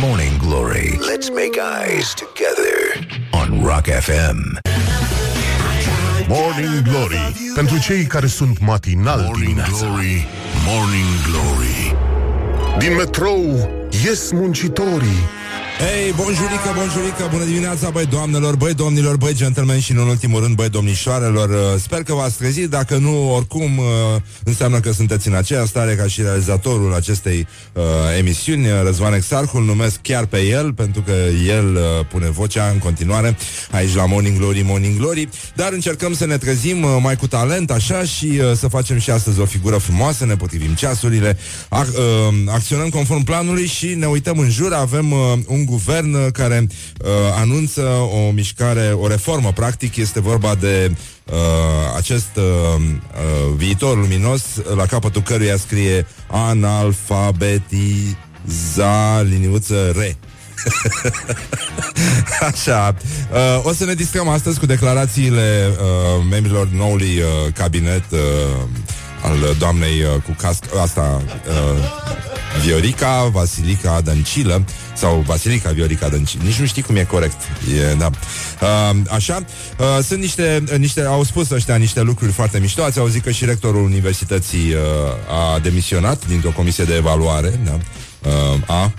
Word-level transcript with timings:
Morning 0.00 0.38
Glory. 0.38 0.96
Let's 1.00 1.28
make 1.30 1.58
eyes 1.58 2.14
together 2.14 2.72
on 3.32 3.64
Rock 3.64 3.86
FM. 3.88 4.58
Morning 6.28 6.82
Glory 6.82 7.34
Pentru 7.54 7.78
cei 7.78 8.04
care 8.04 8.26
sunt 8.26 8.58
matinal 8.60 9.20
Morning 9.20 9.42
dimineața 9.42 9.86
Glory, 9.86 10.26
Morning 10.66 11.06
Glory. 11.30 11.96
Din 12.78 12.94
metrou 12.94 13.70
ies 14.04 14.30
muncitorii 14.30 15.18
Hei, 15.78 16.12
bonjurică, 16.16 16.72
bonjurică, 16.74 17.28
bună 17.30 17.44
dimineața, 17.44 17.90
băi 17.90 18.06
doamnelor, 18.06 18.56
băi 18.56 18.74
domnilor, 18.74 19.16
băi 19.16 19.34
gentlemen 19.34 19.80
și 19.80 19.92
în 19.92 19.98
ultimul 19.98 20.42
rând, 20.42 20.54
băi 20.54 20.68
domnișoarelor. 20.68 21.48
Uh, 21.48 21.80
Sper 21.80 22.02
că 22.02 22.14
v-ați 22.14 22.36
trezit, 22.36 22.68
dacă 22.70 22.96
nu, 22.96 23.34
oricum 23.34 23.78
uh, 23.78 23.84
înseamnă 24.44 24.80
că 24.80 24.92
sunteți 24.92 25.28
în 25.28 25.34
aceeași 25.34 25.68
stare 25.68 25.94
ca 25.94 26.06
și 26.06 26.22
realizatorul 26.22 26.94
acestei 26.94 27.46
uh, 27.72 27.82
emisiuni, 28.18 28.66
uh, 28.66 28.72
Răzvan 28.84 29.12
Exarhul, 29.12 29.64
numesc 29.64 29.98
chiar 30.02 30.26
pe 30.26 30.40
el, 30.40 30.72
pentru 30.72 31.02
că 31.02 31.12
el 31.46 31.74
uh, 31.74 32.06
pune 32.10 32.30
vocea 32.30 32.68
în 32.72 32.78
continuare 32.78 33.36
aici 33.70 33.94
la 33.94 34.06
Morning 34.06 34.38
Glory, 34.38 34.62
Morning 34.66 34.98
Glory, 34.98 35.28
dar 35.54 35.72
încercăm 35.72 36.14
să 36.14 36.26
ne 36.26 36.36
trezim 36.38 36.82
uh, 36.82 36.96
mai 37.02 37.16
cu 37.16 37.26
talent, 37.26 37.70
așa, 37.70 38.04
și 38.04 38.26
uh, 38.26 38.56
să 38.56 38.68
facem 38.68 38.98
și 38.98 39.10
astăzi 39.10 39.40
o 39.40 39.44
figură 39.44 39.76
frumoasă, 39.76 40.24
ne 40.24 40.36
potrivim 40.36 40.74
ceasurile, 40.74 41.36
ac- 41.68 41.96
uh, 41.96 42.34
acționăm 42.46 42.88
conform 42.88 43.22
planului 43.22 43.66
și 43.66 43.86
ne 43.86 44.06
uităm 44.06 44.38
în 44.38 44.50
jur, 44.50 44.72
avem 44.72 45.12
uh, 45.12 45.18
un 45.46 45.66
guvern 45.68 46.14
uh, 46.14 46.26
care 46.32 46.66
uh, 46.68 47.08
anunță 47.34 47.82
o 48.26 48.30
mișcare, 48.30 48.92
o 48.92 49.06
reformă, 49.06 49.52
practic, 49.52 49.96
este 49.96 50.20
vorba 50.20 50.54
de 50.54 50.96
uh, 51.24 51.34
acest 51.96 52.36
uh, 52.36 52.44
uh, 52.44 52.82
viitor 53.56 53.96
luminos, 53.96 54.42
la 54.74 54.86
capătul 54.86 55.22
căruia 55.22 55.56
scrie 55.56 56.06
analfabetiza 56.30 59.22
liniuță 59.22 59.92
re. 59.96 60.16
Așa. 62.50 62.94
Uh, 63.32 63.64
o 63.64 63.72
să 63.72 63.84
ne 63.84 63.94
distrăm 63.94 64.28
astăzi 64.28 64.58
cu 64.58 64.66
declarațiile 64.66 65.70
uh, 65.70 65.76
membrilor 66.30 66.68
noului 66.68 67.18
uh, 67.18 67.52
cabinet 67.54 68.04
uh, 68.10 68.18
al 69.22 69.56
doamnei 69.58 70.02
uh, 70.02 70.22
cu 70.22 70.36
casc 70.40 70.64
asta 70.82 71.22
uh, 71.48 72.06
Viorica 72.64 73.28
Vasilica 73.32 74.00
Dăncilă 74.00 74.64
sau 74.94 75.24
Vasilica 75.26 75.70
Viorica 75.70 76.08
Dăncilă. 76.08 76.42
Nici 76.44 76.58
nu 76.58 76.66
știi 76.66 76.82
cum 76.82 76.96
e 76.96 77.04
corect. 77.04 77.36
E, 77.90 77.94
da. 77.94 78.10
Uh, 78.60 78.96
așa. 79.10 79.44
Uh, 79.78 80.04
sunt 80.04 80.20
niște, 80.20 80.64
niște, 80.78 81.00
au 81.00 81.22
spus 81.22 81.50
ăștia 81.50 81.76
niște 81.76 82.00
lucruri 82.00 82.32
foarte 82.32 82.58
mișto. 82.58 82.82
Ați 82.82 82.98
auzit 82.98 83.22
că 83.22 83.30
și 83.30 83.44
rectorul 83.44 83.82
universității 83.82 84.72
uh, 84.72 85.54
a 85.54 85.58
demisionat 85.58 86.26
dintr-o 86.26 86.50
comisie 86.50 86.84
de 86.84 86.94
evaluare. 86.94 87.60
Da. 87.64 87.78
Uh, 88.30 88.60
a 88.66 88.92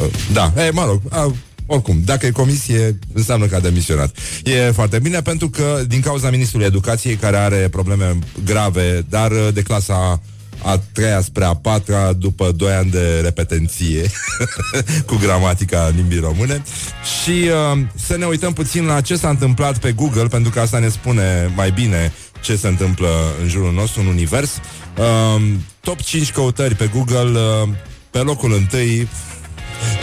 Uh, 0.00 0.06
Da, 0.32 0.52
e, 0.56 0.70
mă 0.70 0.84
rog, 0.84 1.00
a, 1.10 1.32
oricum, 1.66 2.02
dacă 2.04 2.26
e 2.26 2.30
comisie, 2.30 2.98
înseamnă 3.12 3.46
că 3.46 3.54
a 3.54 3.60
demisionat. 3.60 4.16
E 4.44 4.70
foarte 4.70 4.98
bine 4.98 5.22
pentru 5.22 5.50
că, 5.50 5.82
din 5.86 6.00
cauza 6.00 6.30
ministrului 6.30 6.66
educației, 6.66 7.14
care 7.14 7.36
are 7.36 7.68
probleme 7.70 8.18
grave, 8.44 9.04
dar 9.08 9.30
uh, 9.30 9.48
de 9.52 9.62
clasa 9.62 10.20
a 10.62 10.80
treia 10.92 11.20
spre 11.20 11.44
a 11.44 11.54
patra 11.54 12.12
după 12.12 12.52
doi 12.52 12.72
ani 12.72 12.90
de 12.90 13.20
repetenție 13.22 14.10
cu 15.06 15.18
gramatica 15.20 15.92
limbii 15.96 16.18
române 16.18 16.62
și 17.22 17.30
uh, 17.30 17.78
să 17.94 18.16
ne 18.16 18.24
uităm 18.24 18.52
puțin 18.52 18.84
la 18.84 19.00
ce 19.00 19.16
s-a 19.16 19.28
întâmplat 19.28 19.78
pe 19.78 19.92
Google 19.92 20.26
pentru 20.26 20.50
că 20.50 20.60
asta 20.60 20.78
ne 20.78 20.88
spune 20.88 21.52
mai 21.56 21.70
bine 21.70 22.12
ce 22.40 22.56
se 22.56 22.68
întâmplă 22.68 23.08
în 23.42 23.48
jurul 23.48 23.72
nostru, 23.72 24.00
în 24.00 24.06
univers. 24.06 24.50
Uh, 24.98 25.42
top 25.80 26.02
5 26.02 26.32
căutări 26.32 26.74
pe 26.74 26.90
Google, 26.94 27.38
uh, 27.38 27.68
pe 28.10 28.18
locul 28.18 28.54
întâi, 28.54 29.08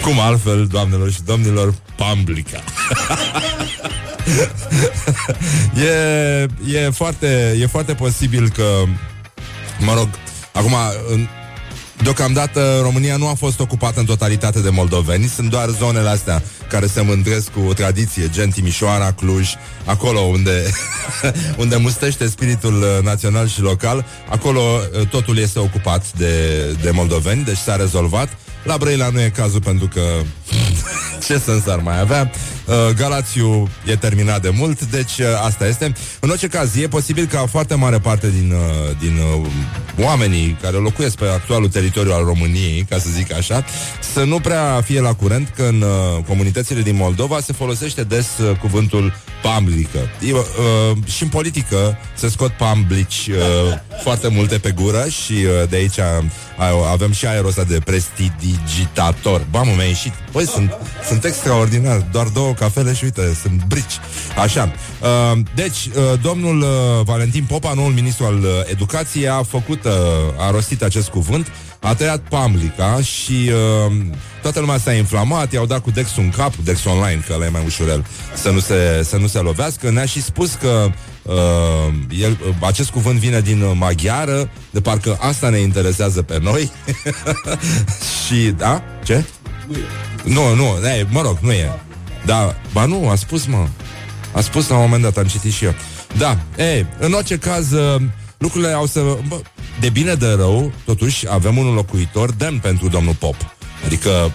cum 0.01 0.19
altfel, 0.19 0.67
doamnelor 0.67 1.11
și 1.11 1.21
domnilor, 1.21 1.73
Pamblica. 1.95 2.63
e, 5.85 6.77
e, 6.77 6.89
foarte, 6.89 7.57
e 7.59 7.65
foarte 7.65 7.93
posibil 7.93 8.49
că, 8.49 8.63
mă 9.79 9.93
rog, 9.93 10.09
acum, 10.51 10.73
în, 11.11 11.27
Deocamdată 12.03 12.79
România 12.81 13.17
nu 13.17 13.27
a 13.27 13.33
fost 13.33 13.59
ocupată 13.59 13.99
în 13.99 14.05
totalitate 14.05 14.59
de 14.59 14.69
moldoveni. 14.69 15.27
Sunt 15.27 15.49
doar 15.49 15.69
zonele 15.69 16.09
astea 16.09 16.43
care 16.69 16.87
se 16.87 17.01
mândresc 17.01 17.51
cu 17.51 17.59
o 17.59 17.73
tradiție. 17.73 18.29
Gen 18.29 18.49
Timișoara, 18.49 19.11
Cluj 19.11 19.49
Acolo 19.85 20.19
unde, 20.19 20.63
unde 21.61 21.75
mustește 21.75 22.27
spiritul 22.27 22.81
uh, 22.81 23.03
național 23.03 23.47
și 23.47 23.61
local 23.61 24.05
Acolo 24.29 24.61
uh, 24.61 25.07
totul 25.07 25.37
este 25.37 25.59
ocupat 25.59 26.11
de, 26.11 26.65
de 26.81 26.91
moldoveni 26.91 27.43
Deci 27.43 27.57
s-a 27.57 27.75
rezolvat 27.75 28.37
La 28.63 28.77
Brăila 28.77 29.09
nu 29.09 29.21
e 29.21 29.29
cazul 29.29 29.61
pentru 29.61 29.87
că 29.87 30.01
Ce 31.27 31.37
sens 31.37 31.67
ar 31.67 31.79
mai 31.79 31.99
avea? 31.99 32.31
Uh, 32.65 32.95
Galațiu 32.95 33.69
e 33.85 33.95
terminat 33.95 34.41
de 34.41 34.49
mult 34.49 34.81
Deci 34.85 35.17
uh, 35.17 35.25
asta 35.45 35.67
este. 35.67 35.93
În 36.19 36.29
orice 36.29 36.47
caz, 36.47 36.75
e 36.75 36.87
posibil 36.87 37.25
ca 37.25 37.45
foarte 37.45 37.75
mare 37.75 37.99
parte 37.99 38.29
din, 38.29 38.51
uh, 38.51 38.95
din 38.99 39.17
uh, 39.17 39.47
oamenii 40.05 40.57
Care 40.61 40.77
locuiesc 40.77 41.15
pe 41.15 41.25
actualul 41.25 41.69
teritoriu 41.69 42.13
al 42.13 42.23
României 42.23 42.85
Ca 42.89 42.97
să 42.97 43.07
zic 43.09 43.33
așa 43.33 43.65
Să 44.13 44.23
nu 44.23 44.39
prea 44.39 44.81
fie 44.85 44.99
la 44.99 45.13
curent 45.13 45.53
că 45.55 45.63
în 45.63 45.81
uh, 45.81 46.23
comunitățile 46.27 46.81
din 46.81 46.95
Moldova 46.95 47.39
Se 47.39 47.53
folosește 47.53 48.03
des 48.03 48.27
uh, 48.37 48.57
cuvântul 48.57 49.13
pamblică. 49.41 49.99
E, 50.27 50.33
uh, 50.33 50.41
Și 51.05 51.23
în 51.23 51.29
politică 51.29 51.97
se 52.15 52.29
scot 52.29 52.51
pamblici 52.51 53.29
uh, 53.29 53.77
Foarte 54.03 54.27
multe 54.27 54.57
pe 54.57 54.71
gură 54.71 55.05
Și 55.07 55.33
uh, 55.33 55.69
de 55.69 55.75
aici 55.75 55.97
uh, 55.97 56.25
avem 56.91 57.11
și 57.11 57.27
aerul 57.27 57.47
ăsta 57.47 57.63
de 57.63 57.79
prestidigitator 58.53 59.45
Ba, 59.51 59.61
mă, 59.61 59.71
mi-a 59.75 59.85
ieșit. 59.85 60.13
Băi, 60.31 60.47
sunt, 60.47 60.77
sunt 61.07 61.23
extraordinar. 61.23 62.07
Doar 62.11 62.27
două 62.27 62.53
cafele 62.53 62.93
și 62.93 63.03
uite, 63.03 63.37
sunt 63.41 63.63
brici. 63.67 63.99
Așa. 64.37 64.71
Uh, 65.01 65.39
Deci, 65.55 65.85
uh, 65.85 66.19
domnul 66.21 66.61
uh, 66.61 66.67
Valentin 67.03 67.43
Popa 67.43 67.73
Noul 67.73 67.91
ministru 67.91 68.25
al 68.25 68.39
uh, 68.39 68.47
educației 68.65 69.27
A 69.27 69.43
făcut, 69.43 69.83
uh, 69.83 69.91
a 70.37 70.51
rostit 70.51 70.83
acest 70.83 71.09
cuvânt. 71.09 71.47
A 71.79 71.95
tăiat 71.95 72.19
pamblica 72.19 72.99
Și 73.01 73.51
uh, 73.87 73.95
toată 74.41 74.59
lumea 74.59 74.77
s-a 74.77 74.93
inflamat. 74.93 75.51
I-au 75.51 75.65
dat 75.65 75.79
cu 75.79 75.91
Dex 75.91 76.15
în 76.17 76.29
cap 76.29 76.55
Dex 76.55 76.85
online, 76.85 77.23
că 77.27 77.33
ăla 77.33 77.45
e 77.45 77.49
mai 77.49 77.63
ușurel 77.65 78.05
Să 78.33 78.49
nu 78.49 78.59
se, 78.59 79.01
să 79.03 79.17
nu 79.17 79.27
se 79.27 79.39
lovească. 79.39 79.89
Ne-a 79.89 80.05
și 80.05 80.21
spus 80.21 80.53
că 80.53 80.91
Uh, 81.23 81.33
el, 82.19 82.37
uh, 82.47 82.55
acest 82.59 82.89
cuvânt 82.89 83.19
vine 83.19 83.41
din 83.41 83.61
uh, 83.61 83.71
maghiară 83.75 84.49
De 84.69 84.81
parcă 84.81 85.17
asta 85.21 85.49
ne 85.49 85.57
interesează 85.57 86.21
pe 86.21 86.39
noi. 86.41 86.71
Și, 88.25 88.53
da? 88.57 88.83
Ce? 89.03 89.23
Nu, 90.23 90.55
nu, 90.55 90.87
e, 90.87 91.07
mă 91.09 91.21
rog, 91.21 91.37
nu 91.41 91.51
e. 91.51 91.79
Da, 92.25 92.55
ba 92.73 92.85
nu, 92.85 93.09
a 93.09 93.15
spus, 93.15 93.45
mă. 93.45 93.67
A 94.31 94.41
spus 94.41 94.67
la 94.67 94.75
un 94.75 94.81
moment 94.81 95.01
dat, 95.01 95.17
am 95.17 95.27
citit 95.27 95.51
și 95.53 95.65
eu. 95.65 95.73
Da, 96.17 96.37
e, 96.63 96.85
în 96.99 97.13
orice 97.13 97.37
caz 97.37 97.71
uh, 97.71 98.01
Lucrurile 98.43 98.71
au 98.71 98.85
să... 98.85 99.01
Bă, 99.27 99.41
de 99.79 99.89
bine 99.89 100.13
de 100.13 100.27
rău, 100.27 100.71
totuși 100.85 101.25
avem 101.29 101.57
un 101.57 101.73
locuitor 101.73 102.31
demn 102.31 102.59
pentru 102.59 102.87
domnul 102.87 103.13
Pop. 103.13 103.35
Adică 103.85 104.31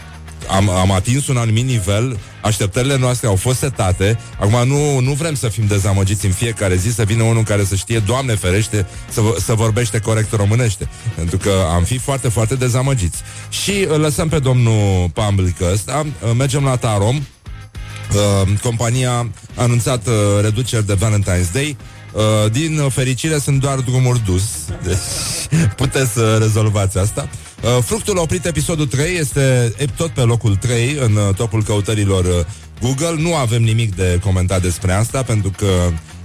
am, 0.49 0.69
am 0.69 0.93
atins 0.93 1.27
un 1.27 1.37
anumit 1.37 1.65
nivel, 1.65 2.19
așteptările 2.43 2.99
noastre 2.99 3.27
au 3.27 3.37
fost 3.37 3.59
setate, 3.59 4.19
acum 4.41 4.69
nu, 4.69 4.99
nu 4.99 5.13
vrem 5.13 5.35
să 5.35 5.49
fim 5.49 5.67
dezamăgiți 5.67 6.27
în 6.27 6.33
fiecare 6.33 6.77
zi, 6.77 6.95
să 6.95 7.03
vină 7.03 7.23
unul 7.23 7.43
care 7.43 7.65
să 7.65 7.75
știe, 7.75 7.99
Doamne 7.99 8.35
ferește, 8.35 8.87
să, 9.11 9.21
să 9.45 9.55
vorbește 9.55 9.99
corect 9.99 10.33
românește, 10.33 10.89
pentru 11.15 11.37
că 11.37 11.51
am 11.75 11.85
fi 11.85 11.99
foarte, 11.99 12.29
foarte 12.29 12.55
dezamăgiți. 12.55 13.19
Și 13.49 13.87
îl 13.89 14.01
lăsăm 14.01 14.29
pe 14.29 14.39
domnul 14.39 15.11
Pamblică 15.13 15.71
ăsta, 15.73 16.07
mergem 16.37 16.65
la 16.65 16.77
Tarom, 16.77 17.17
uh, 17.17 18.59
compania 18.63 19.13
a 19.55 19.63
anunțat 19.63 20.07
uh, 20.07 20.15
reduceri 20.41 20.87
de 20.87 20.99
Valentine's 21.01 21.53
Day, 21.53 21.77
Uh, 22.13 22.51
din 22.53 22.89
fericire 22.89 23.39
sunt 23.39 23.61
doar 23.61 23.79
drumuri 23.79 24.23
dus. 24.25 24.43
Deci 24.83 24.97
puteți 25.77 26.13
să 26.13 26.37
rezolvați 26.41 26.99
asta 26.99 27.29
uh, 27.63 27.83
Fructul 27.83 28.17
oprit 28.17 28.45
episodul 28.45 28.87
3 28.87 29.17
Este 29.17 29.73
tot 29.97 30.11
pe 30.11 30.21
locul 30.21 30.57
3 30.57 30.97
În 31.01 31.15
uh, 31.15 31.35
topul 31.35 31.63
căutărilor 31.63 32.25
uh, 32.25 32.45
Google. 32.81 33.23
Nu 33.23 33.35
avem 33.35 33.63
nimic 33.63 33.95
de 33.95 34.19
comentat 34.23 34.63
despre 34.63 34.93
asta 34.93 35.23
Pentru 35.23 35.51
că 35.57 35.67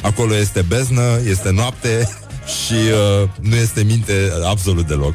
acolo 0.01 0.35
este 0.35 0.61
beznă 0.61 1.19
Este 1.25 1.51
noapte 1.51 2.09
și 2.45 2.73
uh, 2.73 3.29
nu 3.41 3.55
este 3.55 3.83
minte 3.83 4.31
absolut 4.45 4.87
deloc. 4.87 5.13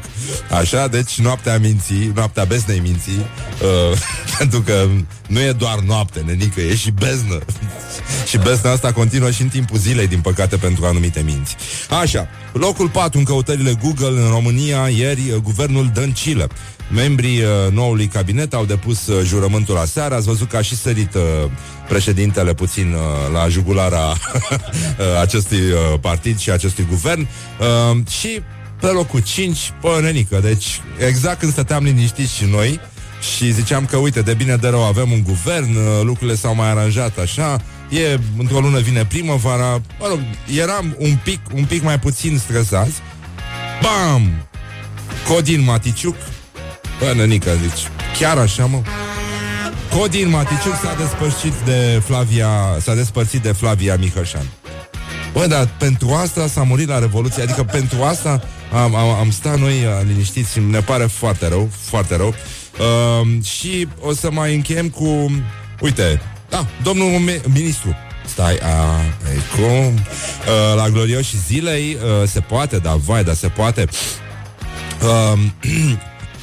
Așa, 0.59 0.87
deci 0.87 1.19
noaptea 1.19 1.57
minții, 1.57 2.11
noaptea 2.15 2.43
beznei 2.43 2.79
minții, 2.79 3.25
uh, 3.61 3.97
pentru 4.37 4.61
că 4.61 4.87
nu 5.27 5.39
e 5.39 5.51
doar 5.51 5.79
noapte, 5.79 6.23
nenică, 6.25 6.61
e 6.61 6.75
și 6.75 6.91
beznă. 6.91 7.39
și 8.29 8.37
bezna 8.37 8.71
asta 8.71 8.91
continuă 8.91 9.31
și 9.31 9.41
în 9.41 9.47
timpul 9.47 9.77
zilei, 9.77 10.07
din 10.07 10.21
păcate, 10.21 10.57
pentru 10.57 10.85
anumite 10.85 11.21
minți. 11.25 11.55
Așa, 12.01 12.27
locul 12.53 12.89
4 12.89 13.19
în 13.19 13.25
căutările 13.25 13.77
Google 13.81 14.21
în 14.21 14.29
România, 14.29 14.87
ieri, 14.87 15.31
uh, 15.31 15.41
guvernul 15.41 15.91
Dăncilă. 15.93 16.49
Membrii 16.93 17.41
uh, 17.41 17.71
noului 17.71 18.07
cabinet 18.07 18.53
au 18.53 18.65
depus 18.65 19.07
uh, 19.07 19.25
jurământul 19.25 19.77
aseară. 19.77 20.15
Ați 20.15 20.27
văzut 20.27 20.49
că 20.49 20.57
a 20.57 20.61
și 20.61 20.75
sărit 20.75 21.13
uh, 21.13 21.21
președintele 21.87 22.53
puțin 22.53 22.93
uh, 22.93 23.33
la 23.33 23.47
jugulara 23.47 24.07
uh, 24.09 24.17
acestui 25.21 25.71
uh, 25.71 25.99
partid 26.01 26.37
și 26.39 26.51
acestui 26.51 26.85
guvern. 26.89 27.27
Uh, 27.59 27.97
și 28.07 28.41
pe 28.79 28.87
locul 28.87 29.19
5, 29.19 29.57
pă, 29.81 29.99
nenică. 30.01 30.39
Deci, 30.41 30.81
exact 31.07 31.39
când 31.39 31.51
stăteam 31.51 31.83
liniștiți 31.83 32.35
și 32.35 32.45
noi, 32.45 32.79
și 33.35 33.51
ziceam 33.51 33.85
că, 33.85 33.97
uite, 33.97 34.21
de 34.21 34.33
bine 34.33 34.55
de 34.55 34.67
rău 34.67 34.83
avem 34.83 35.11
un 35.11 35.23
guvern, 35.23 35.75
uh, 35.75 36.01
lucrurile 36.03 36.35
s-au 36.35 36.55
mai 36.55 36.69
aranjat 36.69 37.17
așa, 37.17 37.61
e, 37.89 38.19
într-o 38.37 38.59
lună 38.59 38.79
vine 38.79 39.05
primăvara, 39.05 39.81
mă 39.99 40.07
rog, 40.09 40.19
eram 40.57 40.95
un 40.97 41.17
pic, 41.23 41.39
un 41.53 41.65
pic 41.65 41.83
mai 41.83 41.99
puțin 41.99 42.37
stresați. 42.37 43.01
Bam! 43.81 44.47
Codin 45.27 45.63
Maticiuc, 45.63 46.15
bă, 46.99 47.13
nănică, 47.15 47.49
deci, 47.61 47.87
chiar 48.19 48.37
așa, 48.37 48.65
mă, 48.65 48.81
Codin 49.97 50.29
Maticiuc 50.29 50.75
s-a 50.83 50.95
despărțit 50.97 51.53
de 51.65 52.01
Flavia, 52.05 52.49
s-a 52.81 52.95
despărțit 52.95 53.41
de 53.41 53.51
Flavia 53.51 53.95
Mihășan. 53.95 54.45
Bă, 55.33 55.45
dar 55.47 55.69
pentru 55.77 56.09
asta 56.09 56.47
s-a 56.47 56.63
murit 56.63 56.87
la 56.87 56.99
Revoluție, 56.99 57.43
adică 57.43 57.63
pentru 57.63 58.03
asta 58.03 58.41
am, 58.73 58.95
am, 58.95 59.09
am 59.09 59.31
stat 59.31 59.59
noi 59.59 59.73
uh, 59.73 60.07
liniștiți, 60.07 60.59
ne 60.59 60.79
pare 60.79 61.05
foarte 61.05 61.47
rău, 61.47 61.69
foarte 61.81 62.15
rău. 62.15 62.33
Uh, 62.79 63.43
și 63.43 63.87
o 63.99 64.13
să 64.13 64.31
mai 64.31 64.55
încheiem 64.55 64.89
cu, 64.89 65.31
uite, 65.79 66.21
da, 66.49 66.65
domnul 66.83 67.07
ministru, 67.53 67.95
Stai, 68.29 68.57
a, 68.57 68.99
e 69.33 69.61
cum? 69.61 69.93
Uh, 69.93 70.75
la 70.75 70.89
glorioși 70.89 71.37
zilei 71.37 71.97
uh, 72.03 72.27
se 72.27 72.39
poate, 72.39 72.77
da, 72.77 72.95
vai, 72.95 73.23
da, 73.23 73.33
se 73.33 73.47
poate. 73.47 73.87
Uh, 75.03 75.39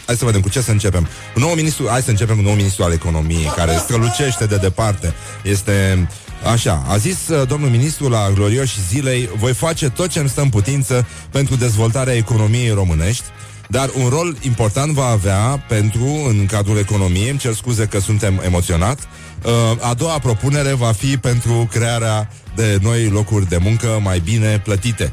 Hai 0.06 0.16
să 0.16 0.24
vedem 0.24 0.40
cu 0.40 0.48
ce 0.48 0.60
să 0.60 0.70
începem. 0.70 1.08
Un 1.36 1.42
nou 1.42 1.54
ministru, 1.54 1.86
hai 1.88 2.02
să 2.02 2.10
începem 2.10 2.34
cu 2.34 2.40
un 2.40 2.46
nou 2.46 2.54
ministru 2.54 2.84
al 2.84 2.92
economiei, 2.92 3.52
care 3.56 3.76
strălucește 3.76 4.46
de 4.46 4.56
departe. 4.56 5.14
Este 5.42 6.08
Așa, 6.52 6.84
a 6.88 6.96
zis 6.96 7.28
uh, 7.28 7.48
domnul 7.48 7.70
ministru 7.70 8.08
la 8.08 8.30
glorioși 8.34 8.80
zilei 8.88 9.28
Voi 9.36 9.52
face 9.52 9.90
tot 9.90 10.08
ce 10.08 10.18
îmi 10.18 10.28
stă 10.28 10.40
în 10.40 10.48
putință 10.48 11.06
Pentru 11.30 11.56
dezvoltarea 11.56 12.14
economiei 12.14 12.70
românești 12.70 13.24
dar 13.68 13.90
un 14.02 14.08
rol 14.08 14.36
important 14.40 14.92
va 14.92 15.06
avea 15.06 15.64
pentru, 15.68 16.04
în 16.28 16.46
cadrul 16.46 16.78
economiei, 16.78 17.30
îmi 17.30 17.38
cer 17.38 17.54
scuze 17.54 17.86
că 17.86 18.00
suntem 18.00 18.40
emoționat, 18.44 18.98
uh, 19.44 19.52
a 19.80 19.94
doua 19.94 20.18
propunere 20.18 20.72
va 20.72 20.92
fi 20.92 21.16
pentru 21.16 21.68
crearea 21.70 22.30
de 22.54 22.78
noi 22.82 23.08
locuri 23.08 23.48
de 23.48 23.56
muncă 23.56 24.00
mai 24.02 24.18
bine 24.18 24.58
plătite. 24.58 25.12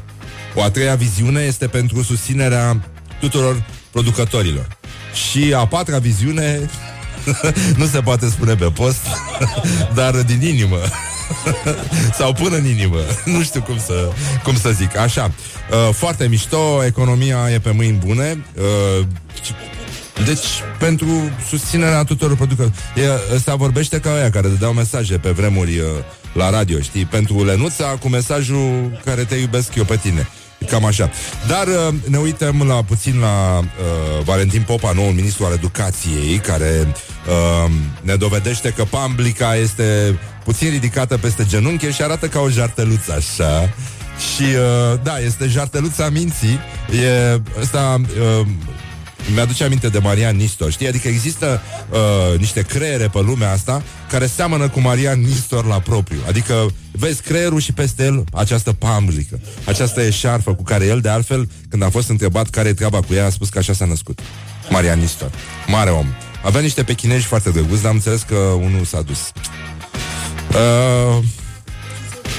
O 0.54 0.62
a 0.62 0.70
treia 0.70 0.94
viziune 0.94 1.40
este 1.40 1.66
pentru 1.66 2.02
susținerea 2.02 2.90
tuturor 3.20 3.64
producătorilor. 3.90 4.78
Și 5.14 5.54
a 5.56 5.66
patra 5.66 5.98
viziune 5.98 6.70
nu 7.76 7.86
se 7.86 8.00
poate 8.00 8.28
spune 8.28 8.54
pe 8.54 8.64
post, 8.64 9.06
dar 9.94 10.14
din 10.14 10.42
inimă. 10.42 10.78
Sau 12.18 12.32
până 12.32 12.56
în 12.56 12.66
inimă. 12.66 12.98
Nu 13.24 13.42
știu 13.42 13.62
cum 13.62 13.78
să, 13.78 14.08
cum 14.42 14.56
să 14.56 14.70
zic. 14.70 14.96
Așa. 14.96 15.30
Uh, 15.70 15.94
foarte 15.94 16.26
mișto, 16.28 16.84
economia 16.84 17.50
e 17.52 17.58
pe 17.58 17.70
mâini 17.70 17.98
bune. 18.06 18.44
Uh, 18.56 19.06
deci, 20.26 20.46
pentru 20.78 21.06
susținerea 21.48 22.04
tuturor 22.04 22.36
producătorilor. 22.36 23.20
Ăsta 23.34 23.54
vorbește 23.54 24.00
ca 24.00 24.14
aia 24.14 24.30
care 24.30 24.48
dădeau 24.48 24.72
mesaje 24.72 25.18
pe 25.18 25.30
vremuri 25.30 25.78
uh, 25.78 25.86
la 26.32 26.50
radio, 26.50 26.80
știi? 26.80 27.04
Pentru 27.04 27.44
Lenuța 27.44 27.84
cu 27.84 28.08
mesajul 28.08 29.00
care 29.04 29.24
te 29.24 29.34
iubesc 29.34 29.74
eu 29.74 29.84
pe 29.84 29.96
tine. 29.96 30.28
Cam 30.64 30.84
așa. 30.84 31.10
Dar 31.46 31.66
uh, 31.66 31.94
ne 32.08 32.18
uităm 32.18 32.62
la 32.66 32.74
puțin 32.74 33.18
la 33.20 33.58
uh, 33.58 34.24
Valentin 34.24 34.62
Popa, 34.62 34.92
noul 34.92 35.12
ministru 35.12 35.44
al 35.44 35.52
educației, 35.52 36.36
care 36.36 36.86
uh, 36.86 37.70
ne 38.00 38.14
dovedește 38.14 38.72
că 38.76 38.84
Pamblica 38.84 39.54
este 39.54 40.18
puțin 40.44 40.70
ridicată 40.70 41.18
peste 41.18 41.44
genunchi 41.48 41.86
și 41.86 42.02
arată 42.02 42.26
ca 42.26 42.40
o 42.40 42.48
jarteluță 42.48 43.12
așa. 43.12 43.74
Și 44.34 44.42
uh, 44.42 44.98
da, 45.02 45.18
este 45.18 45.46
jarteluța 45.46 46.08
minții. 46.08 46.58
E 47.04 47.40
ăsta 47.60 48.00
uh, 48.00 48.46
mi-aduce 49.32 49.64
aminte 49.64 49.88
de 49.88 49.98
Marian 49.98 50.36
Nistor, 50.36 50.70
știi? 50.70 50.88
Adică 50.88 51.08
există 51.08 51.60
uh, 51.90 52.38
niște 52.38 52.62
creiere 52.62 53.08
pe 53.08 53.20
lumea 53.20 53.52
asta 53.52 53.82
care 54.10 54.26
seamănă 54.26 54.68
cu 54.68 54.80
Marian 54.80 55.20
Nistor 55.20 55.66
la 55.66 55.80
propriu. 55.80 56.18
Adică 56.28 56.72
vezi 56.92 57.22
creierul 57.22 57.60
și 57.60 57.72
peste 57.72 58.04
el 58.04 58.24
această 58.32 58.72
pamblică, 58.72 59.40
această 59.66 60.00
eșarfă 60.00 60.54
cu 60.54 60.62
care 60.62 60.84
el, 60.84 61.00
de 61.00 61.08
altfel, 61.08 61.48
când 61.68 61.82
a 61.82 61.90
fost 61.90 62.08
întrebat 62.08 62.50
care 62.50 62.68
e 62.68 62.74
treaba 62.74 63.00
cu 63.00 63.14
ea, 63.14 63.26
a 63.26 63.30
spus 63.30 63.48
că 63.48 63.58
așa 63.58 63.72
s-a 63.72 63.84
născut. 63.84 64.18
Marian 64.70 64.98
Nistor. 64.98 65.30
Mare 65.66 65.90
om. 65.90 66.06
Avea 66.44 66.60
niște 66.60 66.82
pechinești 66.82 67.26
foarte 67.26 67.50
drăguți, 67.50 67.80
dar 67.80 67.90
am 67.90 67.96
înțeles 67.96 68.22
că 68.22 68.36
unul 68.36 68.84
s-a 68.84 69.02
dus. 69.02 69.32
Uh, 70.50 71.24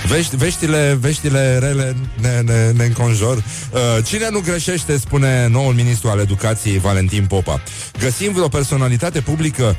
Vești, 0.07 0.35
veștile, 0.35 0.97
veștile 0.99 1.57
rele 1.57 1.95
ne, 2.21 2.41
ne, 2.41 2.71
ne 2.71 2.83
înconjor. 2.83 3.37
Uh, 3.37 4.05
cine 4.05 4.29
nu 4.31 4.39
greșește, 4.39 4.97
spune 4.97 5.47
noul 5.47 5.73
ministru 5.73 6.09
al 6.09 6.19
educației, 6.19 6.79
Valentin 6.79 7.25
Popa. 7.25 7.61
Găsim 7.99 8.33
vreo 8.33 8.47
personalitate 8.47 9.21
publică 9.21 9.75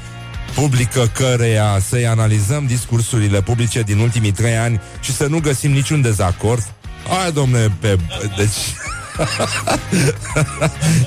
publică 0.55 1.11
căreia 1.12 1.78
să-i 1.88 2.06
analizăm 2.06 2.67
discursurile 2.67 3.43
publice 3.43 3.82
din 3.82 3.99
ultimii 3.99 4.32
trei 4.32 4.56
ani 4.56 4.81
și 5.00 5.12
să 5.12 5.26
nu 5.26 5.40
găsim 5.40 5.70
niciun 5.70 6.00
dezacord? 6.00 6.72
Aia, 7.20 7.31
domne, 7.31 7.76
pe... 7.81 7.96
Deci... 8.37 8.75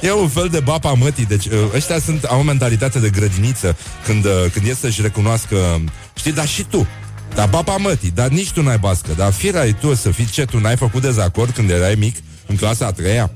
e 0.07 0.11
un 0.11 0.27
fel 0.27 0.47
de 0.51 0.59
bapa 0.59 0.93
mătii 0.93 1.25
Deci 1.25 1.45
uh, 1.45 1.53
ăștia 1.75 1.99
sunt, 1.99 2.23
au 2.23 2.39
o 2.39 2.43
mentalitate 2.43 2.99
de 2.99 3.09
grădiniță 3.09 3.77
Când, 4.05 4.25
uh, 4.25 4.31
când 4.53 4.67
e 4.67 4.73
să-și 4.73 5.01
recunoască 5.01 5.81
Știi, 6.13 6.31
dar 6.31 6.47
și 6.47 6.63
tu 6.63 6.87
dar 7.35 7.49
papa 7.49 7.75
mătii, 7.75 8.11
dar 8.11 8.27
nici 8.27 8.51
tu 8.51 8.61
n-ai 8.61 8.77
bască. 8.77 9.13
Dar 9.17 9.33
ai 9.53 9.73
tu 9.73 9.93
să 9.95 10.11
fii 10.11 10.25
ce, 10.25 10.45
tu. 10.45 10.59
N-ai 10.59 10.77
făcut 10.77 11.01
dezacord 11.01 11.53
când 11.53 11.69
erai 11.69 11.95
mic 11.95 12.15
În 12.45 12.55
clasa 12.55 12.85
a 12.85 12.91
treia? 12.91 13.31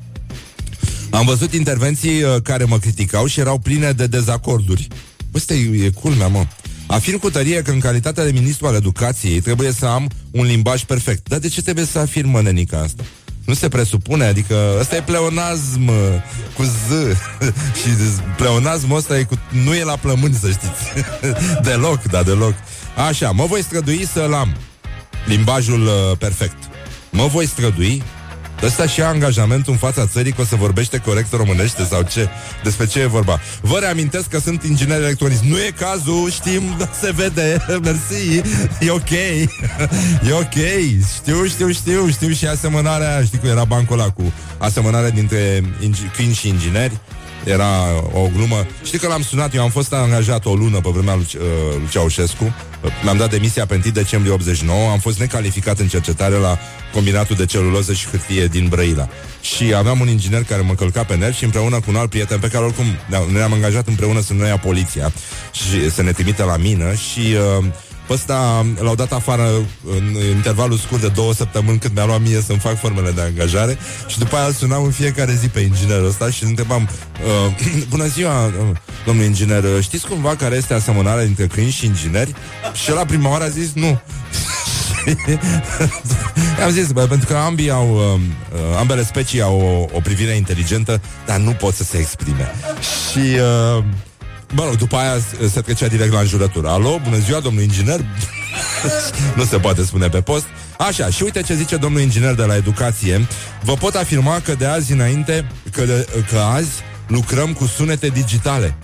Am 1.10 1.26
văzut 1.26 1.54
intervenții 1.54 2.24
uh, 2.24 2.36
care 2.44 2.64
mă 2.64 2.78
criticau 2.78 3.26
Și 3.26 3.40
erau 3.40 3.58
pline 3.58 3.92
de 3.92 4.08
dezacorduri. 4.08 4.88
Ăsta 5.34 5.54
e, 5.54 5.86
e 5.86 5.90
culmea, 5.90 6.28
mă. 6.28 6.46
Afirm 6.88 7.18
cu 7.18 7.30
tărie 7.30 7.62
că 7.62 7.72
în 7.72 7.80
calitatea 7.80 8.24
de 8.24 8.32
ministru 8.32 8.68
al 8.68 8.76
educației 8.76 9.42
Trebuie 9.42 9.72
să 9.72 9.86
am 9.86 10.10
un 10.32 10.46
limbaj 10.46 10.84
perfect. 10.84 11.30
Dar 11.30 11.40
de 11.40 11.48
ce 11.48 11.62
trebuie 11.62 11.86
să 11.86 12.00
afirmă 12.00 12.42
nenica 12.42 12.80
asta? 12.80 13.04
Nu 13.46 13.54
se 13.54 13.70
presupune, 13.70 14.26
adică 14.26 14.56
ăsta 14.80 14.96
e 14.96 15.02
pleonazm 15.02 15.88
uh, 15.88 15.96
cu 16.56 16.64
Z. 16.64 16.92
Și 17.80 17.90
pleonazmul 18.38 18.98
ăsta 18.98 19.20
e 19.20 19.24
cu, 19.24 19.40
nu 19.64 19.74
e 19.76 19.84
la 19.84 19.96
plămâni, 19.96 20.34
să 20.42 20.50
știți. 20.50 21.06
Deloc, 21.68 22.04
da, 22.04 22.24
deloc 22.24 22.54
Așa, 22.96 23.32
mă 23.32 23.46
voi 23.46 23.64
strădui 23.64 24.08
să-l 24.14 24.34
am 24.34 24.56
Limbajul 25.26 25.82
uh, 25.86 26.18
perfect 26.18 26.58
Mă 27.10 27.28
voi 27.28 27.48
strădui 27.48 28.04
Ăsta 28.64 28.88
și 28.88 29.02
angajamentul 29.02 29.72
în 29.72 29.78
fața 29.80 30.06
țării 30.08 30.32
că 30.32 30.42
o 30.42 30.46
să 30.46 30.56
vorbește 30.56 30.98
corect 30.98 31.34
românește 31.34 31.84
sau 31.84 32.02
ce? 32.02 32.30
Despre 32.64 32.86
ce 32.86 33.00
e 33.00 33.06
vorba? 33.06 33.40
Vă 33.62 33.78
reamintesc 33.80 34.28
că 34.28 34.40
sunt 34.40 34.64
inginer 34.64 35.02
electronic. 35.02 35.38
Nu 35.38 35.58
e 35.58 35.74
cazul, 35.78 36.30
știm, 36.32 36.62
se 37.02 37.12
vede. 37.12 37.66
Mersi. 37.84 38.42
E 38.80 38.90
ok. 38.90 39.10
E 40.30 40.34
ok. 40.34 40.58
Știu, 41.16 41.46
știu, 41.46 41.72
știu, 41.72 42.10
știu 42.10 42.30
și 42.30 42.46
asemănarea, 42.46 43.24
știi 43.24 43.38
că 43.38 43.48
era 43.48 43.64
bancul 43.64 44.00
ăla 44.00 44.10
cu 44.10 44.34
asemănarea 44.58 45.10
dintre 45.10 45.62
ingi- 45.62 46.34
și 46.34 46.48
ingineri. 46.48 46.98
Era 47.44 47.70
o 48.14 48.30
glumă. 48.36 48.66
Știi 48.84 49.00
că 49.00 49.08
l-am 49.08 49.22
sunat, 49.22 49.56
eu 49.56 49.62
am 49.62 49.70
fost 49.70 49.94
angajat 49.94 50.46
o 50.46 50.54
lună 50.54 50.80
pe 50.80 50.90
vremea 50.90 51.16
lui, 51.16 51.28
uh, 51.36 51.42
lui 51.78 51.88
Ceaușescu. 51.90 52.56
Mi-am 53.04 53.18
dat 53.18 53.30
demisia 53.30 53.66
pe 53.66 53.74
1 53.84 53.94
decembrie 53.94 54.34
89, 54.34 54.90
am 54.90 55.00
fost 55.00 55.20
necalificat 55.20 55.80
în 55.80 55.88
cercetare 55.88 56.36
la 56.36 56.58
combinatul 56.94 57.36
de 57.36 57.46
celuloză 57.46 57.94
și 57.94 58.08
hârtie 58.08 58.46
din 58.46 58.68
Brăila. 58.68 59.08
Și 59.42 59.74
aveam 59.76 60.00
un 60.00 60.08
inginer 60.08 60.44
care 60.44 60.62
mă 60.62 60.74
călca 60.74 61.04
pe 61.04 61.16
nervi 61.16 61.38
și 61.38 61.44
împreună 61.44 61.76
cu 61.76 61.86
un 61.88 61.96
alt 61.96 62.10
prieten 62.10 62.40
pe 62.40 62.48
care 62.48 62.64
oricum 62.64 62.86
ne-am 63.32 63.54
angajat 63.54 63.88
împreună 63.88 64.22
să 64.22 64.34
ne 64.34 64.48
ia 64.48 64.58
poliția 64.58 65.12
și 65.52 65.90
să 65.90 66.02
ne 66.02 66.12
trimite 66.12 66.44
la 66.44 66.58
mină 66.58 66.94
și 66.94 67.20
uh, 67.60 67.66
pe 68.08 68.14
ăsta 68.14 68.66
l-au 68.80 68.96
dat 68.96 69.12
afară 69.12 69.48
în 69.98 70.16
intervalul 70.36 70.78
scurt 70.78 71.02
de 71.02 71.08
două 71.08 71.34
săptămâni 71.34 71.78
când 71.80 71.96
mi-a 71.96 72.06
luat 72.06 72.22
mie 72.22 72.42
să-mi 72.42 72.60
fac 72.60 72.80
formele 72.80 73.12
de 73.12 73.22
angajare 73.22 73.78
și 74.08 74.20
după 74.20 74.36
aia 74.36 74.46
îl 74.46 74.54
sunam 74.54 74.84
în 74.84 74.92
fiecare 74.92 75.34
zi 75.34 75.48
pe 75.48 75.60
inginerul 75.60 76.08
ăsta 76.08 76.30
și 76.30 76.44
îl 76.44 76.50
întrebam 76.50 76.90
uh, 77.48 77.56
Bună 77.90 78.06
ziua, 78.06 78.46
uh, 78.46 78.52
domnul 79.06 79.26
inginer, 79.26 79.64
știți 79.82 80.08
cumva 80.08 80.36
care 80.36 80.56
este 80.56 80.74
asemănarea 80.74 81.26
dintre 81.26 81.48
câini 81.48 81.72
și 81.72 81.86
ingineri? 81.86 82.34
Și 82.74 82.92
la 82.92 83.06
prima 83.06 83.30
oară 83.30 83.44
a 83.44 83.50
zis 83.50 83.74
nu. 83.74 84.02
Am 86.64 86.70
zis, 86.72 86.92
bă, 86.92 87.02
pentru 87.02 87.28
că 87.28 87.36
ambii 87.36 87.70
au, 87.70 87.96
uh, 87.96 88.20
uh, 88.54 88.78
ambele 88.80 89.04
specii 89.04 89.42
au 89.42 89.62
o, 89.62 89.96
o 89.98 90.00
privire 90.00 90.32
inteligentă, 90.32 91.02
dar 91.26 91.38
nu 91.38 91.52
pot 91.52 91.74
să 91.74 91.84
se 91.84 91.98
exprime. 91.98 92.52
Și 93.12 93.20
uh, 93.20 93.84
Bă, 94.54 94.64
rog, 94.64 94.76
după 94.76 94.96
aia 94.96 95.18
se 95.50 95.62
trecea 95.62 95.88
direct 95.88 96.14
la 96.14 96.20
înjurătură. 96.20 96.70
Alo, 96.70 97.00
bună 97.04 97.18
ziua, 97.18 97.40
domnul 97.40 97.64
inginer? 97.64 98.00
nu 99.38 99.44
se 99.44 99.58
poate 99.58 99.84
spune 99.84 100.10
pe 100.10 100.22
post. 100.22 100.46
Așa, 100.78 101.10
și 101.10 101.24
uite 101.24 101.42
ce 101.42 101.56
zice 101.56 101.76
domnul 101.76 102.02
inginer 102.02 102.34
de 102.34 102.44
la 102.44 102.56
educație. 102.56 103.28
Vă 103.62 103.74
pot 103.74 103.96
afirma 103.96 104.40
că 104.40 104.56
de 104.56 104.66
azi 104.66 104.92
înainte, 104.92 105.48
că, 105.72 105.84
de, 105.86 106.08
că 106.30 106.38
azi 106.38 106.72
lucrăm 107.08 107.54
cu 107.54 107.66
sunete 107.66 108.08
digitale. 108.08 108.76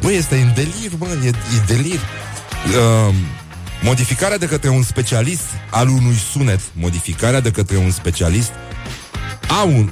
Băi, 0.00 0.16
este 0.16 0.36
în 0.36 0.52
delir, 0.54 0.92
bă, 0.98 1.06
e, 1.24 1.28
e 1.28 1.32
delir. 1.66 1.98
Uh, 1.98 3.14
modificarea 3.82 4.38
de 4.38 4.46
către 4.46 4.68
un 4.68 4.82
specialist 4.82 5.44
al 5.70 5.88
unui 5.88 6.16
sunet, 6.32 6.60
modificarea 6.72 7.40
de 7.40 7.50
către 7.50 7.76
un 7.76 7.90
specialist 7.90 8.50
a 9.48 9.62
un, 9.62 9.90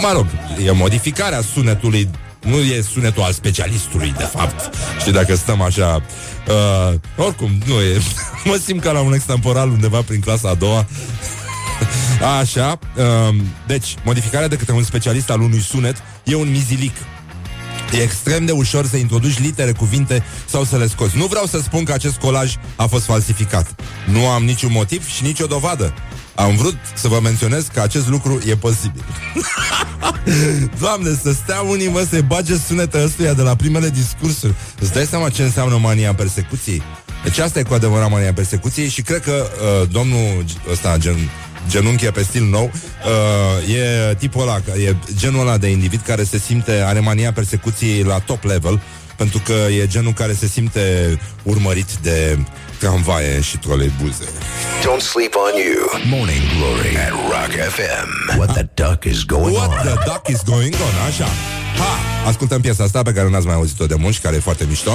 mă 0.00 0.10
rog, 0.12 0.26
e 0.64 0.70
modificarea 0.70 1.40
sunetului 1.40 2.10
Nu 2.40 2.56
e 2.56 2.80
sunetul 2.80 3.22
al 3.22 3.32
specialistului, 3.32 4.14
de 4.16 4.24
fapt. 4.24 4.74
Știi, 4.98 5.12
dacă 5.12 5.34
stăm 5.34 5.60
așa... 5.60 6.02
Uh, 6.48 6.94
oricum, 7.16 7.50
nu 7.66 7.80
e... 7.80 8.00
mă 8.44 8.58
simt 8.64 8.82
ca 8.82 8.92
la 8.92 9.00
un 9.00 9.12
extemporal 9.12 9.68
undeva 9.68 10.02
prin 10.02 10.20
clasa 10.20 10.48
a 10.48 10.54
doua. 10.54 10.86
Așa, 12.40 12.78
uh, 12.96 13.36
deci, 13.66 13.94
modificarea 14.04 14.48
de 14.48 14.56
către 14.56 14.72
un 14.72 14.82
specialist 14.82 15.30
al 15.30 15.40
unui 15.40 15.60
sunet 15.60 16.02
e 16.24 16.34
un 16.34 16.50
mizilic. 16.50 16.96
E 17.92 18.02
extrem 18.02 18.44
de 18.44 18.52
ușor 18.52 18.86
să 18.86 18.96
introduci 18.96 19.38
litere, 19.38 19.72
cuvinte 19.72 20.24
sau 20.44 20.64
să 20.64 20.76
le 20.76 20.86
scoți. 20.86 21.16
Nu 21.16 21.26
vreau 21.26 21.46
să 21.46 21.60
spun 21.60 21.84
că 21.84 21.92
acest 21.92 22.16
colaj 22.16 22.54
a 22.76 22.86
fost 22.86 23.04
falsificat. 23.04 23.74
Nu 24.06 24.26
am 24.26 24.44
niciun 24.44 24.72
motiv 24.72 25.08
și 25.08 25.22
nicio 25.22 25.46
dovadă. 25.46 25.94
Am 26.34 26.56
vrut 26.56 26.76
să 26.94 27.08
vă 27.08 27.20
menționez 27.22 27.66
că 27.72 27.80
acest 27.80 28.08
lucru 28.08 28.40
e 28.46 28.56
posibil. 28.56 29.04
Doamne, 30.80 31.18
să 31.22 31.32
stea 31.32 31.60
unii, 31.60 31.88
mă, 31.88 32.06
să 32.10 32.20
bage 32.26 32.56
sunetă 32.56 33.02
ăstuia 33.04 33.32
de 33.32 33.42
la 33.42 33.56
primele 33.56 33.88
discursuri. 33.88 34.54
Îți 34.80 34.92
dai 34.92 35.04
seama 35.06 35.28
ce 35.28 35.42
înseamnă 35.42 35.76
mania 35.76 36.14
persecuției? 36.14 36.82
Deci 37.24 37.38
asta 37.38 37.58
e 37.58 37.62
cu 37.62 37.74
adevărat 37.74 38.10
mania 38.10 38.32
persecuției 38.32 38.88
și 38.88 39.02
cred 39.02 39.22
că 39.22 39.32
uh, 39.32 39.88
domnul 39.90 40.44
ăsta, 40.70 40.96
gen, 40.98 41.16
genunchi 41.68 42.06
pe 42.06 42.22
stil 42.22 42.44
nou, 42.44 42.70
uh, 43.64 43.74
e 43.74 44.14
tipul 44.14 44.42
ăla, 44.42 44.60
e 44.86 44.94
genul 45.16 45.40
ăla 45.40 45.56
de 45.56 45.70
individ 45.70 46.00
care 46.00 46.24
se 46.24 46.38
simte, 46.38 46.72
are 46.72 47.00
mania 47.00 47.32
persecuției 47.32 48.02
la 48.02 48.18
top 48.18 48.44
level, 48.44 48.80
pentru 49.20 49.38
că 49.44 49.52
e 49.52 49.86
genul 49.86 50.12
care 50.12 50.32
se 50.32 50.46
simte 50.46 51.18
urmărit 51.42 51.92
de 52.02 52.38
tramvaie 52.78 53.40
și 53.40 53.58
troleibuze. 53.58 54.24
Don't 54.82 55.02
sleep 55.12 55.34
on 55.34 55.52
you. 55.64 55.78
Morning 56.18 56.42
Glory 56.56 56.96
at 56.96 57.10
Rock 57.10 57.52
FM. 57.74 58.38
What 58.38 58.52
the 58.52 58.66
duck 58.74 59.04
is 59.04 59.24
going 59.24 59.54
What 59.56 59.68
on? 59.68 59.86
the 59.86 59.98
duck 60.04 60.28
is 60.28 60.42
going 60.42 60.74
on? 60.74 61.06
Așa. 61.08 61.28
Ha! 61.80 62.10
Ascultăm 62.28 62.60
piesa 62.60 62.84
asta 62.84 63.02
pe 63.02 63.12
care 63.12 63.30
n-ați 63.30 63.46
mai 63.46 63.54
auzit-o 63.54 63.86
de 63.86 63.94
mult 63.98 64.14
și 64.14 64.20
care 64.20 64.36
e 64.36 64.38
foarte 64.38 64.64
mișto 64.68 64.90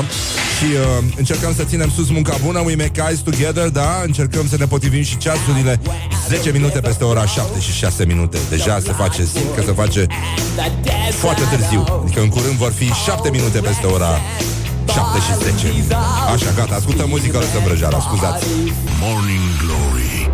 Și 0.57 0.65
uh, 0.65 1.13
încercăm 1.17 1.53
să 1.55 1.63
ținem 1.63 1.89
sus 1.95 2.09
munca 2.09 2.35
bună 2.43 2.59
We 2.59 2.75
make 2.75 3.03
eyes 3.07 3.19
together, 3.19 3.67
da? 3.69 4.01
Încercăm 4.05 4.47
să 4.47 4.55
ne 4.59 4.65
potrivim 4.65 5.03
și 5.03 5.17
ceasurile 5.17 5.79
10 6.27 6.51
minute 6.51 6.79
peste 6.79 7.03
ora 7.03 7.25
7 7.25 7.59
și 7.59 7.71
6 7.71 8.05
minute 8.05 8.37
Deja 8.49 8.79
se 8.79 8.91
face, 8.91 9.25
simt 9.25 9.55
că 9.55 9.61
se 9.65 9.71
face 9.71 10.07
foarte 11.11 11.41
târziu 11.55 11.83
Adică 12.03 12.21
în 12.21 12.29
curând 12.29 12.55
vor 12.55 12.71
fi 12.71 12.91
7 13.05 13.29
minute 13.29 13.59
peste 13.59 13.85
ora 13.85 14.19
7 14.93 15.19
și 15.19 15.33
10 15.61 15.95
Așa, 16.33 16.51
gata, 16.55 16.75
ascultăm 16.75 17.09
muzică, 17.09 17.37
lăsăm 17.37 17.63
vrăjeara, 17.63 17.99
scuzați 17.99 18.45
Morning 19.01 19.49
Glory. 19.61 20.29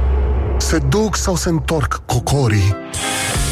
Se 0.58 0.78
duc 0.78 1.16
sau 1.16 1.36
se 1.36 1.50
întorc 1.50 2.02
cocorii? 2.06 2.76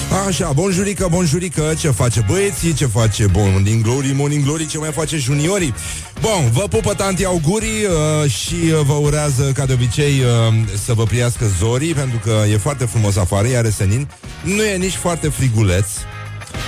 Așa, 0.10 0.52
bonjurică, 0.52 1.08
bonjurică, 1.12 1.74
ce 1.78 1.90
face 1.90 2.26
băieții, 2.28 2.74
ce 2.74 2.86
face 2.86 3.26
Morning 3.34 3.84
Glory, 3.84 4.14
Morning 4.16 4.44
Glory, 4.44 4.68
ce 4.68 4.78
mai 4.78 4.92
face 4.92 5.18
juniorii. 5.18 5.74
Bun, 6.22 6.52
vă 6.52 6.68
pupă 6.70 6.94
tanti 6.94 7.26
augurii 7.26 7.86
uh, 7.86 8.32
și 8.32 8.54
uh, 8.54 8.80
vă 8.86 8.94
urează, 8.94 9.52
ca 9.52 9.66
de 9.66 9.74
obicei, 9.74 10.20
uh, 10.20 10.54
să 10.86 10.94
vă 10.94 11.04
priască 11.04 11.46
zorii 11.60 11.94
Pentru 11.94 12.18
că 12.18 12.44
e 12.52 12.58
foarte 12.58 12.86
frumos 12.86 13.18
afară, 13.18 13.48
iar 13.48 13.70
senin. 13.70 14.10
Nu 14.44 14.64
e 14.64 14.78
nici 14.78 14.96
foarte 14.96 15.28
friguleț 15.28 15.88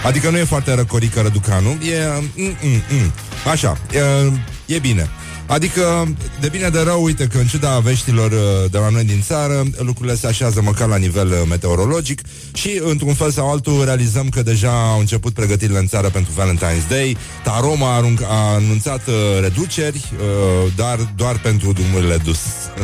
Adică 0.05 0.29
nu 0.29 0.37
e 0.37 0.43
foarte 0.43 0.73
răcorică 0.73 1.21
răducanul 1.21 1.71
E... 1.71 2.21
Mm, 2.35 2.55
mm, 2.61 2.81
mm. 2.89 3.11
Așa, 3.51 3.77
e, 4.67 4.73
e 4.75 4.79
bine 4.79 5.09
Adică, 5.51 6.13
de 6.39 6.47
bine 6.49 6.69
de 6.69 6.79
rău, 6.79 7.03
uite 7.03 7.27
că 7.27 7.37
în 7.37 7.47
ciuda 7.47 7.79
veștilor 7.79 8.31
uh, 8.31 8.71
de 8.71 8.77
la 8.77 8.89
noi 8.89 9.03
din 9.03 9.21
țară, 9.21 9.63
lucrurile 9.77 10.15
se 10.15 10.27
așează 10.27 10.61
măcar 10.61 10.87
la 10.87 10.95
nivel 10.95 11.27
uh, 11.27 11.41
meteorologic 11.49 12.21
și, 12.53 12.81
într-un 12.83 13.13
fel 13.13 13.31
sau 13.31 13.51
altul, 13.51 13.83
realizăm 13.85 14.29
că 14.29 14.41
deja 14.41 14.89
au 14.91 14.99
început 14.99 15.33
pregătirile 15.33 15.79
în 15.79 15.87
țară 15.87 16.09
pentru 16.09 16.31
Valentine's 16.31 16.87
Day. 16.89 17.17
Taroma 17.43 17.93
a, 17.93 17.95
arunc, 17.95 18.21
a 18.21 18.53
anunțat 18.55 19.07
uh, 19.07 19.13
reduceri, 19.41 20.11
uh, 20.13 20.71
dar 20.75 21.13
doar 21.15 21.39
pentru 21.39 21.73
drumurile 21.73 22.17
dus. 22.17 22.39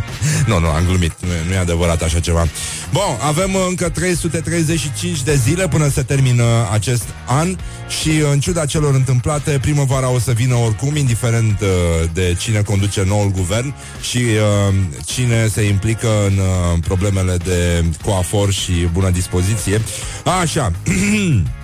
nu, 0.48 0.60
nu, 0.60 0.68
am 0.68 0.86
glumit, 0.86 1.14
nu 1.20 1.32
e, 1.32 1.44
nu 1.48 1.54
e 1.54 1.58
adevărat 1.58 2.02
așa 2.02 2.20
ceva. 2.20 2.48
Bun, 2.92 3.18
avem 3.22 3.54
uh, 3.54 3.66
încă 3.68 3.90
335 3.90 5.24
de 5.24 5.36
zile 5.36 5.68
până 5.68 5.88
se 5.88 6.02
termină 6.02 6.44
acest 6.72 7.04
an 7.26 7.58
și, 8.02 8.10
în 8.32 8.40
ciuda 8.40 8.66
celor 8.66 8.94
întâmplate, 8.96 9.60
primăvara 9.62 10.10
o 10.10 10.20
să 10.20 10.32
vină 10.32 10.56
oricum, 10.56 10.96
indiferent 10.96 11.62
uh, 11.62 11.68
de 12.14 12.36
cine 12.40 12.62
conduce 12.62 13.04
noul 13.08 13.32
guvern 13.32 13.74
și 14.02 14.18
uh, 14.18 14.76
cine 15.06 15.48
se 15.48 15.62
implică 15.62 16.08
în 16.28 16.38
uh, 16.38 16.80
problemele 16.88 17.38
de 17.38 17.86
coafor 18.06 18.52
și 18.52 18.72
bună 18.92 19.10
dispoziție. 19.10 19.82
Așa. 20.42 20.72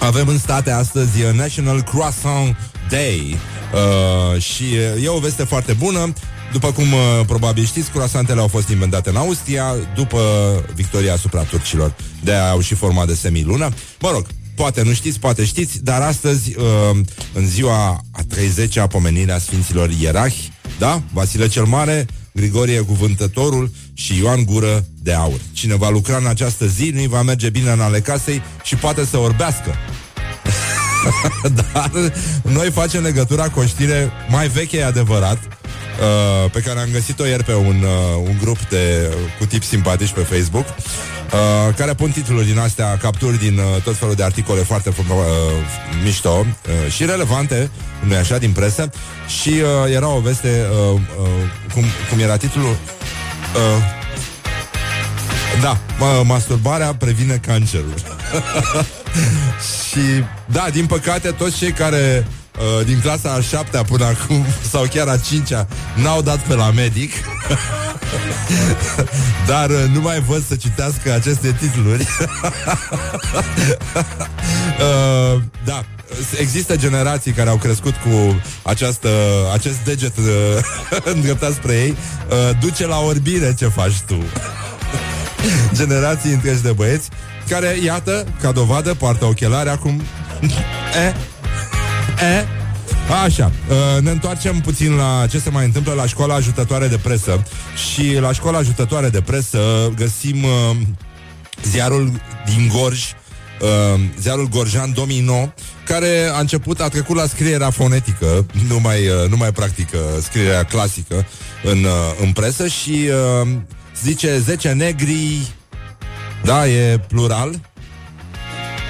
Avem 0.00 0.28
în 0.28 0.38
state 0.38 0.70
astăzi 0.70 1.22
uh, 1.22 1.32
National 1.32 1.82
Croissant 1.82 2.56
Day 2.88 3.38
uh, 3.74 4.40
și 4.42 4.64
uh, 4.96 5.04
e 5.04 5.08
o 5.08 5.18
veste 5.18 5.44
foarte 5.44 5.72
bună. 5.72 6.12
După 6.52 6.72
cum 6.72 6.92
uh, 6.92 6.98
probabil 7.26 7.64
știți, 7.64 7.90
croasantele 7.90 8.40
au 8.40 8.48
fost 8.48 8.68
inventate 8.68 9.08
în 9.08 9.16
Austria 9.16 9.74
după 9.94 10.20
victoria 10.74 11.12
asupra 11.12 11.42
turcilor. 11.42 11.94
de 12.22 12.34
au 12.34 12.60
și 12.60 12.74
forma 12.74 13.06
de 13.06 13.14
semilună. 13.14 13.68
Mă 14.00 14.10
rog, 14.10 14.26
poate 14.54 14.82
nu 14.82 14.92
știți, 14.92 15.18
poate 15.18 15.44
știți, 15.44 15.84
dar 15.84 16.02
astăzi, 16.02 16.54
uh, 16.56 16.98
în 17.32 17.46
ziua 17.46 18.00
a 18.10 18.20
30-a 18.34 18.86
pomenirea 18.86 19.38
Sfinților 19.38 19.90
Ierahi, 20.00 20.52
da? 20.78 21.02
Vasile 21.12 21.48
cel 21.48 21.64
Mare, 21.64 22.06
Grigorie 22.32 22.80
Cuvântătorul 22.80 23.70
și 23.94 24.18
Ioan 24.18 24.44
Gură 24.44 24.84
de 25.02 25.12
Aur. 25.12 25.40
Cine 25.52 25.76
va 25.76 25.88
lucra 25.90 26.16
în 26.16 26.26
această 26.26 26.66
zi, 26.66 26.90
nu-i 26.94 27.06
va 27.06 27.22
merge 27.22 27.50
bine 27.50 27.70
în 27.70 27.80
ale 27.80 28.00
casei 28.00 28.42
și 28.62 28.76
poate 28.76 29.04
să 29.04 29.16
orbească. 29.18 29.74
Dar 31.72 31.90
noi 32.42 32.70
facem 32.70 33.02
legătura 33.02 33.48
cu 33.48 33.60
o 33.60 33.64
știre 33.64 34.10
mai 34.28 34.48
veche, 34.48 34.78
e 34.78 34.84
adevărat, 34.84 35.59
uh, 36.00 36.50
pe 36.50 36.60
care 36.60 36.78
am 36.78 36.88
găsit-o 36.92 37.26
ieri 37.26 37.44
pe 37.44 37.54
un, 37.54 37.82
uh, 37.82 38.24
un 38.24 38.36
grup 38.40 38.58
de, 38.68 39.14
cu 39.38 39.46
tip 39.46 39.62
simpatici 39.62 40.10
pe 40.12 40.20
Facebook, 40.20 40.66
uh, 40.66 41.74
care 41.76 41.94
pun 41.94 42.10
titluri 42.10 42.46
din 42.46 42.58
astea, 42.58 42.96
capturi 42.96 43.38
din 43.38 43.58
uh, 43.58 43.82
tot 43.82 43.96
felul 43.96 44.14
de 44.14 44.22
articole 44.22 44.60
foarte 44.60 44.88
uh, 44.88 45.14
mișto 46.04 46.46
uh, 46.46 46.92
și 46.92 47.04
relevante, 47.04 47.70
nu 48.06 48.14
așa, 48.14 48.38
din 48.38 48.52
presă, 48.52 48.90
și 49.40 49.48
uh, 49.48 49.94
era 49.94 50.08
o 50.08 50.20
veste, 50.20 50.66
uh, 50.70 51.00
uh, 51.20 51.26
cum, 51.74 51.84
cum 52.10 52.18
era 52.20 52.36
titlul? 52.36 52.64
Uh, 52.64 53.98
da, 55.62 55.78
mă, 55.98 56.22
masturbarea 56.26 56.94
previne 56.94 57.40
cancerul. 57.46 57.94
și, 59.88 60.24
da, 60.46 60.66
din 60.72 60.86
păcate, 60.86 61.30
toți 61.30 61.56
cei 61.56 61.72
care 61.72 62.26
uh, 62.60 62.86
din 62.86 63.00
clasa 63.00 63.32
a 63.32 63.40
șaptea 63.40 63.82
până 63.82 64.04
acum, 64.04 64.46
sau 64.72 64.86
chiar 64.90 65.08
a 65.08 65.16
cincea, 65.16 65.66
n-au 65.96 66.22
dat 66.22 66.38
pe 66.38 66.54
la 66.54 66.70
medic. 66.70 67.12
Dar 69.46 69.70
uh, 69.70 69.84
nu 69.92 70.00
mai 70.00 70.20
văd 70.20 70.46
să 70.46 70.56
citească 70.56 71.12
aceste 71.12 71.56
titluri. 71.60 72.06
uh, 75.34 75.42
da, 75.64 75.84
există 76.38 76.76
generații 76.76 77.32
care 77.32 77.50
au 77.50 77.56
crescut 77.56 77.94
cu 77.94 78.40
această, 78.62 79.08
acest 79.52 79.78
deget 79.84 80.16
uh, 80.16 80.24
îndreptat 81.04 81.52
spre 81.52 81.72
ei. 81.72 81.90
Uh, 81.90 82.58
duce 82.60 82.86
la 82.86 82.98
orbire 82.98 83.54
ce 83.54 83.66
faci 83.66 84.00
tu. 84.06 84.24
Generații 85.72 86.32
întregi 86.32 86.62
de 86.62 86.72
băieți 86.72 87.08
care, 87.48 87.76
iată, 87.84 88.26
ca 88.40 88.52
dovadă, 88.52 88.94
poartă 88.94 89.24
ochelari 89.24 89.68
acum. 89.68 90.02
e? 91.06 91.14
E? 92.20 92.46
Așa, 93.24 93.52
uh, 93.68 94.02
ne 94.02 94.10
întoarcem 94.10 94.60
puțin 94.60 94.94
la 94.94 95.26
ce 95.30 95.38
se 95.38 95.50
mai 95.50 95.64
întâmplă 95.64 95.92
la 95.92 96.06
școala 96.06 96.34
ajutătoare 96.34 96.86
de 96.86 96.98
presă. 96.98 97.42
Și 97.90 98.18
la 98.20 98.32
școala 98.32 98.58
ajutătoare 98.58 99.08
de 99.08 99.20
presă 99.20 99.92
găsim 99.96 100.44
uh, 100.44 100.76
ziarul 101.62 102.12
din 102.44 102.70
Gorj, 102.74 103.04
uh, 103.60 104.00
ziarul 104.20 104.48
Gorjan 104.48 104.92
Domino, 104.92 105.52
care 105.84 106.30
a 106.34 106.40
început, 106.40 106.80
a 106.80 106.88
trecut 106.88 107.16
la 107.16 107.26
scrierea 107.26 107.70
fonetică, 107.70 108.46
nu 108.68 108.80
mai, 108.80 108.98
nu 109.28 109.36
mai 109.36 109.52
practică 109.52 109.98
scrierea 110.22 110.64
clasică 110.64 111.26
în, 111.62 111.86
în 112.20 112.32
presă 112.32 112.66
și 112.66 113.08
zice 114.02 114.38
10 114.38 114.72
negri, 114.72 115.46
da, 116.44 116.68
e 116.68 116.98
plural, 117.08 117.60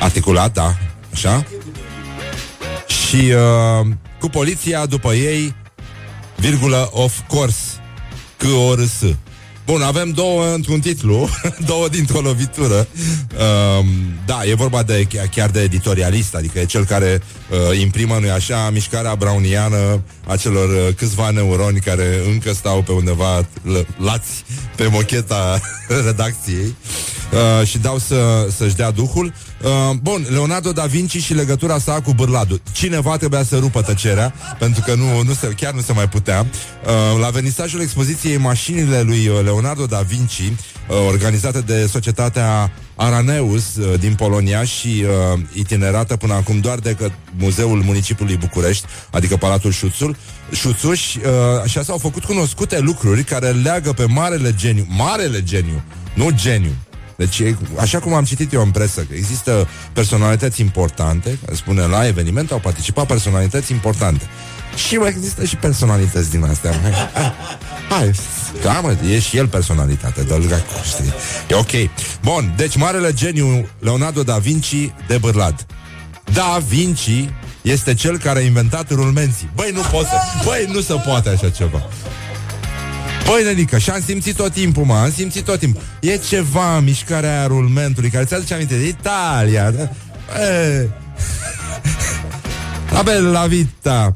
articulat, 0.01 0.53
da, 0.53 0.75
așa, 1.13 1.45
și 3.11 3.17
uh, 3.17 3.87
cu 4.21 4.29
poliția 4.29 4.87
după 4.87 5.13
ei, 5.13 5.55
virgulă, 6.37 6.91
of 6.93 7.21
course, 7.27 7.59
că 8.37 8.47
o 8.47 8.75
râs. 8.75 9.03
Bun, 9.67 9.83
avem 9.83 10.11
două 10.11 10.53
într-un 10.55 10.81
titlu, 10.81 11.29
două 11.67 11.89
dintr-o 11.89 12.21
lovitură. 12.21 12.87
Um, 13.79 13.87
da, 14.27 14.45
e 14.45 14.55
vorba 14.55 14.83
de 14.83 15.07
chiar 15.31 15.51
de 15.51 15.61
editorialist, 15.61 16.35
adică 16.35 16.59
e 16.59 16.65
cel 16.65 16.85
care 16.85 17.23
uh, 17.51 17.81
imprimă, 17.81 18.19
nu 18.21 18.31
așa, 18.31 18.71
mișcarea 18.73 19.15
browniană 19.15 20.03
a 20.27 20.37
celor 20.37 20.69
uh, 20.69 20.95
câțiva 20.97 21.31
neuroni 21.31 21.81
care 21.81 22.21
încă 22.33 22.53
stau 22.53 22.83
pe 22.83 22.93
undeva 22.93 23.39
l- 23.63 23.87
lați 23.99 24.45
pe 24.77 24.87
mocheta 24.91 25.61
redacției. 26.07 26.75
uh, 27.61 27.67
și 27.67 27.79
dau 27.79 27.99
să, 27.99 28.49
să-și 28.57 28.75
dea 28.77 28.91
duhul. 28.91 29.33
Uh, 29.63 29.97
bun, 30.03 30.27
Leonardo 30.31 30.73
da 30.73 30.85
Vinci 30.85 31.17
și 31.23 31.35
legătura 31.35 31.79
sa 31.79 32.01
cu 32.01 32.13
bârladul. 32.13 32.61
Cineva 32.73 33.17
trebuia 33.17 33.43
să 33.43 33.57
rupă 33.59 33.83
tăcerea, 33.83 34.35
pentru 34.59 34.83
că 34.87 34.95
nu, 34.95 35.23
nu 35.23 35.33
se, 35.33 35.47
chiar 35.47 35.73
nu 35.73 35.81
se 35.81 35.93
mai 35.93 36.09
putea. 36.09 36.47
Uh, 36.87 37.21
la 37.21 37.29
venisajul 37.29 37.81
expoziției 37.81 38.37
mașinile 38.37 39.01
lui 39.01 39.27
uh, 39.29 39.41
Leonardo 39.45 39.87
da 39.87 40.01
Vinci, 40.01 40.41
uh, 40.41 40.97
organizată 41.09 41.63
de 41.67 41.87
societatea 41.87 42.73
Araneus 43.01 43.77
uh, 43.77 43.99
din 44.01 44.15
Polonia 44.15 44.65
și 44.65 45.05
uh, 45.05 45.41
itinerată 45.53 46.17
până 46.17 46.35
acum 46.35 46.61
doar 46.61 46.79
de 46.79 46.95
că 46.95 47.11
Muzeul 47.39 47.83
Municipiului 47.83 48.37
București, 48.37 48.87
adică 49.11 49.37
Palatul 49.37 49.73
Șuțul, 49.73 50.17
Șuțuș, 50.53 51.15
uh, 51.15 51.23
așa 51.63 51.83
s-au 51.83 51.99
făcut 51.99 52.25
cunoscute 52.25 52.79
lucruri 52.79 53.25
care 53.25 53.49
leagă 53.49 53.93
pe 53.93 54.05
marele 54.05 54.55
geniu, 54.55 54.87
marele 54.89 55.43
geniu, 55.43 55.83
nu 56.15 56.31
geniu, 56.35 56.75
deci, 57.17 57.43
așa 57.79 57.99
cum 57.99 58.13
am 58.13 58.25
citit 58.25 58.53
eu 58.53 58.63
în 58.63 58.71
presă, 58.71 59.01
că 59.01 59.15
există 59.15 59.69
personalități 59.93 60.61
importante, 60.61 61.39
care 61.45 61.57
spune 61.57 61.83
la 61.83 62.07
eveniment 62.07 62.51
au 62.51 62.59
participat 62.59 63.07
personalități 63.07 63.73
importante. 63.73 64.25
Și 64.75 64.95
mai 64.95 65.09
există 65.09 65.45
și 65.45 65.57
personalități 65.57 66.31
din 66.31 66.45
astea. 66.45 66.73
Hai, 67.89 68.11
da, 68.63 68.81
mă, 68.81 68.97
e 69.11 69.19
și 69.19 69.37
el 69.37 69.49
personalitate, 69.49 70.23
dar 70.23 70.39
știi. 70.85 71.13
E 71.49 71.55
ok. 71.55 71.91
Bun, 72.23 72.53
deci 72.57 72.77
marele 72.77 73.13
geniu 73.13 73.69
Leonardo 73.79 74.23
da 74.23 74.37
Vinci 74.37 74.93
de 75.07 75.19
bârlad. 75.19 75.67
Da 76.33 76.63
Vinci 76.69 77.29
este 77.63 77.95
cel 77.95 78.19
care 78.19 78.39
a 78.39 78.43
inventat 78.43 78.91
rulmenții. 78.91 79.51
Băi, 79.55 79.71
nu 79.75 79.81
pot 79.81 80.07
să... 80.07 80.15
Băi, 80.45 80.69
nu 80.73 80.81
se 80.81 80.95
poate 80.95 81.29
așa 81.29 81.51
ceva. 81.51 81.83
Băi, 83.27 83.45
Nelică, 83.45 83.79
și 83.79 83.91
am 83.91 84.03
simțit 84.07 84.37
tot 84.37 84.53
timpul, 84.53 84.85
mă, 84.85 84.95
am 84.95 85.13
simțit 85.13 85.45
tot 85.45 85.59
timpul. 85.59 85.83
E 86.01 86.17
ceva 86.17 86.77
în 86.77 86.85
mișcarea 86.85 87.39
aia 87.39 87.47
rulmentului 87.47 88.11
care 88.11 88.25
ți-aduce 88.25 88.55
aminte 88.55 88.77
de 88.77 88.87
Italia. 88.87 89.71
Da? 89.71 89.83
E... 90.41 90.89
La 92.95 93.03
bella 93.03 93.47
vita. 93.47 94.15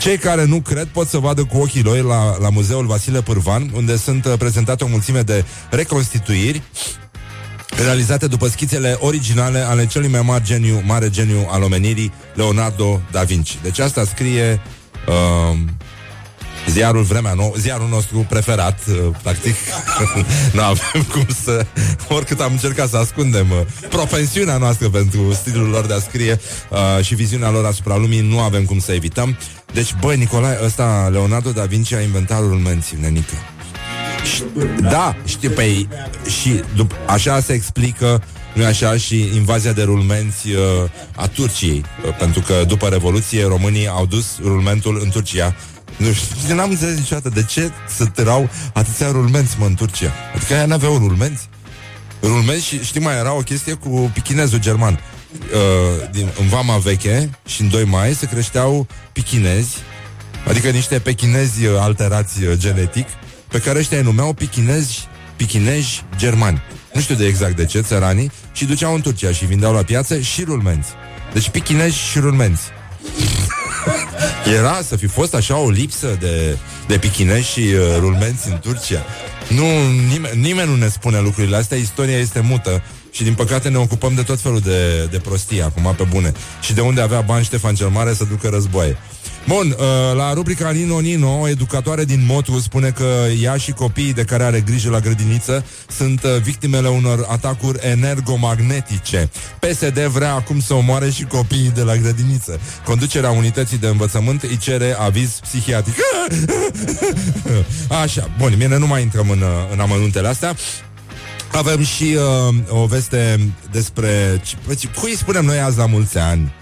Cei 0.00 0.16
care 0.18 0.44
nu 0.44 0.60
cred 0.60 0.86
pot 0.86 1.08
să 1.08 1.18
vadă 1.18 1.44
cu 1.44 1.56
ochii 1.58 1.82
lor 1.82 2.02
la, 2.02 2.38
la 2.38 2.50
Muzeul 2.50 2.86
Vasile 2.86 3.22
Pârvan, 3.22 3.70
unde 3.74 3.96
sunt 3.96 4.24
uh, 4.24 4.32
prezentate 4.38 4.84
o 4.84 4.88
mulțime 4.88 5.22
de 5.22 5.44
reconstituiri 5.70 6.62
realizate 7.84 8.26
după 8.26 8.48
schițele 8.48 8.96
originale 9.00 9.58
ale 9.58 9.86
celui 9.86 10.08
mai 10.08 10.22
mare 10.22 10.44
geniu, 10.44 10.82
mare 10.84 11.10
geniu 11.10 11.46
al 11.50 11.62
omenirii, 11.62 12.12
Leonardo 12.34 13.00
da 13.10 13.22
Vinci. 13.22 13.58
Deci 13.62 13.78
asta 13.78 14.04
scrie 14.04 14.60
uh, 15.08 15.58
ziarul 16.68 17.02
Vremea 17.02 17.32
Nouă, 17.34 17.52
ziarul 17.56 17.88
nostru 17.88 18.26
preferat, 18.28 18.78
uh, 18.88 18.96
practic. 19.22 19.54
nu 20.54 20.62
avem 20.62 21.02
cum 21.12 21.26
să... 21.44 21.66
Oricât 22.08 22.40
am 22.40 22.52
încercat 22.52 22.88
să 22.88 22.96
ascundem 22.96 23.50
uh, 23.50 23.86
propensiunea 23.88 24.56
noastră 24.56 24.88
pentru 24.88 25.32
stilul 25.32 25.68
lor 25.68 25.86
de 25.86 25.94
a 25.94 25.98
scrie 25.98 26.40
uh, 26.70 27.04
și 27.04 27.14
viziunea 27.14 27.50
lor 27.50 27.64
asupra 27.64 27.96
lumii, 27.96 28.20
nu 28.20 28.40
avem 28.40 28.64
cum 28.64 28.78
să 28.78 28.92
evităm. 28.92 29.36
Deci, 29.72 29.94
băi, 30.00 30.16
Nicolae, 30.16 30.58
ăsta, 30.64 31.08
Leonardo 31.12 31.50
da 31.50 31.64
Vinci 31.64 31.92
a 31.92 32.00
inventat 32.00 32.38
rulmenții, 32.38 32.98
nenică. 33.00 33.34
Da, 34.80 35.16
știi, 35.24 35.48
păi, 35.48 35.88
și 36.40 36.62
dup- 36.76 37.06
așa 37.06 37.40
se 37.40 37.52
explică 37.52 38.22
nu 38.54 38.64
așa 38.64 38.96
și 38.96 39.30
invazia 39.34 39.72
de 39.72 39.82
rulmenți 39.82 40.48
uh, 40.48 40.90
a 41.16 41.26
Turciei, 41.26 41.84
uh, 42.06 42.16
pentru 42.18 42.40
că 42.40 42.64
după 42.66 42.88
Revoluție 42.88 43.46
românii 43.46 43.88
au 43.88 44.06
dus 44.06 44.38
rulmentul 44.42 45.00
în 45.02 45.10
Turcia 45.10 45.56
nu 45.98 46.12
știu, 46.12 46.54
n-am 46.54 46.70
înțeles 46.70 46.96
niciodată 46.96 47.28
de 47.28 47.44
ce 47.44 47.70
să 47.88 48.04
tărau 48.04 48.48
atâția 48.72 49.10
rulmenți, 49.10 49.56
mă, 49.58 49.66
în 49.66 49.74
Turcia. 49.74 50.12
Adică 50.34 50.54
aia 50.54 50.66
n-aveau 50.66 50.98
rulmenți. 50.98 51.48
Rulmenți 52.22 52.66
și 52.66 52.84
știi 52.84 53.00
mai 53.00 53.16
era 53.16 53.32
o 53.32 53.40
chestie 53.40 53.72
cu 53.72 54.10
pichinezul 54.14 54.58
german. 54.58 55.00
Uh, 55.32 56.10
din, 56.10 56.28
în 56.40 56.46
Vama 56.46 56.76
Veche 56.76 57.30
și 57.46 57.60
în 57.60 57.68
2 57.68 57.84
mai 57.84 58.14
se 58.14 58.26
creșteau 58.26 58.86
pichinezi, 59.12 59.76
adică 60.48 60.68
niște 60.68 60.98
pechinezi 60.98 61.66
uh, 61.66 61.76
alterați 61.80 62.44
uh, 62.44 62.52
genetic, 62.56 63.06
pe 63.48 63.58
care 63.58 63.78
ăștia 63.78 63.98
îi 63.98 64.04
numeau 64.04 64.32
pichinezi, 64.32 65.08
pichinezi 65.36 66.04
germani. 66.16 66.62
Nu 66.92 67.00
știu 67.00 67.14
de 67.14 67.26
exact 67.26 67.56
de 67.56 67.64
ce, 67.64 67.80
țăranii, 67.80 68.30
și 68.52 68.64
duceau 68.64 68.94
în 68.94 69.00
Turcia 69.00 69.32
și 69.32 69.44
vindeau 69.44 69.72
la 69.72 69.82
piață 69.82 70.20
și 70.20 70.44
rulmenți. 70.44 70.88
Deci 71.32 71.48
pichinezi 71.48 71.96
și 71.96 72.18
rulmenți. 72.18 72.62
Era 74.58 74.80
să 74.82 74.96
fi 74.96 75.06
fost 75.06 75.34
așa 75.34 75.56
o 75.56 75.70
lipsă 75.70 76.16
de, 76.20 76.56
de 76.86 76.98
pichinești 76.98 77.52
și 77.52 77.60
uh, 77.60 77.96
rulmenți 77.98 78.48
în 78.48 78.58
Turcia. 78.58 79.04
Nu, 79.48 79.90
nimeni, 80.08 80.40
nimeni 80.40 80.70
nu 80.70 80.76
ne 80.76 80.88
spune 80.88 81.20
lucrurile 81.20 81.56
astea, 81.56 81.76
istoria 81.76 82.18
este 82.18 82.40
mută 82.40 82.82
și 83.10 83.22
din 83.22 83.34
păcate 83.34 83.68
ne 83.68 83.78
ocupăm 83.78 84.14
de 84.14 84.22
tot 84.22 84.40
felul 84.40 84.60
de, 84.60 85.04
de 85.10 85.18
prostii 85.18 85.62
acum 85.62 85.94
pe 85.96 86.04
bune. 86.10 86.32
Și 86.60 86.72
de 86.74 86.80
unde 86.80 87.00
avea 87.00 87.20
bani 87.20 87.44
Ștefan 87.44 87.74
cel 87.74 87.88
Mare 87.88 88.14
să 88.14 88.24
ducă 88.24 88.48
războaie. 88.48 88.96
Bun, 89.48 89.76
uh, 89.78 90.16
la 90.16 90.32
rubrica 90.32 90.70
Nino 90.70 91.00
Nino, 91.00 91.40
o 91.40 91.48
educatoare 91.48 92.04
din 92.04 92.24
Motu 92.26 92.58
spune 92.58 92.90
că 92.90 93.26
ea 93.40 93.56
și 93.56 93.72
copiii 93.72 94.12
de 94.12 94.24
care 94.24 94.42
are 94.42 94.60
grijă 94.60 94.90
la 94.90 95.00
grădiniță 95.00 95.64
sunt 95.90 96.22
uh, 96.22 96.40
victimele 96.42 96.88
unor 96.88 97.26
atacuri 97.30 97.78
energomagnetice. 97.82 99.30
PSD 99.60 99.98
vrea 99.98 100.34
acum 100.34 100.60
să 100.60 100.74
omoare 100.74 101.10
și 101.10 101.24
copiii 101.24 101.70
de 101.74 101.82
la 101.82 101.96
grădiniță. 101.96 102.60
Conducerea 102.84 103.30
unității 103.30 103.78
de 103.78 103.86
învățământ 103.86 104.42
îi 104.42 104.56
cere 104.56 104.96
aviz 104.98 105.38
psihiatric. 105.40 105.94
Așa, 108.02 108.30
bun, 108.38 108.54
mine 108.58 108.78
nu 108.78 108.86
mai 108.86 109.02
intrăm 109.02 109.30
în, 109.30 109.40
uh, 109.40 109.48
în 109.72 109.80
amănuntele 109.80 110.28
astea. 110.28 110.56
Avem 111.52 111.84
și 111.84 112.16
uh, 112.48 112.54
o 112.68 112.86
veste 112.86 113.52
despre... 113.70 114.42
Cui 115.00 115.16
spunem 115.16 115.44
noi 115.44 115.58
azi 115.58 115.78
la 115.78 115.86
mulți 115.86 116.18
ani? 116.18 116.52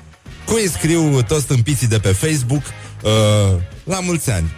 Cui 0.46 0.68
scriu 0.68 1.22
toți 1.22 1.42
stâmpiții 1.42 1.86
de 1.86 1.98
pe 1.98 2.08
Facebook 2.08 2.62
uh, 3.02 3.60
La 3.84 4.00
mulți 4.00 4.30
ani 4.30 4.52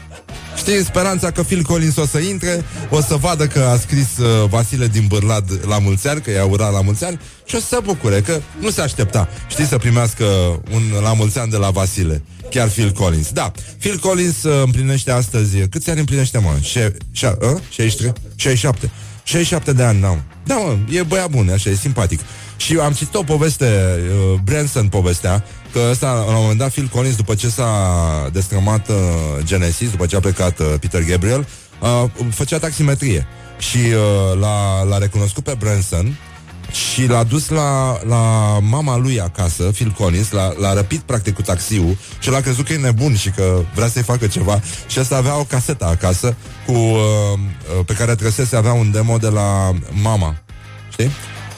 Știi, 0.57 0.85
speranța 0.85 1.31
că 1.31 1.43
Phil 1.43 1.63
Collins 1.63 1.97
o 1.97 2.07
să 2.07 2.19
intre 2.19 2.65
O 2.91 3.01
să 3.01 3.15
vadă 3.17 3.47
că 3.47 3.61
a 3.61 3.77
scris 3.77 4.19
uh, 4.19 4.49
Vasile 4.49 4.87
din 4.87 5.05
Bârlad 5.07 5.61
la 5.67 5.79
mulți 5.79 6.09
ani 6.09 6.21
Că 6.21 6.31
i-a 6.31 6.45
urat 6.45 6.73
la 6.73 6.81
mulți 6.81 7.05
ani 7.05 7.21
Și 7.47 7.55
o 7.55 7.59
să 7.59 7.67
se 7.67 7.79
bucure, 7.83 8.21
că 8.21 8.41
nu 8.61 8.71
se 8.71 8.81
aștepta 8.81 9.29
Știi, 9.49 9.67
să 9.67 9.79
primească 9.79 10.25
un 10.73 10.83
la 11.03 11.13
mulți 11.13 11.39
ani 11.39 11.51
de 11.51 11.57
la 11.57 11.71
Vasile 11.71 12.23
Chiar 12.51 12.69
Phil 12.69 12.91
Collins 12.93 13.31
Da, 13.33 13.53
Phil 13.79 13.99
Collins 13.99 14.43
uh, 14.43 14.63
împlinește 14.65 15.11
astăzi 15.11 15.57
Câți 15.69 15.91
ani 15.91 15.99
împlinește, 15.99 16.39
mă? 16.39 16.57
Șe- 16.61 16.97
șa- 17.13 17.39
uh? 17.41 17.61
63? 17.71 18.13
67 18.37 18.91
67 19.23 19.73
de 19.73 19.83
ani, 19.83 20.01
n-am 20.01 20.23
Da, 20.45 20.55
mă, 20.55 20.77
e 20.91 21.03
băiat 21.03 21.31
bun, 21.31 21.49
așa, 21.49 21.71
e 21.71 21.75
simpatic 21.75 22.21
și 22.57 22.77
am 22.77 22.93
citit 22.93 23.15
o 23.15 23.23
poveste, 23.23 23.65
uh, 24.33 24.39
Branson 24.45 24.89
povestea, 24.89 25.45
că 25.73 25.81
ăsta, 25.91 26.13
la 26.13 26.37
un 26.37 26.41
moment 26.41 26.59
dat, 26.59 26.71
Phil 26.71 26.89
Collins, 26.93 27.17
după 27.17 27.35
ce 27.35 27.49
s-a 27.49 27.71
destrămat 28.33 28.89
uh, 28.89 28.95
Genesis, 29.43 29.91
după 29.91 30.07
ce 30.07 30.17
a 30.17 30.21
plecat 30.21 30.59
uh, 30.59 30.67
Peter 30.81 31.03
Gabriel, 31.03 31.47
uh, 31.81 32.11
făcea 32.31 32.59
taximetrie. 32.59 33.27
Și 33.59 33.79
uh, 33.79 34.41
l-a, 34.41 34.83
l-a 34.83 34.99
recunoscut 34.99 35.45
pe 35.45 35.57
Branson 35.59 36.19
și 36.73 37.07
l-a 37.07 37.25
dus 37.25 37.49
la, 37.49 37.99
la 38.07 38.23
mama 38.61 38.97
lui 38.97 39.21
acasă, 39.21 39.63
Phil 39.63 39.95
Collins, 39.99 40.31
l-a, 40.31 40.53
l-a 40.59 40.73
răpit 40.73 41.01
practic 41.01 41.35
cu 41.35 41.43
taxiul 41.43 41.97
și 42.19 42.31
l-a 42.31 42.41
crezut 42.41 42.67
că 42.67 42.73
e 42.73 42.77
nebun 42.77 43.17
și 43.17 43.31
că 43.31 43.61
vrea 43.75 43.89
să-i 43.89 44.03
facă 44.03 44.27
ceva 44.27 44.61
și 44.87 44.99
asta 44.99 45.17
avea 45.17 45.39
o 45.39 45.45
casetă 45.45 45.85
acasă 45.85 46.37
cu, 46.67 46.73
uh, 46.73 46.99
uh 47.79 47.85
pe 47.87 47.93
care 47.93 48.15
trăsese 48.15 48.57
avea 48.57 48.73
un 48.73 48.91
demo 48.91 49.17
de 49.17 49.29
la 49.29 49.71
mama. 50.03 50.35
Știi? 50.93 51.11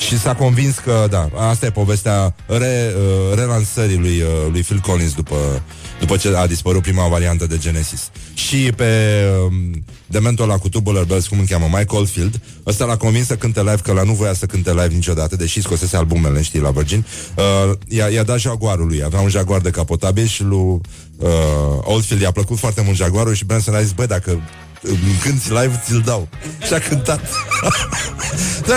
Și 0.07 0.19
s-a 0.19 0.35
convins 0.35 0.79
că, 0.79 1.07
da, 1.11 1.29
asta 1.37 1.67
e 1.67 1.71
povestea 1.71 2.35
re, 2.47 2.95
uh, 2.97 3.35
relansării 3.35 3.97
lui, 3.97 4.21
uh, 4.21 4.29
lui 4.51 4.63
Phil 4.63 4.79
Collins 4.79 5.15
după, 5.15 5.63
după 6.01 6.17
ce 6.17 6.37
a 6.37 6.47
dispărut 6.47 6.83
prima 6.83 7.09
variantă 7.09 7.47
de 7.47 7.59
Genesis. 7.59 8.11
Și 8.35 8.73
pe 8.77 9.23
um, 9.47 9.85
dementul 10.07 10.45
ăla 10.45 10.59
cu 10.59 10.69
Tubular 10.69 11.05
Bells, 11.05 11.27
cum 11.27 11.39
îl 11.39 11.47
cheamă, 11.47 11.69
Mike 11.73 11.97
Oldfield, 11.97 12.41
ăsta 12.67 12.85
l-a 12.85 12.97
convins 12.97 13.27
să 13.27 13.37
cânte 13.37 13.61
live, 13.61 13.81
că 13.83 13.93
la 13.93 14.03
nu 14.03 14.13
voia 14.13 14.33
să 14.33 14.47
cânte 14.47 14.71
live 14.71 14.95
niciodată, 14.95 15.37
deși 15.37 15.61
scosese 15.63 15.97
albumele, 15.97 16.43
știi, 16.43 16.61
la 16.61 16.71
Virgin. 16.71 17.07
Uh, 17.37 17.77
i-a, 17.89 18.09
i-a 18.09 18.23
dat 18.23 18.39
jaguarul 18.39 18.87
lui, 18.87 19.03
avea 19.05 19.21
un 19.21 19.29
jaguar 19.29 19.61
de 19.61 19.71
capotabil 19.71 20.27
și 20.27 20.43
lui 20.43 20.81
uh, 21.19 21.31
Oldfield 21.81 22.23
i-a 22.23 22.31
plăcut 22.31 22.59
foarte 22.59 22.83
mult 22.85 22.97
jaguarul 22.97 23.35
și 23.35 23.45
Branson 23.45 23.75
a 23.75 23.83
zis, 23.83 23.93
băi, 23.93 24.07
dacă 24.07 24.41
când 25.23 25.41
live, 25.49 25.81
ți-l 25.85 26.03
dau. 26.05 26.29
Și 26.67 26.73
a 26.73 26.79
cântat. 26.79 27.21
da, 28.69 28.77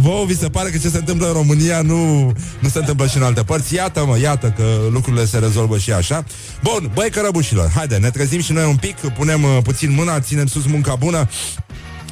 vouă 0.00 0.24
vi 0.24 0.36
se 0.36 0.48
pare 0.48 0.70
că 0.70 0.78
ce 0.78 0.88
se 0.88 0.96
întâmplă 0.96 1.26
în 1.26 1.32
România 1.32 1.80
nu, 1.80 2.32
nu 2.58 2.68
se 2.68 2.78
întâmplă 2.78 3.06
și 3.06 3.16
în 3.16 3.22
alte 3.22 3.42
părți. 3.42 3.74
Iată, 3.74 4.04
mă, 4.04 4.18
iată 4.18 4.54
că 4.56 4.64
lucrurile 4.90 5.24
se 5.24 5.38
rezolvă 5.38 5.78
și 5.78 5.92
așa. 5.92 6.24
Bun, 6.62 6.90
băi 6.94 7.10
cărăbușilor, 7.10 7.70
haide, 7.74 7.96
ne 7.96 8.10
trezim 8.10 8.40
și 8.40 8.52
noi 8.52 8.64
un 8.64 8.76
pic, 8.76 8.96
punem 8.96 9.42
uh, 9.42 9.58
puțin 9.62 9.94
mâna, 9.94 10.20
ținem 10.20 10.46
sus 10.46 10.66
munca 10.66 10.94
bună, 10.94 11.28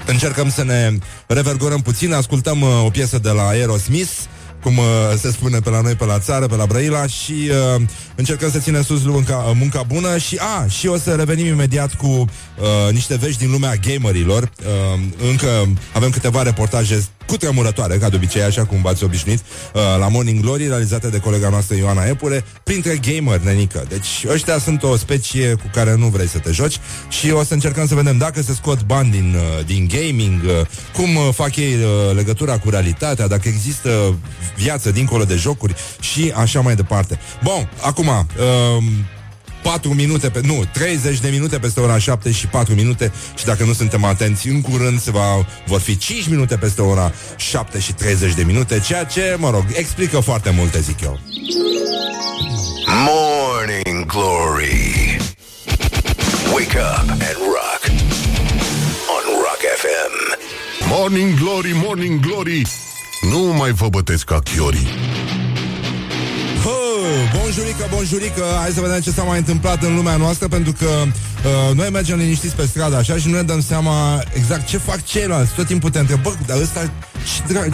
încercăm 0.07 0.51
să 0.51 0.65
ne 0.65 0.99
revergorăm 1.27 1.81
puțin, 1.81 2.13
ascultăm 2.13 2.61
uh, 2.61 2.85
o 2.85 2.91
piesă 2.91 3.19
de 3.19 3.31
la 3.31 3.49
Aerosmith, 3.49 4.13
cum 4.63 4.79
uh, 4.79 4.85
se 5.19 5.31
spune 5.31 5.59
pe 5.59 5.71
la 5.71 5.81
noi, 5.81 5.95
pe 5.95 6.05
la 6.05 6.19
țară, 6.19 6.47
pe 6.47 6.57
la 6.57 6.67
Brăila 6.67 7.07
și 7.07 7.51
uh, 7.77 7.83
încercăm 8.15 8.51
să 8.51 8.59
ținem 8.59 8.83
sus 8.83 9.03
munca, 9.05 9.53
munca 9.57 9.83
bună 9.83 10.19
și, 10.19 10.37
a, 10.37 10.67
și 10.67 10.87
o 10.87 10.97
să 10.97 11.15
revenim 11.15 11.47
imediat 11.47 11.95
cu 11.95 12.07
uh, 12.07 12.93
niște 12.93 13.17
vești 13.17 13.39
din 13.39 13.51
lumea 13.51 13.75
gamerilor. 13.75 14.43
Uh, 14.43 15.01
încă 15.31 15.49
avem 15.95 16.11
câteva 16.11 16.43
reportaje 16.43 17.05
cu 17.31 17.37
tremurătoare, 17.37 17.97
ca 17.97 18.09
de 18.09 18.17
obicei, 18.17 18.43
așa 18.43 18.65
cum 18.65 18.83
v-ați 18.83 19.05
obișnuit, 19.05 19.39
uh, 19.39 19.81
la 19.99 20.09
Morning 20.09 20.41
Glory, 20.41 20.67
realizate 20.67 21.09
de 21.09 21.19
colega 21.19 21.49
noastră 21.49 21.77
Ioana 21.77 22.05
Epure, 22.05 22.45
printre 22.65 23.01
gamer, 23.11 23.41
nenică. 23.41 23.85
Deci 23.89 24.25
ăștia 24.29 24.59
sunt 24.59 24.83
o 24.83 24.97
specie 24.97 25.55
cu 25.55 25.71
care 25.73 25.95
nu 25.97 26.07
vrei 26.07 26.29
să 26.29 26.39
te 26.39 26.53
joci 26.53 26.79
și 27.09 27.31
o 27.31 27.45
să 27.45 27.55
încercăm 27.55 27.87
să 27.87 27.95
vedem 27.95 28.19
dacă 28.19 28.43
se 28.43 28.55
scot 28.55 28.83
bani 28.83 29.11
din, 29.11 29.37
uh, 29.37 29.65
din 29.67 29.89
gaming, 29.89 30.43
uh, 30.45 30.67
cum 30.93 31.17
uh, 31.17 31.29
fac 31.33 31.57
ei 31.57 31.75
uh, 31.75 32.15
legătura 32.15 32.59
cu 32.59 32.71
realitatea, 32.71 33.27
dacă 33.27 33.49
există 33.49 34.19
viață 34.57 34.91
dincolo 34.91 35.25
de 35.25 35.35
jocuri 35.35 35.75
și 36.01 36.33
așa 36.37 36.61
mai 36.61 36.75
departe. 36.75 37.19
Bun, 37.43 37.71
acum... 37.81 38.07
Uh, 38.07 38.85
4 39.63 39.95
minute 39.95 40.31
pe, 40.31 40.41
nu, 40.45 40.65
30 40.73 41.21
de 41.21 41.29
minute 41.29 41.59
peste 41.59 41.81
ora 41.81 41.99
7 41.99 42.31
și 42.33 42.47
4 42.47 42.75
minute 42.75 43.13
și 43.35 43.45
dacă 43.45 43.65
nu 43.65 43.73
suntem 43.73 44.05
atenți, 44.05 44.49
în 44.49 44.61
curând 44.61 45.01
se 45.01 45.11
va, 45.11 45.47
vor 45.67 45.81
fi 45.81 45.97
5 45.97 46.29
minute 46.29 46.57
peste 46.57 46.83
ora 46.83 47.13
7 47.37 47.79
și 47.81 47.93
30 47.93 48.35
de 48.35 48.43
minute, 48.43 48.81
ceea 48.87 49.05
ce, 49.05 49.37
mă 49.39 49.51
rog, 49.51 49.65
explică 49.73 50.21
foarte 50.21 50.51
multe, 50.51 50.81
zic 50.81 51.01
eu. 51.01 51.21
Morning 53.07 54.07
Glory. 54.07 55.17
Wake 56.53 56.79
up 56.79 57.11
and 57.11 57.39
rock. 57.39 57.83
On 59.15 59.25
Rock 59.45 59.63
FM. 59.83 60.31
Morning 60.89 61.35
Glory, 61.39 61.73
Morning 61.75 62.21
Glory 62.21 62.63
Nu 63.31 63.39
mai 63.39 63.71
vă 63.71 63.89
bătesc 63.89 64.25
ca 64.25 64.39
chiorii 64.39 64.89
Bonjurică, 67.39 67.89
bonjurică 67.95 68.45
Hai 68.61 68.71
să 68.71 68.81
vedem 68.81 69.01
ce 69.01 69.11
s-a 69.11 69.23
mai 69.23 69.39
întâmplat 69.39 69.83
în 69.83 69.95
lumea 69.95 70.17
noastră 70.17 70.49
Pentru 70.49 70.73
că 70.73 70.87
uh, 70.87 71.77
noi 71.77 71.89
mergem 71.93 72.19
liniștiți 72.19 72.55
pe 72.55 72.67
stradă 72.67 72.97
așa 72.97 73.17
Și 73.17 73.29
nu 73.29 73.35
ne 73.35 73.43
dăm 73.43 73.61
seama 73.61 74.23
exact 74.33 74.67
ce 74.67 74.79
fac 74.79 75.05
ceilalți 75.05 75.55
Tot 75.55 75.67
timpul 75.67 75.91
te 75.91 75.99
întreb, 75.99 76.23
bă, 76.23 76.33
dar 76.47 76.61
ăsta 76.61 76.93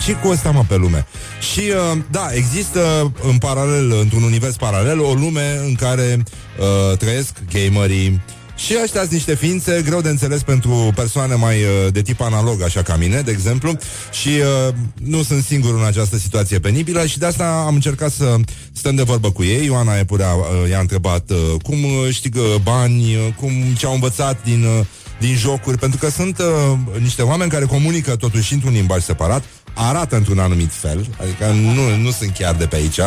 ce 0.04 0.12
cu 0.12 0.28
ăsta 0.28 0.50
mă 0.50 0.64
pe 0.68 0.76
lume? 0.76 1.06
Și 1.52 1.60
uh, 1.60 1.98
da, 2.10 2.28
există 2.32 3.12
în 3.22 3.38
paralel, 3.38 3.92
într-un 4.00 4.22
univers 4.22 4.56
paralel 4.56 5.00
O 5.00 5.12
lume 5.14 5.60
în 5.64 5.74
care 5.74 6.22
uh, 6.58 6.96
trăiesc 6.96 7.32
gamerii 7.52 8.20
și 8.56 8.76
ăștia 8.82 9.00
sunt 9.00 9.12
niște 9.12 9.34
ființe 9.34 9.82
greu 9.84 10.00
de 10.00 10.08
înțeles 10.08 10.42
pentru 10.42 10.92
persoane 10.94 11.34
mai 11.34 11.56
uh, 11.62 11.92
de 11.92 12.02
tip 12.02 12.20
analog, 12.20 12.62
așa 12.62 12.82
ca 12.82 12.96
mine, 12.96 13.20
de 13.20 13.30
exemplu, 13.30 13.76
și 14.12 14.28
uh, 14.28 14.74
nu 14.94 15.22
sunt 15.22 15.44
singur 15.44 15.74
în 15.74 15.84
această 15.84 16.18
situație 16.18 16.58
penibilă 16.58 17.06
și 17.06 17.18
de 17.18 17.26
asta 17.26 17.64
am 17.66 17.74
încercat 17.74 18.10
să 18.10 18.36
stăm 18.72 18.94
de 18.94 19.02
vorbă 19.02 19.30
cu 19.30 19.44
ei. 19.44 19.64
Ioana 19.64 19.98
Epurea 19.98 20.34
uh, 20.34 20.70
i-a 20.70 20.80
întrebat 20.80 21.30
uh, 21.30 21.38
cum 21.62 21.84
uh, 21.84 22.08
știgă 22.10 22.40
bani, 22.62 23.14
uh, 23.14 23.34
cum 23.40 23.52
ce-au 23.78 23.92
învățat 23.92 24.44
din... 24.44 24.64
Uh, 24.64 24.86
din 25.20 25.36
jocuri, 25.36 25.78
pentru 25.78 25.98
că 25.98 26.10
sunt 26.10 26.38
uh, 26.38 27.00
niște 27.00 27.22
oameni 27.22 27.50
care 27.50 27.64
comunică 27.64 28.16
totuși 28.16 28.52
într-un 28.52 28.72
limbaj 28.72 29.02
separat, 29.02 29.44
arată 29.74 30.16
într-un 30.16 30.38
anumit 30.38 30.72
fel, 30.72 31.06
adică 31.20 31.46
nu, 31.46 32.02
nu 32.02 32.10
sunt 32.10 32.36
chiar 32.38 32.54
de 32.54 32.66
pe 32.66 32.76
aici, 32.76 33.00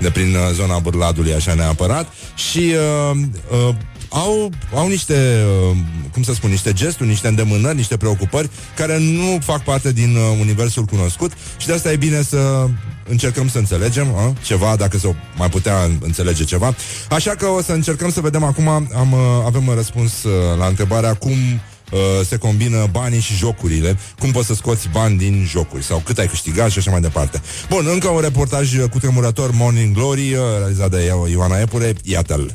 de 0.00 0.10
prin 0.10 0.34
uh, 0.34 0.40
zona 0.52 0.78
Bârladului 0.78 1.34
așa 1.34 1.54
neapărat, 1.54 2.12
și 2.34 2.74
uh, 3.12 3.20
uh, 3.68 3.74
au, 4.14 4.50
au 4.74 4.88
niște, 4.88 5.44
uh, 5.70 5.76
cum 6.12 6.22
să 6.22 6.32
spun, 6.34 6.50
niște 6.50 6.72
gesturi, 6.72 7.08
niște 7.08 7.28
îndemânări, 7.28 7.76
niște 7.76 7.96
preocupări 7.96 8.50
care 8.76 8.98
nu 8.98 9.38
fac 9.40 9.64
parte 9.64 9.92
din 9.92 10.16
uh, 10.16 10.38
universul 10.40 10.84
cunoscut 10.84 11.32
și 11.58 11.66
de 11.66 11.72
asta 11.72 11.92
e 11.92 11.96
bine 11.96 12.22
să 12.22 12.66
încercăm 13.08 13.48
să 13.48 13.58
înțelegem 13.58 14.12
uh, 14.12 14.18
ceva, 14.44 14.76
dacă 14.76 14.98
se 14.98 15.14
mai 15.36 15.48
putea 15.48 15.90
înțelege 16.00 16.44
ceva. 16.44 16.74
Așa 17.10 17.30
că 17.30 17.46
o 17.46 17.62
să 17.62 17.72
încercăm 17.72 18.10
să 18.10 18.20
vedem 18.20 18.42
acum, 18.44 18.68
am, 18.68 19.12
uh, 19.12 19.18
avem 19.44 19.66
un 19.66 19.74
răspuns 19.74 20.22
uh, 20.22 20.32
la 20.58 20.66
întrebarea 20.66 21.14
cum 21.14 21.32
uh, 21.32 21.98
se 22.26 22.36
combină 22.36 22.88
banii 22.90 23.20
și 23.20 23.34
jocurile, 23.34 23.98
cum 24.18 24.30
poți 24.30 24.46
să 24.46 24.54
scoți 24.54 24.88
bani 24.92 25.18
din 25.18 25.44
jocuri 25.48 25.84
sau 25.84 25.98
cât 26.04 26.18
ai 26.18 26.26
câștigat 26.26 26.70
și 26.70 26.78
așa 26.78 26.90
mai 26.90 27.00
departe. 27.00 27.42
Bun, 27.68 27.86
încă 27.92 28.08
un 28.08 28.20
reportaj 28.20 28.78
cu 28.90 28.98
tremurător 28.98 29.50
Morning 29.52 29.94
Glory, 29.94 30.34
uh, 30.34 30.40
realizat 30.58 30.90
de 30.90 31.12
Ioana 31.30 31.60
Epure, 31.60 31.94
iată-l. 32.02 32.54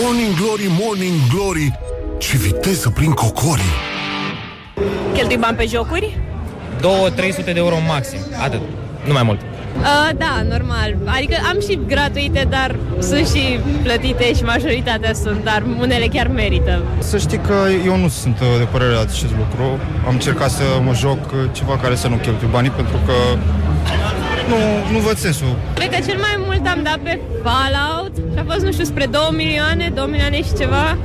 Morning 0.00 0.34
Glory, 0.34 0.66
Morning 0.80 1.14
Glory 1.34 1.78
Ce 2.18 2.36
viteză 2.36 2.90
prin 2.90 3.10
cocorii 3.10 3.74
Cheltui 5.14 5.36
bani 5.36 5.56
pe 5.56 5.64
jocuri? 5.66 6.18
2-300 7.40 7.44
de 7.44 7.52
euro 7.54 7.74
maxim, 7.86 8.18
atât, 8.42 8.60
nu 9.06 9.12
mai 9.12 9.22
mult. 9.22 9.40
Uh, 9.40 10.10
da, 10.16 10.42
normal. 10.48 10.96
Adică 11.04 11.36
am 11.48 11.60
și 11.68 11.78
gratuite, 11.86 12.46
dar 12.50 12.76
sunt 13.00 13.26
și 13.28 13.58
plătite 13.82 14.34
și 14.34 14.42
majoritatea 14.42 15.12
sunt, 15.12 15.44
dar 15.44 15.62
unele 15.78 16.06
chiar 16.06 16.28
merită. 16.28 16.82
Să 16.98 17.18
știi 17.18 17.38
că 17.38 17.54
eu 17.84 17.96
nu 17.96 18.08
sunt 18.08 18.38
uh, 18.40 18.46
de 18.58 18.64
părere 18.64 18.92
la 18.92 19.00
acest 19.00 19.32
lucru. 19.36 19.78
Am 20.06 20.12
încercat 20.12 20.50
să 20.50 20.62
mă 20.84 20.94
joc 20.94 21.32
uh, 21.32 21.38
ceva 21.52 21.76
care 21.76 21.94
să 21.94 22.08
nu 22.08 22.16
cheltui 22.16 22.48
banii, 22.50 22.70
pentru 22.70 22.96
că 23.06 23.12
nu, 24.48 24.58
nu 24.92 24.98
văd 24.98 25.16
sensul. 25.16 25.56
Cred 25.74 25.90
că 25.90 25.98
cel 26.06 26.18
mai 26.18 26.36
mult 26.46 26.66
am 26.66 26.80
dat 26.82 26.98
pe 26.98 27.20
Fallout 27.42 28.12
și 28.32 28.38
a 28.38 28.44
fost, 28.50 28.64
nu 28.64 28.72
știu, 28.72 28.84
spre 28.84 29.06
2 29.06 29.20
milioane, 29.32 29.92
2 29.94 30.06
milioane 30.10 30.36
și 30.36 30.52
ceva. 30.58 30.96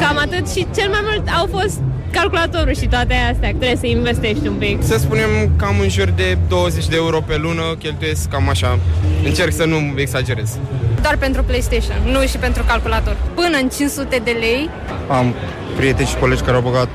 Cam 0.00 0.16
atât 0.18 0.50
și 0.50 0.66
cel 0.76 0.88
mai 0.88 1.00
mult 1.08 1.28
au 1.38 1.46
fost 1.58 1.80
calculatorul 2.10 2.74
și 2.74 2.86
toate 2.86 3.14
astea, 3.14 3.48
trebuie 3.48 3.76
să 3.80 3.86
investești 3.86 4.46
un 4.46 4.54
pic. 4.54 4.82
Să 4.82 4.98
spunem 4.98 5.28
cam 5.56 5.80
în 5.80 5.88
jur 5.88 6.08
de 6.16 6.38
20 6.48 6.86
de 6.88 6.96
euro 6.96 7.20
pe 7.20 7.36
lună 7.36 7.62
cheltuiesc 7.78 8.28
cam 8.28 8.48
așa. 8.48 8.78
Încerc 9.24 9.52
să 9.52 9.64
nu 9.64 9.76
exagerez. 9.96 10.58
Doar 11.02 11.16
pentru 11.16 11.42
PlayStation, 11.42 11.96
nu 12.12 12.20
și 12.26 12.36
pentru 12.36 12.62
calculator. 12.66 13.16
Până 13.34 13.56
în 13.62 13.68
500 13.68 14.20
de 14.24 14.30
lei. 14.30 14.70
Am 15.08 15.34
prieteni 15.76 16.08
și 16.08 16.16
colegi 16.16 16.42
care 16.42 16.56
au 16.56 16.62
băgat 16.62 16.88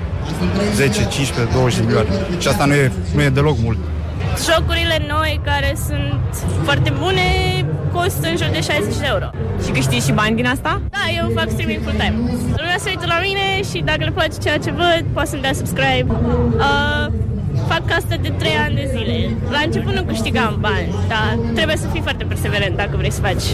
10, 0.76 0.92
15, 0.92 1.54
20 1.54 1.80
de 1.80 1.86
milioane. 1.86 2.10
Și 2.40 2.48
asta 2.48 2.66
nu 2.66 2.74
e, 2.74 2.92
nu 3.16 3.22
e 3.22 3.30
deloc 3.30 3.58
mult. 3.64 3.78
Jocurile 4.48 4.98
noi 5.08 5.42
care 5.44 5.76
sunt 5.88 6.24
foarte 6.64 6.94
bune 7.00 7.28
costă 7.94 8.28
în 8.28 8.38
jur 8.38 8.50
de 8.52 8.62
60 8.62 8.98
de 8.98 9.06
euro. 9.14 9.30
Și 9.64 9.72
câștigi 9.72 10.06
și 10.06 10.12
bani 10.12 10.36
din 10.36 10.46
asta? 10.46 10.82
Da, 10.90 11.04
eu 11.18 11.32
fac 11.36 11.50
streaming 11.50 11.82
full-time. 11.84 12.16
Lumea 12.62 12.78
se 12.80 12.90
uită 12.90 13.06
la 13.06 13.20
mine 13.28 13.46
și 13.70 13.84
dacă 13.86 14.04
le 14.04 14.12
place 14.12 14.38
ceea 14.42 14.58
ce 14.58 14.72
văd, 14.72 15.04
poate 15.14 15.30
să-mi 15.30 15.42
dea 15.42 15.54
subscribe. 15.54 16.06
Uh, 16.10 17.06
fac 17.68 17.84
asta 17.98 18.16
de 18.22 18.30
3 18.38 18.52
ani 18.66 18.76
de 18.76 18.90
zile. 18.96 19.30
La 19.50 19.60
început 19.66 19.94
nu 19.94 20.04
câștigam 20.04 20.58
bani, 20.60 20.90
dar 21.08 21.38
trebuie 21.54 21.76
să 21.78 21.88
fii 21.88 22.02
foarte 22.02 22.24
perseverent 22.24 22.76
dacă 22.76 22.94
vrei 22.98 23.12
să 23.12 23.22
faci 23.22 23.46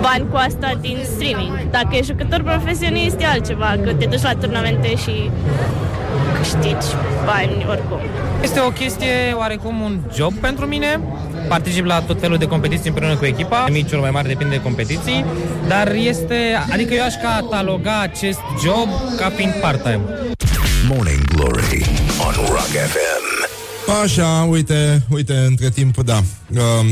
bani 0.00 0.24
cu 0.30 0.36
asta 0.36 0.68
din 0.80 0.98
streaming. 1.14 1.70
Dacă 1.70 1.88
ești 1.90 2.06
jucător 2.06 2.42
profesionist 2.42 3.20
e 3.20 3.26
altceva, 3.26 3.76
că 3.84 3.92
te 3.92 4.06
duci 4.06 4.22
la 4.22 4.34
turnamente 4.34 4.96
și 4.96 5.30
câștigi 6.38 6.86
bani 7.24 7.66
oricum. 7.68 8.00
Este 8.42 8.60
o 8.60 8.70
chestie 8.70 9.32
oarecum 9.36 9.80
un 9.80 10.00
job 10.14 10.34
pentru 10.34 10.66
mine. 10.66 11.00
Particip 11.48 11.84
la 11.84 12.00
tot 12.00 12.20
felul 12.20 12.36
de 12.36 12.46
competiții 12.46 12.88
împreună 12.88 13.16
cu 13.16 13.24
echipa. 13.24 13.66
Miciul 13.70 14.00
mai 14.00 14.10
mare 14.10 14.28
depinde 14.28 14.54
de 14.54 14.62
competiții. 14.62 15.24
Dar 15.68 15.92
este, 15.92 16.36
adică 16.72 16.94
eu 16.94 17.04
aș 17.04 17.14
cataloga 17.22 18.00
acest 18.00 18.40
job 18.64 18.88
ca 19.16 19.32
fiind 19.36 19.52
part-time. 19.52 20.00
Morning 20.88 21.24
Glory 21.24 21.84
on 22.26 22.34
Rock 22.46 22.72
FM. 22.92 23.28
Așa, 24.02 24.46
uite, 24.50 25.02
uite, 25.10 25.32
între 25.32 25.70
timp, 25.70 26.02
da. 26.02 26.16
Um, 26.16 26.86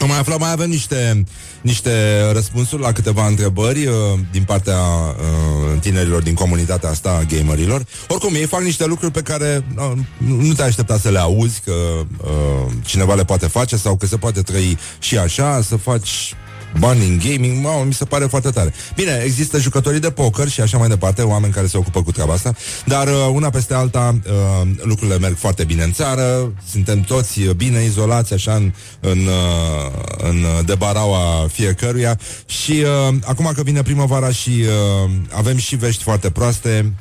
am 0.00 0.08
mai 0.08 0.18
aflat, 0.18 0.38
mai 0.38 0.52
avem 0.52 0.68
niște, 0.68 1.24
niște 1.60 1.90
răspunsuri 2.32 2.82
la 2.82 2.92
câteva 2.92 3.26
întrebări 3.26 3.86
uh, 3.86 3.94
din 4.32 4.42
partea 4.42 4.78
uh, 4.78 5.80
tinerilor 5.80 6.22
din 6.22 6.34
comunitatea 6.34 6.88
asta 6.88 7.10
a 7.10 7.36
gamerilor. 7.36 7.86
Oricum, 8.08 8.34
ei 8.34 8.46
fac 8.46 8.60
niște 8.60 8.86
lucruri 8.86 9.12
pe 9.12 9.22
care 9.22 9.64
uh, 9.76 9.92
nu 10.16 10.52
te 10.52 10.62
aștepta 10.62 10.98
să 10.98 11.10
le 11.10 11.18
auzi, 11.18 11.60
că 11.64 11.72
uh, 11.72 12.72
cineva 12.84 13.14
le 13.14 13.24
poate 13.24 13.46
face 13.46 13.76
sau 13.76 13.96
că 13.96 14.06
se 14.06 14.16
poate 14.16 14.42
trăi 14.42 14.78
și 14.98 15.18
așa, 15.18 15.62
să 15.62 15.76
faci 15.76 16.34
bani 16.78 17.06
în 17.06 17.20
gaming, 17.24 17.64
wow, 17.64 17.82
mi 17.82 17.92
se 17.92 18.04
pare 18.04 18.24
foarte 18.24 18.50
tare. 18.50 18.72
Bine, 18.94 19.20
există 19.24 19.58
jucătorii 19.58 20.00
de 20.00 20.10
poker 20.10 20.48
și 20.48 20.60
așa 20.60 20.78
mai 20.78 20.88
departe, 20.88 21.22
oameni 21.22 21.52
care 21.52 21.66
se 21.66 21.76
ocupă 21.76 22.02
cu 22.02 22.12
treaba 22.12 22.32
asta, 22.32 22.54
dar 22.84 23.08
uh, 23.08 23.14
una 23.32 23.50
peste 23.50 23.74
alta 23.74 24.18
uh, 24.26 24.68
lucrurile 24.82 25.18
merg 25.18 25.36
foarte 25.36 25.64
bine 25.64 25.82
în 25.82 25.92
țară, 25.92 26.52
suntem 26.70 27.00
toți 27.00 27.40
bine 27.40 27.82
izolați 27.82 28.32
așa 28.32 28.54
în, 28.54 28.72
în, 29.00 29.18
uh, 29.18 29.92
în 30.16 30.46
debaraua 30.64 31.48
fiecăruia 31.52 32.18
și 32.46 32.72
uh, 32.72 33.14
acum 33.24 33.52
că 33.54 33.62
vine 33.62 33.82
primăvara 33.82 34.30
și 34.30 34.50
uh, 34.50 35.10
avem 35.32 35.56
și 35.56 35.76
vești 35.76 36.02
foarte 36.02 36.30
proaste, 36.30 36.92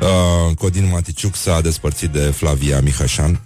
uh, 0.00 0.56
Codin 0.56 0.88
Maticiuc 0.92 1.36
s-a 1.36 1.60
despărțit 1.60 2.10
de 2.10 2.20
Flavia 2.20 2.80
Mihașan. 2.80 3.40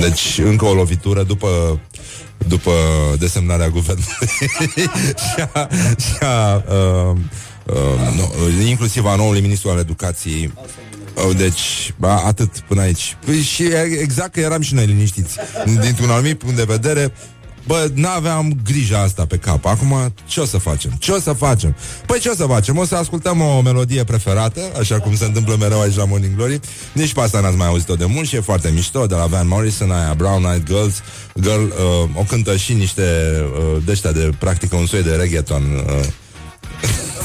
Deci, 0.00 0.40
încă 0.44 0.64
o 0.64 0.74
lovitură 0.74 1.22
după 1.22 1.80
după 2.48 2.72
desemnarea 3.18 3.68
guvernului 3.68 4.28
și 5.28 5.44
a, 5.52 5.68
și 5.98 6.16
a 6.20 6.56
uh, 6.56 7.16
uh, 7.66 8.16
no, 8.16 8.64
inclusiv 8.66 9.04
a 9.04 9.16
noului 9.16 9.40
ministru 9.40 9.70
al 9.70 9.78
educației 9.78 10.52
uh, 11.14 11.36
deci, 11.36 11.94
ba, 11.98 12.16
atât 12.16 12.58
până 12.58 12.80
aici. 12.80 13.16
Păi 13.24 13.40
și 13.40 13.62
exact 14.00 14.32
că 14.32 14.40
eram 14.40 14.60
și 14.60 14.74
noi 14.74 14.86
liniștiți. 14.86 15.36
Dintr-un 15.80 16.10
anumit 16.10 16.38
punct 16.38 16.56
de 16.56 16.64
vedere, 16.66 17.12
Bă, 17.66 17.90
n-aveam 17.94 18.58
grija 18.64 19.00
asta 19.00 19.26
pe 19.26 19.36
cap. 19.36 19.64
Acum, 19.64 20.14
ce 20.26 20.40
o 20.40 20.44
să 20.44 20.58
facem? 20.58 20.90
Ce 20.98 21.12
o 21.12 21.20
să 21.20 21.32
facem? 21.32 21.76
Păi 22.06 22.18
ce 22.18 22.28
o 22.28 22.34
să 22.34 22.44
facem? 22.44 22.76
O 22.76 22.84
să 22.84 22.94
ascultăm 22.94 23.40
o 23.40 23.60
melodie 23.60 24.04
preferată, 24.04 24.60
așa 24.78 25.00
cum 25.00 25.16
se 25.16 25.24
întâmplă 25.24 25.56
mereu 25.58 25.80
aici 25.80 25.96
la 25.96 26.04
Morning 26.04 26.36
Glory. 26.36 26.60
Nici 26.92 27.14
pe 27.14 27.20
asta 27.20 27.40
n-ați 27.40 27.56
mai 27.56 27.66
auzit-o 27.66 27.94
de 27.94 28.04
mult 28.04 28.28
și 28.28 28.36
e 28.36 28.40
foarte 28.40 28.70
mișto, 28.74 29.06
de 29.06 29.14
la 29.14 29.26
Van 29.26 29.48
Morrison, 29.48 29.90
aia 29.90 30.14
Brown 30.14 30.44
Eyed 30.44 30.66
Girls. 30.66 31.02
Girl, 31.40 31.62
uh, 31.62 32.08
o 32.14 32.22
cântă 32.22 32.56
și 32.56 32.72
niște 32.72 33.02
uh, 33.42 33.82
de 33.84 33.90
ăștia 33.90 34.12
de, 34.12 34.30
practică, 34.38 34.76
un 34.76 34.86
soi 34.86 35.02
de 35.02 35.14
reggaeton. 35.14 35.62
Uh, 35.62 36.06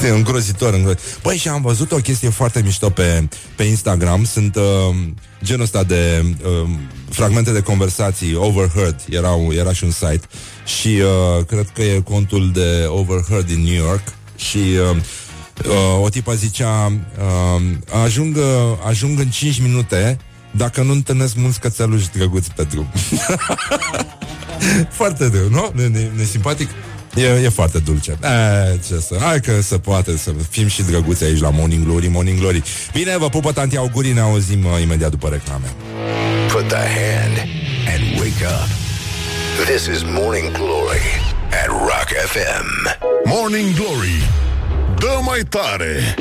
E 0.04 0.08
îngrozitor, 0.08 0.74
îngrozitor. 0.74 1.20
Băi, 1.22 1.36
și 1.36 1.48
am 1.48 1.62
văzut 1.62 1.92
o 1.92 1.96
chestie 1.96 2.28
foarte 2.28 2.62
mișto 2.62 2.90
pe, 2.90 3.28
pe 3.56 3.62
Instagram. 3.62 4.24
Sunt 4.24 4.56
uh, 4.56 4.96
genul 5.44 5.62
ăsta 5.62 5.82
de 5.82 6.24
uh, 6.44 6.68
fragmente 7.10 7.52
de 7.52 7.60
conversații, 7.60 8.34
Overheard, 8.34 9.00
era, 9.08 9.30
era 9.50 9.72
și 9.72 9.84
un 9.84 9.90
site. 9.90 10.20
Și 10.64 10.88
uh, 10.88 11.44
cred 11.44 11.70
că 11.74 11.82
e 11.82 12.00
contul 12.00 12.50
de 12.52 12.86
Overheard 12.88 13.46
din 13.46 13.60
New 13.60 13.84
York. 13.84 14.02
Și 14.36 14.58
uh, 14.58 14.96
uh, 15.66 16.02
o 16.02 16.08
tipă 16.08 16.34
zicea, 16.34 16.92
uh, 17.18 17.62
ajung, 18.04 18.36
uh, 18.36 18.42
ajung 18.86 19.18
în 19.18 19.28
5 19.28 19.60
minute 19.60 20.18
dacă 20.50 20.82
nu 20.82 20.92
întâlnesc 20.92 21.34
mulți 21.34 21.60
cățeluși 21.60 22.08
drăguți 22.10 22.52
pe 22.52 22.62
drum. 22.62 22.86
foarte 24.98 25.28
drăguț, 25.28 25.50
nu? 25.50 25.72
Ne, 25.74 25.86
ne, 25.86 26.10
ne 26.16 26.24
simpatic. 26.24 26.68
E, 27.14 27.22
e 27.44 27.48
foarte 27.48 27.78
dulce. 27.78 28.10
E, 28.10 28.78
ce 28.86 29.00
să, 29.00 29.16
hai 29.20 29.40
că 29.40 29.60
se 29.60 29.78
poate 29.78 30.16
să 30.16 30.30
fim 30.50 30.66
și 30.66 30.82
drăguți 30.82 31.24
aici 31.24 31.40
la 31.40 31.50
Morning 31.50 31.84
Glory, 31.84 32.06
Morning 32.06 32.38
Glory. 32.38 32.62
Bine, 32.92 33.16
vă 33.18 33.28
pupă 33.28 33.52
tanti 33.52 33.76
augurii, 33.76 34.12
ne 34.12 34.20
auzim 34.20 34.64
uh, 34.64 34.82
imediat 34.82 35.10
după 35.10 35.28
reclame. 35.28 35.72
Put 36.52 36.68
the 36.68 36.76
hand 36.76 37.36
and 37.92 38.18
wake 38.18 38.44
up. 38.44 38.68
This 39.66 39.86
is 39.86 40.02
Morning 40.02 40.52
Glory 40.52 41.06
at 41.62 41.66
Rock 41.66 42.08
FM. 42.32 42.66
Morning 43.24 43.74
Glory 43.74 44.22
Dă 44.98 45.18
mai 45.24 45.40
tare 45.48 46.14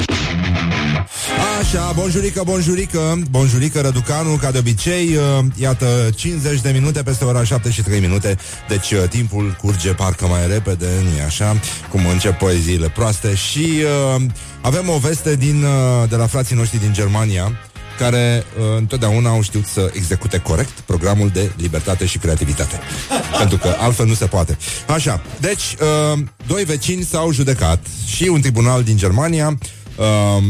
Așa, 1.59 1.91
bonjurică, 1.95 2.41
bonjurică 2.45 3.21
Bonjurică, 3.29 3.81
Răducanu, 3.81 4.35
ca 4.35 4.51
de 4.51 4.57
obicei 4.57 5.15
uh, 5.15 5.45
Iată, 5.55 6.09
50 6.15 6.61
de 6.61 6.69
minute 6.69 7.03
peste 7.03 7.25
ora 7.25 7.43
7 7.43 7.71
și 7.71 7.81
3 7.81 7.99
minute 7.99 8.37
Deci 8.67 8.91
uh, 8.91 9.03
timpul 9.09 9.55
curge 9.61 9.93
parcă 9.93 10.27
mai 10.27 10.47
repede 10.47 10.87
nu 11.03 11.17
e 11.17 11.23
așa? 11.23 11.59
Cum 11.89 12.05
încep 12.05 12.37
poeziile 12.37 12.89
proaste 12.89 13.35
Și 13.35 13.69
uh, 14.15 14.21
avem 14.61 14.89
o 14.89 14.97
veste 14.97 15.35
din, 15.35 15.63
uh, 15.63 16.09
de 16.09 16.15
la 16.15 16.27
frații 16.27 16.55
noștri 16.55 16.79
din 16.79 16.93
Germania 16.93 17.51
care 17.97 18.43
uh, 18.57 18.63
întotdeauna 18.77 19.29
au 19.29 19.41
știut 19.41 19.65
să 19.65 19.91
execute 19.93 20.37
corect 20.37 20.79
programul 20.79 21.29
de 21.29 21.51
libertate 21.57 22.05
și 22.05 22.17
creativitate. 22.17 22.79
Pentru 23.39 23.57
că 23.57 23.75
altfel 23.79 24.05
nu 24.05 24.13
se 24.13 24.25
poate. 24.25 24.57
Așa, 24.87 25.21
deci, 25.39 25.75
uh, 26.13 26.19
doi 26.47 26.63
vecini 26.63 27.03
s-au 27.03 27.31
judecat 27.31 27.85
și 28.05 28.23
un 28.23 28.41
tribunal 28.41 28.83
din 28.83 28.97
Germania 28.97 29.57
uh, 29.95 30.43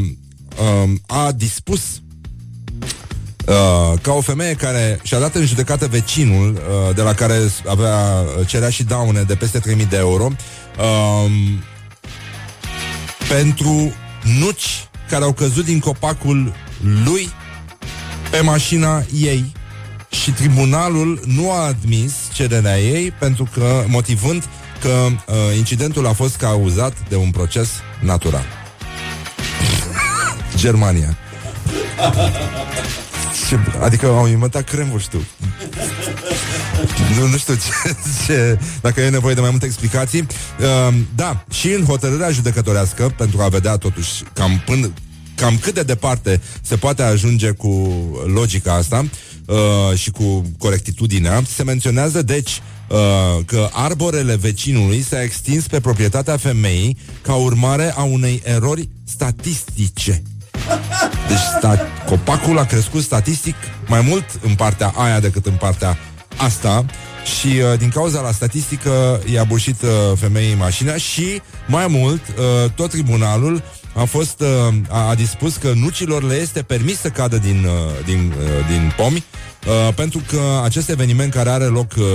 uh, 0.59 0.89
a 1.05 1.31
dispus 1.31 2.01
Uh, 3.47 3.99
ca 4.01 4.11
o 4.11 4.21
femeie 4.21 4.53
care 4.53 4.99
și-a 5.03 5.19
dat 5.19 5.35
în 5.35 5.45
judecată 5.45 5.87
vecinul 5.87 6.53
uh, 6.53 6.95
de 6.95 7.01
la 7.01 7.13
care 7.13 7.39
avea 7.67 8.25
cerea 8.45 8.69
și 8.69 8.83
daune 8.83 9.21
de 9.21 9.35
peste 9.35 9.59
3000 9.59 9.85
de 9.85 9.97
euro 9.97 10.27
uh, 10.77 11.31
pentru 13.27 13.93
nuci 14.39 14.87
care 15.09 15.23
au 15.23 15.33
căzut 15.33 15.65
din 15.65 15.79
copacul 15.79 16.53
lui 17.05 17.29
pe 18.31 18.39
mașina 18.39 19.03
ei 19.13 19.51
și 20.09 20.31
tribunalul 20.31 21.21
nu 21.25 21.51
a 21.51 21.65
admis 21.65 22.13
cererea 22.33 22.79
ei 22.79 23.11
pentru 23.11 23.49
că, 23.53 23.83
motivând 23.87 24.43
că 24.81 24.89
uh, 24.89 25.35
incidentul 25.57 26.07
a 26.07 26.13
fost 26.13 26.35
cauzat 26.35 26.93
de 27.09 27.15
un 27.15 27.31
proces 27.31 27.69
natural. 28.01 28.66
Germania. 30.57 31.17
Ce, 33.47 33.59
adică 33.81 34.05
au 34.05 34.27
inventat 34.27 34.69
cremul, 34.69 34.99
știu. 34.99 35.19
Nu, 37.19 37.27
nu 37.27 37.37
știu 37.37 37.53
ce, 37.53 37.95
ce, 38.25 38.59
dacă 38.81 39.01
e 39.01 39.09
nevoie 39.09 39.33
de 39.33 39.41
mai 39.41 39.49
multe 39.49 39.65
explicații. 39.65 40.27
Uh, 40.59 40.95
da, 41.15 41.45
și 41.49 41.67
în 41.67 41.85
hotărârea 41.85 42.29
judecătorească, 42.29 43.13
pentru 43.17 43.41
a 43.41 43.47
vedea 43.47 43.77
totuși 43.77 44.23
cam 44.33 44.61
până, 44.65 44.93
cam 45.35 45.57
cât 45.57 45.73
de 45.73 45.83
departe 45.83 46.41
se 46.61 46.75
poate 46.75 47.01
ajunge 47.01 47.51
cu 47.51 47.91
logica 48.25 48.73
asta 48.73 49.05
uh, 49.45 49.97
și 49.97 50.11
cu 50.11 50.51
corectitudinea, 50.57 51.41
se 51.55 51.63
menționează, 51.63 52.21
deci, 52.21 52.61
uh, 52.87 53.45
că 53.45 53.69
arborele 53.71 54.35
vecinului 54.35 55.01
s-a 55.01 55.23
extins 55.23 55.67
pe 55.67 55.79
proprietatea 55.79 56.37
femeii 56.37 56.97
ca 57.21 57.33
urmare 57.33 57.93
a 57.95 58.03
unei 58.03 58.41
erori 58.45 58.89
statistice. 59.03 60.21
Deci 61.27 61.37
sta- 61.57 61.87
copacul 62.05 62.57
a 62.59 62.65
crescut 62.65 63.01
statistic 63.03 63.55
mai 63.87 64.01
mult 64.01 64.25
în 64.41 64.55
partea 64.55 64.93
aia 64.95 65.19
decât 65.19 65.45
în 65.45 65.53
partea 65.53 65.97
asta 66.37 66.85
și 67.39 67.47
uh, 67.47 67.77
din 67.79 67.89
cauza 67.89 68.21
la 68.21 68.31
statistică 68.31 69.21
i-a 69.31 69.43
bușit 69.43 69.81
uh, 69.81 69.89
femeii 70.19 70.55
mașina 70.55 70.95
și 70.95 71.41
mai 71.67 71.85
mult 71.89 72.21
uh, 72.27 72.71
tot 72.75 72.89
tribunalul 72.89 73.63
a 73.95 74.03
fost 74.03 74.41
uh, 74.41 74.73
a, 74.89 75.09
a 75.09 75.15
dispus 75.15 75.55
că 75.55 75.71
nucilor 75.75 76.23
le 76.23 76.35
este 76.35 76.61
permis 76.61 76.99
să 76.99 77.09
cadă 77.09 77.37
din, 77.37 77.65
uh, 77.65 78.05
din, 78.05 78.33
uh, 78.39 78.67
din 78.67 78.93
pomi 78.97 79.23
uh, 79.67 79.93
pentru 79.93 80.21
că 80.27 80.39
acest 80.63 80.89
eveniment 80.89 81.33
care 81.33 81.49
are 81.49 81.63
loc 81.63 81.91
uh, 81.97 82.05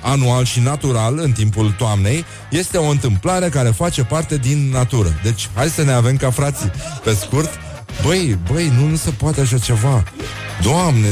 anual 0.00 0.44
și 0.44 0.60
natural 0.60 1.18
în 1.18 1.32
timpul 1.32 1.74
toamnei 1.78 2.24
este 2.50 2.76
o 2.76 2.88
întâmplare 2.88 3.48
care 3.48 3.68
face 3.68 4.02
parte 4.02 4.36
din 4.36 4.70
natură. 4.72 5.20
Deci 5.22 5.48
hai 5.54 5.68
să 5.68 5.82
ne 5.82 5.92
avem 5.92 6.16
ca 6.16 6.30
frații 6.30 6.70
pe 7.04 7.14
scurt 7.14 7.50
Băi, 8.02 8.38
băi, 8.52 8.72
nu, 8.78 8.86
nu 8.86 8.96
se 8.96 9.10
poate 9.10 9.40
așa 9.40 9.58
ceva. 9.58 10.02
Doamne, 10.62 11.08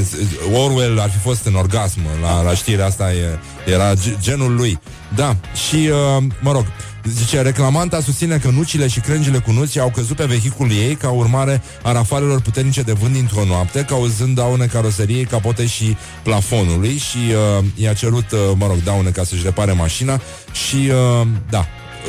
Orwell 0.52 1.00
ar 1.00 1.10
fi 1.10 1.18
fost 1.18 1.44
în 1.46 1.54
orgasm 1.54 2.00
la, 2.22 2.42
la 2.42 2.54
știrea 2.54 2.86
asta, 2.86 3.12
e, 3.12 3.38
era 3.72 3.92
genul 4.20 4.54
lui. 4.54 4.78
Da, 5.14 5.36
și, 5.68 5.76
uh, 5.76 6.22
mă 6.40 6.52
rog, 6.52 6.66
Zice, 7.08 7.40
reclamanta 7.40 8.00
susține 8.00 8.36
că 8.36 8.48
nucile 8.48 8.88
și 8.88 9.00
crengile 9.00 9.38
cu 9.38 9.52
nuți 9.52 9.78
au 9.78 9.90
căzut 9.90 10.16
pe 10.16 10.24
vehiculul 10.24 10.72
ei 10.72 10.94
ca 10.94 11.10
urmare 11.10 11.62
a 11.82 11.92
rafalelor 11.92 12.40
puternice 12.40 12.82
de 12.82 12.92
vânt 12.92 13.12
dintr-o 13.12 13.44
noapte, 13.44 13.84
cauzând 13.84 14.34
daune 14.34 14.66
caroseriei, 14.66 15.24
capote 15.24 15.66
și 15.66 15.96
plafonului 16.22 16.96
și 16.96 17.16
uh, 17.58 17.64
i-a 17.74 17.92
cerut, 17.92 18.30
uh, 18.32 18.38
mă 18.54 18.66
rog, 18.66 18.82
daune 18.82 19.10
ca 19.10 19.24
să-și 19.24 19.42
repare 19.42 19.72
mașina 19.72 20.20
și, 20.52 20.76
uh, 20.76 21.26
da, 21.50 21.66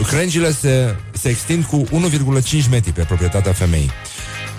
crengile 0.08 0.52
se, 0.52 0.96
se 1.12 1.30
extind 1.30 1.64
cu 1.64 1.84
1,5 1.84 2.70
metri 2.70 2.92
pe 2.92 3.02
proprietatea 3.02 3.54
femeii. 3.54 3.92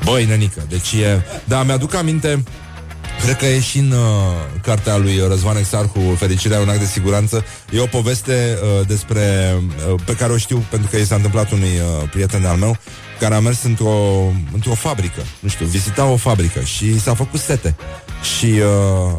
Băi, 0.04 0.24
nenică, 0.24 0.66
deci 0.68 0.92
e... 0.92 1.22
Da, 1.44 1.62
mi-aduc 1.62 1.94
aminte... 1.94 2.42
Cred 3.22 3.36
că 3.36 3.46
e 3.46 3.60
și 3.60 3.78
în 3.78 3.90
uh, 3.90 3.98
cartea 4.62 4.96
lui 4.96 5.20
Răzvan 5.28 5.56
Exarhu 5.56 6.00
Fericirea 6.18 6.60
un 6.60 6.68
act 6.68 6.78
de 6.78 6.84
siguranță. 6.84 7.44
E 7.70 7.80
o 7.80 7.86
poveste 7.86 8.58
uh, 8.62 8.86
despre 8.86 9.54
uh, 9.90 10.00
Pe 10.04 10.12
care 10.12 10.32
o 10.32 10.36
știu 10.36 10.64
pentru 10.70 10.88
că 10.90 10.96
i 10.96 11.04
s-a 11.04 11.14
întâmplat 11.14 11.50
unui 11.50 11.68
uh, 11.68 12.08
prieten 12.10 12.44
al 12.44 12.56
meu 12.56 12.76
Care 13.20 13.34
a 13.34 13.40
mers 13.40 13.62
într-o, 13.62 14.32
într-o 14.52 14.74
fabrică 14.74 15.20
Nu 15.40 15.48
știu, 15.48 15.66
vizita 15.66 16.04
o 16.04 16.16
fabrică 16.16 16.60
Și 16.60 17.00
s-a 17.00 17.14
făcut 17.14 17.40
sete. 17.40 17.76
Și 18.36 18.44
uh, 18.44 19.14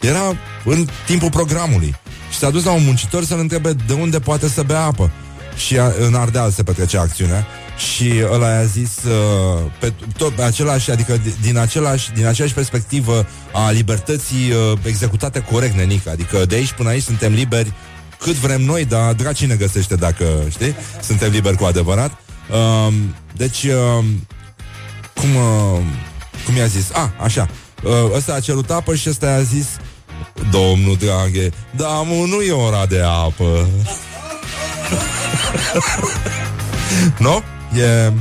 era 0.00 0.36
în 0.64 0.86
timpul 1.06 1.30
programului. 1.30 1.96
Și 2.30 2.38
s-a 2.38 2.50
dus 2.50 2.64
la 2.64 2.72
un 2.72 2.84
muncitor 2.84 3.24
să-l 3.24 3.38
întrebe 3.38 3.72
De 3.72 3.92
unde 3.92 4.20
poate 4.20 4.48
să 4.48 4.62
bea 4.62 4.82
apă. 4.82 5.10
Și 5.56 5.78
a, 5.78 5.92
în 5.98 6.14
Ardeal 6.14 6.50
se 6.50 6.62
petrecea 6.62 7.00
acțiunea 7.00 7.46
și 7.78 8.12
ăla 8.32 8.58
a 8.58 8.64
zis 8.64 8.96
uh, 9.04 9.70
pe, 9.80 9.92
tot 10.16 10.32
pe 10.32 10.42
același, 10.42 10.90
adică 10.90 11.20
din, 11.40 11.58
același, 11.58 12.12
din 12.12 12.26
aceeași 12.26 12.54
perspectivă 12.54 13.26
a 13.52 13.70
libertății 13.70 14.50
uh, 14.50 14.78
executate 14.82 15.40
corect, 15.40 15.74
nenică. 15.74 16.10
Adică 16.10 16.44
de 16.44 16.54
aici 16.54 16.72
până 16.72 16.88
aici 16.88 17.02
suntem 17.02 17.32
liberi 17.32 17.72
cât 18.18 18.34
vrem 18.34 18.62
noi, 18.62 18.84
dar 18.84 19.12
draci 19.12 19.44
ne 19.44 19.54
găsește 19.54 19.94
dacă, 19.94 20.24
știi, 20.50 20.74
suntem 21.02 21.30
liberi 21.30 21.56
cu 21.56 21.64
adevărat. 21.64 22.10
Uh, 22.50 22.94
deci, 23.36 23.62
uh, 23.62 24.04
cum, 25.14 25.34
uh, 25.34 25.80
cum 26.44 26.56
i-a 26.56 26.66
zis? 26.66 26.90
A, 26.92 27.00
ah, 27.02 27.24
așa. 27.24 27.48
Uh, 27.82 27.92
ăsta 28.14 28.34
a 28.34 28.40
cerut 28.40 28.70
apă 28.70 28.94
și 28.94 29.08
ăsta 29.08 29.26
a 29.26 29.42
zis 29.42 29.66
Domnul 30.50 30.96
draghe, 30.96 31.50
da, 31.76 31.88
mă, 31.88 32.14
nu 32.26 32.40
e 32.40 32.52
ora 32.52 32.86
de 32.86 33.00
apă. 33.04 33.68
nu? 37.18 37.42
E, 37.78 38.12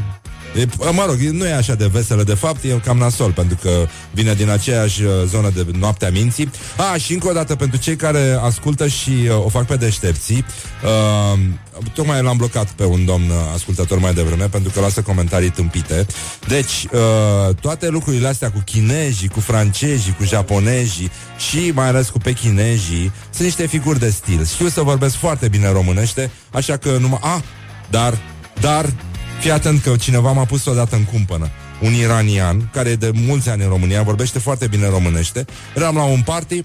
E, 0.58 0.68
mă 0.92 1.06
rog, 1.08 1.16
nu 1.16 1.46
e 1.46 1.54
așa 1.54 1.76
de 1.76 1.86
veselă 1.86 2.24
de 2.24 2.34
fapt, 2.34 2.64
e 2.64 2.80
cam 2.84 2.98
nasol, 2.98 3.32
pentru 3.32 3.58
că 3.62 3.88
vine 4.12 4.34
din 4.34 4.50
aceeași 4.50 5.04
uh, 5.04 5.12
zonă 5.26 5.52
de 5.56 5.66
noaptea 5.80 6.10
minții. 6.10 6.52
A, 6.92 6.98
și 6.98 7.14
încă 7.14 7.28
o 7.28 7.32
dată, 7.32 7.56
pentru 7.56 7.80
cei 7.80 7.96
care 7.96 8.38
ascultă 8.42 8.88
și 8.88 9.10
uh, 9.10 9.46
o 9.46 9.50
fac 9.50 9.66
pe 9.66 9.76
deștepții, 9.76 10.46
uh, 10.84 11.40
tocmai 11.94 12.22
l-am 12.22 12.38
blocat 12.38 12.68
pe 12.72 12.86
un 12.86 13.06
domn 13.06 13.30
uh, 13.30 13.36
ascultător 13.54 14.00
mai 14.00 14.14
devreme, 14.14 14.48
pentru 14.48 14.72
că 14.72 14.80
lasă 14.80 15.02
comentarii 15.02 15.50
tâmpite. 15.50 16.06
Deci, 16.48 16.88
uh, 16.92 17.56
toate 17.56 17.88
lucrurile 17.90 18.28
astea 18.28 18.52
cu 18.52 18.62
chinezii, 18.66 19.28
cu 19.28 19.40
francezii, 19.40 20.16
cu 20.18 20.24
japonezii 20.24 21.12
și 21.50 21.72
mai 21.74 21.88
ales 21.88 22.10
cu 22.10 22.18
pechinezii, 22.18 23.12
sunt 23.30 23.44
niște 23.44 23.68
figuri 23.68 24.00
de 24.00 24.10
stil. 24.10 24.46
Știu 24.46 24.68
să 24.68 24.82
vorbesc 24.82 25.16
foarte 25.16 25.48
bine 25.48 25.72
românește, 25.72 26.32
așa 26.52 26.78
că 26.78 26.98
numai... 27.00 27.20
A, 27.22 27.42
dar, 27.90 28.18
dar, 28.60 28.94
fii 29.40 29.52
atent 29.52 29.82
că 29.82 29.96
cineva 29.96 30.32
m-a 30.32 30.46
pus 30.46 30.66
odată 30.66 30.96
în 30.96 31.04
cumpănă. 31.04 31.50
Un 31.82 31.94
iranian, 31.94 32.70
care 32.74 32.90
e 32.90 32.96
de 32.96 33.12
mulți 33.14 33.50
ani 33.50 33.64
în 33.64 33.70
România, 33.70 34.04
vorbește 34.04 34.40
foarte 34.40 34.68
bine 34.68 34.90
românește. 34.90 35.46
Eram 35.76 35.96
la 35.96 36.04
un 36.04 36.22
party 36.22 36.62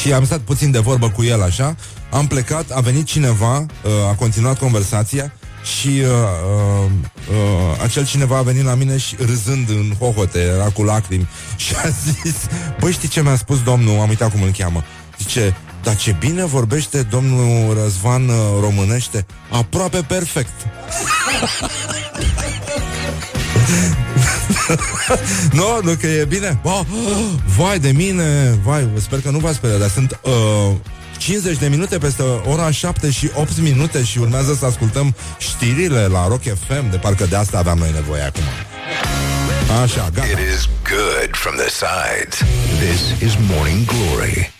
și 0.00 0.12
am 0.12 0.24
stat 0.24 0.38
puțin 0.38 0.70
de 0.70 0.78
vorbă 0.78 1.10
cu 1.10 1.22
el 1.22 1.42
așa, 1.42 1.76
am 2.10 2.26
plecat, 2.26 2.70
a 2.70 2.80
venit 2.80 3.06
cineva, 3.06 3.58
uh, 3.58 3.90
a 4.10 4.14
continuat 4.14 4.58
conversația 4.58 5.32
și 5.78 5.88
uh, 5.88 6.06
uh, 6.84 6.90
uh, 7.30 7.82
acel 7.82 8.06
cineva 8.06 8.36
a 8.36 8.42
venit 8.42 8.64
la 8.64 8.74
mine 8.74 8.96
și 8.96 9.16
râzând 9.26 9.68
în 9.68 9.92
hohote, 9.98 10.38
era 10.38 10.68
cu 10.68 10.82
lacrimi 10.82 11.28
și 11.56 11.74
a 11.84 11.88
zis, 11.88 12.36
băi 12.80 12.92
știi 12.92 13.08
ce 13.08 13.22
mi-a 13.22 13.36
spus 13.36 13.62
domnul, 13.62 14.00
am 14.00 14.08
uitat 14.08 14.30
cum 14.30 14.42
îl 14.42 14.50
cheamă, 14.50 14.84
zice, 15.18 15.56
dar 15.82 15.96
ce 15.96 16.16
bine 16.18 16.44
vorbește 16.44 17.02
domnul 17.02 17.74
Răzvan 17.82 18.28
uh, 18.28 18.34
românește, 18.60 19.26
aproape 19.50 20.04
perfect. 20.08 20.52
nu, 25.52 25.80
nu 25.82 25.92
că 26.00 26.06
e 26.06 26.24
bine? 26.24 26.60
Oh, 26.62 26.80
vai 27.56 27.78
de 27.78 27.90
mine, 27.90 28.58
vai, 28.64 28.88
sper 29.00 29.20
că 29.20 29.30
nu 29.30 29.38
v-ați 29.38 29.56
speriat, 29.56 29.78
dar 29.78 29.88
sunt 29.88 30.20
uh, 30.22 30.76
50 31.18 31.58
de 31.58 31.68
minute 31.68 31.98
peste 31.98 32.22
ora 32.22 32.70
7 32.70 33.10
și 33.10 33.30
8 33.34 33.58
minute 33.58 34.04
și 34.04 34.18
urmează 34.18 34.54
să 34.54 34.66
ascultăm 34.66 35.14
știrile 35.38 36.06
la 36.06 36.28
Rock 36.28 36.42
FM, 36.42 36.90
de 36.90 36.96
parcă 36.96 37.26
de 37.26 37.36
asta 37.36 37.58
aveam 37.58 37.78
noi 37.78 37.90
nevoie 37.94 38.22
acum. 38.22 38.42
Așa, 39.82 40.08
gata. 40.14 40.26
It 40.26 40.38
is 40.54 40.68
good 40.82 41.30
from 41.32 41.54
the 41.56 41.68
sides. 41.68 42.38
This 42.78 43.28
is 43.28 43.36
Morning 43.48 43.84
Glory. 43.84 44.59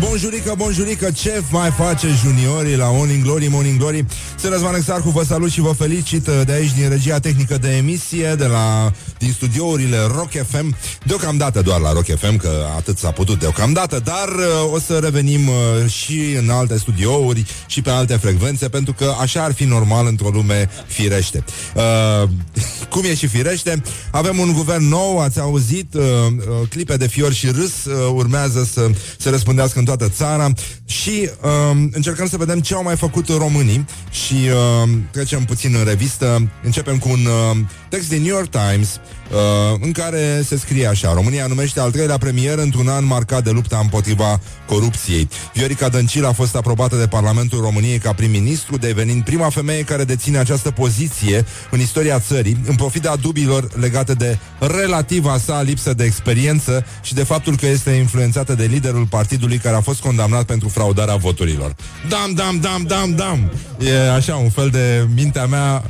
Oh, 0.00 0.08
bonjurică, 0.08 0.54
bonjurică, 0.56 1.10
ce 1.10 1.42
mai 1.50 1.70
face 1.70 2.08
juniorii 2.22 2.76
la 2.76 2.90
Morning 2.90 3.22
Glory, 3.22 3.46
Morning 3.46 3.78
Glory? 3.78 4.04
Sunt 4.38 4.52
Răzvan 4.52 4.74
Exarcu, 4.74 5.10
vă 5.10 5.24
salut 5.24 5.50
și 5.50 5.60
vă 5.60 5.72
felicit 5.72 6.26
uh, 6.26 6.40
de 6.44 6.52
aici 6.52 6.72
din 6.72 6.88
regia 6.88 7.18
tehnică 7.18 7.58
de 7.58 7.76
emisie, 7.76 8.34
de 8.34 8.46
la, 8.46 8.92
din 9.18 9.32
studiourile 9.32 9.96
Rock 10.14 10.30
FM. 10.30 10.76
Deocamdată 11.04 11.62
doar 11.62 11.80
la 11.80 11.92
Rock 11.92 12.04
FM, 12.04 12.36
că 12.36 12.50
atât 12.76 12.98
s-a 12.98 13.10
putut 13.10 13.38
deocamdată, 13.38 14.00
dar 14.04 14.28
uh, 14.28 14.72
o 14.72 14.78
să 14.78 14.98
revenim 15.02 15.48
uh, 15.48 15.90
și 15.90 16.36
în 16.38 16.50
alte 16.50 16.78
studiouri 16.78 17.44
și 17.66 17.82
pe 17.82 17.90
alte 17.90 18.16
frecvențe, 18.16 18.68
pentru 18.68 18.92
că 18.92 19.14
așa 19.20 19.42
ar 19.42 19.52
fi 19.52 19.64
normal 19.64 20.06
într-o 20.06 20.28
lume 20.28 20.70
firește. 20.86 21.44
Uh, 21.74 22.28
cum 22.92 23.04
e 23.04 23.14
și 23.14 23.26
firește, 23.26 23.82
avem 24.10 24.38
un 24.38 24.52
guvern 24.52 24.88
nou, 24.88 25.18
ați 25.20 25.40
auzit, 25.40 25.94
uh, 25.94 26.02
uh, 26.02 26.68
clipe 26.68 26.96
de 26.96 27.06
fior 27.06 27.32
și 27.32 27.46
râs 27.46 27.84
uh, 27.84 28.12
urmează 28.14 28.68
să 28.72 28.90
se 29.18 29.30
răspândească 29.30 29.78
în 29.78 29.84
toată 29.88 30.08
țara 30.08 30.52
și 30.84 31.30
uh, 31.42 31.88
încercăm 31.90 32.28
să 32.28 32.36
vedem 32.36 32.60
ce 32.60 32.74
au 32.74 32.82
mai 32.82 32.96
făcut 32.96 33.28
românii 33.28 33.84
și 34.10 34.34
uh, 34.34 34.88
trecem 35.10 35.44
puțin 35.44 35.74
în 35.74 35.84
revistă. 35.84 36.50
Începem 36.62 36.98
cu 36.98 37.08
un 37.08 37.24
uh, 37.24 37.56
text 37.88 38.08
din 38.08 38.22
New 38.22 38.34
York 38.34 38.50
Times 38.50 39.00
uh, 39.30 39.38
în 39.80 39.92
care 39.92 40.42
se 40.44 40.58
scrie 40.58 40.86
așa 40.86 41.12
România 41.12 41.46
numește 41.46 41.80
al 41.80 41.90
treilea 41.90 42.18
premier 42.18 42.58
într-un 42.58 42.88
an 42.88 43.04
marcat 43.04 43.44
de 43.44 43.50
lupta 43.50 43.78
împotriva 43.82 44.40
corupției. 44.66 45.28
Viorica 45.54 45.88
Dăncilă 45.88 46.26
a 46.26 46.32
fost 46.32 46.56
aprobată 46.56 46.96
de 46.96 47.06
Parlamentul 47.06 47.60
României 47.60 47.98
ca 47.98 48.12
prim-ministru, 48.12 48.76
devenind 48.76 49.24
prima 49.24 49.48
femeie 49.48 49.82
care 49.82 50.04
deține 50.04 50.38
această 50.38 50.70
poziție 50.70 51.44
în 51.70 51.80
istoria 51.80 52.18
țării, 52.18 52.56
în 52.66 52.74
profida 52.74 53.16
dubiilor 53.16 53.68
legate 53.80 54.14
de 54.14 54.38
relativa 54.58 55.38
sa 55.38 55.62
lipsă 55.62 55.94
de 55.94 56.04
experiență 56.04 56.84
și 57.02 57.14
de 57.14 57.22
faptul 57.22 57.56
că 57.56 57.66
este 57.66 57.90
influențată 57.90 58.54
de 58.54 58.64
liderul 58.64 59.06
partidului 59.06 59.58
care 59.58 59.76
a 59.76 59.80
fost 59.80 60.00
condamnat 60.00 60.44
pentru 60.44 60.68
fraudarea 60.68 61.16
voturilor. 61.16 61.74
Dam, 62.08 62.32
dam, 62.34 62.60
dam, 62.60 62.82
dam, 62.86 63.14
dam! 63.14 63.52
E 63.78 64.10
așa 64.10 64.36
un 64.36 64.50
fel 64.50 64.68
de 64.68 65.06
mintea 65.14 65.46
mea 65.46 65.82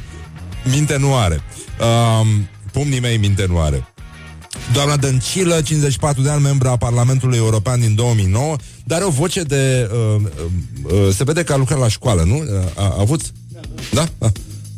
minte 0.71 0.97
nu 0.97 1.17
are. 1.17 1.43
Um, 1.81 2.49
pumnii 2.79 3.01
mei 3.01 3.17
minte 3.17 3.47
nu 3.49 3.61
are. 3.61 3.87
Doamna 4.73 4.97
Dăncilă, 4.97 5.61
54 5.63 6.23
de 6.23 6.31
ani, 6.31 6.43
membra 6.43 6.71
a 6.71 6.77
Parlamentului 6.77 7.37
European 7.37 7.81
din 7.81 7.95
2009, 7.95 8.57
dar 8.85 8.99
are 8.99 9.07
o 9.07 9.11
voce 9.11 9.43
de... 9.43 9.91
Uh, 9.93 10.21
uh, 10.21 10.93
uh, 10.93 11.15
se 11.15 11.25
vede 11.25 11.43
că 11.43 11.53
a 11.53 11.57
lucrat 11.57 11.79
la 11.79 11.89
școală, 11.89 12.23
nu? 12.23 12.43
A, 12.75 12.83
a 12.83 12.97
avut? 12.99 13.21
Da? 13.93 14.09
da? 14.19 14.31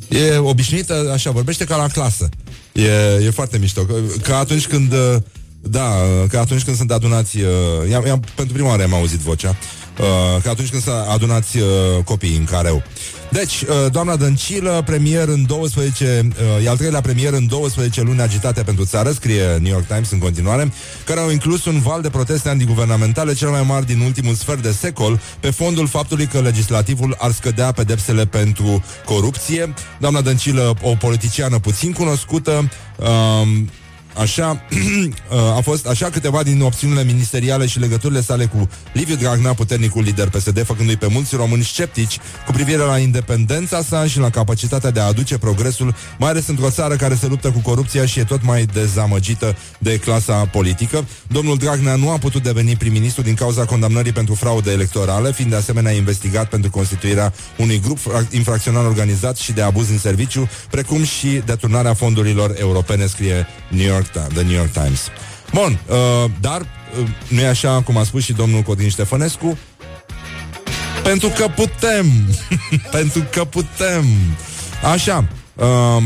E 0.09 0.37
obișnuită, 0.37 1.11
așa, 1.13 1.31
vorbește 1.31 1.65
ca 1.65 1.77
la 1.77 1.89
clasă. 1.89 2.29
E, 2.73 3.25
e 3.25 3.31
foarte 3.31 3.59
mișto. 3.59 3.83
Că, 3.83 3.95
că 4.23 4.35
atunci 4.35 4.67
când... 4.67 4.93
Uh, 4.93 5.17
da, 5.63 5.93
că 6.29 6.39
atunci 6.39 6.63
când 6.65 6.77
sunt 6.77 6.91
adunați... 6.91 7.37
Uh, 7.37 7.91
i-am, 7.91 8.07
i-am, 8.07 8.25
pentru 8.35 8.55
prima 8.55 8.69
oară 8.69 8.83
am 8.83 8.95
auzit 8.95 9.19
vocea. 9.19 9.49
Uh, 9.49 9.80
că 10.43 10.49
atunci 10.49 10.71
când 10.71 10.83
sunt 10.83 10.95
adunați 11.09 11.59
uh, 11.59 11.65
copiii 12.05 12.37
în 12.37 12.45
careu. 12.45 12.83
Deci, 13.31 13.61
uh, 13.61 13.91
doamna 13.93 14.17
Dăncilă, 14.17 14.83
premier 14.87 15.29
în 15.29 15.47
12, 15.47 16.29
uh, 16.59 16.65
e 16.65 16.69
al 16.69 16.77
treilea 16.77 17.01
premier 17.01 17.33
în 17.33 17.47
12 17.47 18.03
luni 18.03 18.21
agitate 18.21 18.63
pentru 18.63 18.85
țară, 18.85 19.11
scrie 19.13 19.57
New 19.61 19.73
York 19.73 19.87
Times 19.87 20.11
în 20.11 20.19
continuare, 20.19 20.73
care 21.05 21.21
au 21.21 21.31
inclus 21.31 21.65
un 21.65 21.81
val 21.81 22.03
de 22.03 22.11
proteste 22.11 22.49
antiguvernamentale 22.49 23.35
cel 23.35 23.49
mai 23.49 23.63
mari 23.67 23.87
din 23.87 24.01
ultimul 24.01 24.35
sfert 24.35 24.63
de 24.63 24.73
secol, 24.73 25.21
pe 25.41 25.51
fondul 25.51 25.87
faptului 25.87 26.27
că 26.27 26.41
legislativul 26.41 27.17
ar 27.19 27.33
scădea 27.33 27.73
pedepsele 27.73 28.27
pentru 28.27 28.85
corupție. 29.05 29.75
Doamna 30.01 30.21
Dăncilă, 30.21 30.75
o 30.83 30.95
politiciană 30.95 31.59
puțin 31.59 31.93
cunoscută, 31.93 32.71
um, 32.97 33.69
Așa, 34.17 34.63
a 35.57 35.61
fost 35.61 35.87
așa 35.87 36.07
câteva 36.07 36.43
din 36.43 36.61
opțiunile 36.61 37.05
ministeriale 37.05 37.67
și 37.67 37.79
legăturile 37.79 38.21
sale 38.21 38.45
cu 38.45 38.69
Liviu 38.93 39.15
Dragnea, 39.15 39.55
puternicul 39.55 40.03
lider 40.03 40.29
PSD, 40.29 40.65
făcându-i 40.65 40.97
pe 40.97 41.07
mulți 41.07 41.37
români 41.37 41.63
sceptici 41.63 42.19
cu 42.47 42.53
privire 42.53 42.83
la 42.83 42.99
independența 42.99 43.83
sa 43.83 44.07
și 44.07 44.19
la 44.19 44.31
capacitatea 44.31 44.91
de 44.91 45.01
a 45.01 45.05
aduce 45.05 45.39
progresul, 45.39 45.95
mai 46.19 46.31
ales 46.31 46.47
într-o 46.47 46.71
țară 46.71 46.97
care 46.97 47.15
se 47.15 47.27
luptă 47.27 47.51
cu 47.51 47.59
corupția 47.59 48.07
și 48.07 48.19
e 48.19 48.25
tot 48.25 48.43
mai 48.43 48.65
dezamăgită 48.65 49.57
de 49.79 49.99
clasa 49.99 50.35
politică. 50.35 51.05
Domnul 51.27 51.57
Dragnea 51.57 51.95
nu 51.95 52.11
a 52.11 52.19
putut 52.19 52.43
deveni 52.43 52.77
prim-ministru 52.77 53.23
din 53.23 53.35
cauza 53.35 53.65
condamnării 53.65 54.13
pentru 54.13 54.35
fraude 54.35 54.71
electorale, 54.71 55.33
fiind 55.33 55.51
de 55.51 55.57
asemenea 55.57 55.93
investigat 55.93 56.49
pentru 56.49 56.71
constituirea 56.71 57.33
unui 57.57 57.81
grup 57.81 57.99
infracțional 58.31 58.87
organizat 58.87 59.37
și 59.37 59.53
de 59.53 59.63
abuz 59.63 59.89
în 59.89 59.99
serviciu, 59.99 60.49
precum 60.71 61.05
și 61.05 61.43
deturnarea 61.45 61.95
fondurilor 61.95 62.55
europene, 62.59 63.07
scrie 63.07 63.47
New 63.69 63.87
York 63.87 64.00
York, 64.15 64.33
The 64.33 64.43
New 64.43 64.57
York 64.57 64.71
Times. 64.71 65.01
Bun, 65.53 65.79
uh, 65.87 66.31
dar 66.41 66.61
uh, 66.61 67.09
nu 67.29 67.41
e 67.41 67.47
așa 67.47 67.83
cum 67.83 67.97
a 67.97 68.05
spus 68.05 68.25
și 68.25 68.33
domnul 68.33 68.63
Codin 68.63 68.89
Ștefănescu? 68.89 69.59
Pentru 71.03 71.29
că 71.29 71.49
putem! 71.49 72.07
Pentru 72.97 73.27
că 73.31 73.45
putem! 73.45 74.05
Așa, 74.93 75.29
uh, 75.55 76.03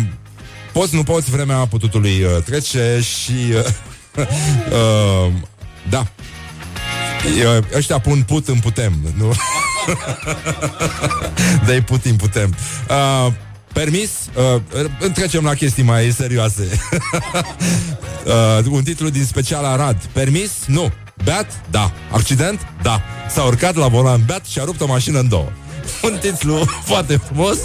poți, 0.72 0.94
nu 0.94 1.02
poți, 1.02 1.30
vremea 1.30 1.56
pututului 1.56 2.22
uh, 2.22 2.42
trece 2.44 3.00
și... 3.02 3.32
Uh, 3.54 4.26
uh, 5.26 5.32
da, 5.88 6.06
Ăștia 7.74 7.98
pun 7.98 8.22
put 8.22 8.48
în 8.48 8.58
putem 8.58 8.92
nu? 9.16 9.32
De-i 11.66 11.80
putin 11.80 12.16
putem 12.16 12.54
uh, 12.88 13.32
Permis? 13.74 14.10
Uh, 14.34 15.10
trecem 15.12 15.44
la 15.44 15.54
chestii 15.54 15.82
mai 15.82 16.12
serioase. 16.12 16.68
uh, 18.58 18.66
un 18.70 18.82
titlu 18.82 19.08
din 19.08 19.24
special 19.24 19.64
Arad. 19.64 19.96
Permis? 20.12 20.50
Nu. 20.66 20.92
Beat? 21.24 21.46
Da. 21.70 21.92
Accident? 22.10 22.66
Da. 22.82 23.02
S-a 23.28 23.42
urcat 23.42 23.74
la 23.74 23.88
volan 23.88 24.22
beat 24.26 24.44
și 24.44 24.58
a 24.58 24.64
rupt 24.64 24.80
o 24.80 24.86
mașină 24.86 25.18
în 25.18 25.28
două. 25.28 25.48
Un 26.02 26.18
titlu 26.20 26.64
foarte 26.90 27.16
frumos. 27.16 27.58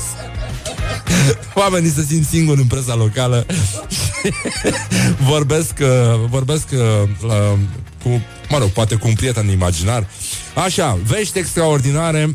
Oamenii 1.54 1.90
se 1.90 2.06
simt 2.10 2.26
singuri 2.26 2.62
în 2.62 2.68
presa 2.68 2.96
locală 2.96 3.46
vorbesc, 5.24 5.74
uh, 5.82 5.88
vorbesc 6.30 6.68
uh, 6.72 7.10
la, 7.28 7.58
cu, 8.04 8.22
mă 8.50 8.58
rog, 8.58 8.70
poate 8.70 8.96
cu 8.96 9.08
un 9.08 9.14
prieten 9.14 9.48
imaginar. 9.50 10.08
Așa, 10.54 11.00
vești 11.04 11.38
extraordinare 11.38 12.32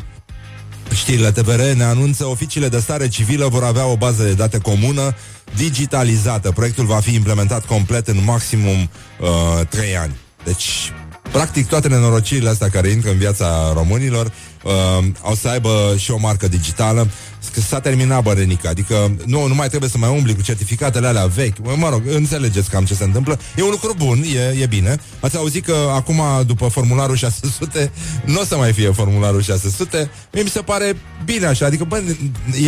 Știrile 0.93 1.33
TVR 1.33 1.61
ne 1.61 1.85
anunță 1.85 2.27
oficiile 2.27 2.69
de 2.69 2.79
stare 2.79 3.09
civilă 3.09 3.49
vor 3.49 3.65
avea 3.65 3.87
o 3.87 3.97
bază 3.97 4.23
de 4.23 4.33
date 4.33 4.59
comună 4.59 5.15
digitalizată. 5.57 6.51
Proiectul 6.51 6.85
va 6.85 7.01
fi 7.01 7.15
implementat 7.15 7.67
complet 7.67 8.09
în 8.09 8.25
maximum 8.25 8.91
uh, 9.21 9.67
3 9.69 9.97
ani. 9.97 10.17
Deci, 10.45 10.93
practic, 11.33 11.67
toate 11.69 11.89
nenorocirile 11.89 12.49
astea 12.49 12.69
care 12.69 12.89
intră 12.89 13.11
în 13.11 13.19
viața 13.19 13.73
românilor 13.73 14.33
uh, 14.63 15.05
o 15.23 15.35
să 15.35 15.49
aibă 15.49 15.95
și 15.97 16.11
o 16.11 16.19
marcă 16.19 16.49
digitală. 16.49 17.09
Că 17.53 17.61
s-a 17.61 17.81
terminat 17.81 18.23
bărenica, 18.23 18.69
adică 18.69 19.17
nu, 19.25 19.47
nu 19.47 19.55
mai 19.55 19.69
trebuie 19.69 19.91
să 19.91 19.99
mai 19.99 20.11
umbli 20.11 20.35
cu 20.35 20.43
certificatele 20.43 21.07
alea 21.07 21.27
vechi. 21.27 21.77
Mă 21.77 21.89
rog, 21.89 22.03
înțelegeți 22.07 22.71
cam 22.71 22.85
ce 22.85 22.95
se 22.95 23.05
întâmplă. 23.05 23.39
E 23.57 23.63
un 23.63 23.71
lucru 23.71 23.95
bun, 23.99 24.25
e, 24.35 24.63
e 24.63 24.67
bine. 24.67 24.97
Ați 25.21 25.37
auzit 25.37 25.65
că 25.65 25.77
acum, 25.95 26.23
după 26.47 26.69
formularul 26.69 27.17
600, 27.17 27.91
nu 28.25 28.41
o 28.41 28.45
să 28.45 28.57
mai 28.57 28.73
fie 28.73 28.91
formularul 28.91 29.43
600. 29.43 30.11
Mie 30.33 30.43
mi 30.43 30.49
se 30.49 30.61
pare 30.61 30.97
bine 31.25 31.47
așa, 31.47 31.67
adică 31.67 31.85
bă, 31.85 32.03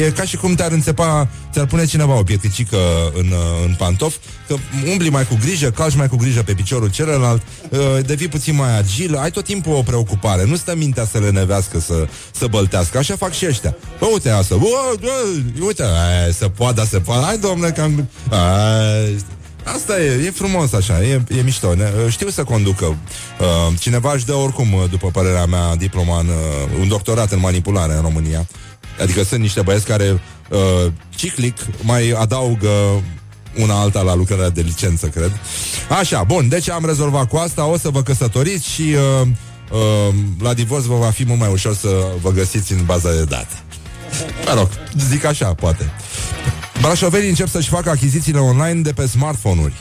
e 0.01 0.11
ca 0.11 0.23
și 0.25 0.37
cum 0.37 0.55
te-ar 0.55 0.73
înțepa, 0.73 1.29
ți-ar 1.53 1.67
pune 1.67 1.85
cineva 1.85 2.19
o 2.19 2.23
pietricică 2.23 2.79
în, 3.15 3.33
în 3.67 3.75
pantof, 3.79 4.15
că 4.49 4.57
umbli 4.91 5.09
mai 5.09 5.27
cu 5.27 5.37
grijă, 5.41 5.71
calci 5.71 5.97
mai 5.97 6.09
cu 6.09 6.17
grijă 6.17 6.43
pe 6.43 6.53
piciorul 6.53 6.91
celălalt, 6.91 7.43
uh, 7.69 7.79
devii 8.07 8.29
puțin 8.29 8.55
mai 8.55 8.79
agil, 8.79 9.17
ai 9.17 9.31
tot 9.31 9.45
timpul 9.45 9.75
o 9.75 9.83
preocupare, 9.83 10.45
nu 10.45 10.57
stă 10.57 10.75
mintea 10.77 11.07
să 11.07 11.19
le 11.19 11.31
nevească, 11.31 11.81
să, 11.81 12.09
să 12.31 12.47
băltească, 12.47 12.99
așa 12.99 13.17
fac 13.17 13.33
și 13.33 13.47
ăștia. 13.47 13.77
Bă, 13.99 14.07
uite 14.13 14.31
asta, 14.31 14.57
bă, 14.69 14.97
bă, 15.01 15.65
uite, 15.65 15.83
aia, 15.83 16.33
se 16.33 16.49
poate, 16.49 16.85
se 16.85 16.99
poate, 16.99 17.25
hai 17.25 17.39
domnule, 17.39 17.71
că 17.71 17.81
am... 17.81 18.09
Aia, 18.31 19.17
Asta 19.75 20.01
e, 20.01 20.25
e 20.27 20.31
frumos 20.31 20.73
așa, 20.73 21.03
e, 21.03 21.23
e 21.29 21.43
mișto. 21.43 21.75
Ne, 21.75 21.91
știu 22.09 22.29
să 22.29 22.45
conducă. 22.45 22.85
Uh, 22.85 23.79
cineva 23.79 24.13
își 24.13 24.27
dă 24.27 24.35
oricum, 24.35 24.73
uh, 24.73 24.85
după 24.91 25.09
părerea 25.13 25.47
mea, 25.47 25.77
diploma 25.77 26.19
în, 26.19 26.27
uh, 26.27 26.79
un 26.81 26.89
doctorat 26.89 27.33
în 27.33 27.41
manipulare 27.41 27.95
în 27.95 28.01
România. 28.01 28.47
Adică 29.01 29.25
sunt 29.25 29.41
niște 29.41 29.61
băieți 29.61 29.87
care 29.87 30.21
uh, 30.51 30.93
ciclic 31.09 31.57
mai 31.83 32.11
adaugă 32.11 33.03
una 33.59 33.81
alta 33.81 34.03
la 34.03 34.15
lucrarea 34.15 34.51
de 34.51 34.61
licență, 34.61 35.07
cred. 35.07 35.33
Așa, 35.99 36.23
bun, 36.23 36.49
deci 36.49 36.71
am 36.71 36.87
rezolvat 36.87 37.29
cu 37.29 37.37
asta, 37.37 37.67
o 37.67 37.79
să 37.79 37.89
vă 37.89 38.03
căsătoriți 38.03 38.71
și 38.71 38.83
uh, 38.83 39.29
uh, 39.71 40.15
la 40.41 40.55
divorț 40.55 40.85
vă 40.85 40.95
va 40.95 41.11
fi 41.11 41.25
mult 41.25 41.41
mai 41.41 41.53
ușor 41.53 41.75
să 41.75 42.07
vă 42.21 42.31
găsiți 42.31 42.73
în 42.73 42.85
baza 42.85 43.13
de 43.13 43.25
date. 43.25 43.66
Mă 44.47 44.55
rog, 44.55 44.69
zic 45.09 45.25
așa, 45.25 45.55
poate. 45.55 45.93
Brașovenii 46.81 47.29
încep 47.29 47.49
să-și 47.49 47.69
facă 47.69 47.91
achizițiile 47.91 48.39
online 48.39 48.81
de 48.81 48.93
pe 48.93 49.07
smartphone-uri. 49.07 49.75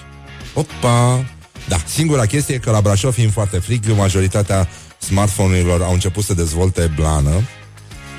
Opa! 0.54 1.26
Da, 1.68 1.78
singura 1.88 2.26
chestie 2.26 2.56
e 2.56 2.58
că 2.58 2.72
la 2.72 2.82
Brașov, 2.82 3.14
fiind 3.14 3.32
foarte 3.32 3.58
frig, 3.58 3.84
majoritatea 3.98 4.68
smartphone-urilor 4.98 5.82
au 5.82 5.94
început 5.94 6.24
să 6.24 6.34
dezvolte 6.34 6.92
blană. 6.96 7.32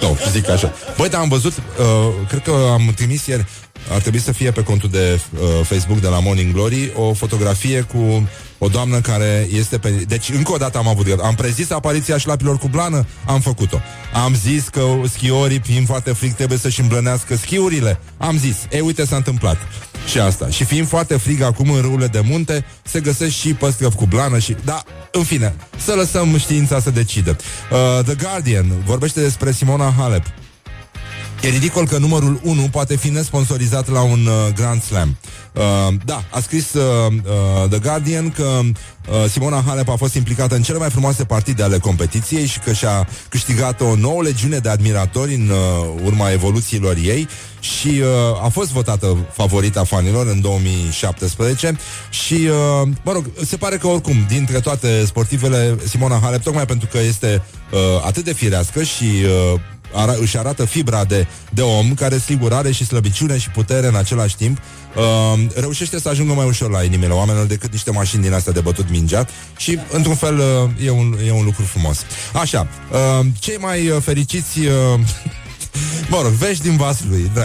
Nu, 0.00 0.18
zic 0.32 0.48
așa. 0.48 0.72
Băi, 0.96 1.08
dar 1.08 1.20
am 1.20 1.28
văzut, 1.28 1.52
uh, 1.56 2.26
cred 2.28 2.42
că 2.42 2.52
am 2.72 2.92
trimis 2.96 3.26
ieri, 3.26 3.46
ar 3.92 4.00
trebui 4.00 4.20
să 4.20 4.32
fie 4.32 4.50
pe 4.50 4.62
contul 4.62 4.88
de 4.88 5.20
uh, 5.34 5.40
Facebook 5.62 6.00
de 6.00 6.08
la 6.08 6.20
Morning 6.20 6.52
Glory, 6.52 6.92
o 6.94 7.12
fotografie 7.12 7.80
cu 7.80 8.28
o 8.58 8.68
doamnă 8.68 9.00
care 9.00 9.48
este 9.52 9.78
pe... 9.78 9.88
Deci, 9.88 10.28
încă 10.28 10.52
o 10.52 10.56
dată 10.56 10.78
am 10.78 10.88
avut... 10.88 11.06
Am 11.22 11.34
prezis 11.34 11.70
apariția 11.70 12.18
șlapilor 12.18 12.58
cu 12.58 12.68
blană, 12.68 13.06
am 13.26 13.40
făcut-o. 13.40 13.80
Am 14.24 14.34
zis 14.34 14.68
că 14.68 14.86
schiorii, 15.12 15.60
fiind 15.64 15.86
foarte 15.86 16.12
frig, 16.12 16.34
trebuie 16.34 16.58
să-și 16.58 16.80
îmblănească 16.80 17.36
schiurile. 17.36 18.00
Am 18.16 18.38
zis. 18.38 18.56
E, 18.70 18.80
uite, 18.80 19.06
s-a 19.06 19.16
întâmplat. 19.16 19.56
Și 20.10 20.18
asta. 20.18 20.48
Și 20.48 20.64
fiind 20.64 20.88
foarte 20.88 21.16
frig 21.16 21.42
acum 21.42 21.70
în 21.70 21.80
râurile 21.80 22.06
de 22.06 22.20
munte, 22.24 22.64
se 22.82 23.00
găsesc 23.00 23.34
și 23.34 23.54
păstrăv 23.54 23.94
cu 23.94 24.06
blană 24.06 24.38
și... 24.38 24.56
Da, 24.64 24.82
în 25.12 25.22
fine, 25.22 25.54
să 25.76 25.92
lăsăm 25.92 26.38
știința 26.38 26.80
să 26.80 26.90
decidă. 26.90 27.36
Uh, 27.70 28.04
The 28.04 28.14
Guardian 28.14 28.66
vorbește 28.84 29.20
despre 29.20 29.52
Simona 29.52 29.94
Halep. 29.98 30.24
E 31.42 31.48
ridicol 31.48 31.86
că 31.86 31.98
numărul 31.98 32.40
1 32.42 32.68
poate 32.70 32.96
fi 32.96 33.08
nesponsorizat 33.08 33.88
la 33.88 34.00
un 34.00 34.26
uh, 34.26 34.54
Grand 34.54 34.82
Slam. 34.82 35.16
Uh, 35.52 35.94
da, 36.04 36.24
a 36.30 36.40
scris 36.40 36.72
uh, 36.72 36.82
uh, 37.12 37.68
The 37.68 37.78
Guardian 37.78 38.30
că 38.30 38.60
uh, 38.60 39.30
Simona 39.30 39.62
Halep 39.66 39.88
a 39.88 39.96
fost 39.96 40.14
implicată 40.14 40.54
în 40.54 40.62
cele 40.62 40.78
mai 40.78 40.90
frumoase 40.90 41.24
partide 41.24 41.62
ale 41.62 41.78
competiției 41.78 42.46
și 42.46 42.58
că 42.58 42.72
și-a 42.72 43.08
câștigat 43.28 43.80
o 43.80 43.96
nouă 43.96 44.22
legiune 44.22 44.58
de 44.58 44.68
admiratori 44.68 45.34
în 45.34 45.48
uh, 45.48 46.02
urma 46.04 46.30
evoluțiilor 46.30 46.96
ei 46.96 47.28
și 47.60 47.88
uh, 47.88 48.44
a 48.44 48.48
fost 48.48 48.70
votată 48.70 49.16
favorita 49.32 49.84
fanilor 49.84 50.26
în 50.26 50.40
2017 50.40 51.78
și, 52.10 52.34
uh, 52.34 52.88
mă 53.02 53.12
rog, 53.12 53.24
se 53.44 53.56
pare 53.56 53.76
că 53.76 53.86
oricum, 53.86 54.14
dintre 54.28 54.60
toate 54.60 55.04
sportivele, 55.04 55.76
Simona 55.88 56.18
Halep, 56.22 56.42
tocmai 56.42 56.66
pentru 56.66 56.88
că 56.92 56.98
este 56.98 57.42
uh, 57.72 57.78
atât 58.06 58.24
de 58.24 58.32
firească 58.32 58.82
și 58.82 59.04
uh, 59.04 59.60
ara, 59.96 60.14
își 60.20 60.38
arată 60.38 60.64
fibra 60.64 61.04
de, 61.04 61.26
de 61.50 61.62
om 61.62 61.94
care 61.94 62.18
sigur 62.18 62.52
are 62.52 62.70
și 62.72 62.84
slăbiciune 62.84 63.38
și 63.38 63.50
putere 63.50 63.86
în 63.86 63.94
același 63.94 64.36
timp. 64.36 64.58
Uh, 64.96 65.46
reușește 65.54 66.00
să 66.00 66.08
ajungă 66.08 66.32
mai 66.32 66.46
ușor 66.46 66.70
la 66.70 66.82
inimile 66.82 67.12
oamenilor 67.12 67.46
decât 67.46 67.72
niște 67.72 67.90
mașini 67.90 68.22
din 68.22 68.32
astea 68.32 68.52
de 68.52 68.60
bătut 68.60 68.90
mingea. 68.90 69.26
Și 69.56 69.78
într-un 69.92 70.14
fel 70.14 70.38
uh, 70.38 70.86
e, 70.86 70.90
un, 70.90 71.16
e 71.26 71.32
un 71.32 71.44
lucru 71.44 71.62
frumos. 71.62 71.98
Așa, 72.32 72.66
uh, 72.92 73.26
cei 73.38 73.56
mai 73.56 73.88
uh, 73.88 74.02
fericiți 74.02 74.58
uh, 74.58 75.00
Mă 76.10 76.20
rog, 76.22 76.30
vești 76.30 76.62
din 76.62 76.76
vasul 76.76 77.06
lui 77.08 77.30
da, 77.34 77.42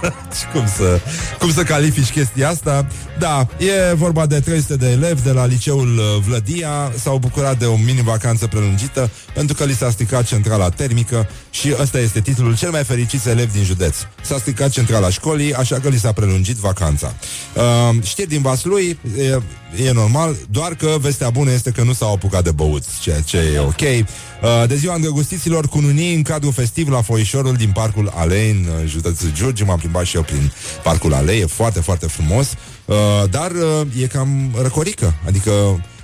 cum, 0.52 0.66
să, 0.76 1.00
cum 1.38 1.52
să 1.52 1.62
califici 1.62 2.10
chestia 2.10 2.48
asta? 2.48 2.86
Da, 3.18 3.46
e 3.58 3.94
vorba 3.94 4.26
de 4.26 4.40
300 4.40 4.76
de 4.76 4.90
elevi 4.90 5.22
De 5.22 5.30
la 5.30 5.46
liceul 5.46 5.98
uh, 5.98 6.22
Vlădia. 6.26 6.92
S-au 7.02 7.18
bucurat 7.18 7.58
de 7.58 7.64
o 7.64 7.76
mini-vacanță 7.76 8.46
prelungită 8.46 9.10
Pentru 9.34 9.54
că 9.54 9.64
li 9.64 9.74
s-a 9.74 9.90
stricat 9.90 10.24
centrala 10.24 10.68
termică 10.68 11.28
Și 11.52 11.74
ăsta 11.80 11.98
este 11.98 12.20
titlul 12.20 12.56
Cel 12.56 12.70
mai 12.70 12.84
fericit 12.84 13.26
elev 13.26 13.52
din 13.52 13.64
județ. 13.64 13.96
S-a 14.22 14.38
stricat 14.38 14.70
centrala 14.70 15.10
școlii 15.10 15.54
Așa 15.54 15.78
că 15.78 15.88
li 15.88 15.98
s-a 15.98 16.12
prelungit 16.12 16.56
vacanța. 16.56 17.14
Uh, 17.54 18.02
Știri 18.02 18.28
din 18.28 18.42
Vaslui 18.42 18.98
e, 19.18 19.38
e 19.86 19.92
normal 19.92 20.36
Doar 20.50 20.74
că 20.74 20.96
vestea 21.00 21.30
bună 21.30 21.50
este 21.50 21.70
că 21.70 21.82
nu 21.82 21.92
s-au 21.92 22.12
apucat 22.12 22.44
de 22.44 22.50
băuți 22.50 22.88
Ceea 23.00 23.20
ce 23.20 23.36
e 23.54 23.58
ok. 23.58 23.80
Uh, 23.80 24.68
De 24.68 24.76
ziua 24.76 24.94
îndrăgostiților 24.94 25.68
Cununii 25.68 26.14
în 26.14 26.22
cadrul 26.22 26.52
festiv 26.52 26.88
la 26.88 27.02
Foișorul 27.02 27.54
din 27.54 27.70
Parcul 27.70 28.12
Alei 28.14 28.50
În 28.50 28.66
uh, 28.82 28.88
județul 28.88 29.32
Giurgiu 29.32 29.64
M-am 29.64 29.78
plimbat 29.78 30.04
și 30.04 30.16
eu 30.16 30.22
prin 30.22 30.52
Parcul 30.82 31.14
Alei 31.14 31.40
E 31.40 31.46
foarte, 31.46 31.80
foarte 31.80 32.06
frumos. 32.06 32.54
Uh, 32.84 32.96
Dar 33.30 33.50
uh, 33.50 34.02
e 34.02 34.06
cam 34.06 34.54
răcorică 34.62 35.14
Adică 35.26 35.50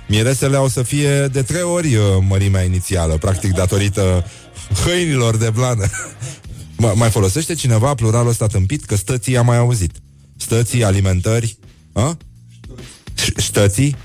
Mieresele 0.09 0.55
au 0.55 0.67
să 0.67 0.83
fie 0.83 1.27
de 1.27 1.41
trei 1.41 1.61
ori 1.61 1.95
uh, 1.95 2.03
mărimea 2.27 2.61
inițială, 2.61 3.13
practic 3.13 3.53
datorită 3.53 4.25
hăinilor 4.85 5.37
de 5.37 5.49
blană. 5.49 5.85
M- 6.83 6.93
mai 6.95 7.09
folosește 7.09 7.53
cineva 7.53 7.93
pluralul 7.93 8.29
ăsta 8.29 8.47
tâmpit? 8.47 8.85
Că 8.85 8.95
stății 8.95 9.37
am 9.37 9.45
mai 9.45 9.57
auzit. 9.57 9.91
Stății, 10.37 10.83
alimentări, 10.83 11.57
a? 11.93 12.17
Stății 13.35 13.95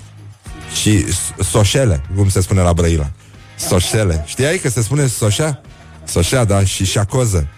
și 0.82 1.04
soșele, 1.50 2.02
cum 2.16 2.28
se 2.28 2.40
spune 2.40 2.60
la 2.60 2.72
Brăila. 2.72 3.10
Soșele. 3.58 4.24
Știai 4.26 4.58
că 4.58 4.68
se 4.68 4.82
spune 4.82 5.06
soșea? 5.06 5.60
Soșea, 6.04 6.44
da, 6.44 6.64
și 6.64 6.84
șacoză. 6.84 7.48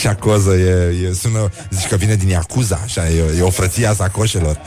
Șacoză 0.00 0.54
e, 0.54 1.08
e 1.08 1.12
sună, 1.12 1.50
zici 1.70 1.86
că 1.86 1.96
vine 1.96 2.14
din 2.14 2.28
Iacuza, 2.28 2.80
așa, 2.84 3.08
e, 3.08 3.24
e 3.38 3.42
o 3.42 3.50
frăție 3.50 3.86
a 3.86 3.94
sacoșelor. 3.94 4.60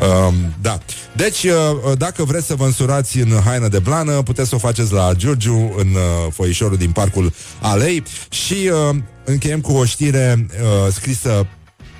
Um, 0.00 0.34
da. 0.62 0.78
Deci, 1.16 1.42
uh, 1.42 1.98
dacă 1.98 2.24
vreți 2.24 2.46
să 2.46 2.54
vă 2.54 2.64
însurați 2.64 3.18
în 3.18 3.40
haină 3.44 3.68
de 3.68 3.78
blană, 3.78 4.22
puteți 4.22 4.48
să 4.48 4.54
o 4.54 4.58
faceți 4.58 4.92
la 4.92 5.12
Giurgiu, 5.16 5.74
în 5.76 5.88
uh, 5.94 6.32
foișorul 6.32 6.76
din 6.76 6.90
parcul 6.90 7.32
Alei 7.60 8.02
și 8.28 8.70
uh, 8.90 8.96
încheiem 9.24 9.60
cu 9.60 9.72
o 9.72 9.84
știre 9.84 10.46
uh, 10.48 10.92
scrisă 10.92 11.46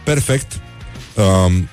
perfect. 0.04 0.60
Um, 1.14 1.68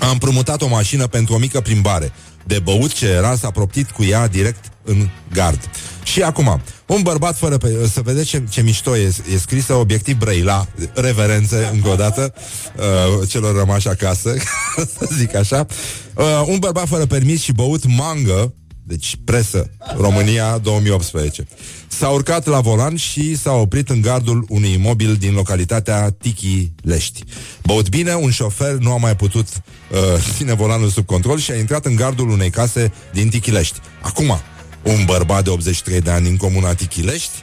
am 0.00 0.10
împrumutat 0.10 0.62
o 0.62 0.68
mașină 0.68 1.06
pentru 1.06 1.34
o 1.34 1.38
mică 1.38 1.60
plimbare. 1.60 2.12
De 2.44 2.58
băut 2.58 2.92
ce 2.92 3.06
era, 3.06 3.36
s-a 3.36 3.50
proptit 3.50 3.90
cu 3.90 4.04
ea 4.04 4.28
direct 4.28 4.69
în 4.84 5.08
gard. 5.32 5.70
Și 6.02 6.22
acum, 6.22 6.60
un 6.86 7.02
bărbat 7.02 7.36
fără 7.36 7.56
pe... 7.56 7.88
Să 7.92 8.00
vedeți 8.00 8.26
ce, 8.26 8.42
ce 8.50 8.62
mișto 8.62 8.96
e, 8.96 9.12
e 9.32 9.38
scrisă 9.38 9.74
obiectiv 9.74 10.16
Brăila, 10.16 10.66
reverențe 10.94 11.70
încă 11.72 11.88
o 11.88 11.94
dată 11.94 12.34
uh, 12.76 13.28
celor 13.28 13.56
rămași 13.56 13.88
acasă, 13.88 14.34
să 14.98 15.08
zic 15.16 15.34
așa. 15.34 15.66
Uh, 16.14 16.44
un 16.46 16.58
bărbat 16.58 16.88
fără 16.88 17.06
permis 17.06 17.42
și 17.42 17.52
băut 17.52 17.86
mangă, 17.86 18.54
deci 18.82 19.16
presă, 19.24 19.70
România 19.96 20.58
2018. 20.58 21.46
S-a 21.88 22.08
urcat 22.08 22.46
la 22.46 22.60
volan 22.60 22.96
și 22.96 23.36
s-a 23.36 23.52
oprit 23.52 23.88
în 23.88 24.00
gardul 24.00 24.44
unui 24.48 24.72
imobil 24.72 25.14
din 25.14 25.32
localitatea 25.32 26.10
Tiki 26.10 26.72
Lești. 26.82 27.24
Băut 27.62 27.88
bine, 27.88 28.14
un 28.14 28.30
șofer 28.30 28.72
nu 28.72 28.92
a 28.92 28.96
mai 28.96 29.16
putut 29.16 29.46
uh, 29.46 29.98
ține 30.36 30.54
volanul 30.54 30.88
sub 30.88 31.06
control 31.06 31.38
și 31.38 31.50
a 31.50 31.56
intrat 31.56 31.86
în 31.86 31.94
gardul 31.94 32.28
unei 32.28 32.50
case 32.50 32.92
din 33.12 33.28
Tiki 33.28 33.50
Lești. 33.50 33.78
Acum, 34.00 34.40
un 34.82 35.04
bărbat 35.04 35.44
de 35.44 35.50
83 35.50 36.00
de 36.00 36.10
ani 36.10 36.28
în 36.28 36.36
comuna 36.36 36.74
Tichilești 36.74 37.42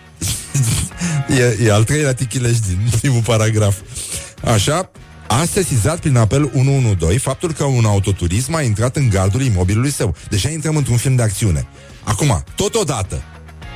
e, 1.40 1.58
e 1.66 1.72
al 1.72 1.84
treilea 1.84 2.14
Tichilești 2.14 2.68
din 2.68 2.92
primul 3.00 3.22
paragraf. 3.22 3.76
Așa, 4.44 4.92
a 5.28 5.46
sesizat 5.52 6.00
prin 6.00 6.18
apel 6.18 6.44
112 6.44 7.20
faptul 7.20 7.54
că 7.54 7.64
un 7.64 7.86
autoturism 7.86 8.54
a 8.54 8.62
intrat 8.62 8.96
în 8.96 9.10
gardul 9.10 9.42
imobilului 9.42 9.92
său. 9.92 10.16
Deja 10.30 10.50
intrăm 10.50 10.76
într-un 10.76 10.98
film 10.98 11.16
de 11.16 11.22
acțiune. 11.22 11.68
Acum, 12.04 12.44
totodată, 12.56 13.22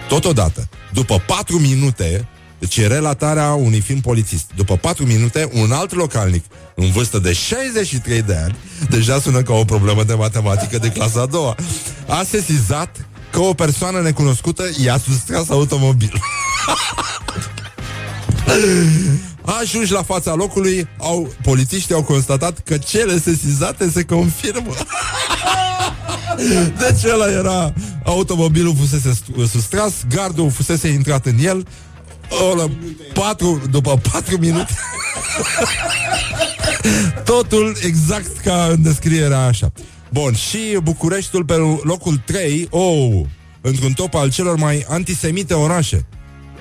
totodată, 0.07 0.69
după 0.93 1.23
4 1.27 1.59
minute, 1.59 2.27
deci 2.59 2.77
e 2.77 2.87
relatarea 2.87 3.53
unui 3.53 3.79
film 3.79 3.99
polițist. 3.99 4.45
După 4.55 4.77
4 4.77 5.05
minute, 5.05 5.49
un 5.53 5.71
alt 5.71 5.93
localnic, 5.93 6.45
în 6.75 6.91
vârstă 6.91 7.19
de 7.19 7.33
63 7.33 8.21
de 8.21 8.35
ani, 8.35 8.55
deja 8.89 9.19
sună 9.19 9.41
ca 9.41 9.53
o 9.53 9.65
problemă 9.65 10.03
de 10.03 10.13
matematică 10.13 10.77
de 10.77 10.89
clasa 10.89 11.21
a 11.21 11.25
doua, 11.25 11.55
a 12.07 12.23
sesizat 12.23 13.05
că 13.31 13.39
o 13.39 13.53
persoană 13.53 14.01
necunoscută 14.01 14.63
i-a 14.83 14.97
sustras 14.97 15.49
automobil. 15.49 16.21
Ajungi 19.59 19.91
la 19.91 20.03
fața 20.03 20.33
locului, 20.33 20.87
au, 20.97 21.33
polițiștii 21.43 21.95
au 21.95 22.03
constatat 22.03 22.59
că 22.59 22.77
cele 22.77 23.19
sesizate 23.19 23.89
se 23.89 24.03
confirmă. 24.03 24.73
Deci 26.77 27.11
ăla 27.13 27.31
era 27.31 27.73
Automobilul 28.03 28.75
fusese 28.79 29.09
st- 29.09 29.49
sustras 29.49 29.93
Gardul 30.09 30.51
fusese 30.51 30.87
intrat 30.87 31.25
în 31.25 31.37
el 31.39 31.67
ăla, 32.51 32.69
patru, 33.13 33.61
După 33.71 34.01
patru 34.11 34.37
minute 34.37 34.73
Totul 37.23 37.77
exact 37.83 38.37
ca 38.37 38.67
în 38.71 38.81
descrierea 38.81 39.45
așa 39.45 39.71
Bun, 40.11 40.33
și 40.33 40.77
Bucureștiul 40.83 41.45
pe 41.45 41.53
locul 41.83 42.21
3 42.25 42.67
oh, 42.69 43.21
Într-un 43.61 43.93
top 43.93 44.13
al 44.13 44.31
celor 44.31 44.57
mai 44.57 44.85
antisemite 44.87 45.53
orașe 45.53 46.05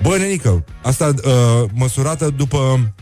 Bă, 0.01 0.17
nenică, 0.17 0.65
asta 0.81 1.13
uh, 1.25 1.69
măsurată 1.73 2.29
după 2.37 2.93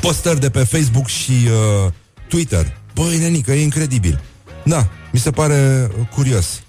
postări 0.00 0.40
de 0.40 0.50
pe 0.50 0.64
Facebook 0.64 1.06
și 1.06 1.30
uh, 1.30 1.92
Twitter. 2.28 2.76
Băi, 2.94 3.18
nenică, 3.18 3.52
e 3.52 3.62
incredibil. 3.62 4.20
Da, 4.64 4.88
mi 5.12 5.18
se 5.18 5.30
pare 5.30 5.90
curios. 6.14 6.62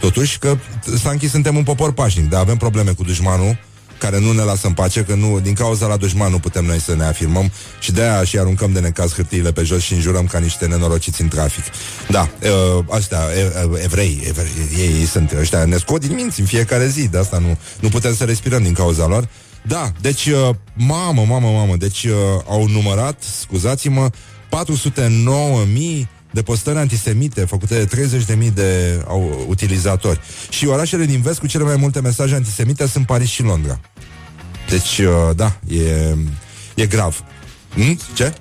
Totuși 0.00 0.38
că 0.38 0.56
s-a 0.96 1.10
închis, 1.10 1.30
suntem 1.30 1.56
un 1.56 1.62
popor 1.62 1.92
pașnic, 1.92 2.28
dar 2.28 2.40
avem 2.40 2.56
probleme 2.56 2.90
cu 2.90 3.02
dușmanul 3.02 3.58
care 3.98 4.18
nu 4.18 4.32
ne 4.32 4.42
lasă 4.42 4.66
în 4.66 4.72
pace, 4.72 5.02
că 5.02 5.14
nu, 5.14 5.40
din 5.40 5.54
cauza 5.54 5.86
la 5.86 5.96
dușman 5.96 6.30
nu 6.30 6.38
putem 6.38 6.64
noi 6.64 6.80
să 6.80 6.94
ne 6.94 7.04
afirmăm 7.04 7.52
și 7.80 7.92
de 7.92 8.02
aia 8.02 8.24
și 8.24 8.38
aruncăm 8.38 8.72
de 8.72 8.80
necaz 8.80 9.14
hârtiile 9.14 9.52
pe 9.52 9.62
jos 9.62 9.82
și 9.82 9.92
înjurăm 9.92 10.26
ca 10.26 10.38
niște 10.38 10.66
nenorociți 10.66 11.22
în 11.22 11.28
trafic. 11.28 11.64
Da, 12.08 12.28
uh, 12.42 12.84
astea, 12.88 13.20
evrei, 13.82 14.22
evrei 14.28 14.50
ei, 14.78 15.00
ei 15.00 15.06
sunt 15.06 15.32
ăștia, 15.38 15.64
ne 15.64 15.76
scot 15.76 16.00
din 16.00 16.14
minți 16.14 16.40
în 16.40 16.46
fiecare 16.46 16.86
zi, 16.86 17.08
de 17.08 17.18
asta 17.18 17.38
nu, 17.38 17.58
nu 17.80 17.88
putem 17.88 18.14
să 18.14 18.24
respirăm 18.24 18.62
din 18.62 18.72
cauza 18.72 19.06
lor. 19.06 19.28
Da, 19.62 19.92
deci, 20.00 20.26
uh, 20.26 20.54
mamă, 20.74 21.24
mamă, 21.28 21.48
mamă, 21.48 21.76
deci 21.76 22.04
uh, 22.04 22.12
au 22.48 22.68
numărat, 22.68 23.22
scuzați-mă, 23.40 24.10
409.000 24.48 26.06
de 26.30 26.42
postări 26.42 26.78
antisemite 26.78 27.44
făcute 27.44 27.84
de 27.84 28.08
30.000 28.46 28.52
de 28.54 29.02
au, 29.06 29.44
utilizatori. 29.48 30.20
Și 30.48 30.66
orașele 30.66 31.04
din 31.04 31.20
vest 31.20 31.38
cu 31.38 31.46
cele 31.46 31.64
mai 31.64 31.76
multe 31.76 32.00
mesaje 32.00 32.34
antisemite 32.34 32.86
sunt 32.86 33.06
Paris 33.06 33.28
și 33.28 33.42
Londra. 33.42 33.80
Deci, 34.68 34.98
uh, 34.98 35.36
da, 35.36 35.56
e, 35.68 36.16
e 36.74 36.86
grav. 36.86 37.24
Hm? 37.74 38.00
Ce? 38.14 38.32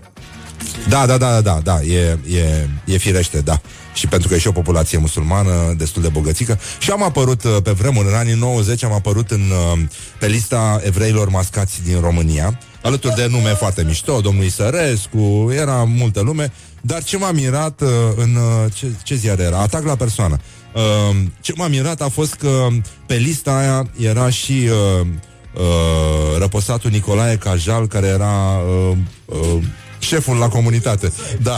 Da, 0.89 1.05
da, 1.05 1.17
da, 1.17 1.41
da, 1.41 1.59
da, 1.63 1.81
e, 1.81 2.17
e, 2.29 2.69
e 2.85 2.97
firește, 2.97 3.41
da. 3.41 3.61
Și 3.93 4.07
pentru 4.07 4.27
că 4.27 4.33
e 4.33 4.39
și 4.39 4.47
o 4.47 4.51
populație 4.51 4.97
musulmană 4.97 5.73
destul 5.77 6.01
de 6.01 6.07
bogățică. 6.07 6.59
Și 6.79 6.91
am 6.91 7.03
apărut 7.03 7.43
uh, 7.43 7.57
pe 7.63 7.71
vremuri, 7.71 8.07
în 8.07 8.13
anii 8.13 8.33
90, 8.33 8.83
am 8.83 8.91
apărut 8.91 9.31
în, 9.31 9.41
uh, 9.51 9.79
pe 10.19 10.27
lista 10.27 10.81
evreilor 10.83 11.29
mascați 11.29 11.83
din 11.83 11.99
România, 11.99 12.59
alături 12.81 13.15
de 13.15 13.27
nume 13.27 13.49
foarte 13.49 13.83
mișto, 13.83 14.21
domnul 14.21 14.43
Isărescu, 14.43 15.51
era 15.55 15.83
multă 15.83 16.21
lume 16.21 16.51
dar 16.81 17.03
ce 17.03 17.17
m-a 17.17 17.31
mirat 17.31 17.81
uh, 17.81 17.89
în... 18.15 18.35
Uh, 18.35 18.71
ce, 18.73 18.87
ce 19.03 19.15
ziar 19.15 19.39
era? 19.39 19.59
Atac 19.59 19.85
la 19.85 19.95
persoană. 19.95 20.39
Uh, 20.73 21.15
ce 21.41 21.53
m-a 21.55 21.67
mirat 21.67 22.01
a 22.01 22.09
fost 22.09 22.33
că 22.33 22.67
pe 23.05 23.15
lista 23.15 23.57
aia 23.57 23.89
era 23.99 24.29
și 24.29 24.51
uh, 24.51 25.07
uh, 25.53 26.37
răposatul 26.39 26.91
Nicolae 26.91 27.37
Cajal, 27.37 27.87
care 27.87 28.07
era... 28.07 28.61
Uh, 28.89 28.97
uh, 29.25 29.63
șeful 29.99 30.35
la 30.35 30.47
comunitate. 30.47 31.11
Da. 31.41 31.55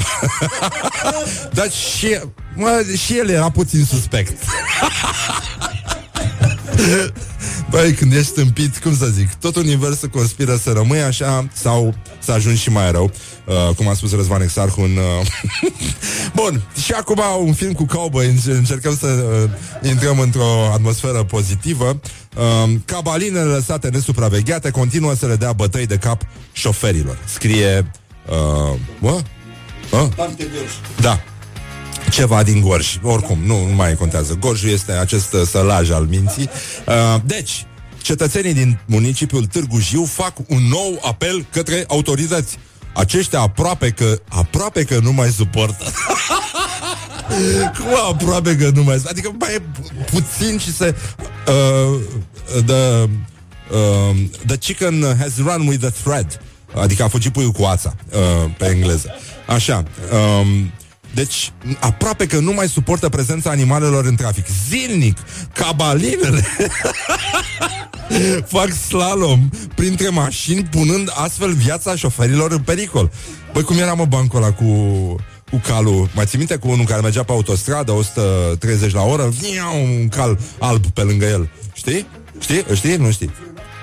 Dar 1.54 1.72
și, 1.72 2.20
mă, 2.56 2.86
și 3.06 3.18
el 3.18 3.30
era 3.30 3.50
puțin 3.50 3.86
suspect. 3.86 4.44
Băi, 7.70 7.94
când 7.94 8.14
ești 8.14 8.34
tâmpit, 8.34 8.78
cum 8.78 8.98
să 8.98 9.06
zic, 9.06 9.34
tot 9.34 9.56
universul 9.56 10.08
conspiră 10.08 10.56
să 10.56 10.72
rămâi 10.72 11.02
așa 11.02 11.48
sau 11.54 11.94
să 12.20 12.32
ajungi 12.32 12.62
și 12.62 12.70
mai 12.70 12.92
rău, 12.92 13.12
uh, 13.46 13.76
cum 13.76 13.88
a 13.88 13.94
spus 13.94 14.16
Răzvan 14.16 14.42
Exarhu 14.42 14.82
în... 14.82 14.98
Uh... 14.98 15.28
Bun, 16.42 16.64
și 16.84 16.92
acum 16.92 17.22
un 17.46 17.54
film 17.54 17.74
cu 17.74 17.86
cowboy, 17.86 18.36
încercăm 18.46 18.98
să 19.00 19.08
uh, 19.08 19.90
intrăm 19.90 20.20
într-o 20.20 20.72
atmosferă 20.74 21.24
pozitivă. 21.24 22.00
Uh, 22.38 22.74
cabalinele 22.86 23.44
lăsate 23.44 23.90
nesupravegheate 23.90 24.70
continuă 24.70 25.16
să 25.16 25.26
le 25.26 25.36
dea 25.36 25.52
bătăi 25.52 25.86
de 25.86 25.98
cap 25.98 26.22
șoferilor. 26.52 27.18
Scrie... 27.26 27.92
Uh, 28.30 28.80
mă? 29.00 29.22
Uh? 29.92 30.08
Da, 31.02 31.24
ceva 32.10 32.44
din 32.44 32.62
Gorj. 32.62 32.98
Oricum, 33.02 33.38
nu, 33.46 33.66
nu 33.68 33.74
mai 33.74 33.96
contează. 33.96 34.38
Gorjul 34.40 34.70
este 34.70 34.92
acest 34.92 35.34
uh, 35.34 35.42
sălaj 35.48 35.90
al 35.90 36.06
minții. 36.06 36.50
Uh, 36.88 37.22
deci, 37.26 37.66
cetățenii 38.02 38.54
din 38.54 38.80
municipiul 38.86 39.46
Târgu 39.46 39.80
Jiu 39.80 40.06
fac 40.06 40.34
un 40.48 40.62
nou 40.70 41.00
apel 41.04 41.46
către 41.52 41.84
autorități. 41.88 42.58
Aceștia 42.94 43.40
aproape 43.40 43.90
că, 43.90 44.20
aproape 44.30 44.84
că 44.84 45.00
nu 45.02 45.12
mai 45.12 45.30
suportă. 45.30 45.84
Cum 47.78 48.14
aproape 48.14 48.56
că 48.56 48.72
nu 48.74 48.84
mai 48.84 49.02
Adică 49.06 49.36
mai 49.40 49.54
e 49.54 49.62
puțin 50.12 50.58
și 50.58 50.74
se... 50.74 50.96
Uh, 51.48 52.00
the, 52.66 53.10
uh, 53.72 54.16
the 54.46 54.58
chicken 54.58 55.16
has 55.20 55.38
run 55.38 55.68
with 55.68 55.80
the 55.80 55.90
thread. 56.04 56.42
Adică 56.76 57.04
a 57.04 57.08
fugit 57.08 57.32
puiul 57.32 57.52
cu 57.52 57.64
ața, 57.64 57.96
uh, 58.12 58.52
pe 58.58 58.66
engleză. 58.66 59.10
Așa. 59.48 59.84
Um, 60.12 60.72
deci, 61.14 61.52
aproape 61.80 62.26
că 62.26 62.40
nu 62.40 62.52
mai 62.52 62.68
suportă 62.68 63.10
prezența 63.10 63.50
animalelor 63.50 64.06
în 64.06 64.16
trafic. 64.16 64.46
Zilnic, 64.70 65.18
cabalinele 65.54 66.46
fac 68.54 68.72
slalom 68.88 69.50
printre 69.76 70.10
mașini, 70.10 70.64
punând 70.64 71.12
astfel 71.14 71.54
viața 71.54 71.96
șoferilor 71.96 72.52
în 72.52 72.60
pericol. 72.60 73.12
Păi 73.54 73.64
cum 73.64 73.78
era, 73.78 73.94
mă, 73.94 74.06
bancul 74.06 74.44
ăla 74.44 74.52
cu, 74.52 74.66
cu 75.52 75.62
calul? 75.64 76.10
Mai 76.14 76.26
ții 76.26 76.38
minte 76.38 76.56
cu 76.56 76.70
unul 76.70 76.86
care 76.86 77.02
mergea 77.02 77.24
pe 77.24 77.32
autostradă 77.32 77.92
130 77.92 78.94
la 78.94 79.02
oră? 79.02 79.30
Un 79.74 80.08
cal 80.08 80.40
alb 80.60 80.86
pe 80.86 81.02
lângă 81.02 81.26
el. 81.26 81.50
Știi? 81.74 82.06
Știi? 82.40 82.64
Știi? 82.74 82.96
Nu 82.96 83.12
știi. 83.12 83.32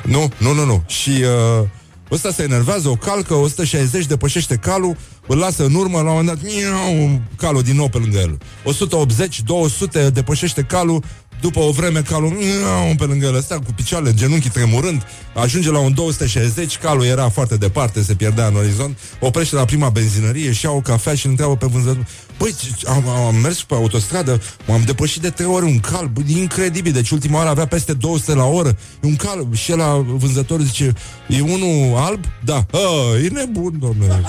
Nu, 0.02 0.28
nu, 0.38 0.52
nu, 0.52 0.64
nu. 0.64 0.82
Și 0.86 1.10
uh, 1.10 1.66
ăsta 2.10 2.30
se 2.30 2.42
enervează, 2.42 2.88
o 2.88 2.94
calcă, 2.96 3.34
160 3.34 4.06
depășește 4.06 4.56
calul, 4.56 4.96
îl 5.26 5.38
lasă 5.38 5.64
în 5.64 5.74
urmă, 5.74 6.00
la 6.00 6.10
un 6.10 6.16
moment 6.16 6.26
dat, 6.26 6.38
miau, 6.42 7.20
calul 7.36 7.62
din 7.62 7.76
nou 7.76 7.88
pe 7.88 7.98
lângă 7.98 8.18
el. 8.18 8.38
180, 8.64 9.42
200, 9.42 10.10
depășește 10.10 10.62
calul, 10.62 11.04
după 11.46 11.60
o 11.60 11.70
vreme 11.70 12.00
calul 12.00 12.30
miau, 12.30 12.94
pe 12.96 13.04
lângă 13.04 13.26
el, 13.26 13.34
ăsta 13.34 13.54
cu 13.54 13.72
picioarele, 13.76 14.14
genunchii 14.14 14.50
tremurând, 14.50 15.06
ajunge 15.34 15.70
la 15.70 15.78
un 15.78 15.94
260, 15.94 16.78
calul 16.78 17.04
era 17.04 17.28
foarte 17.28 17.56
departe, 17.56 18.02
se 18.02 18.14
pierdea 18.14 18.46
în 18.46 18.56
orizont, 18.56 18.98
oprește 19.20 19.54
la 19.54 19.64
prima 19.64 19.88
benzinărie 19.88 20.52
și 20.52 20.64
ia 20.64 20.70
o 20.70 20.80
cafea 20.80 21.14
și 21.14 21.24
îl 21.24 21.30
întreabă 21.30 21.56
pe 21.56 21.66
vânzător, 21.66 22.06
Păi, 22.36 22.54
am, 22.86 23.08
am 23.08 23.34
mers 23.34 23.62
pe 23.62 23.74
autostradă, 23.74 24.40
m-am 24.66 24.82
depășit 24.84 25.22
de 25.22 25.30
trei 25.30 25.46
ori 25.46 25.64
un 25.64 25.80
cal, 25.80 26.06
bă, 26.06 26.20
incredibil, 26.26 26.92
deci 26.92 27.10
ultima 27.10 27.36
oară 27.36 27.48
avea 27.48 27.66
peste 27.66 27.92
200 27.92 28.34
la 28.34 28.44
oră, 28.44 28.68
e 29.02 29.06
un 29.06 29.16
cal, 29.16 29.46
și 29.54 29.70
la 29.70 30.04
vânzător 30.06 30.60
zice, 30.60 30.92
e 31.26 31.40
unul 31.40 31.96
alb? 31.96 32.24
Da, 32.44 32.66
a, 32.72 33.18
e 33.24 33.28
nebun, 33.28 33.78
domnule. 33.78 34.20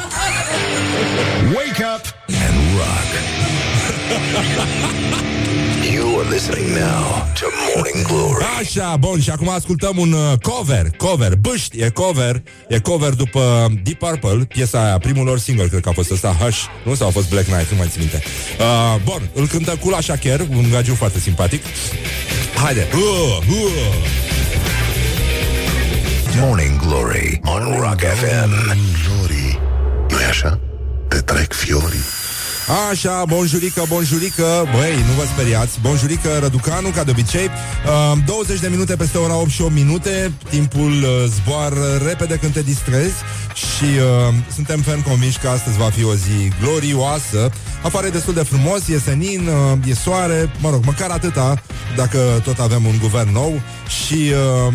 Wake 1.56 1.84
up 1.96 2.06
and 2.28 2.58
rock. 2.78 3.12
you 6.28 6.34
are 6.34 6.40
listening 6.40 6.74
now 6.74 7.26
to 7.36 7.46
Morning 7.76 8.06
Glory. 8.08 8.44
Așa, 8.60 8.96
bun, 8.98 9.22
și 9.22 9.30
acum 9.30 9.50
ascultăm 9.50 9.98
un 9.98 10.12
uh, 10.12 10.34
cover, 10.42 10.90
cover, 10.98 11.36
băști, 11.36 11.82
e 11.82 11.90
cover, 11.90 12.42
e 12.68 12.80
cover 12.80 13.14
după 13.14 13.68
Deep 13.84 13.98
Purple, 13.98 14.46
piesa 14.46 14.84
aia, 14.84 14.98
primul 14.98 15.26
lor 15.26 15.40
single, 15.40 15.68
cred 15.68 15.82
că 15.82 15.90
a 15.90 15.92
fost 15.92 16.12
ăsta, 16.12 16.36
Hush, 16.40 16.60
nu? 16.84 16.96
Sau 16.96 17.08
a 17.08 17.12
fost 17.12 17.30
Black 17.30 17.46
Knight, 17.46 17.72
nu 17.72 17.78
mai 17.78 17.88
țin 17.88 18.00
minte. 18.00 18.24
Uh, 18.60 19.02
bun, 19.04 19.30
îl 19.34 19.48
cântă 19.48 19.76
Kula 19.80 20.02
Shaker, 20.02 20.40
un 20.50 20.70
gagiu 20.72 20.96
foarte 20.96 21.20
simpatic. 21.20 21.62
Haide! 22.64 22.88
Uh, 22.94 23.00
uh. 23.50 23.72
Morning 26.40 26.80
Glory 26.80 27.40
on 27.44 27.80
Rock 27.80 28.00
FM. 28.00 28.50
Glory. 29.06 29.60
nu 30.10 30.18
așa? 30.30 30.60
Te 31.08 31.18
trec 31.18 31.54
fiorii. 31.54 32.27
Așa, 32.68 33.24
bonjurică, 33.28 33.84
bonjurică. 33.88 34.68
Băi, 34.72 34.96
nu 35.08 35.14
vă 35.18 35.24
speriați. 35.34 35.80
Bonjurică, 35.82 36.38
Răducanu, 36.40 36.90
ca 36.90 37.04
de 37.04 37.12
obicei. 37.12 37.46
Uh, 38.14 38.18
20 38.26 38.60
de 38.60 38.68
minute 38.68 38.96
peste 38.96 39.18
ora 39.18 39.36
8 39.36 39.50
și 39.50 39.62
8 39.62 39.74
minute. 39.74 40.32
Timpul 40.50 40.92
uh, 40.92 41.24
zboară 41.26 42.02
repede 42.06 42.36
când 42.36 42.54
te 42.54 42.62
distrezi 42.62 43.16
Și 43.54 43.84
uh, 43.84 44.34
suntem 44.54 44.80
ferm 44.80 45.04
convinși 45.04 45.40
că 45.40 45.48
astăzi 45.48 45.78
va 45.78 45.90
fi 45.90 46.04
o 46.04 46.14
zi 46.14 46.52
glorioasă. 46.62 47.52
Afară 47.82 48.06
e 48.06 48.10
destul 48.10 48.34
de 48.34 48.44
frumos, 48.44 48.88
e 48.88 49.00
senin, 49.00 49.48
uh, 49.48 49.90
e 49.90 49.94
soare. 49.94 50.52
Mă 50.60 50.70
rog, 50.70 50.86
măcar 50.86 51.10
atâta 51.10 51.62
Dacă 51.96 52.42
tot 52.44 52.60
avem 52.60 52.86
un 52.86 52.98
guvern 53.02 53.32
nou. 53.32 53.62
Și... 53.88 54.32
Uh, 54.68 54.74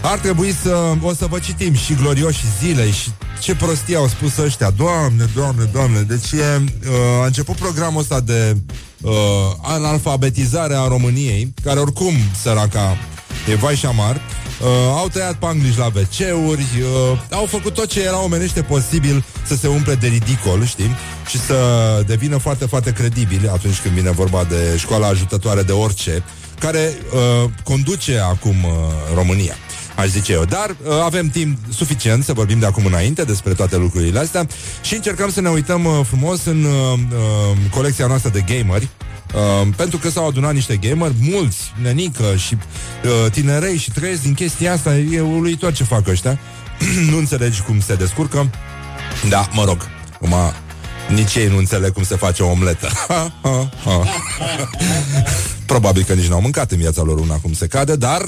ar 0.00 0.18
trebui 0.18 0.54
să 0.62 0.94
o 1.02 1.14
să 1.14 1.26
vă 1.26 1.38
citim 1.38 1.74
și 1.74 1.94
glorioși 1.94 2.44
zilei 2.60 2.90
și 2.90 3.10
ce 3.40 3.54
prostie 3.54 3.96
au 3.96 4.08
spus 4.08 4.36
ăștia. 4.36 4.70
Doamne, 4.70 5.28
doamne, 5.34 5.64
doamne. 5.72 6.00
Deci 6.00 6.32
e, 6.32 6.64
uh, 6.88 7.22
a 7.22 7.26
început 7.26 7.56
programul 7.56 8.00
ăsta 8.00 8.20
de 8.20 8.56
uh, 9.00 9.12
analfabetizare 9.62 10.74
a 10.74 10.88
României, 10.88 11.54
care 11.64 11.80
oricum, 11.80 12.12
săraca, 12.42 12.96
e 13.48 13.54
vai 13.54 13.76
și 13.76 13.86
amar. 13.86 14.14
uh, 14.14 14.66
au 14.96 15.08
tăiat 15.08 15.34
panglici 15.34 15.76
la 15.76 15.86
WC-uri, 15.86 16.66
uh, 17.10 17.18
au 17.30 17.46
făcut 17.46 17.74
tot 17.74 17.86
ce 17.86 18.02
era 18.02 18.22
omenește 18.22 18.62
posibil 18.62 19.24
să 19.46 19.56
se 19.56 19.68
umple 19.68 19.94
de 19.94 20.06
ridicol, 20.06 20.64
știi? 20.64 20.96
Și 21.28 21.38
să 21.40 21.56
devină 22.06 22.36
foarte, 22.36 22.66
foarte 22.66 22.92
credibil 22.92 23.50
atunci 23.52 23.80
când 23.80 23.94
vine 23.94 24.10
vorba 24.10 24.44
de 24.44 24.76
școala 24.76 25.06
ajutătoare 25.06 25.62
de 25.62 25.72
orice, 25.72 26.24
care 26.58 26.92
uh, 27.12 27.50
conduce 27.64 28.18
acum 28.18 28.64
uh, 28.64 28.70
România 29.14 29.54
aș 29.98 30.08
zice 30.08 30.32
eu. 30.32 30.44
Dar 30.44 30.70
uh, 30.70 30.92
avem 31.04 31.28
timp 31.28 31.58
suficient 31.74 32.24
să 32.24 32.32
vorbim 32.32 32.58
de 32.58 32.66
acum 32.66 32.84
înainte 32.84 33.24
despre 33.24 33.52
toate 33.52 33.76
lucrurile 33.76 34.18
astea 34.18 34.46
și 34.82 34.94
încercăm 34.94 35.30
să 35.30 35.40
ne 35.40 35.48
uităm 35.48 35.84
uh, 35.84 36.00
frumos 36.04 36.44
în 36.44 36.64
uh, 36.64 36.72
uh, 36.92 37.56
colecția 37.70 38.06
noastră 38.06 38.30
de 38.30 38.44
gameri. 38.46 38.88
Uh, 39.34 39.68
pentru 39.76 39.98
că 39.98 40.10
s-au 40.10 40.26
adunat 40.26 40.52
niște 40.52 40.76
gameri, 40.76 41.14
mulți, 41.20 41.72
nenică 41.82 42.36
și 42.36 42.54
uh, 42.54 43.30
tinerei 43.30 43.76
și 43.76 43.90
trăiesc 43.90 44.22
din 44.22 44.34
chestia 44.34 44.72
asta, 44.72 44.96
e 44.96 45.20
uluitor 45.20 45.72
ce 45.72 45.84
fac 45.84 46.08
ăștia. 46.08 46.38
nu 47.10 47.16
înțelegi 47.16 47.62
cum 47.62 47.80
se 47.80 47.94
descurcă. 47.94 48.50
Da, 49.28 49.48
mă 49.52 49.64
rog, 49.64 49.88
cum 50.20 50.34
nici 51.14 51.34
ei 51.34 51.48
nu 51.48 51.56
înțeleg 51.56 51.92
cum 51.92 52.02
se 52.02 52.16
face 52.16 52.42
o 52.42 52.50
omletă. 52.50 52.88
Probabil 55.66 56.02
că 56.02 56.12
nici 56.12 56.28
n-au 56.28 56.40
mâncat 56.40 56.70
în 56.70 56.78
viața 56.78 57.02
lor 57.02 57.18
una 57.18 57.34
cum 57.34 57.52
se 57.52 57.66
cade, 57.66 57.96
dar 57.96 58.22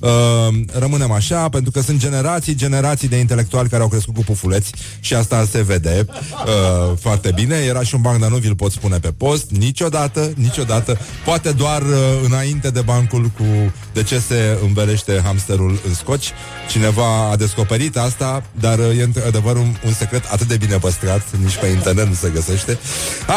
Uh, 0.00 0.54
rămânem 0.72 1.10
așa, 1.10 1.48
pentru 1.48 1.70
că 1.70 1.80
sunt 1.80 1.98
generații, 1.98 2.54
generații 2.54 3.08
de 3.08 3.16
intelectuali 3.16 3.68
care 3.68 3.82
au 3.82 3.88
crescut 3.88 4.14
cu 4.14 4.22
pufuleți 4.22 4.72
și 5.00 5.14
asta 5.14 5.46
se 5.50 5.62
vede 5.62 6.06
uh, 6.08 6.96
foarte 7.00 7.32
bine. 7.34 7.56
Era 7.56 7.82
și 7.82 7.94
un 7.94 8.00
banc, 8.00 8.20
dar 8.20 8.30
nu 8.30 8.36
vi-l 8.36 8.54
pot 8.54 8.72
spune 8.72 8.98
pe 8.98 9.12
post, 9.16 9.50
niciodată, 9.50 10.32
niciodată. 10.36 10.98
Poate 11.24 11.50
doar 11.50 11.82
uh, 11.82 11.96
înainte 12.24 12.70
de 12.70 12.80
bancul 12.80 13.30
cu 13.36 13.44
de 13.92 14.02
ce 14.02 14.18
se 14.18 14.58
învelește 14.62 15.20
hamsterul 15.24 15.80
în 15.86 15.94
scoci. 15.94 16.32
Cineva 16.70 17.30
a 17.30 17.36
descoperit 17.36 17.96
asta, 17.96 18.42
dar 18.60 18.78
uh, 18.78 18.98
e 18.98 19.02
într-adevăr 19.02 19.56
un, 19.56 19.76
un 19.86 19.92
secret 19.92 20.24
atât 20.30 20.46
de 20.46 20.56
bine 20.56 20.76
păstrat, 20.76 21.36
nici 21.42 21.56
pe 21.56 21.66
internet 21.66 22.06
nu 22.06 22.14
se 22.14 22.30
găsește. 22.34 22.78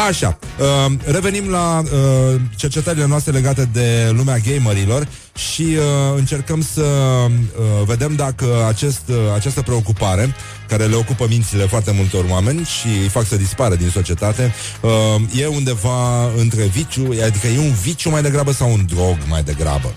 Așa, 0.08 0.38
uh, 0.58 0.92
revenim 1.04 1.50
la 1.50 1.82
uh, 1.84 2.40
cercetările 2.56 3.06
noastre 3.06 3.32
legate 3.32 3.68
de 3.72 4.10
lumea 4.14 4.38
gamerilor 4.38 5.08
și 5.34 5.62
uh, 5.62 6.16
încercăm 6.16 6.62
să 6.62 6.82
uh, 6.82 7.84
vedem 7.84 8.14
dacă 8.14 8.64
acest, 8.68 9.02
uh, 9.08 9.16
această 9.34 9.62
preocupare 9.62 10.34
care 10.68 10.84
le 10.84 10.94
ocupă 10.94 11.26
mințile 11.28 11.66
foarte 11.66 11.90
multor 11.90 12.24
oameni 12.30 12.64
și 12.64 12.86
îi 12.86 13.08
fac 13.08 13.26
să 13.26 13.36
dispară 13.36 13.74
din 13.74 13.88
societate, 13.88 14.54
uh, 14.80 15.40
e 15.40 15.46
undeva 15.46 16.24
între 16.36 16.64
viciu, 16.64 17.08
adică 17.24 17.46
e 17.46 17.58
un 17.58 17.72
viciu 17.72 18.10
mai 18.10 18.22
degrabă 18.22 18.52
sau 18.52 18.72
un 18.72 18.86
drog 18.94 19.16
mai 19.28 19.42
degrabă. 19.42 19.92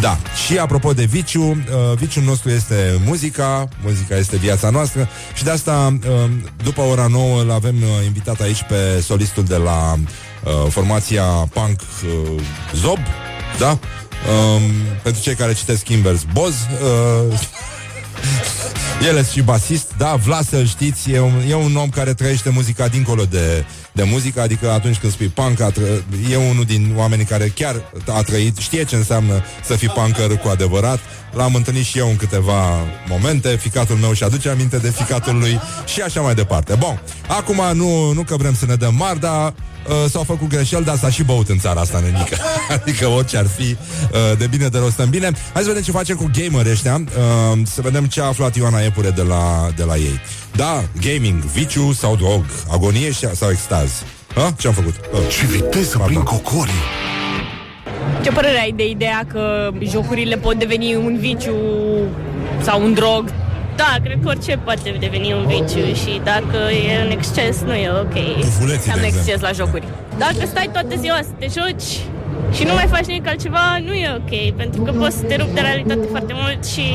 Da, 0.00 0.18
și 0.46 0.58
apropo 0.58 0.92
de 0.92 1.04
viciu, 1.04 1.42
uh, 1.42 1.96
viciul 1.96 2.22
nostru 2.22 2.50
este 2.50 3.00
muzica, 3.04 3.68
muzica 3.82 4.16
este 4.16 4.36
viața 4.36 4.70
noastră 4.70 5.08
și 5.34 5.44
de 5.44 5.50
asta, 5.50 5.98
uh, 6.08 6.30
după 6.64 6.80
ora 6.80 7.06
9, 7.06 7.40
îl 7.40 7.50
avem 7.50 7.74
uh, 7.82 8.04
invitat 8.06 8.40
aici 8.40 8.62
pe 8.68 9.00
solistul 9.02 9.44
de 9.44 9.56
la 9.56 9.94
uh, 9.94 10.70
formația 10.70 11.24
punk 11.24 11.80
uh, 11.80 12.42
Zob, 12.74 12.98
da? 13.58 13.78
Um, 14.28 14.62
pentru 15.02 15.22
cei 15.22 15.34
care 15.34 15.52
citesc 15.52 15.82
Kimbers 15.82 16.22
Boz 16.32 16.54
uh, 16.54 17.38
El 19.08 19.16
este 19.16 19.32
și 19.32 19.42
basist. 19.42 19.92
Da, 19.98 20.14
Vlas, 20.14 20.48
să 20.48 20.64
știți, 20.64 21.10
e 21.10 21.20
un, 21.20 21.42
e 21.48 21.54
un 21.54 21.76
om 21.76 21.88
care 21.88 22.14
trăiește 22.14 22.50
muzica 22.50 22.88
dincolo 22.88 23.24
de, 23.24 23.64
de 23.92 24.02
muzică 24.02 24.40
Adică 24.40 24.70
atunci 24.70 24.98
când 24.98 25.12
spui 25.12 25.26
punk 25.26 25.60
a 25.60 25.70
tră, 25.70 25.84
E 26.30 26.36
unul 26.36 26.64
din 26.64 26.92
oamenii 26.96 27.24
care 27.24 27.48
chiar 27.48 27.82
a 28.06 28.22
trăit 28.22 28.56
Știe 28.56 28.84
ce 28.84 28.96
înseamnă 28.96 29.42
să 29.64 29.74
fii 29.74 29.88
punker 29.88 30.36
cu 30.36 30.48
adevărat 30.48 30.98
L-am 31.32 31.54
întâlnit 31.54 31.84
și 31.84 31.98
eu 31.98 32.08
în 32.08 32.16
câteva 32.16 32.64
momente 33.08 33.48
Ficatul 33.48 33.96
meu 33.96 34.12
și 34.12 34.22
aduce 34.22 34.48
aminte 34.48 34.76
de 34.76 34.90
ficatul 34.90 35.38
lui 35.38 35.60
Și 35.84 36.00
așa 36.00 36.20
mai 36.20 36.34
departe 36.34 36.74
Bun, 36.74 37.02
acum 37.26 37.60
nu, 37.74 38.12
nu 38.12 38.22
că 38.22 38.36
vrem 38.36 38.54
să 38.54 38.66
ne 38.66 38.74
dăm 38.74 38.94
mari 38.94 39.20
Dar 39.20 39.54
uh, 39.88 40.10
s-au 40.10 40.22
făcut 40.22 40.48
greșeli, 40.48 40.84
dar 40.84 40.96
s-a 40.96 41.10
și 41.10 41.22
băut 41.22 41.48
în 41.48 41.58
țara 41.58 41.80
asta, 41.80 42.00
nenică. 42.00 42.36
adică 42.80 43.06
orice 43.06 43.36
ar 43.36 43.46
fi, 43.46 43.62
uh, 43.62 44.38
de 44.38 44.46
bine 44.46 44.68
de 44.68 44.78
rost 44.78 44.98
în 44.98 45.10
bine. 45.10 45.30
Hai 45.52 45.62
să 45.62 45.68
vedem 45.68 45.82
ce 45.82 45.90
face 45.90 46.12
cu 46.12 46.30
gamer 46.38 46.66
ăștia, 46.66 46.94
uh, 46.94 47.58
să 47.64 47.80
vedem 47.80 48.06
ce 48.06 48.20
a 48.20 48.24
aflat 48.24 48.56
Ioana 48.56 48.80
Epure 48.80 49.10
de 49.10 49.22
la, 49.22 49.70
de 49.76 49.82
la 49.82 49.96
ei. 49.96 50.20
Da, 50.56 50.82
gaming, 51.00 51.42
viciu 51.42 51.92
sau 51.92 52.16
drog, 52.16 52.44
agonie 52.70 53.12
sau 53.12 53.50
extaz. 53.50 54.04
Ha? 54.34 54.52
Ce 54.58 54.66
am 54.66 54.72
făcut? 54.72 54.94
Uh. 55.12 55.18
Ce 55.28 55.46
viteză 55.46 55.98
prin 55.98 56.22
cocorii! 56.22 56.72
Ce 58.22 58.30
părere 58.30 58.60
ai 58.60 58.72
de 58.76 58.88
ideea 58.88 59.24
că 59.26 59.70
jocurile 59.82 60.36
pot 60.36 60.58
deveni 60.58 60.94
un 60.94 61.18
viciu 61.18 61.54
sau 62.62 62.82
un 62.82 62.94
drog? 62.94 63.32
Da, 63.82 63.90
cred 64.04 64.18
că 64.22 64.28
orice 64.28 64.52
poate 64.64 64.96
deveni 65.00 65.32
un 65.32 65.44
viciu 65.46 65.86
și 66.02 66.12
dacă 66.32 66.58
e 66.90 67.02
în 67.04 67.10
exces, 67.10 67.54
nu 67.68 67.74
e 67.74 67.88
ok. 68.04 68.16
Pufuleții, 68.48 68.74
Înseamnă 68.74 69.00
de 69.00 69.06
exemplu. 69.06 69.18
exces 69.18 69.40
la 69.48 69.52
jocuri. 69.60 69.84
Dacă 70.18 70.40
stai 70.52 70.68
toată 70.72 70.94
ziua 71.04 71.18
să 71.28 71.32
te 71.38 71.46
joci 71.58 71.88
și 72.56 72.62
nu 72.68 72.72
mai 72.74 72.86
faci 72.94 73.04
nimic 73.10 73.26
altceva, 73.28 73.64
nu 73.86 73.92
e 73.92 74.08
ok, 74.20 74.32
pentru 74.56 74.80
că 74.82 74.90
poți 74.90 75.16
să 75.16 75.22
te 75.22 75.36
rupi 75.36 75.54
de 75.54 75.60
realitate 75.60 76.06
foarte 76.10 76.32
mult 76.42 76.60
și 76.66 76.86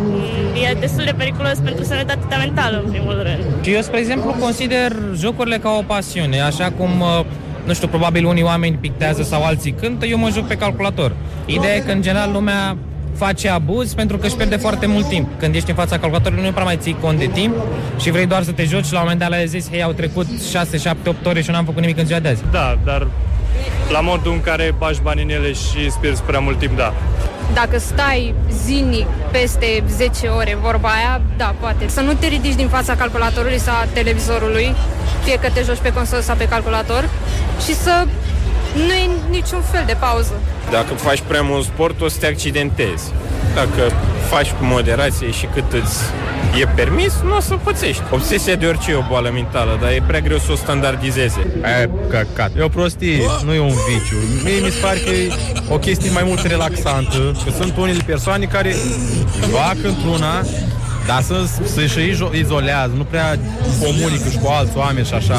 mm, 0.00 0.68
e 0.70 0.74
destul 0.80 1.04
de 1.04 1.14
periculos 1.16 1.56
pentru 1.64 1.84
sănătatea 1.84 2.26
ta 2.28 2.36
mentală, 2.36 2.82
în 2.84 2.90
primul 2.90 3.16
rând. 3.22 3.64
Și 3.64 3.70
eu, 3.74 3.80
spre 3.80 3.98
exemplu, 3.98 4.30
consider 4.40 4.92
jocurile 5.14 5.58
ca 5.58 5.70
o 5.80 5.82
pasiune, 5.82 6.40
așa 6.40 6.72
cum, 6.78 7.00
uh, 7.00 7.24
nu 7.64 7.72
știu, 7.74 7.88
probabil 7.88 8.24
unii 8.26 8.42
oameni 8.42 8.76
pictează 8.80 9.22
sau 9.22 9.44
alții 9.44 9.72
cântă, 9.80 10.06
eu 10.06 10.18
mă 10.18 10.30
joc 10.34 10.46
pe 10.46 10.54
calculator. 10.56 11.12
Ideea 11.46 11.74
e 11.74 11.80
că, 11.80 11.92
în 11.92 12.02
general, 12.02 12.30
lumea 12.32 12.76
face 13.18 13.48
abuz 13.48 13.92
pentru 13.94 14.16
că 14.16 14.26
își 14.26 14.34
pierde 14.34 14.56
foarte 14.56 14.86
mult 14.86 15.08
timp. 15.08 15.28
Când 15.38 15.54
ești 15.54 15.70
în 15.70 15.76
fața 15.76 15.98
calculatorului 15.98 16.44
nu 16.44 16.52
prea 16.52 16.64
mai 16.64 16.76
ții 16.76 16.96
cont 17.00 17.18
de 17.18 17.26
timp 17.26 17.54
și 18.00 18.10
vrei 18.10 18.26
doar 18.26 18.42
să 18.42 18.52
te 18.52 18.64
joci 18.64 18.84
și 18.84 18.92
la 18.92 18.98
un 18.98 19.04
moment 19.04 19.20
dat 19.20 19.38
le 19.38 19.44
zis, 19.44 19.70
hei, 19.70 19.82
au 19.82 19.92
trecut 19.92 20.26
6, 20.50 20.76
7, 20.78 21.08
8 21.08 21.26
ore 21.26 21.40
și 21.40 21.48
eu 21.48 21.54
n-am 21.54 21.64
făcut 21.64 21.80
nimic 21.80 21.98
în 21.98 22.06
ziua 22.06 22.18
de 22.18 22.28
azi. 22.28 22.42
Da, 22.50 22.78
dar 22.84 23.06
la 23.92 24.00
modul 24.00 24.32
în 24.32 24.40
care 24.40 24.74
bagi 24.78 25.00
bani 25.02 25.22
în 25.22 25.30
ele 25.30 25.52
și 25.52 25.84
îți 25.86 25.98
pierzi 25.98 26.22
prea 26.22 26.38
mult 26.38 26.58
timp, 26.58 26.76
da. 26.76 26.94
Dacă 27.54 27.78
stai 27.78 28.34
zilnic 28.64 29.06
peste 29.30 29.82
10 29.88 30.26
ore, 30.26 30.58
vorba 30.62 30.88
aia, 30.88 31.20
da, 31.36 31.54
poate. 31.60 31.88
Să 31.88 32.00
nu 32.00 32.12
te 32.12 32.26
ridici 32.26 32.54
din 32.54 32.68
fața 32.68 32.94
calculatorului 32.94 33.58
sau 33.58 33.74
a 33.74 33.86
televizorului, 33.92 34.74
fie 35.24 35.38
că 35.38 35.48
te 35.54 35.62
joci 35.66 35.82
pe 35.82 35.92
consolă 35.92 36.20
sau 36.20 36.36
pe 36.36 36.48
calculator, 36.48 37.08
și 37.64 37.74
să 37.74 38.06
nu 38.86 38.92
e 38.92 39.08
niciun 39.30 39.62
fel 39.72 39.82
de 39.86 39.96
pauză. 39.98 40.32
Dacă 40.70 40.94
faci 40.94 41.22
prea 41.26 41.42
mult 41.42 41.64
sport, 41.64 42.00
o 42.00 42.08
să 42.08 42.16
te 42.18 42.26
accidentezi. 42.26 43.04
Dacă 43.54 43.92
faci 44.28 44.50
cu 44.50 44.64
moderație 44.64 45.30
și 45.30 45.46
cât 45.46 45.72
îți 45.72 45.98
e 46.60 46.66
permis, 46.66 47.14
nu 47.24 47.36
o 47.36 47.40
să 47.40 47.54
pățești. 47.54 48.02
Obsesia 48.10 48.54
de 48.54 48.66
orice 48.66 48.90
e 48.90 48.94
o 48.94 49.02
boală 49.08 49.30
mentală, 49.32 49.78
dar 49.80 49.90
e 49.90 50.02
prea 50.06 50.20
greu 50.20 50.38
să 50.38 50.52
o 50.52 50.54
standardizeze. 50.54 51.46
Aia 51.62 51.82
e 51.82 51.90
căcat. 52.08 52.50
E 52.56 52.62
o 52.62 52.68
prostie, 52.68 53.20
nu 53.44 53.52
e 53.52 53.60
un 53.60 53.74
viciu. 53.88 54.16
Mie 54.44 54.60
mi 54.64 54.70
se 54.70 54.78
pare 54.80 54.98
că 54.98 55.10
e 55.10 55.32
o 55.68 55.78
chestie 55.78 56.10
mai 56.10 56.22
mult 56.26 56.42
relaxantă, 56.46 57.36
că 57.44 57.50
sunt 57.60 57.76
unele 57.76 58.02
persoane 58.06 58.44
care 58.44 58.74
fac 59.52 59.76
într-una, 59.82 60.44
dar 61.10 61.22
să, 61.22 61.36
să 61.74 61.86
și 61.86 61.98
izo- 62.12 62.32
izolează, 62.34 62.92
nu 62.96 63.04
prea 63.04 63.38
comunică 63.82 64.28
și 64.30 64.38
cu 64.38 64.48
alți 64.48 64.76
oameni 64.76 65.06
și 65.06 65.14
așa. 65.14 65.34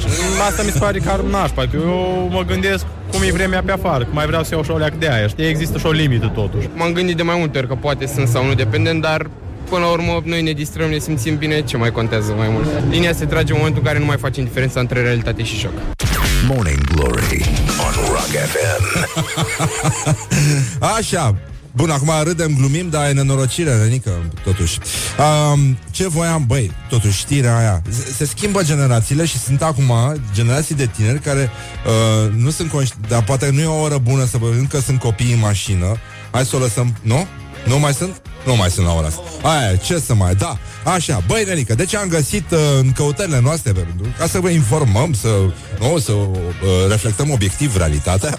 Și 0.00 0.08
asta 0.48 0.62
mi 0.62 0.70
se 0.70 0.78
pare 0.78 0.98
că 0.98 1.10
ar 1.10 1.20
nașpa, 1.20 1.62
că 1.62 1.76
eu 1.76 2.28
mă 2.32 2.42
gândesc 2.46 2.84
cum 3.12 3.20
e 3.22 3.32
vremea 3.32 3.62
pe 3.62 3.72
afară, 3.72 4.04
că 4.04 4.10
mai 4.12 4.26
vreau 4.26 4.42
să 4.42 4.48
iau 4.54 4.62
și 4.62 4.70
o 4.70 4.76
leac 4.78 4.94
de 4.94 5.08
aia, 5.08 5.26
știi? 5.26 5.44
Există 5.46 5.78
și 5.78 5.86
o 5.86 5.90
limită 5.90 6.26
totuși. 6.34 6.68
M-am 6.74 6.92
gândit 6.92 7.16
de 7.16 7.22
mai 7.22 7.36
multe 7.38 7.58
ori 7.58 7.68
că 7.68 7.74
poate 7.74 8.06
sunt 8.14 8.28
sau 8.28 8.46
nu 8.46 8.54
dependent, 8.54 9.02
dar 9.02 9.26
până 9.68 9.80
la 9.84 9.90
urmă 9.90 10.22
noi 10.24 10.42
ne 10.42 10.52
distrăm, 10.52 10.88
ne 10.90 10.98
simțim 10.98 11.36
bine, 11.36 11.60
ce 11.62 11.76
mai 11.76 11.90
contează 11.90 12.32
mai 12.36 12.48
mult. 12.50 12.66
Linia 12.90 13.12
se 13.12 13.24
trage 13.24 13.52
în 13.52 13.58
momentul 13.58 13.80
în 13.82 13.86
care 13.88 13.98
nu 13.98 14.04
mai 14.04 14.16
facem 14.16 14.44
diferența 14.44 14.80
între 14.80 15.02
realitate 15.02 15.42
și 15.42 15.58
joc. 15.58 15.72
Morning 16.48 16.80
Glory 16.94 17.44
on 17.86 17.94
Rock 18.08 18.32
FM. 18.52 18.82
Așa, 20.98 21.34
Bun, 21.76 21.90
acum 21.90 22.10
râdem, 22.22 22.54
glumim, 22.58 22.88
dar 22.88 23.08
e 23.08 23.12
nenorocire, 23.12 23.76
nenică, 23.76 24.10
totuși. 24.44 24.78
Um, 25.52 25.78
ce 25.90 26.08
voiam, 26.08 26.44
băi, 26.46 26.70
totuși, 26.88 27.18
știrea 27.18 27.58
aia. 27.58 27.82
Se, 27.90 28.12
se 28.16 28.26
schimbă 28.26 28.62
generațiile 28.62 29.24
și 29.24 29.38
sunt 29.38 29.62
acum 29.62 29.92
generații 30.32 30.74
de 30.74 30.86
tineri 30.96 31.18
care 31.18 31.50
uh, 31.86 32.32
nu 32.32 32.50
sunt 32.50 32.70
conști, 32.70 32.94
dar 33.08 33.24
poate 33.24 33.50
nu 33.50 33.60
e 33.60 33.66
o 33.66 33.80
oră 33.80 33.98
bună 33.98 34.24
să 34.24 34.38
vă 34.38 34.46
încă 34.58 34.80
sunt 34.80 34.98
copii 34.98 35.32
în 35.32 35.38
mașină. 35.38 35.96
Hai 36.30 36.44
să 36.44 36.56
o 36.56 36.58
lăsăm, 36.58 36.96
nu? 37.02 37.26
Nu 37.66 37.78
mai 37.78 37.94
sunt? 37.94 38.20
Nu 38.46 38.56
mai 38.56 38.70
sunt 38.70 38.86
la 38.86 38.92
ora 38.92 39.06
asta. 39.06 39.20
Aia, 39.42 39.76
ce 39.76 39.98
să 39.98 40.14
mai, 40.14 40.34
da. 40.34 40.58
Așa, 40.84 41.22
băi, 41.26 41.44
Nenică, 41.44 41.74
deci 41.74 41.94
am 41.94 42.08
găsit 42.08 42.50
uh, 42.50 42.58
în 42.80 42.92
căutările 42.92 43.40
noastre 43.40 43.72
pe 43.72 43.86
rândul, 43.88 44.14
ca 44.18 44.26
să 44.26 44.40
vă 44.40 44.48
informăm, 44.48 45.12
să, 45.12 45.28
nu, 45.80 45.98
să 45.98 46.12
uh, 46.12 46.38
reflectăm 46.88 47.30
obiectiv 47.30 47.76
realitatea. 47.76 48.38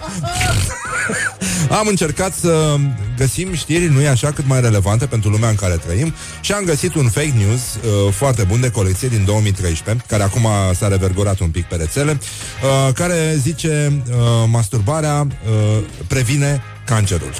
am 1.70 1.86
încercat 1.86 2.34
să 2.34 2.76
găsim 3.16 3.54
știri, 3.54 3.88
nu 3.88 4.00
e 4.00 4.08
așa, 4.08 4.32
cât 4.32 4.46
mai 4.46 4.60
relevante 4.60 5.06
pentru 5.06 5.30
lumea 5.30 5.48
în 5.48 5.54
care 5.54 5.74
trăim 5.74 6.14
și 6.40 6.52
am 6.52 6.64
găsit 6.64 6.94
un 6.94 7.08
fake 7.08 7.32
news 7.36 7.60
uh, 7.74 8.12
foarte 8.12 8.42
bun 8.42 8.60
de 8.60 8.70
colecție 8.70 9.08
din 9.08 9.24
2013, 9.24 10.04
care 10.08 10.22
acum 10.22 10.46
s-a 10.74 10.88
revergorat 10.88 11.38
un 11.38 11.50
pic 11.50 11.64
pe 11.64 11.76
rețele, 11.76 12.10
uh, 12.10 12.92
care 12.94 13.36
zice 13.36 14.02
uh, 14.08 14.16
masturbarea 14.50 15.20
uh, 15.20 15.84
previne 16.06 16.62
cancerul. 16.84 17.32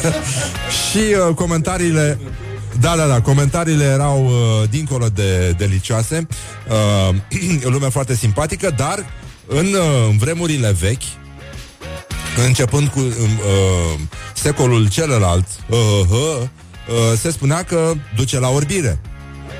și 0.90 0.98
uh, 1.28 1.34
comentariile 1.34 2.18
da, 2.80 2.96
da, 2.96 3.06
da, 3.06 3.20
comentariile 3.20 3.84
erau 3.84 4.24
uh, 4.24 4.68
dincolo 4.70 5.06
de 5.08 5.54
delicioase 5.58 6.26
uh, 7.10 7.14
Lume 7.72 7.88
foarte 7.88 8.14
simpatică 8.14 8.70
Dar 8.76 9.04
în, 9.46 9.66
uh, 9.66 10.08
în 10.10 10.16
vremurile 10.16 10.76
vechi 10.80 11.21
Începând 12.36 12.88
cu 12.88 13.00
uh, 13.00 13.14
secolul 14.34 14.88
celălalt 14.88 15.46
uh, 15.68 15.78
uh, 16.10 16.18
uh, 16.38 17.18
Se 17.20 17.30
spunea 17.30 17.62
că 17.62 17.92
duce 18.16 18.38
la 18.38 18.48
orbire 18.48 19.00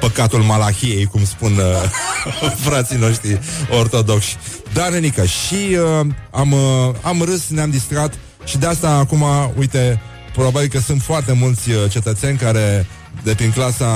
Păcatul 0.01 0.43
Malahiei, 0.43 1.05
cum 1.05 1.25
spun 1.25 1.53
uh, 1.53 1.91
frații 2.67 2.97
noștri 2.97 3.41
ortodoxi 3.79 4.37
Da, 4.73 4.89
nenică, 4.89 5.25
și 5.25 5.69
uh, 5.71 6.07
am, 6.31 6.53
uh, 6.53 6.95
am 7.03 7.23
râs, 7.23 7.49
ne-am 7.49 7.71
distrat 7.71 8.15
Și 8.45 8.59
de 8.59 8.67
asta 8.67 8.91
acum, 8.91 9.25
uite 9.59 10.01
Probabil 10.33 10.69
că 10.69 10.79
sunt 10.79 11.03
foarte 11.03 11.33
mulți 11.33 11.71
uh, 11.71 11.91
cetățeni 11.91 12.39
care 12.39 12.87
de 13.23 13.35
prin 13.35 13.51
clasa 13.51 13.87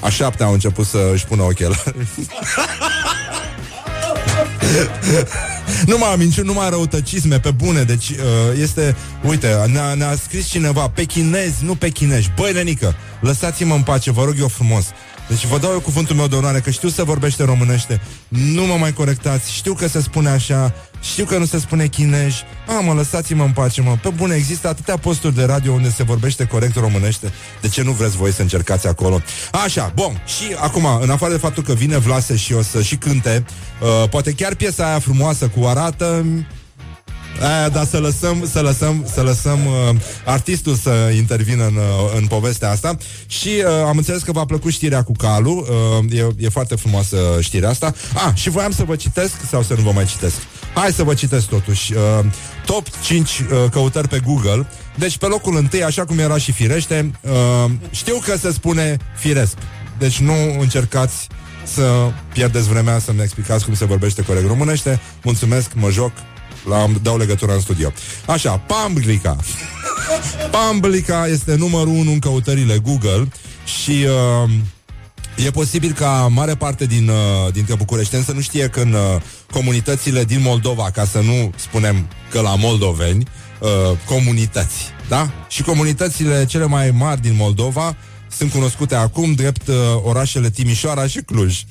a 0.00 0.08
șaptea 0.08 0.46
au 0.46 0.52
început 0.52 0.86
să 0.86 1.10
își 1.12 1.26
pună 1.26 1.42
ochelari. 1.42 1.94
nu 5.86 5.98
mai 5.98 6.08
am 6.08 6.18
minciuni, 6.18 6.46
nu 6.46 6.52
mai 6.52 6.70
răutăcisme 6.70 7.40
pe 7.40 7.50
bune 7.50 7.82
Deci 7.82 8.08
uh, 8.08 8.16
este, 8.60 8.96
uite 9.22 9.48
ne-a, 9.72 9.94
ne-a 9.94 10.16
scris 10.16 10.46
cineva 10.46 10.88
Pe 10.88 11.04
chinezi, 11.04 11.64
nu 11.64 11.74
pe 11.74 11.88
chinești. 11.88 12.32
Băi, 12.36 12.52
nenică, 12.52 12.94
lăsați-mă 13.20 13.74
în 13.74 13.82
pace 13.82 14.10
Vă 14.10 14.24
rog 14.24 14.34
eu 14.38 14.48
frumos. 14.48 14.84
Deci 15.28 15.46
vă 15.46 15.58
dau 15.58 15.70
eu 15.72 15.80
cuvântul 15.80 16.16
meu 16.16 16.26
de 16.26 16.34
onoare 16.34 16.60
Că 16.60 16.70
știu 16.70 16.88
să 16.88 17.04
vorbește 17.04 17.44
românește 17.44 18.00
Nu 18.28 18.66
mă 18.66 18.74
mai 18.74 18.92
corectați 18.92 19.52
Știu 19.52 19.74
că 19.74 19.88
se 19.88 20.00
spune 20.00 20.28
așa 20.28 20.74
Știu 21.02 21.24
că 21.24 21.38
nu 21.38 21.44
se 21.44 21.58
spune 21.58 21.86
chinej 21.86 22.34
A, 22.66 22.80
mă, 22.80 22.92
lăsați-mă 22.92 23.44
în 23.44 23.52
pace, 23.52 23.80
mă. 23.82 23.96
Pe 24.02 24.08
bune, 24.08 24.34
există 24.34 24.68
atâtea 24.68 24.96
posturi 24.96 25.34
de 25.34 25.44
radio 25.44 25.72
Unde 25.72 25.90
se 25.90 26.02
vorbește 26.02 26.46
corect 26.46 26.76
românește. 26.76 27.32
De 27.60 27.68
ce 27.68 27.82
nu 27.82 27.92
vreți 27.92 28.16
voi 28.16 28.32
să 28.32 28.42
încercați 28.42 28.86
acolo? 28.86 29.22
Așa, 29.64 29.92
bun. 29.94 30.22
Și 30.26 30.56
acum, 30.60 30.86
în 31.00 31.10
afară 31.10 31.32
de 31.32 31.38
faptul 31.38 31.62
că 31.62 31.72
vine 31.72 31.98
Vlase 31.98 32.36
și 32.36 32.52
o 32.52 32.62
să 32.62 32.82
și 32.82 32.96
cânte 32.96 33.44
uh, 33.80 34.08
Poate 34.08 34.32
chiar 34.32 34.54
piesa 34.54 34.86
aia 34.86 34.98
frumoasă 34.98 35.48
cu 35.48 35.66
arată 35.66 36.24
Aia, 37.40 37.68
dar 37.68 37.86
să 37.86 37.98
lăsăm, 37.98 38.48
să 38.52 38.60
lăsăm, 38.60 39.06
să 39.12 39.22
lăsăm 39.22 39.66
uh, 39.66 39.96
artistul 40.24 40.74
să 40.74 41.12
intervină 41.16 41.66
în, 41.66 41.76
uh, 41.76 42.16
în 42.16 42.26
povestea 42.26 42.70
asta 42.70 42.96
și 43.26 43.48
uh, 43.48 43.64
am 43.86 43.96
înțeles 43.96 44.22
că 44.22 44.32
v-a 44.32 44.44
plăcut 44.44 44.72
știrea 44.72 45.02
cu 45.02 45.12
calul, 45.12 45.66
uh, 46.08 46.18
e, 46.18 46.26
e 46.38 46.48
foarte 46.48 46.74
frumoasă 46.74 47.16
știrea 47.40 47.68
asta. 47.68 47.94
Ah, 48.14 48.34
și 48.34 48.50
voiam 48.50 48.70
să 48.70 48.84
vă 48.84 48.96
citesc 48.96 49.34
sau 49.50 49.62
să 49.62 49.74
nu 49.74 49.82
vă 49.82 49.90
mai 49.90 50.04
citesc. 50.04 50.36
Hai 50.74 50.92
să 50.92 51.02
vă 51.02 51.14
citesc 51.14 51.46
totuși. 51.46 51.92
Uh, 51.92 52.24
top 52.64 52.86
5 53.02 53.38
uh, 53.38 53.70
căutări 53.70 54.08
pe 54.08 54.20
Google. 54.24 54.66
Deci 54.96 55.18
pe 55.18 55.26
locul 55.26 55.56
întâi, 55.56 55.84
așa 55.84 56.04
cum 56.04 56.18
era 56.18 56.38
și 56.38 56.52
firește, 56.52 57.12
uh, 57.20 57.70
știu 57.90 58.20
că 58.24 58.36
se 58.36 58.52
spune 58.52 58.96
firesc. 59.16 59.56
Deci 59.98 60.18
nu 60.18 60.34
încercați 60.60 61.26
să 61.64 62.10
pierdeți 62.32 62.68
vremea 62.68 62.98
să-mi 62.98 63.22
explicați 63.22 63.64
cum 63.64 63.74
se 63.74 63.84
vorbește 63.84 64.22
corect 64.22 64.46
românește. 64.46 65.00
Mulțumesc, 65.22 65.70
mă 65.74 65.90
joc, 65.90 66.12
la, 66.68 66.86
dau 67.02 67.16
legătura 67.16 67.52
în 67.52 67.60
studio. 67.60 67.92
Așa, 68.26 68.56
Pamblica. 68.56 69.36
Pamblica 70.50 71.26
este 71.26 71.54
numărul 71.54 71.92
1 71.92 72.10
în 72.10 72.18
căutările 72.18 72.78
Google 72.78 73.28
și 73.64 74.06
uh, 74.44 74.50
e 75.46 75.50
posibil 75.50 75.92
ca 75.92 76.28
mare 76.30 76.54
parte 76.54 76.86
din, 76.86 77.08
uh, 77.08 77.52
dintre 77.52 77.74
bucureșteni 77.74 78.24
să 78.24 78.32
nu 78.32 78.40
știe 78.40 78.68
că 78.68 78.80
în 78.80 78.92
uh, 78.92 79.00
comunitățile 79.52 80.24
din 80.24 80.40
Moldova, 80.42 80.90
ca 80.90 81.04
să 81.04 81.20
nu 81.20 81.52
spunem 81.56 82.08
că 82.30 82.40
la 82.40 82.54
moldoveni, 82.54 83.26
uh, 83.60 83.68
comunități, 84.04 84.84
da? 85.08 85.30
Și 85.48 85.62
comunitățile 85.62 86.46
cele 86.46 86.64
mai 86.64 86.90
mari 86.90 87.20
din 87.20 87.34
Moldova 87.36 87.96
sunt 88.36 88.52
cunoscute 88.52 88.94
acum 88.94 89.32
drept 89.32 89.68
uh, 89.68 89.74
orașele 90.02 90.50
Timișoara 90.50 91.06
și 91.06 91.20
Cluj. 91.20 91.62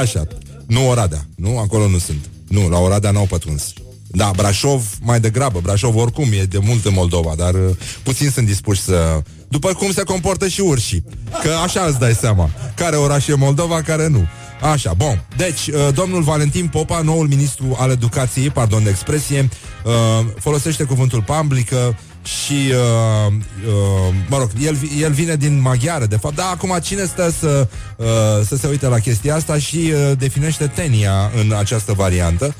Așa, 0.00 0.26
nu 0.66 0.88
Oradea, 0.88 1.26
nu? 1.36 1.58
Acolo 1.58 1.88
nu 1.88 1.98
sunt. 1.98 2.28
Nu, 2.48 2.68
la 2.68 2.78
Oradea 2.78 3.10
n-au 3.10 3.26
pătruns. 3.26 3.72
Da, 4.12 4.30
Brașov 4.36 4.82
mai 5.02 5.20
degrabă. 5.20 5.60
Brașov 5.62 5.96
oricum 5.96 6.28
e 6.32 6.42
de 6.42 6.58
mult 6.58 6.84
în 6.84 6.92
Moldova, 6.94 7.32
dar 7.36 7.54
uh, 7.54 7.76
puțin 8.02 8.30
sunt 8.30 8.46
dispuși 8.46 8.80
să... 8.80 9.22
După 9.48 9.72
cum 9.72 9.92
se 9.92 10.02
comportă 10.02 10.48
și 10.48 10.60
urșii. 10.60 11.04
Că 11.42 11.50
așa 11.64 11.84
îți 11.84 11.98
dai 11.98 12.14
seama. 12.14 12.50
Care 12.74 12.96
oraș 12.96 13.26
e 13.26 13.34
Moldova, 13.34 13.82
care 13.82 14.08
nu. 14.08 14.26
Așa, 14.72 14.92
bun. 14.92 15.24
Deci, 15.36 15.66
uh, 15.66 15.88
domnul 15.94 16.22
Valentin 16.22 16.66
Popa, 16.66 17.00
noul 17.00 17.26
ministru 17.26 17.76
al 17.78 17.90
educației, 17.90 18.50
pardon 18.50 18.82
de 18.82 18.90
expresie, 18.90 19.48
uh, 19.84 20.26
folosește 20.38 20.84
cuvântul 20.84 21.22
publică 21.22 21.96
și, 22.22 22.72
uh, 22.72 23.32
uh, 23.66 24.14
mă 24.28 24.38
rog, 24.38 24.50
el, 24.62 24.78
el 25.00 25.12
vine 25.12 25.36
din 25.36 25.60
maghiară, 25.60 26.06
de 26.06 26.16
fapt, 26.16 26.34
dar 26.34 26.46
acum 26.52 26.78
cine 26.82 27.04
stă 27.04 27.32
să, 27.38 27.68
uh, 27.96 28.06
să 28.46 28.56
se 28.56 28.66
uite 28.66 28.86
la 28.86 28.98
chestia 28.98 29.34
asta 29.34 29.58
și 29.58 29.92
uh, 29.92 30.18
definește 30.18 30.66
tenia 30.66 31.30
în 31.40 31.52
această 31.52 31.92
variantă. 31.92 32.54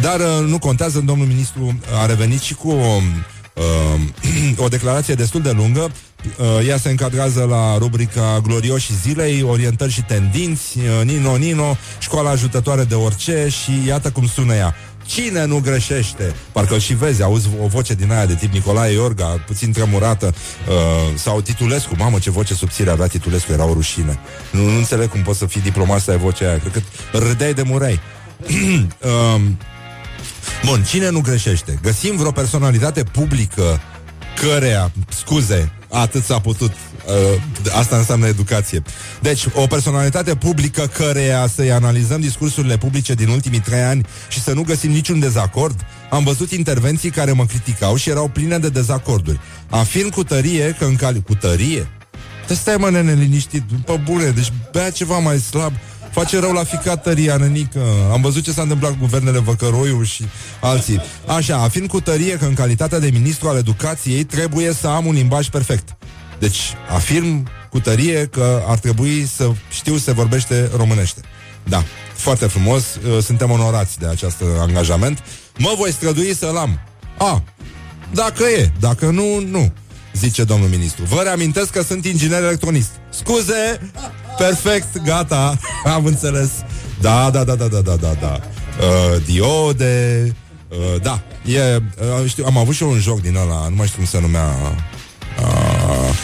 Dar 0.00 0.20
uh, 0.20 0.46
nu 0.46 0.58
contează, 0.58 0.98
domnul 0.98 1.26
ministru 1.26 1.78
a 2.02 2.06
revenit 2.06 2.40
și 2.40 2.54
cu 2.54 2.70
o, 2.70 3.00
uh, 3.54 4.00
o 4.64 4.68
declarație 4.68 5.14
destul 5.14 5.42
de 5.42 5.50
lungă. 5.50 5.90
Uh, 6.38 6.66
ea 6.68 6.78
se 6.78 6.88
încadrează 6.88 7.46
la 7.48 7.78
rubrica 7.78 8.40
Glorioși 8.42 8.94
zilei, 8.94 9.42
orientări 9.42 9.92
și 9.92 10.02
tendinți, 10.02 10.78
uh, 10.78 11.04
Nino 11.04 11.36
Nino, 11.36 11.76
școala 11.98 12.30
ajutătoare 12.30 12.84
de 12.84 12.94
orice 12.94 13.48
și 13.48 13.86
iată 13.86 14.10
cum 14.10 14.26
sună 14.26 14.54
ea. 14.54 14.74
Cine 15.08 15.44
nu 15.44 15.60
greșește? 15.60 16.34
Parcă 16.52 16.78
și 16.78 16.94
vezi, 16.94 17.22
auzi 17.22 17.48
o 17.62 17.66
voce 17.66 17.94
din 17.94 18.12
aia 18.12 18.26
de 18.26 18.34
tip 18.34 18.52
Nicolae 18.52 18.92
Iorga, 18.92 19.24
puțin 19.46 19.72
tremurată, 19.72 20.34
uh, 20.68 20.74
sau 21.16 21.40
Titulescu. 21.40 21.94
Mamă, 21.96 22.18
ce 22.18 22.30
voce 22.30 22.54
subțire 22.54 22.90
avea 22.90 23.06
Titulescu, 23.06 23.52
era 23.52 23.64
o 23.64 23.72
rușine. 23.72 24.18
Nu, 24.50 24.62
nu 24.62 24.76
înțeleg 24.76 25.08
cum 25.08 25.22
poți 25.22 25.38
să 25.38 25.46
fii 25.46 25.60
diplomat 25.60 26.00
să 26.00 26.10
ai 26.10 26.18
vocea 26.18 26.48
aia. 26.48 26.58
Cred 26.58 26.72
că 26.72 26.80
râdeai 27.18 27.54
de 27.54 27.62
mureai. 27.62 28.00
uh, 28.98 29.40
Bun, 30.64 30.82
cine 30.82 31.10
nu 31.10 31.20
greșește? 31.20 31.78
Găsim 31.82 32.16
vreo 32.16 32.30
personalitate 32.30 33.02
publică 33.02 33.80
căreia, 34.40 34.92
scuze, 35.08 35.72
atât 35.90 36.24
s-a 36.24 36.40
putut 36.40 36.70
uh, 36.70 37.72
Asta 37.72 37.96
înseamnă 37.96 38.26
educație 38.26 38.82
Deci, 39.20 39.44
o 39.54 39.66
personalitate 39.66 40.34
publică 40.34 40.86
căreia 40.86 41.46
Să-i 41.54 41.72
analizăm 41.72 42.20
discursurile 42.20 42.76
publice 42.76 43.14
din 43.14 43.28
ultimii 43.28 43.60
trei 43.60 43.82
ani 43.82 44.06
Și 44.28 44.40
să 44.40 44.52
nu 44.52 44.62
găsim 44.62 44.90
niciun 44.90 45.18
dezacord 45.18 45.80
Am 46.10 46.24
văzut 46.24 46.50
intervenții 46.50 47.10
care 47.10 47.32
mă 47.32 47.44
criticau 47.44 47.96
Și 47.96 48.10
erau 48.10 48.28
pline 48.28 48.58
de 48.58 48.68
dezacorduri 48.68 49.40
Afirm 49.68 50.08
cu 50.08 50.24
tărie 50.24 50.76
că 50.78 50.84
în 50.84 50.96
cali... 50.96 51.22
Cu 51.22 51.34
tărie? 51.34 51.88
Te 52.46 52.54
stai 52.54 52.76
mă 52.76 52.90
nene 52.90 53.12
liniștit 53.12 53.62
Pe 53.84 54.00
bune, 54.04 54.30
deci 54.30 54.52
bea 54.72 54.90
ceva 54.90 55.18
mai 55.18 55.38
slab 55.38 55.72
Face 56.10 56.38
rău 56.38 56.52
la 56.52 56.64
ficat 56.64 57.02
tăria, 57.02 57.36
nănică. 57.36 57.80
Am 58.12 58.20
văzut 58.20 58.42
ce 58.42 58.52
s-a 58.52 58.62
întâmplat 58.62 58.90
cu 58.90 58.96
guvernele 59.00 59.38
Văcăroiu 59.38 60.02
și 60.02 60.24
alții. 60.60 61.00
Așa, 61.26 61.56
afirm 61.56 61.86
cu 61.86 62.00
tărie 62.00 62.36
că 62.36 62.44
în 62.44 62.54
calitatea 62.54 62.98
de 62.98 63.10
ministru 63.12 63.48
al 63.48 63.56
educației 63.56 64.24
trebuie 64.24 64.72
să 64.72 64.86
am 64.86 65.06
un 65.06 65.14
limbaj 65.14 65.48
perfect. 65.48 65.96
Deci, 66.38 66.58
afirm 66.94 67.48
cu 67.70 67.80
tărie 67.80 68.26
că 68.26 68.62
ar 68.66 68.78
trebui 68.78 69.28
să 69.36 69.50
știu 69.70 69.96
să 69.96 70.12
vorbește 70.12 70.70
românește. 70.76 71.20
Da, 71.64 71.84
foarte 72.14 72.46
frumos, 72.46 72.82
uh, 72.94 73.22
suntem 73.22 73.50
onorați 73.50 73.98
de 73.98 74.06
acest 74.06 74.36
angajament. 74.60 75.22
Mă 75.58 75.74
voi 75.76 75.92
strădui 75.92 76.34
să-l 76.34 76.56
am. 76.56 76.80
A, 77.18 77.42
dacă 78.12 78.44
e, 78.44 78.70
dacă 78.80 79.06
nu, 79.06 79.40
nu 79.40 79.72
zice 80.18 80.44
domnul 80.44 80.68
ministru. 80.68 81.04
Vă 81.04 81.20
reamintesc 81.22 81.70
că 81.70 81.82
sunt 81.82 82.04
inginer 82.04 82.42
electronist. 82.42 82.90
Scuze, 83.10 83.90
perfect, 84.38 85.02
gata, 85.04 85.58
am 85.94 86.04
înțeles. 86.04 86.50
Da, 87.00 87.30
da, 87.30 87.44
da, 87.44 87.54
da, 87.54 87.66
da, 87.66 87.80
da, 87.80 87.94
da, 87.94 88.16
da. 88.20 88.40
Uh, 88.40 89.22
diode, 89.24 90.34
uh, 90.68 91.00
da, 91.02 91.20
e, 91.44 91.76
uh, 92.20 92.28
știu, 92.28 92.44
am 92.46 92.56
avut 92.56 92.74
și 92.74 92.82
eu 92.82 92.90
un 92.90 93.00
joc 93.00 93.20
din 93.20 93.36
ăla, 93.36 93.68
nu 93.68 93.74
mai 93.74 93.86
știu 93.86 93.98
cum 93.98 94.06
se 94.06 94.20
numea. 94.20 94.46
Uh, 95.40 96.14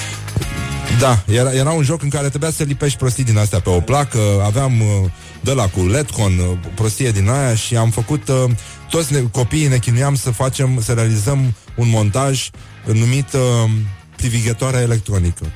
da, 0.99 1.22
era, 1.26 1.53
era 1.53 1.70
un 1.70 1.82
joc 1.82 2.03
în 2.03 2.09
care 2.09 2.28
trebuia 2.28 2.51
să 2.51 2.62
lipești 2.62 2.99
prostii 2.99 3.24
din 3.24 3.38
astea 3.38 3.61
pe 3.61 3.70
o 3.70 3.80
placă, 3.80 4.18
aveam 4.45 4.80
uh, 4.80 5.11
de 5.40 5.53
la 5.53 5.68
cu 5.68 5.86
Letcon, 5.86 6.38
uh, 6.38 6.59
prostie 6.74 7.11
din 7.11 7.28
aia 7.28 7.55
și 7.55 7.76
am 7.76 7.90
făcut, 7.90 8.28
uh, 8.28 8.51
toți 8.91 9.12
ne, 9.12 9.18
copiii 9.18 9.66
ne 9.66 9.78
chinuiam 9.78 10.14
să 10.14 10.30
facem, 10.30 10.80
să 10.82 10.93
realizăm 10.93 11.55
un 11.76 11.89
montaj 11.89 12.51
numit 12.93 13.32
uh, 13.32 13.70
privighetoarea 14.16 14.80
electronică. 14.80 15.47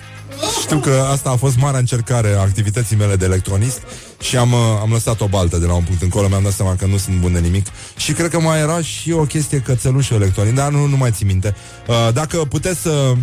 Știu 0.61 0.79
că 0.79 1.07
asta 1.11 1.31
a 1.31 1.37
fost 1.37 1.57
marea 1.57 1.79
încercare 1.79 2.35
a 2.35 2.41
activității 2.41 2.97
mele 2.97 3.16
de 3.16 3.24
electronist 3.24 3.81
și 4.20 4.37
am, 4.37 4.53
uh, 4.53 4.59
am 4.81 4.91
lăsat 4.91 5.20
o 5.20 5.26
baltă 5.26 5.59
de 5.59 5.66
la 5.66 5.74
un 5.74 5.83
punct 5.83 6.03
încolo, 6.03 6.29
mi-am 6.29 6.43
dat 6.43 6.53
seama 6.53 6.76
că 6.76 6.87
nu 6.87 6.97
sunt 6.97 7.16
bun 7.16 7.33
de 7.33 7.39
nimic 7.39 7.66
și 7.97 8.12
cred 8.12 8.31
că 8.31 8.41
mai 8.41 8.59
era 8.59 8.83
și 8.83 9.12
o 9.12 9.22
chestie 9.24 9.59
cățelușul 9.59 10.16
electronic, 10.16 10.55
dar 10.55 10.70
nu, 10.70 10.87
nu 10.87 10.97
mai 10.97 11.11
țin 11.11 11.26
minte. 11.26 11.55
Uh, 11.87 12.12
dacă 12.12 12.37
puteți 12.37 12.81
să 12.81 13.14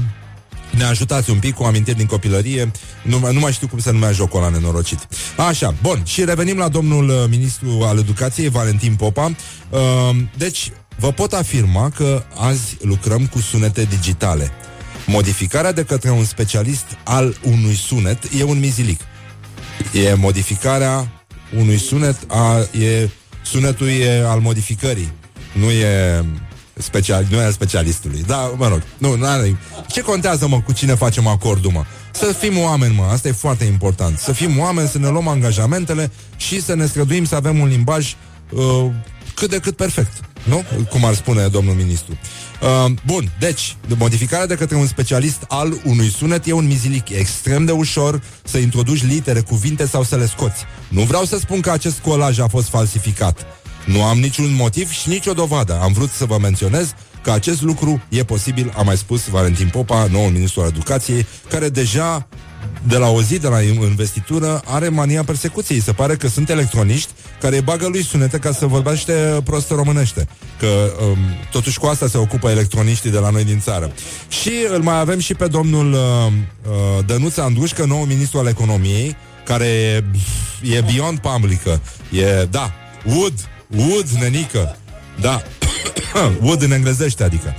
ne 0.77 0.83
ajutați 0.83 1.29
un 1.29 1.39
pic 1.39 1.53
cu 1.53 1.63
amintiri 1.63 1.97
din 1.97 2.05
copilărie. 2.05 2.71
Nu, 3.03 3.31
nu 3.31 3.39
mai 3.39 3.51
știu 3.51 3.67
cum 3.67 3.79
se 3.79 3.91
numea 3.91 4.11
jocul 4.11 4.39
ăla 4.39 4.49
nenorocit. 4.49 5.07
Așa, 5.47 5.73
bun, 5.81 6.01
și 6.05 6.25
revenim 6.25 6.57
la 6.57 6.67
domnul 6.67 7.09
uh, 7.09 7.15
ministru 7.29 7.81
al 7.83 7.97
educației, 7.97 8.49
Valentin 8.49 8.95
Popa. 8.95 9.35
Uh, 9.69 9.79
Deci, 10.37 10.71
vă 10.95 11.11
pot 11.11 11.33
afirma 11.33 11.89
că 11.89 12.23
azi 12.35 12.77
lucrăm 12.81 13.25
cu 13.25 13.39
sunete 13.39 13.83
digitale. 13.83 14.51
Modificarea 15.05 15.71
de 15.71 15.83
către 15.83 16.09
un 16.09 16.25
specialist 16.25 16.85
al 17.03 17.35
unui 17.41 17.75
sunet 17.75 18.23
e 18.37 18.43
un 18.43 18.59
mizilic. 18.59 18.99
E 19.93 20.13
modificarea 20.13 21.11
unui 21.57 21.77
sunet, 21.77 22.17
a, 22.27 22.57
e, 22.79 23.09
sunetul 23.41 23.87
e 23.87 24.23
al 24.27 24.39
modificării. 24.39 25.11
Nu 25.53 25.69
e 25.69 26.23
special, 26.77 27.25
nu 27.29 27.37
e 27.37 27.43
al 27.43 27.51
specialistului. 27.51 28.23
Da, 28.27 28.53
mă 28.57 28.67
rog, 28.67 28.81
nu, 28.97 29.15
nu 29.15 29.25
are. 29.25 29.57
Ce 29.87 30.01
contează, 30.01 30.47
mă, 30.47 30.61
cu 30.61 30.71
cine 30.71 30.95
facem 30.95 31.27
acordul, 31.27 31.71
mă? 31.71 31.83
Să 32.11 32.25
fim 32.25 32.57
oameni, 32.57 32.95
mă, 32.95 33.03
asta 33.11 33.27
e 33.27 33.31
foarte 33.31 33.63
important. 33.63 34.17
Să 34.17 34.31
fim 34.31 34.59
oameni, 34.59 34.87
să 34.87 34.97
ne 34.97 35.09
luăm 35.09 35.27
angajamentele 35.27 36.11
și 36.35 36.61
să 36.61 36.75
ne 36.75 36.85
străduim 36.85 37.25
să 37.25 37.35
avem 37.35 37.59
un 37.59 37.67
limbaj 37.67 38.15
uh, 38.49 38.91
cât 39.35 39.49
de 39.49 39.57
cât 39.59 39.75
perfect. 39.75 40.11
Nu? 40.43 40.63
Cum 40.89 41.05
ar 41.05 41.13
spune 41.13 41.47
domnul 41.47 41.73
ministru. 41.73 42.17
Uh, 42.61 42.91
bun, 43.05 43.31
deci, 43.39 43.77
de 43.87 43.95
modificarea 43.97 44.45
de 44.45 44.55
către 44.55 44.75
un 44.75 44.87
specialist 44.87 45.45
al 45.47 45.81
unui 45.83 46.09
sunet 46.09 46.47
e 46.47 46.51
un 46.51 46.67
mizilic 46.67 47.09
e 47.09 47.15
extrem 47.15 47.65
de 47.65 47.71
ușor 47.71 48.21
să 48.43 48.57
introduci 48.57 49.03
litere, 49.03 49.39
cuvinte 49.39 49.87
sau 49.87 50.03
să 50.03 50.15
le 50.15 50.27
scoți. 50.27 50.63
Nu 50.87 51.01
vreau 51.01 51.25
să 51.25 51.37
spun 51.37 51.59
că 51.59 51.71
acest 51.71 51.99
colaj 51.99 52.39
a 52.39 52.47
fost 52.47 52.67
falsificat. 52.67 53.45
Nu 53.85 54.03
am 54.03 54.19
niciun 54.19 54.55
motiv 54.55 54.91
și 54.91 55.09
nicio 55.09 55.33
dovadă. 55.33 55.79
Am 55.81 55.93
vrut 55.93 56.09
să 56.09 56.25
vă 56.25 56.37
menționez 56.41 56.93
că 57.23 57.31
acest 57.31 57.61
lucru 57.61 58.01
e 58.09 58.23
posibil, 58.23 58.73
a 58.77 58.81
mai 58.81 58.97
spus 58.97 59.27
Valentin 59.27 59.67
Popa, 59.67 60.07
noul 60.11 60.31
ministru 60.31 60.61
al 60.61 60.67
educației, 60.67 61.25
care 61.49 61.69
deja 61.69 62.27
de 62.87 62.97
la 62.97 63.07
o 63.07 63.21
zi 63.21 63.39
de 63.39 63.47
la 63.47 63.61
investitură 63.61 64.61
are 64.65 64.89
mania 64.89 65.23
persecuției. 65.23 65.81
Se 65.81 65.91
pare 65.91 66.15
că 66.15 66.27
sunt 66.27 66.49
electroniști 66.49 67.09
care 67.41 67.61
bagă 67.61 67.87
lui 67.87 68.03
sunete 68.03 68.37
ca 68.37 68.51
să 68.51 68.65
vorbește 68.65 69.41
prost 69.43 69.69
românește. 69.69 70.27
Că 70.59 70.67
um, 71.01 71.17
totuși 71.51 71.79
cu 71.79 71.85
asta 71.85 72.07
se 72.07 72.17
ocupă 72.17 72.49
electroniștii 72.49 73.11
de 73.11 73.17
la 73.19 73.29
noi 73.29 73.43
din 73.43 73.59
țară. 73.59 73.91
Și 74.27 74.51
îl 74.73 74.81
mai 74.81 74.99
avem 74.99 75.19
și 75.19 75.33
pe 75.33 75.47
domnul 75.47 75.93
uh, 75.93 75.99
uh, 76.69 77.05
Dănuț 77.05 77.37
Andușcă, 77.37 77.85
nou 77.85 78.03
ministru 78.03 78.39
al 78.39 78.47
economiei, 78.47 79.15
care 79.45 79.65
e, 79.65 80.03
e 80.61 80.83
beyond 80.91 81.17
publică. 81.17 81.81
E, 82.11 82.45
da, 82.49 82.71
wood, 83.05 83.33
wood, 83.67 84.07
nenică. 84.19 84.77
Da, 85.19 85.41
wood 86.43 86.61
în 86.61 86.71
englezește, 86.71 87.23
adică. 87.23 87.55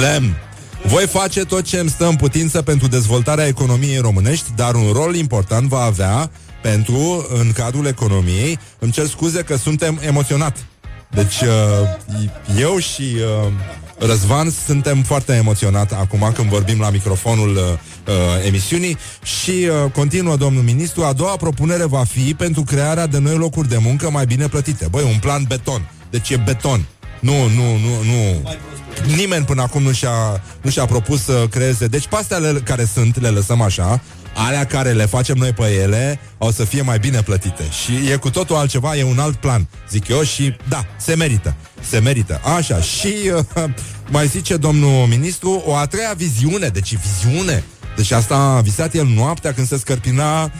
Lemn. 0.00 0.36
Voi 0.86 1.06
face 1.06 1.44
tot 1.44 1.64
ce 1.64 1.78
îmi 1.78 1.90
stă 1.90 2.06
în 2.06 2.16
putință 2.16 2.62
pentru 2.62 2.88
dezvoltarea 2.88 3.46
economiei 3.46 3.98
românești, 3.98 4.50
dar 4.56 4.74
un 4.74 4.92
rol 4.92 5.14
important 5.14 5.68
va 5.68 5.80
avea 5.80 6.30
pentru, 6.62 7.26
în 7.28 7.52
cadrul 7.52 7.86
economiei, 7.86 8.58
îmi 8.78 8.92
cer 8.92 9.06
scuze 9.06 9.42
că 9.42 9.56
suntem 9.56 9.98
emoționat. 10.02 10.66
Deci, 11.10 11.40
uh, 11.40 12.58
eu 12.58 12.78
și 12.78 13.02
uh, 13.02 13.52
Răzvan 13.98 14.50
suntem 14.66 15.02
foarte 15.02 15.32
emoționat 15.32 15.92
acum 15.92 16.32
când 16.34 16.48
vorbim 16.48 16.80
la 16.80 16.90
microfonul 16.90 17.56
uh, 17.56 17.62
uh, 17.62 18.46
emisiunii 18.46 18.96
și 19.22 19.50
uh, 19.50 19.90
continuă 19.92 20.36
domnul 20.36 20.62
ministru, 20.62 21.04
a 21.04 21.12
doua 21.12 21.36
propunere 21.36 21.84
va 21.84 22.04
fi 22.04 22.34
pentru 22.34 22.62
crearea 22.62 23.06
de 23.06 23.18
noi 23.18 23.36
locuri 23.36 23.68
de 23.68 23.76
muncă 23.76 24.10
mai 24.10 24.26
bine 24.26 24.48
plătite. 24.48 24.86
Băi, 24.90 25.04
un 25.04 25.18
plan 25.20 25.44
beton. 25.48 25.90
Deci 26.10 26.30
e 26.30 26.36
beton. 26.36 26.86
Nu, 27.20 27.32
nu, 27.32 27.76
nu, 27.76 28.02
nu. 28.02 28.50
Nimeni 29.16 29.44
până 29.44 29.62
acum 29.62 29.82
nu 29.82 29.92
și-a, 29.92 30.42
nu 30.60 30.70
și-a 30.70 30.84
propus 30.84 31.22
să 31.22 31.46
creeze. 31.50 31.86
Deci 31.86 32.06
pe 32.06 32.16
astea 32.16 32.36
le, 32.36 32.52
care 32.64 32.84
sunt, 32.84 33.20
le 33.20 33.28
lăsăm 33.28 33.60
așa. 33.60 34.00
Alea 34.38 34.66
care 34.66 34.92
le 34.92 35.06
facem 35.06 35.36
noi 35.36 35.52
pe 35.52 35.72
ele 35.82 36.20
o 36.38 36.50
să 36.50 36.64
fie 36.64 36.82
mai 36.82 36.98
bine 36.98 37.22
plătite. 37.22 37.64
Și 37.70 38.10
e 38.10 38.16
cu 38.16 38.30
totul 38.30 38.56
altceva, 38.56 38.96
e 38.96 39.02
un 39.04 39.18
alt 39.18 39.36
plan, 39.36 39.68
zic 39.90 40.08
eu, 40.08 40.22
și 40.22 40.56
da, 40.68 40.86
se 40.96 41.14
merită. 41.14 41.54
Se 41.80 41.98
merită. 41.98 42.40
Așa, 42.56 42.80
și 42.80 43.14
uh, 43.34 43.64
mai 44.08 44.26
zice 44.26 44.56
domnul 44.56 45.06
ministru, 45.06 45.62
o 45.66 45.74
a 45.74 45.86
treia 45.86 46.12
viziune, 46.16 46.68
deci 46.68 46.96
viziune. 46.96 47.64
Deci 47.96 48.10
asta 48.10 48.36
a 48.36 48.60
visat 48.60 48.94
el 48.94 49.06
noaptea 49.06 49.52
când 49.52 49.66
se 49.66 49.78
scărpina 49.78 50.50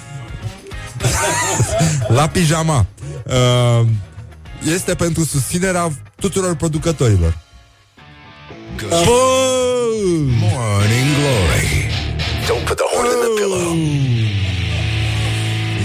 la 2.18 2.28
pijama. 2.28 2.86
Uh, 3.24 3.86
este 4.74 4.94
pentru 4.94 5.24
susținerea 5.24 5.92
tuturor 6.20 6.54
producătorilor. 6.54 7.38
Morning 10.40 11.08
Glory. 11.18 11.75
Don't 12.46 12.64
put 12.64 12.76
the 12.76 12.84
horn 12.92 13.06
in 13.14 13.20
the 13.26 13.32
pillow. 13.38 13.66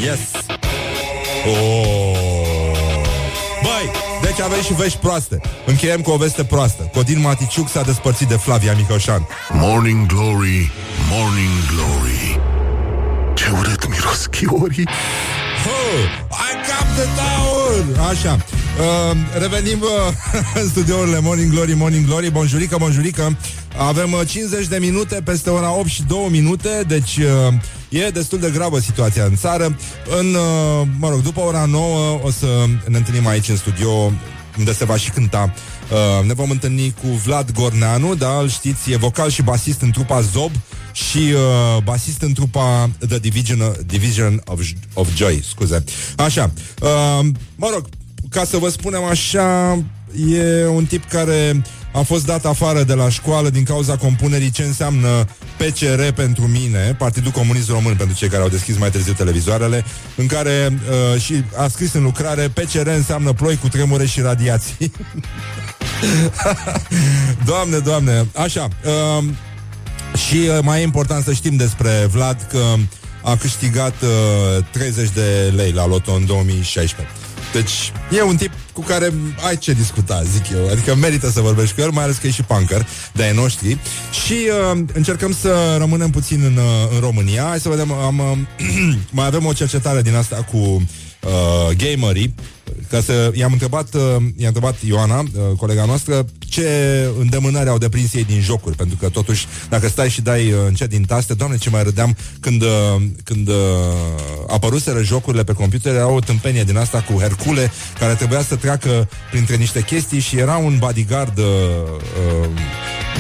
Yes. 0.08 0.20
Oh. 1.48 2.32
Băi, 3.64 3.92
deci 4.22 4.40
avem 4.40 4.62
și 4.62 4.74
vești 4.74 4.98
proaste. 4.98 5.42
Încheiem 5.66 6.02
cu 6.02 6.12
o 6.12 6.18
veste 6.18 6.44
proastă. 6.44 6.90
Codin 6.94 7.22
Maticiuc 7.22 7.70
s-a 7.70 7.82
despărțit 7.82 8.28
de 8.28 8.36
Flavia 8.36 8.74
Micoșan. 8.74 9.28
Morning 9.52 10.06
Glory, 10.06 10.72
Morning 11.10 11.52
Glory. 11.76 12.40
Ce 13.34 13.46
urât 13.60 13.90
miros 13.90 14.26
chiorii. 14.26 14.88
Ai 16.30 16.56
cap 16.68 16.96
de 16.96 17.08
taur! 17.16 18.08
Așa. 18.10 18.46
Uh, 18.80 19.18
revenim 19.40 19.82
uh, 19.82 20.14
în 20.62 20.68
studiourile 20.70 21.20
Morning 21.20 21.52
Glory, 21.52 21.74
Morning 21.74 22.06
Glory. 22.06 22.32
Bonjurică, 22.32 22.76
bonjurică. 22.80 23.38
Avem 23.78 24.12
uh, 24.12 24.28
50 24.28 24.68
de 24.68 24.78
minute 24.78 25.22
peste 25.24 25.50
ora 25.50 25.74
8 25.74 25.88
și 25.88 26.04
2 26.04 26.28
minute, 26.30 26.84
deci 26.88 27.18
uh, 27.18 27.54
e 27.90 28.10
destul 28.10 28.40
de 28.40 28.50
gravă 28.54 28.80
situația 28.80 29.24
în 29.24 29.36
țară. 29.36 29.78
În, 30.20 30.34
uh, 30.34 30.88
mă 31.00 31.10
rog, 31.10 31.22
după 31.22 31.40
ora 31.40 31.66
9 31.66 32.20
o 32.24 32.32
să 32.32 32.66
ne 32.88 32.98
întâlnim 32.98 33.28
aici 33.28 33.50
în 33.50 33.56
studio 33.56 34.12
unde 34.58 34.74
se 34.74 34.86
va 34.86 34.98
și 34.98 35.10
cânta. 35.10 35.54
Uh, 35.92 36.26
ne 36.26 36.34
vom 36.34 36.50
întâlni 36.50 36.94
cu 37.02 37.08
Vlad 37.08 37.52
Gorneanu, 37.52 38.16
da, 38.16 38.40
îl 38.40 38.50
știți, 38.50 38.92
e 38.92 38.96
vocal 38.96 39.30
și 39.30 39.42
basist 39.42 39.82
în 39.82 39.92
trupa 39.92 40.22
Zob 40.22 40.52
și 40.92 41.18
uh, 41.18 41.84
basist 41.84 42.22
în 42.22 42.34
trupa 42.34 42.90
The 43.08 43.20
Division, 43.20 43.76
Division 43.86 44.42
of, 44.46 44.60
of 44.94 45.16
Joy, 45.16 45.44
scuze. 45.50 45.84
Așa, 46.18 46.52
uh, 46.82 47.28
mă 47.56 47.70
rog, 47.74 47.86
ca 48.30 48.44
să 48.44 48.58
vă 48.58 48.70
spunem 48.70 49.04
așa, 49.04 49.78
e 50.30 50.68
un 50.68 50.86
tip 50.86 51.10
care 51.10 51.62
a 51.94 52.02
fost 52.02 52.26
dat 52.26 52.46
afară 52.46 52.84
de 52.84 52.94
la 52.94 53.10
școală 53.10 53.50
din 53.50 53.64
cauza 53.64 53.98
compunerii 53.98 54.50
ce 54.50 54.64
înseamnă 54.64 55.28
PCR 55.58 56.12
pentru 56.16 56.48
mine, 56.48 56.96
Partidul 56.98 57.32
Comunist 57.32 57.70
Român, 57.70 57.96
pentru 57.96 58.16
cei 58.16 58.30
care 58.30 58.42
au 58.42 58.50
deschis 58.50 58.78
mai 58.78 58.92
târziu 58.92 59.14
televizoarele, 59.14 59.86
în 60.16 60.26
care 60.26 60.80
uh, 61.14 61.22
și 61.22 61.44
a 61.58 61.68
scris 61.68 61.94
în 61.94 62.04
lucrare 62.04 62.48
PCR 62.48 62.88
înseamnă 62.88 63.34
ploi 63.34 63.58
cu 63.58 63.68
tremure 63.68 64.06
și 64.06 64.22
radiații. 64.22 64.92
doamne, 67.50 67.78
doamne, 67.78 68.28
așa. 68.36 68.68
Uh, 68.86 69.24
și 70.28 70.36
uh, 70.36 70.60
mai 70.62 70.80
e 70.80 70.84
important 70.84 71.24
să 71.24 71.34
știm 71.34 71.56
despre 71.56 72.08
Vlad 72.12 72.48
că 72.50 72.64
a 73.24 73.36
câștigat 73.36 73.94
uh, 74.02 74.64
30 74.72 75.10
de 75.10 75.54
lei 75.56 75.72
la 75.72 75.88
loto 75.88 76.14
în 76.14 76.26
2016. 76.26 77.16
Deci 77.54 77.92
e 78.18 78.22
un 78.22 78.36
tip 78.36 78.52
cu 78.74 78.82
care 78.82 79.14
ai 79.48 79.58
ce 79.58 79.74
discuta, 79.74 80.24
zic 80.24 80.50
eu. 80.50 80.70
Adică 80.70 80.96
merită 80.96 81.30
să 81.30 81.42
vorbești 81.42 81.76
cu 81.76 81.82
el, 81.82 81.90
mai 81.90 82.04
ales 82.04 82.18
că 82.18 82.28
e 82.28 82.32
și 82.32 82.44
punker, 82.44 82.88
de 83.14 83.24
ai 83.24 83.34
noștri. 83.34 83.78
Și 84.26 84.34
uh, 84.72 84.80
încercăm 84.94 85.34
să 85.34 85.76
rămânem 85.78 86.10
puțin 86.10 86.44
în, 86.44 86.58
uh, 86.58 86.94
în 86.94 87.00
România. 87.00 87.44
Hai 87.44 87.60
să 87.60 87.70
vedem, 87.70 87.92
am, 87.92 88.20
uh, 88.20 88.38
mai 89.18 89.26
avem 89.26 89.46
o 89.46 89.54
cercetare 89.54 90.02
din 90.02 90.16
asta 90.16 90.36
cu 90.52 90.58
uh, 90.58 91.76
gamerii 91.78 92.34
ca 92.90 93.02
să 93.02 93.32
i-am 93.34 93.52
întrebat, 93.52 93.94
uh, 93.94 94.02
i-am 94.18 94.54
întrebat 94.54 94.76
Ioana, 94.86 95.20
uh, 95.20 95.58
colega 95.58 95.86
noastră, 95.86 96.26
ce 96.40 96.68
îndemânări 97.20 97.70
au 97.70 97.78
deprins 97.78 98.14
ei 98.14 98.24
din 98.24 98.42
jocuri, 98.42 98.76
pentru 98.76 98.98
că 99.00 99.10
totuși, 99.10 99.46
dacă 99.70 99.88
stai 99.88 100.10
și 100.10 100.22
dai 100.22 100.52
uh, 100.52 100.60
încet 100.68 100.90
din 100.90 101.04
taste, 101.04 101.34
doamne, 101.34 101.58
ce 101.58 101.70
mai 101.70 101.84
râdeam 101.84 102.16
când, 102.40 102.62
uh, 102.62 103.02
când 103.24 103.48
uh, 103.48 103.56
apăruseră 104.48 105.02
jocurile 105.02 105.44
pe 105.44 105.54
computer, 105.54 105.94
era 105.96 106.08
o 106.08 106.20
tâmpenie 106.20 106.64
din 106.64 106.78
asta 106.78 107.02
cu 107.02 107.20
Hercule, 107.20 107.72
care 108.00 108.14
trebuia 108.14 108.42
să 108.42 108.56
treacă 108.56 109.10
printre 109.32 109.56
niște 109.56 109.82
chestii 109.82 110.20
și 110.20 110.38
era 110.38 110.58
un 110.58 110.78
bodyguard 110.80 111.38
uh, 111.38 111.46
uh, 112.42 112.50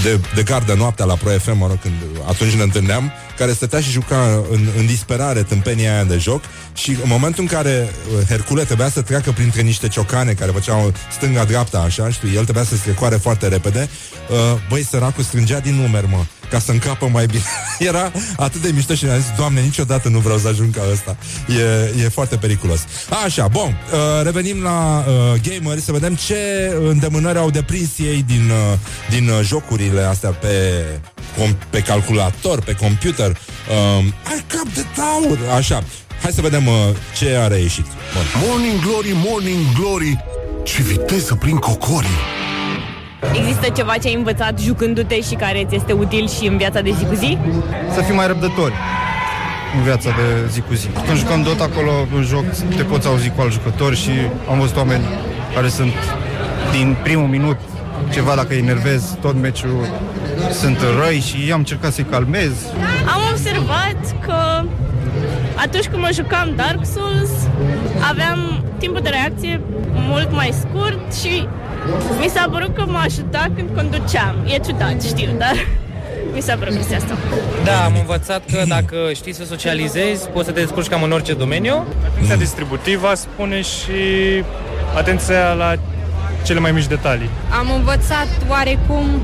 de, 0.03 0.19
de 0.35 0.43
gardă 0.43 0.73
noaptea 0.73 1.05
la 1.05 1.15
Pro 1.15 1.29
FM, 1.29 1.57
mă 1.57 1.67
rog, 1.67 1.79
când 1.79 1.93
atunci 2.27 2.53
ne 2.53 2.63
întâlneam, 2.63 3.11
care 3.41 3.53
stătea 3.53 3.79
și 3.79 3.89
juca 3.89 4.43
în, 4.51 4.67
în 4.77 4.85
disperare 4.85 5.43
tâmpenia 5.43 5.93
aia 5.93 6.03
de 6.03 6.17
joc 6.17 6.41
și 6.73 6.89
în 6.89 7.07
momentul 7.07 7.43
în 7.43 7.49
care 7.49 7.89
uh, 7.89 8.27
Hercule 8.27 8.63
trebuia 8.63 8.89
să 8.89 9.01
treacă 9.01 9.31
printre 9.31 9.61
niște 9.61 9.87
ciocane 9.87 10.33
care 10.33 10.51
făceau 10.51 10.93
stânga-dreapta, 11.11 11.79
așa, 11.79 12.09
știi, 12.09 12.35
el 12.35 12.43
trebuia 12.43 12.63
să 12.63 12.75
strecoare 12.75 13.15
foarte 13.15 13.47
repede, 13.47 13.89
uh, 14.29 14.37
băi, 14.69 14.83
săracul 14.83 15.23
strângea 15.23 15.59
din 15.59 15.75
numeri, 15.75 16.07
mă, 16.07 16.25
ca 16.51 16.59
să 16.59 16.71
încapă 16.71 17.07
mai 17.11 17.25
bine. 17.25 17.43
Era 17.89 18.11
atât 18.37 18.61
de 18.61 18.71
mișto 18.73 18.93
și 18.93 19.05
ne-a 19.05 19.17
zis, 19.17 19.31
Doamne, 19.37 19.61
niciodată 19.61 20.09
nu 20.09 20.19
vreau 20.19 20.37
să 20.37 20.47
ajung 20.47 20.75
ca 20.75 20.81
ăsta. 20.91 21.17
E, 21.47 22.03
e 22.03 22.09
foarte 22.09 22.35
periculos. 22.35 22.79
Așa, 23.25 23.47
bun, 23.47 23.77
uh, 23.91 24.23
revenim 24.23 24.61
la 24.61 25.05
uh, 25.07 25.39
gameri 25.41 25.81
să 25.81 25.91
vedem 25.91 26.15
ce 26.15 26.37
îndemânări 26.89 27.37
au 27.37 27.49
deprins 27.49 27.89
ei 27.97 28.23
din, 28.27 28.49
uh, 28.49 28.77
din 29.09 29.29
uh, 29.29 29.39
jocurile 29.43 30.01
astea 30.01 30.29
pe, 30.29 30.85
com- 31.39 31.69
pe 31.69 31.79
calculator, 31.79 32.61
pe 32.61 32.73
computer. 32.73 33.29
Uh, 33.29 34.05
ai 34.29 34.43
cap 34.47 34.73
de 34.73 34.85
taur! 34.95 35.37
Așa, 35.55 35.83
hai 36.21 36.31
să 36.31 36.41
vedem 36.41 36.67
uh, 36.67 36.73
ce 37.17 37.35
a 37.35 37.47
reieșit. 37.47 37.85
Bun. 37.85 38.47
Morning 38.47 38.79
Glory, 38.79 39.11
Morning 39.13 39.65
Glory. 39.79 40.25
Ce 40.63 40.81
viteză 40.81 41.35
prin 41.35 41.55
cocorii. 41.55 42.40
Există 43.33 43.69
ceva 43.75 43.93
ce 44.01 44.07
ai 44.07 44.13
învățat 44.13 44.59
jucându-te 44.59 45.21
și 45.21 45.35
care 45.35 45.65
ți 45.69 45.75
este 45.75 45.93
util 45.93 46.29
și 46.29 46.47
în 46.47 46.57
viața 46.57 46.81
de 46.81 46.91
zi 46.97 47.05
cu 47.05 47.13
zi? 47.13 47.37
Să 47.93 48.01
fim 48.01 48.15
mai 48.15 48.27
răbdători 48.27 48.73
în 49.77 49.83
viața 49.83 50.09
de 50.09 50.47
zi 50.49 50.61
cu 50.61 50.73
zi. 50.73 50.87
Când 51.05 51.17
jucăm 51.17 51.41
Dota 51.41 51.63
acolo, 51.63 51.91
în 52.15 52.23
joc, 52.23 52.45
te 52.75 52.83
poți 52.83 53.07
auzi 53.07 53.29
cu 53.29 53.41
alți 53.41 53.53
jucători 53.53 53.95
și 53.95 54.09
am 54.49 54.59
văzut 54.59 54.77
oameni 54.77 55.03
care 55.53 55.67
sunt 55.67 55.93
din 56.71 56.95
primul 57.03 57.27
minut 57.27 57.57
ceva 58.11 58.35
dacă 58.35 58.47
îi 58.49 58.57
enervez, 58.57 59.17
tot 59.21 59.35
meciul 59.41 59.87
sunt 60.51 60.77
răi 60.99 61.19
și 61.19 61.51
am 61.51 61.59
încercat 61.59 61.93
să-i 61.93 62.03
calmez. 62.03 62.51
Am 63.13 63.21
observat 63.31 64.15
că 64.25 64.63
atunci 65.55 65.87
când 65.87 66.01
mă 66.01 66.09
jucam 66.13 66.53
Dark 66.55 66.85
Souls, 66.85 67.31
aveam 68.09 68.63
timpul 68.77 69.01
de 69.01 69.09
reacție 69.09 69.61
mult 69.93 70.31
mai 70.31 70.53
scurt 70.59 71.13
și 71.13 71.47
mi 72.19 72.27
s-a 72.33 72.47
părut 72.51 72.75
că 72.75 72.83
mă 72.87 73.01
ajuta 73.05 73.45
când 73.55 73.69
conduceam. 73.75 74.35
E 74.45 74.57
ciudat, 74.57 75.01
știu, 75.01 75.29
dar 75.37 75.55
mi 76.35 76.41
s-a 76.41 76.55
părut 76.55 76.75
chestia 76.75 76.97
asta. 76.97 77.17
Da, 77.63 77.83
am 77.83 77.93
învățat 77.99 78.41
că 78.51 78.63
dacă 78.67 78.95
știi 79.15 79.33
să 79.33 79.45
socializezi, 79.45 80.27
poți 80.27 80.45
să 80.45 80.51
te 80.51 80.59
descurci 80.59 80.87
cam 80.87 81.03
în 81.03 81.11
orice 81.11 81.33
domeniu. 81.33 81.85
Atenția 82.11 82.35
distributivă 82.35 83.11
spune 83.15 83.61
și 83.61 83.91
atenția 84.95 85.53
la 85.53 85.75
cele 86.43 86.59
mai 86.59 86.71
mici 86.71 86.87
detalii. 86.87 87.29
Am 87.59 87.71
învățat 87.75 88.27
oarecum 88.49 89.21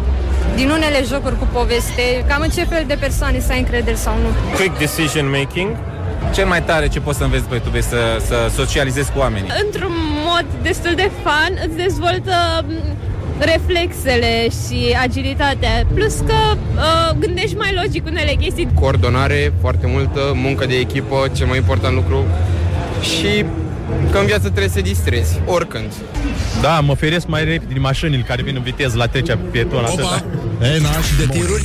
din 0.56 0.70
unele 0.70 1.04
jocuri 1.08 1.38
cu 1.38 1.48
poveste, 1.54 2.26
cam 2.28 2.42
în 2.42 2.50
ce 2.50 2.64
fel 2.64 2.84
de 2.88 2.98
persoane 3.00 3.40
să 3.40 3.52
ai 3.52 3.60
încredere 3.60 3.96
sau 3.96 4.14
nu. 4.22 4.56
Quick 4.56 4.78
decision 4.78 5.30
making. 5.30 5.76
Cel 6.34 6.46
mai 6.48 6.64
tare 6.64 6.88
ce 6.88 7.00
poți 7.00 7.18
să 7.18 7.24
înveți 7.24 7.44
pe 7.44 7.54
YouTube 7.54 7.78
este 7.78 7.96
să, 7.96 8.26
să 8.26 8.36
socializezi 8.56 9.12
cu 9.12 9.20
oamenii. 9.20 9.50
Într-un 9.66 9.94
mod 10.26 10.46
destul 10.62 10.94
de 10.96 11.12
fun, 11.24 11.60
îți 11.66 11.76
dezvoltă 11.76 12.34
m, 12.68 12.72
reflexele 13.40 14.48
și 14.50 14.98
agilitatea. 15.02 15.86
Plus 15.94 16.16
că 16.16 16.34
uh, 16.54 17.16
gândești 17.20 17.56
mai 17.56 17.80
logic 17.84 18.06
unele 18.06 18.34
chestii. 18.34 18.70
Coordonare 18.74 19.54
foarte 19.62 19.88
multă, 19.88 20.32
muncă 20.36 20.66
de 20.66 20.76
echipă, 20.76 21.28
cel 21.36 21.48
mai 21.48 21.58
important 21.58 21.96
lucru 21.96 22.26
și 23.02 23.46
că 24.12 24.18
în 24.18 24.26
viață 24.26 24.48
trebuie 24.48 24.68
să 24.68 24.76
te 24.76 24.82
distrezi, 24.82 25.42
oricând. 25.46 25.92
Da, 26.62 26.80
mă 26.80 26.94
feresc 26.94 27.28
mai 27.28 27.44
repede 27.44 27.74
din 27.74 27.82
mașinile 27.82 28.24
care 28.28 28.42
vin 28.42 28.56
în 28.56 28.62
viteză 28.62 28.98
la 28.98 29.08
trecerea 29.08 29.38
pe 29.38 29.48
pieton. 29.52 29.84
Opa! 29.84 30.26
Ei, 30.62 30.80
na, 30.80 30.90
și 30.90 31.16
de 31.18 31.28
tiruri? 31.32 31.64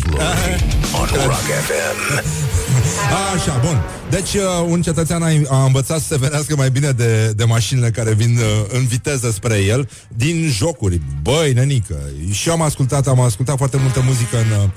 On 1.00 1.08
Rock 1.26 1.48
FM. 1.66 2.22
Așa, 3.34 3.60
bun. 3.64 3.82
Deci, 4.10 4.34
uh, 4.34 4.42
un 4.68 4.82
cetățean 4.82 5.22
a, 5.22 5.28
a 5.48 5.64
învățat 5.64 6.00
să 6.00 6.06
se 6.06 6.18
venească 6.18 6.56
mai 6.56 6.70
bine 6.70 6.90
de, 6.90 7.32
de 7.36 7.44
mașinile 7.44 7.90
care 7.90 8.14
vin 8.14 8.36
uh, 8.36 8.44
în 8.68 8.86
viteză 8.86 9.30
spre 9.30 9.56
el, 9.56 9.88
din 10.08 10.48
jocuri. 10.50 11.00
Băi, 11.22 11.52
nenică, 11.52 12.00
și 12.30 12.48
eu 12.48 12.54
am 12.54 12.62
ascultat, 12.62 13.06
am 13.06 13.20
ascultat 13.20 13.56
foarte 13.56 13.76
multă 13.76 14.02
muzică 14.06 14.36
în, 14.36 14.50
uh, 14.50 14.68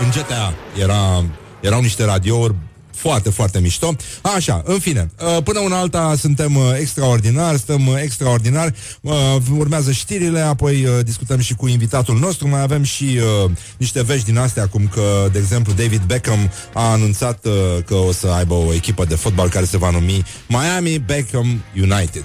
în 0.00 0.10
GTA. 0.10 0.54
Era, 0.82 1.24
erau 1.60 1.80
niște 1.80 2.04
radiouri 2.04 2.54
foarte, 2.98 3.30
foarte 3.30 3.60
mișto. 3.60 3.96
Așa, 4.22 4.62
în 4.64 4.78
fine, 4.78 5.10
uh, 5.36 5.42
până 5.42 5.58
una 5.58 5.78
alta 5.78 6.14
suntem 6.18 6.56
uh, 6.56 6.62
extraordinari, 6.80 7.58
stăm 7.58 7.86
uh, 7.86 7.94
extraordinari, 8.02 8.74
uh, 9.00 9.14
urmează 9.56 9.92
știrile, 9.92 10.40
apoi 10.40 10.84
uh, 10.84 11.04
discutăm 11.04 11.40
și 11.40 11.54
cu 11.54 11.68
invitatul 11.68 12.18
nostru, 12.18 12.48
mai 12.48 12.60
avem 12.60 12.82
și 12.82 13.18
uh, 13.44 13.50
niște 13.76 14.02
vești 14.02 14.24
din 14.24 14.38
astea, 14.38 14.66
cum 14.66 14.90
că, 14.94 15.28
de 15.32 15.38
exemplu, 15.38 15.72
David 15.72 16.02
Beckham 16.06 16.50
a 16.72 16.90
anunțat 16.90 17.44
uh, 17.44 17.52
că 17.84 17.94
o 17.94 18.12
să 18.12 18.26
aibă 18.26 18.54
o 18.54 18.74
echipă 18.74 19.04
de 19.04 19.14
fotbal 19.14 19.48
care 19.48 19.64
se 19.64 19.76
va 19.76 19.90
numi 19.90 20.24
Miami 20.48 20.98
Beckham 20.98 21.62
United. 21.74 22.24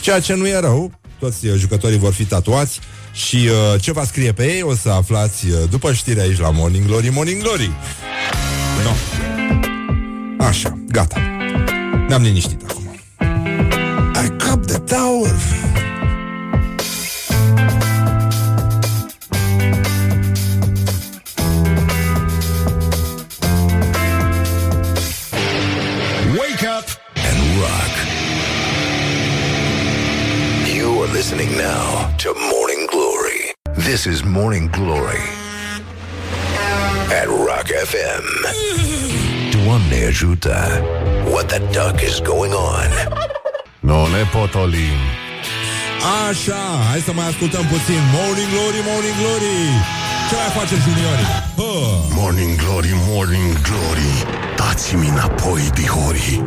Ceea 0.00 0.20
ce 0.20 0.34
nu 0.34 0.46
e 0.46 0.58
rău, 0.58 0.92
toți 1.18 1.46
uh, 1.46 1.54
jucătorii 1.58 1.98
vor 1.98 2.12
fi 2.12 2.24
tatuați 2.24 2.80
și 3.12 3.36
uh, 3.36 3.80
ce 3.80 3.92
va 3.92 4.04
scrie 4.04 4.32
pe 4.32 4.54
ei 4.54 4.62
o 4.62 4.74
să 4.74 4.88
aflați 4.88 5.46
uh, 5.46 5.58
după 5.70 5.92
știri 5.92 6.20
aici 6.20 6.38
la 6.38 6.50
Morning 6.50 6.86
Glory, 6.86 7.08
Morning 7.08 7.42
Glory. 7.42 7.70
No. 8.84 9.21
Așa, 10.42 10.78
gata. 10.88 11.20
Ne-am 12.08 12.22
liniștit 12.22 12.62
acum. 12.68 12.82
I 14.24 14.28
cap 14.36 14.64
the 14.64 14.78
tower. 14.78 15.30
Wake 26.38 26.64
up 26.78 26.86
and 27.28 27.38
rock. 27.60 27.94
You 30.76 31.02
are 31.02 31.12
listening 31.12 31.50
now 31.56 32.14
to 32.16 32.28
Morning 32.52 32.82
Glory. 32.90 33.40
This 33.74 34.06
is 34.06 34.22
Morning 34.24 34.70
Glory 34.70 35.22
at 37.20 37.28
Rock 37.28 37.66
FM. 37.90 39.21
Doamne 39.64 40.06
ajută. 40.06 40.82
What 41.30 41.46
the 41.46 41.58
duck 41.58 42.00
is 42.00 42.20
going 42.20 42.52
on? 42.52 42.90
Nu 43.80 44.06
ne 44.14 44.22
potolim. 44.32 45.00
Așa, 46.28 46.62
hai 46.90 47.00
să 47.00 47.12
mai 47.12 47.26
ascultăm 47.32 47.64
puțin 47.74 48.00
Morning 48.16 48.50
Glory, 48.54 48.80
Morning 48.90 49.16
Glory 49.20 50.01
Ce 50.32 50.38
mai 50.38 50.64
face 50.64 50.74
juniorii? 50.74 51.26
Hă. 51.56 51.72
Morning 52.14 52.56
Glory, 52.56 52.92
Morning 53.08 53.60
Glory 53.60 54.12
Dați-mi 54.56 55.08
înapoi, 55.08 55.70
dihori 55.74 56.44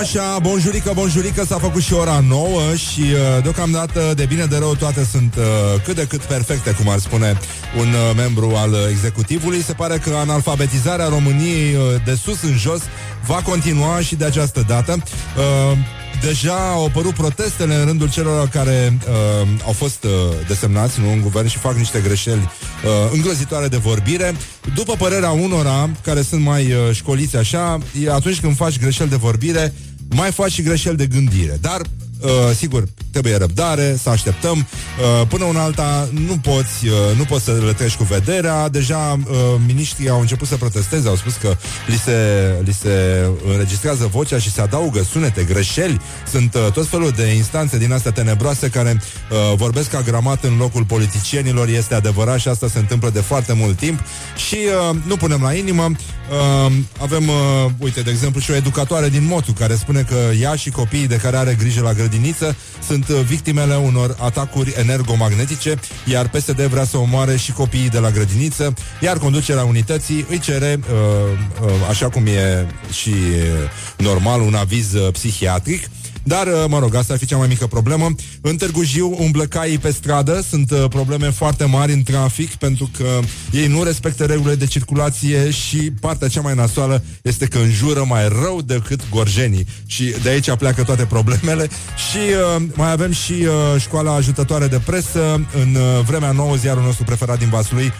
Așa, 0.00 0.38
bonjurică, 0.38 0.90
bonjurică 0.94 1.44
S-a 1.44 1.58
făcut 1.58 1.82
și 1.82 1.92
ora 1.92 2.24
9 2.28 2.48
Și 2.74 3.00
uh, 3.00 3.42
deocamdată, 3.42 4.12
de 4.16 4.24
bine 4.24 4.44
de 4.44 4.56
rău 4.58 4.74
Toate 4.74 5.04
sunt 5.10 5.34
uh, 5.38 5.44
cât 5.84 5.94
de 5.94 6.06
cât 6.06 6.20
perfecte 6.20 6.70
Cum 6.70 6.88
ar 6.88 6.98
spune 6.98 7.38
un 7.78 7.86
uh, 7.86 8.16
membru 8.16 8.52
al 8.56 8.70
uh, 8.70 8.78
executivului 8.90 9.62
Se 9.62 9.72
pare 9.72 9.98
că 9.98 10.10
analfabetizarea 10.14 11.08
României 11.08 11.74
uh, 11.74 11.80
De 12.04 12.14
sus 12.14 12.42
în 12.42 12.56
jos 12.56 12.80
Va 13.26 13.40
continua 13.44 14.00
și 14.00 14.14
de 14.14 14.24
această 14.24 14.64
dată 14.66 14.92
uh, 14.92 15.78
Deja 16.20 16.70
au 16.70 16.84
apărut 16.84 17.14
protestele 17.14 17.74
în 17.74 17.84
rândul 17.84 18.10
celor 18.10 18.48
care 18.48 18.98
uh, 19.08 19.48
au 19.64 19.72
fost 19.72 20.04
uh, 20.04 20.10
desemnați 20.46 21.00
nu, 21.00 21.12
în 21.12 21.20
guvern 21.20 21.46
și 21.46 21.58
fac 21.58 21.76
niște 21.76 22.00
greșeli 22.00 22.40
uh, 22.40 23.12
îngrozitoare 23.12 23.68
de 23.68 23.76
vorbire. 23.76 24.34
După 24.74 24.94
părerea 24.98 25.30
unora 25.30 25.90
care 26.04 26.22
sunt 26.22 26.42
mai 26.42 26.72
uh, 26.72 26.78
școliți 26.92 27.36
așa, 27.36 27.78
e 28.04 28.10
atunci 28.10 28.40
când 28.40 28.56
faci 28.56 28.78
greșeli 28.78 29.08
de 29.10 29.16
vorbire, 29.16 29.74
mai 30.08 30.30
faci 30.30 30.52
și 30.52 30.62
greșeli 30.62 30.96
de 30.96 31.06
gândire. 31.06 31.58
Dar 31.60 31.80
Uh, 32.20 32.30
sigur, 32.54 32.84
trebuie 33.10 33.36
răbdare, 33.36 33.96
să 34.02 34.08
așteptăm. 34.10 34.56
Uh, 34.58 35.26
până 35.28 35.44
una 35.44 35.62
alta 35.62 36.08
nu 36.26 36.38
poți, 36.38 36.86
uh, 36.86 37.16
nu 37.16 37.24
poți 37.24 37.44
să 37.44 37.60
le 37.64 37.72
treci 37.72 37.94
cu 37.94 38.04
vederea. 38.04 38.68
Deja 38.68 39.18
uh, 39.30 39.36
miniștrii 39.66 40.08
au 40.08 40.20
început 40.20 40.48
să 40.48 40.56
protesteze, 40.56 41.08
au 41.08 41.16
spus 41.16 41.34
că 41.34 41.56
li 41.86 41.96
se, 41.96 42.48
li 42.64 42.72
se 42.72 43.26
înregistrează 43.52 44.06
vocea 44.06 44.38
și 44.38 44.50
se 44.50 44.60
adaugă 44.60 45.02
sunete, 45.02 45.42
greșeli. 45.42 46.00
Sunt 46.30 46.54
uh, 46.54 46.72
tot 46.72 46.86
felul 46.86 47.10
de 47.10 47.26
instanțe 47.26 47.78
din 47.78 47.92
astea 47.92 48.10
tenebroase 48.10 48.68
care 48.68 49.00
uh, 49.00 49.56
vorbesc 49.56 49.94
agramat 49.94 50.44
în 50.44 50.56
locul 50.56 50.84
politicienilor. 50.84 51.68
Este 51.68 51.94
adevărat 51.94 52.38
și 52.38 52.48
asta 52.48 52.68
se 52.68 52.78
întâmplă 52.78 53.10
de 53.10 53.20
foarte 53.20 53.52
mult 53.52 53.76
timp. 53.76 54.00
Și 54.48 54.56
uh, 54.90 54.96
nu 55.06 55.16
punem 55.16 55.42
la 55.42 55.54
inimă. 55.54 55.90
Uh, 56.30 56.72
avem, 57.00 57.28
uh, 57.28 57.70
uite, 57.78 58.00
de 58.00 58.10
exemplu, 58.10 58.40
și 58.40 58.50
o 58.50 58.54
educatoare 58.54 59.08
din 59.08 59.26
Motu 59.26 59.52
care 59.52 59.74
spune 59.74 60.02
că 60.02 60.16
ea 60.40 60.54
și 60.54 60.70
copiii 60.70 61.06
de 61.06 61.16
care 61.16 61.36
are 61.36 61.56
grijă 61.58 61.80
la 61.80 61.92
grădiniță 61.92 62.56
sunt 62.86 63.08
uh, 63.08 63.20
victimele 63.20 63.74
unor 63.74 64.16
atacuri 64.20 64.74
energomagnetice, 64.78 65.74
iar 66.04 66.28
PSD 66.28 66.60
vrea 66.60 66.84
să 66.84 66.96
omoare 66.96 67.36
și 67.36 67.52
copiii 67.52 67.88
de 67.88 67.98
la 67.98 68.10
grădiniță, 68.10 68.74
iar 69.00 69.18
conducerea 69.18 69.64
unității 69.64 70.26
îi 70.28 70.38
cere, 70.38 70.80
uh, 70.80 71.66
uh, 71.66 71.70
așa 71.88 72.08
cum 72.08 72.26
e 72.26 72.66
și 72.92 73.08
uh, 73.08 74.04
normal, 74.04 74.40
un 74.40 74.54
aviz 74.54 74.92
uh, 74.92 75.12
psihiatric. 75.12 75.88
Dar, 76.24 76.46
uh, 76.46 76.64
mă 76.68 76.78
rog, 76.78 76.94
asta 76.94 77.12
ar 77.12 77.18
fi 77.18 77.26
cea 77.26 77.36
mai 77.36 77.46
mică 77.46 77.66
problemă. 77.66 78.14
În 78.40 78.56
Târgu 78.56 78.82
Jiu 78.82 79.16
umblă 79.18 79.44
caii 79.44 79.78
pe 79.78 79.90
stradă, 79.90 80.44
sunt 80.48 80.70
uh, 80.70 80.84
probleme 80.88 81.30
foarte 81.30 81.64
mari 81.64 81.92
în 81.92 82.02
trafic 82.02 82.54
pentru 82.54 82.90
că 82.96 83.20
ei 83.50 83.66
nu 83.66 83.82
respectă 83.82 84.24
regulile 84.24 84.54
de 84.54 84.66
circulație 84.66 85.50
și 85.50 85.76
partea 86.00 86.28
cea 86.28 86.40
mai 86.40 86.54
nasoală 86.54 87.04
este 87.22 87.46
că 87.46 87.58
înjură 87.58 88.04
mai 88.08 88.28
rău 88.28 88.60
decât 88.62 89.00
gorjenii. 89.10 89.66
Și 89.86 90.14
de 90.22 90.28
aici 90.28 90.50
pleacă 90.50 90.82
toate 90.82 91.04
problemele. 91.04 91.68
Și 92.10 92.18
uh, 92.56 92.62
mai 92.74 92.90
avem 92.90 93.12
și 93.12 93.32
uh, 93.32 93.80
școala 93.80 94.14
ajutătoare 94.14 94.66
de 94.66 94.80
presă. 94.84 95.46
În 95.62 95.74
uh, 95.74 96.04
vremea 96.06 96.30
nouă, 96.30 96.54
ziarul 96.54 96.82
nostru 96.82 97.04
preferat 97.04 97.38
din 97.38 97.48
Vaslui 97.48 97.92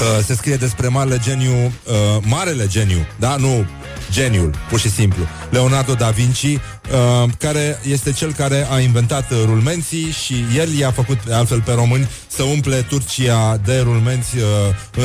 Uh, 0.00 0.24
se 0.24 0.34
scrie 0.34 0.56
despre 0.56 0.88
marele 0.88 1.18
geniu, 1.22 1.52
uh, 1.64 2.22
marele 2.22 2.66
geniu, 2.66 3.06
da, 3.18 3.36
nu 3.36 3.66
geniul, 4.10 4.54
pur 4.68 4.80
și 4.80 4.90
simplu. 4.90 5.26
Leonardo 5.50 5.94
da 5.94 6.10
Vinci, 6.10 6.42
uh, 6.42 7.30
care 7.38 7.80
este 7.88 8.12
cel 8.12 8.32
care 8.32 8.66
a 8.70 8.78
inventat 8.78 9.30
uh, 9.30 9.38
rulmenții 9.44 10.10
și 10.10 10.34
el 10.56 10.72
i-a 10.72 10.90
făcut, 10.90 11.18
altfel 11.30 11.60
pe 11.60 11.72
români, 11.72 12.08
să 12.26 12.42
umple 12.42 12.82
Turcia 12.88 13.56
de 13.56 13.78
rulmenți 13.78 14.36
uh, 14.36 14.42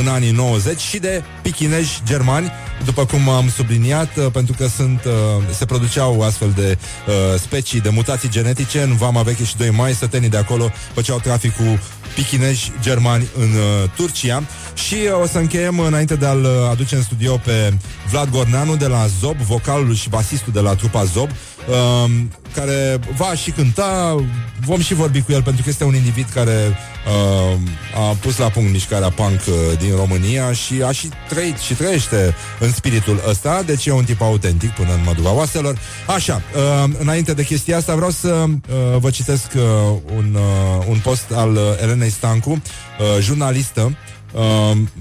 în 0.00 0.08
anii 0.08 0.30
90 0.30 0.80
și 0.80 0.98
de 0.98 1.22
pichineji 1.42 2.00
germani, 2.04 2.50
după 2.84 3.04
cum 3.04 3.28
am 3.28 3.50
subliniat, 3.56 4.16
uh, 4.16 4.26
pentru 4.32 4.54
că 4.58 4.66
sunt, 4.76 5.04
uh, 5.04 5.12
se 5.56 5.64
produceau 5.64 6.22
astfel 6.22 6.52
de 6.56 6.78
uh, 7.06 7.40
specii 7.40 7.80
de 7.80 7.88
mutații 7.88 8.28
genetice 8.28 8.82
în 8.82 8.96
Vama 8.96 9.22
Veche 9.22 9.44
și 9.44 9.56
2 9.56 9.70
mai, 9.70 9.92
sătenii 9.92 10.28
de 10.28 10.36
acolo 10.36 10.70
făceau 10.94 11.18
trafic 11.18 11.56
cu 11.56 11.78
pichineji 12.14 12.72
germani 12.80 13.28
în 13.38 13.48
uh, 13.48 13.90
Turcia 13.96 14.42
și 14.74 14.94
uh, 14.94 15.22
o 15.22 15.26
să 15.26 15.38
încheiem 15.38 15.78
înainte 15.78 16.16
de 16.16 16.26
a-l 16.26 16.44
uh, 16.44 16.50
aduce 16.70 16.94
în 16.94 17.02
studio 17.02 17.36
pe 17.36 17.72
Vlad 18.10 18.30
Gorneanu 18.30 18.76
de 18.80 18.86
la 18.86 19.06
Zob, 19.20 19.36
vocalul 19.36 19.94
și 19.94 20.08
basistul 20.08 20.52
de 20.52 20.60
la 20.60 20.74
trupa 20.74 21.04
Zob, 21.04 21.30
uh, 21.30 22.10
care 22.54 22.98
va 23.16 23.34
și 23.34 23.50
cânta, 23.50 24.24
vom 24.66 24.80
și 24.80 24.94
vorbi 24.94 25.22
cu 25.22 25.32
el 25.32 25.42
pentru 25.42 25.62
că 25.62 25.68
este 25.68 25.84
un 25.84 25.94
individ 25.94 26.28
care 26.34 26.76
uh, 27.06 27.58
a 27.94 28.16
pus 28.20 28.36
la 28.36 28.48
punct 28.48 28.72
mișcarea 28.72 29.10
punk 29.10 29.40
uh, 29.48 29.78
din 29.78 29.96
România 29.96 30.52
și 30.52 30.82
a 30.82 30.92
și 30.92 31.08
trăit 31.28 31.58
și 31.58 31.74
trăiește 31.74 32.34
în 32.60 32.72
spiritul 32.72 33.22
ăsta, 33.28 33.62
deci 33.66 33.86
e 33.86 33.92
un 33.92 34.04
tip 34.04 34.20
autentic 34.20 34.70
până 34.70 34.92
în 34.92 35.02
mădura 35.04 35.32
oaselor. 35.32 35.78
Așa, 36.06 36.42
uh, 36.54 36.90
înainte 36.98 37.34
de 37.34 37.44
chestia 37.44 37.76
asta 37.76 37.94
vreau 37.94 38.10
să 38.10 38.28
uh, 38.28 38.98
vă 38.98 39.10
citesc 39.10 39.46
uh, 39.56 39.62
un, 40.16 40.34
uh, 40.34 40.84
un 40.88 40.98
post 41.02 41.32
al 41.34 41.50
uh, 41.50 41.60
Elenei 41.82 42.10
Stancu, 42.10 42.50
uh, 42.50 43.22
jurnalistă, 43.22 43.80
uh, 43.80 43.92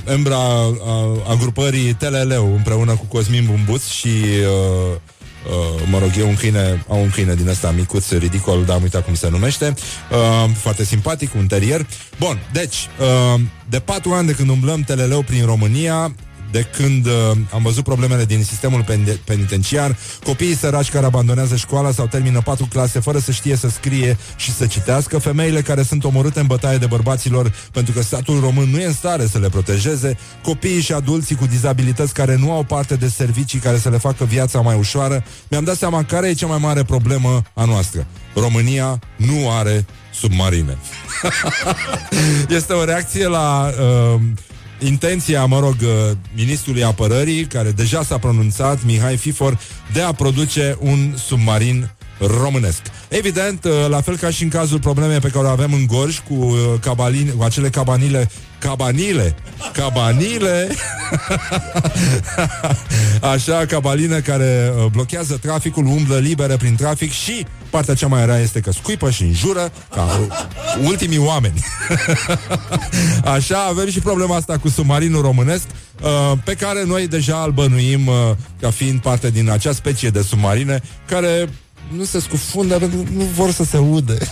membra 0.05 0.37
uh, 0.37 1.29
a 1.29 1.35
grupării 1.39 1.93
TLL 1.93 2.33
împreună 2.55 2.91
cu 2.91 3.05
Cosmin 3.05 3.45
Bumbuț 3.45 3.87
și 3.87 4.07
uh, 4.07 4.97
Uh, 5.45 5.87
mă 5.89 5.99
rog, 5.99 6.11
e 6.17 6.23
un 6.23 6.35
câine, 6.35 6.85
au 6.87 7.01
un 7.01 7.09
câine 7.09 7.35
din 7.35 7.47
ăsta 7.47 7.71
micuț, 7.71 8.11
ridicol, 8.11 8.63
dar 8.65 8.75
am 8.75 8.81
uitat 8.81 9.05
cum 9.05 9.13
se 9.13 9.29
numește, 9.29 9.73
uh, 10.11 10.49
foarte 10.55 10.83
simpatic, 10.83 11.33
un 11.35 11.47
terier. 11.47 11.87
Bun, 12.19 12.39
deci, 12.53 12.75
uh, 12.99 13.41
de 13.69 13.79
patru 13.79 14.11
ani 14.11 14.27
de 14.27 14.33
când 14.33 14.49
umblăm 14.49 14.81
TLL 14.81 15.23
prin 15.25 15.45
România, 15.45 16.15
de 16.51 16.65
când 16.77 17.05
uh, 17.05 17.11
am 17.53 17.61
văzut 17.61 17.83
problemele 17.83 18.25
din 18.25 18.43
sistemul 18.43 18.83
pen- 18.83 19.23
penitenciar, 19.25 19.97
copiii 20.23 20.55
săraci 20.55 20.89
care 20.89 21.05
abandonează 21.05 21.55
școala 21.55 21.91
sau 21.91 22.07
termină 22.07 22.41
patru 22.41 22.65
clase 22.65 22.99
fără 22.99 23.19
să 23.19 23.31
știe 23.31 23.55
să 23.55 23.69
scrie 23.69 24.17
și 24.35 24.53
să 24.53 24.65
citească, 24.65 25.17
femeile 25.17 25.61
care 25.61 25.83
sunt 25.83 26.03
omorâte 26.03 26.39
în 26.39 26.47
bătaie 26.47 26.77
de 26.77 26.85
bărbaților 26.85 27.53
pentru 27.71 27.93
că 27.93 28.01
statul 28.01 28.39
român 28.39 28.69
nu 28.69 28.79
e 28.79 28.85
în 28.85 28.93
stare 28.93 29.25
să 29.25 29.39
le 29.39 29.49
protejeze, 29.49 30.17
copiii 30.43 30.81
și 30.81 30.93
adulții 30.93 31.35
cu 31.35 31.45
dizabilități 31.45 32.13
care 32.13 32.35
nu 32.35 32.51
au 32.51 32.63
parte 32.63 32.95
de 32.95 33.07
servicii 33.07 33.59
care 33.59 33.77
să 33.77 33.89
le 33.89 33.97
facă 33.97 34.25
viața 34.25 34.61
mai 34.61 34.77
ușoară, 34.77 35.23
mi-am 35.47 35.63
dat 35.63 35.77
seama 35.77 36.03
care 36.03 36.27
e 36.27 36.33
cea 36.33 36.47
mai 36.47 36.57
mare 36.61 36.83
problemă 36.83 37.41
a 37.53 37.65
noastră. 37.65 38.05
România 38.35 38.99
nu 39.15 39.51
are 39.51 39.85
submarine. 40.13 40.77
este 42.57 42.73
o 42.73 42.83
reacție 42.83 43.27
la 43.27 43.71
uh, 44.13 44.21
intenția, 44.79 45.45
mă 45.45 45.59
rog, 45.59 45.75
uh, 45.81 46.11
ministrului 46.35 46.83
apărării, 46.83 47.45
care 47.45 47.71
deja 47.71 48.03
s-a 48.03 48.17
pronunțat, 48.17 48.83
Mihai 48.83 49.17
Fifor, 49.17 49.59
de 49.93 50.01
a 50.01 50.11
produce 50.11 50.77
un 50.79 51.13
submarin 51.17 51.89
românesc. 52.19 52.81
Evident, 53.07 53.63
uh, 53.63 53.71
la 53.89 54.01
fel 54.01 54.17
ca 54.17 54.29
și 54.29 54.43
în 54.43 54.49
cazul 54.49 54.79
problemei 54.79 55.19
pe 55.19 55.29
care 55.29 55.45
o 55.45 55.49
avem 55.49 55.73
în 55.73 55.85
Gorj 55.85 56.19
cu, 56.19 56.33
uh, 56.33 56.57
cabalini, 56.81 57.33
cu 57.37 57.43
acele 57.43 57.69
cabanile 57.69 58.29
cabanile 58.59 59.35
cabanile 59.73 60.67
așa, 63.33 63.65
cabaline 63.65 64.19
care 64.19 64.73
uh, 64.77 64.85
blochează 64.91 65.37
traficul, 65.41 65.85
umblă 65.85 66.17
libere 66.17 66.57
prin 66.57 66.75
trafic 66.75 67.11
și 67.11 67.45
partea 67.69 67.93
cea 67.93 68.07
mai 68.07 68.25
rea 68.25 68.39
este 68.39 68.59
că 68.59 68.71
scuipă 68.71 69.09
și 69.09 69.23
înjură 69.23 69.71
ca 69.95 70.19
ultimii 70.83 71.17
oameni. 71.17 71.63
Așa, 73.35 73.63
avem 73.63 73.89
și 73.89 73.99
problema 73.99 74.35
asta 74.35 74.57
cu 74.57 74.69
submarinul 74.69 75.21
românesc 75.21 75.65
uh, 76.01 76.37
pe 76.43 76.53
care 76.53 76.83
noi 76.85 77.07
deja 77.07 77.43
îl 77.45 77.51
bănuim 77.51 78.07
uh, 78.07 78.13
ca 78.61 78.69
fiind 78.69 79.01
parte 79.01 79.29
din 79.29 79.49
acea 79.49 79.71
specie 79.71 80.09
de 80.09 80.21
submarine 80.21 80.81
care 81.05 81.49
nu 81.95 82.03
se 82.03 82.19
scufundă 82.19 82.77
pentru 82.77 82.97
că 82.97 83.09
nu 83.15 83.23
vor 83.23 83.51
să 83.51 83.63
se 83.63 83.77
ude. 83.77 84.17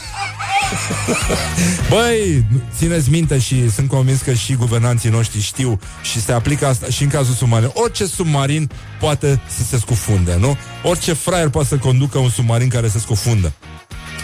Băi, 1.89 2.45
țineți 2.78 3.10
minte 3.10 3.39
și 3.39 3.72
sunt 3.72 3.88
convins 3.88 4.22
că 4.22 4.34
și 4.34 4.55
guvernanții 4.55 5.10
noștri 5.10 5.41
știu 5.41 5.80
și 6.01 6.22
se 6.22 6.32
aplică 6.32 6.68
asta 6.68 6.88
și 6.89 7.03
în 7.03 7.10
cazul 7.10 7.34
submarin. 7.34 7.72
Orice 7.74 8.05
submarin 8.05 8.70
poate 8.99 9.41
să 9.47 9.64
se 9.64 9.78
scufunde, 9.78 10.36
nu? 10.39 10.58
Orice 10.84 11.14
fraier 11.14 11.49
poate 11.49 11.68
să 11.68 11.78
conducă 11.78 12.18
un 12.18 12.30
submarin 12.30 12.70
care 12.70 12.88
se 12.88 12.99
scufundă. 12.99 13.53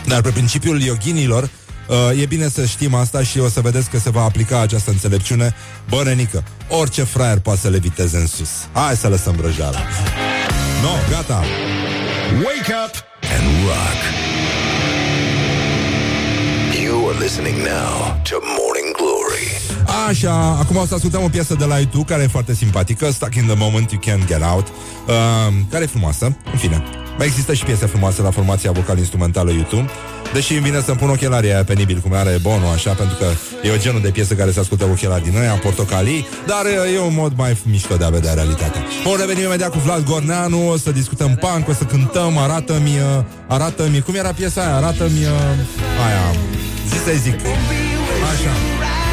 Dar 0.05 0.21
pe 0.21 0.29
principiul 0.29 0.81
ioginilor, 0.81 1.49
Uh, 1.87 2.21
e 2.21 2.25
bine 2.25 2.47
să 2.47 2.65
știm 2.65 2.93
asta 2.93 3.23
și 3.23 3.39
o 3.39 3.47
să 3.47 3.61
vedeți 3.61 3.89
că 3.89 3.99
se 3.99 4.09
va 4.09 4.21
aplica 4.21 4.59
această 4.59 4.91
înțelepciune 4.91 5.55
bărenică. 5.89 6.43
Orice 6.67 7.03
fraier 7.03 7.39
poate 7.39 7.59
să 7.59 7.69
le 7.69 7.77
viteze 7.77 8.17
în 8.17 8.27
sus. 8.27 8.49
Hai 8.73 8.95
să 8.95 9.07
lăsăm 9.07 9.35
vrăjala. 9.35 9.79
No, 10.81 11.15
gata. 11.15 11.43
Wake 12.33 12.73
up 12.85 13.12
and 13.35 13.45
rock. 13.67 13.99
You 16.81 17.09
are 17.09 17.19
listening 17.19 17.57
now 17.57 18.21
to 18.29 18.35
Morning 18.59 18.95
Glory. 18.97 19.47
Așa, 20.07 20.57
acum 20.59 20.75
o 20.75 20.85
să 20.85 20.93
ascultăm 20.93 21.23
o 21.23 21.27
piesă 21.27 21.55
de 21.55 21.65
la 21.65 21.77
YouTube 21.77 22.05
care 22.11 22.23
e 22.23 22.27
foarte 22.27 22.53
simpatică, 22.53 23.11
Stuck 23.11 23.35
in 23.35 23.45
the 23.45 23.55
Moment 23.55 23.91
You 23.91 24.01
Can't 24.01 24.27
Get 24.27 24.41
Out, 24.53 24.67
uh, 24.67 25.13
care 25.69 25.83
e 25.83 25.87
frumoasă, 25.87 26.37
în 26.51 26.57
fine. 26.57 27.02
Mai 27.17 27.25
există 27.27 27.53
și 27.53 27.63
piese 27.63 27.85
frumoase 27.85 28.21
la 28.21 28.31
formația 28.31 28.71
vocal-instrumentală 28.71 29.51
YouTube, 29.51 29.89
deși 30.33 30.53
îmi 30.53 30.61
vine 30.61 30.81
să-mi 30.81 30.97
pun 30.97 31.09
ochelarii 31.09 31.51
aia 31.53 31.63
penibil, 31.63 31.97
cum 31.97 32.13
are 32.13 32.37
Bono, 32.41 32.67
așa, 32.67 32.91
pentru 32.91 33.15
că 33.15 33.25
e 33.67 33.71
o 33.71 33.77
genul 33.77 34.01
de 34.01 34.09
piesă 34.09 34.33
care 34.33 34.51
se 34.51 34.59
ascultă 34.59 34.83
cu 34.83 34.91
ochelari 34.91 35.23
din 35.23 35.37
aia, 35.37 35.53
portocalii, 35.53 36.27
dar 36.47 36.65
e 36.95 36.99
un 36.99 37.13
mod 37.13 37.33
mai 37.35 37.57
mișto 37.63 37.95
de 37.95 38.05
a 38.05 38.09
vedea 38.09 38.33
realitatea. 38.33 38.81
Vom 39.03 39.15
reveni 39.19 39.43
imediat 39.43 39.71
cu 39.71 39.77
Vlad 39.77 40.03
Gorneanu, 40.05 40.69
o 40.69 40.77
să 40.77 40.91
discutăm 40.91 41.35
punk, 41.35 41.67
o 41.69 41.73
să 41.73 41.83
cântăm, 41.83 42.37
arată-mi, 42.37 42.97
uh, 43.17 43.23
arată-mi, 43.47 44.01
cum 44.01 44.15
era 44.15 44.29
piesa 44.29 44.61
aia, 44.61 44.75
arată-mi, 44.75 45.23
uh, 45.23 46.05
aia, 46.05 46.25
zi 46.87 46.97
să 47.05 47.11
zic. 47.23 47.39
Așa. 48.31 48.53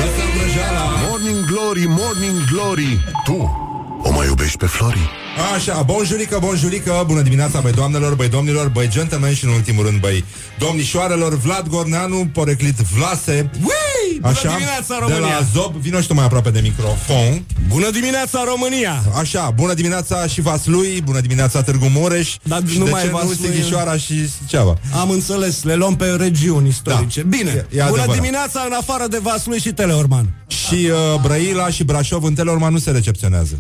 Lăsăm 0.01 0.29
vrăjeala. 0.37 0.83
Morning 1.09 1.45
Glory, 1.51 1.85
Morning 1.89 2.39
Glory 2.53 3.05
Tu 3.25 3.69
o 4.03 4.11
mai 4.13 4.27
iubești 4.27 4.57
pe 4.57 4.67
Flori? 4.67 5.11
Așa, 5.55 5.83
bonjurică, 5.83 6.39
bonjurică, 6.41 7.05
bună 7.07 7.21
dimineața, 7.21 7.61
băi 7.61 7.73
doamnelor, 7.73 8.15
băi 8.15 8.29
domnilor, 8.29 8.69
băi 8.69 8.89
gentlemen 8.89 9.35
și 9.35 9.45
în 9.45 9.51
ultimul 9.51 9.85
rând, 9.87 10.01
băi 10.01 10.25
domnișoarelor, 10.59 11.37
Vlad 11.39 11.69
Gorneanu, 11.69 12.29
poreclit 12.33 12.75
Vlase. 12.77 13.51
Ui! 13.63 14.19
Bună 14.21 14.33
Așa, 14.33 14.49
dimineața, 14.49 14.85
de 14.89 14.97
România! 15.01 15.39
la 15.39 15.47
Zob, 15.53 15.75
vino 15.75 16.01
și 16.01 16.07
tu 16.07 16.15
mai 16.15 16.25
aproape 16.25 16.51
de 16.51 16.61
microfon. 16.61 17.45
Bună 17.69 17.91
dimineața, 17.91 18.45
România! 18.45 19.03
Așa, 19.19 19.51
bună 19.55 19.75
dimineața 19.75 20.27
și 20.27 20.41
Vaslui, 20.41 21.01
bună 21.05 21.21
dimineața 21.21 21.63
Târgu 21.63 21.87
Mureș. 21.87 22.37
Dar 22.43 22.63
și 22.69 22.79
nu 22.79 22.85
de 22.85 22.91
mai 22.91 23.03
ce 23.03 23.11
nu 23.11 23.17
Vaslui- 23.17 23.37
Sighișoara 23.51 23.97
și 23.97 24.29
Suceava? 24.41 24.79
Am 25.01 25.11
înțeles, 25.11 25.63
le 25.63 25.75
luăm 25.75 25.97
pe 25.97 26.05
regiuni 26.07 26.69
istorice. 26.69 27.23
Da. 27.23 27.29
Bine, 27.37 27.51
E- 27.51 27.55
e 27.55 27.65
bună 27.71 27.83
adevărat. 27.85 28.15
dimineața 28.15 28.63
în 28.67 28.73
afară 28.73 29.07
de 29.07 29.19
Vaslui 29.23 29.59
și 29.61 29.73
Teleorman. 29.73 30.27
Și 30.47 30.75
uh, 31.15 31.21
Brăila 31.23 31.69
și 31.71 31.85
Brașov 31.85 32.25
în 32.25 32.35
Teleorman 32.35 32.73
nu 32.73 32.79
se 32.79 32.91
recepționează. 32.91 33.59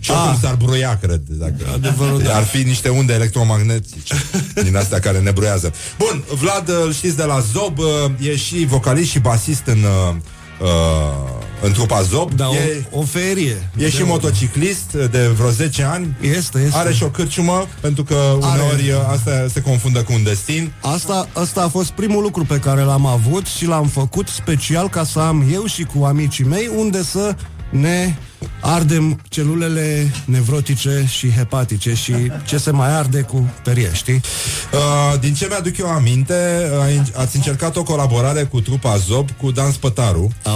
Și 0.00 0.10
oricum 0.10 0.28
Ah. 0.30 0.36
s-ar 0.42 0.54
bruia, 0.54 0.98
cred. 1.02 1.20
Dacă 1.28 1.54
Adevărul, 1.74 2.22
da. 2.22 2.34
Ar 2.36 2.42
fi 2.44 2.62
niște 2.62 2.88
unde 2.88 3.12
electromagnetice 3.12 4.14
din 4.64 4.76
astea 4.76 4.98
care 4.98 5.18
ne 5.18 5.30
bruiază. 5.30 5.72
Bun, 5.98 6.24
Vlad, 6.40 6.68
îl 6.84 6.92
știți 6.92 7.16
de 7.16 7.22
la 7.24 7.40
Zob, 7.52 7.78
uh, 7.78 7.86
e 8.20 8.36
și 8.36 8.64
vocalist 8.68 9.10
și 9.10 9.18
basist 9.18 9.62
în, 9.66 9.78
uh, 9.82 10.14
uh, 10.60 10.68
în 11.62 11.72
trupa 11.72 12.02
Zob. 12.02 12.32
Da, 12.34 12.44
e, 12.44 12.84
o, 12.90 12.98
o 12.98 13.02
ferie. 13.02 13.70
e 13.76 13.90
și 13.90 13.96
De- 13.96 14.02
motociclist 14.02 14.92
de 15.10 15.26
vreo 15.36 15.50
10 15.50 15.82
ani. 15.82 16.16
Este, 16.20 16.58
este. 16.60 16.78
Are 16.78 16.92
și 16.92 17.02
o 17.02 17.06
cârciumă, 17.08 17.66
pentru 17.80 18.04
că 18.04 18.14
Are. 18.42 18.60
uneori 18.62 18.90
uh, 18.90 18.96
asta 19.12 19.46
se 19.52 19.60
confundă 19.60 20.02
cu 20.02 20.12
un 20.12 20.22
destin. 20.22 20.72
Asta, 20.80 21.28
asta 21.32 21.62
a 21.62 21.68
fost 21.68 21.90
primul 21.90 22.22
lucru 22.22 22.44
pe 22.44 22.58
care 22.58 22.80
l-am 22.80 23.06
avut 23.06 23.46
și 23.46 23.66
l-am 23.66 23.86
făcut 23.86 24.28
special 24.28 24.88
ca 24.88 25.04
să 25.04 25.18
am 25.18 25.44
eu 25.52 25.64
și 25.66 25.82
cu 25.82 26.04
amicii 26.04 26.44
mei 26.44 26.70
unde 26.76 27.02
să 27.02 27.34
ne 27.70 28.14
ardem 28.60 29.20
celulele 29.28 30.12
nevrotice 30.24 31.04
și 31.08 31.30
hepatice 31.32 31.94
și 31.94 32.12
ce 32.46 32.58
se 32.58 32.70
mai 32.70 32.96
arde 32.96 33.20
cu 33.20 33.50
tărie, 33.62 33.90
știi? 33.92 34.20
Uh, 34.72 35.20
din 35.20 35.34
ce 35.34 35.46
mi-aduc 35.48 35.78
eu 35.78 35.86
aminte, 35.86 36.70
uh, 36.88 37.00
ați 37.14 37.36
încercat 37.36 37.76
o 37.76 37.82
colaborare 37.82 38.42
cu 38.42 38.60
trupa 38.60 38.96
Zob, 38.96 39.30
cu 39.30 39.50
Dan 39.50 39.72
Spătaru. 39.72 40.32
Oh, 40.44 40.52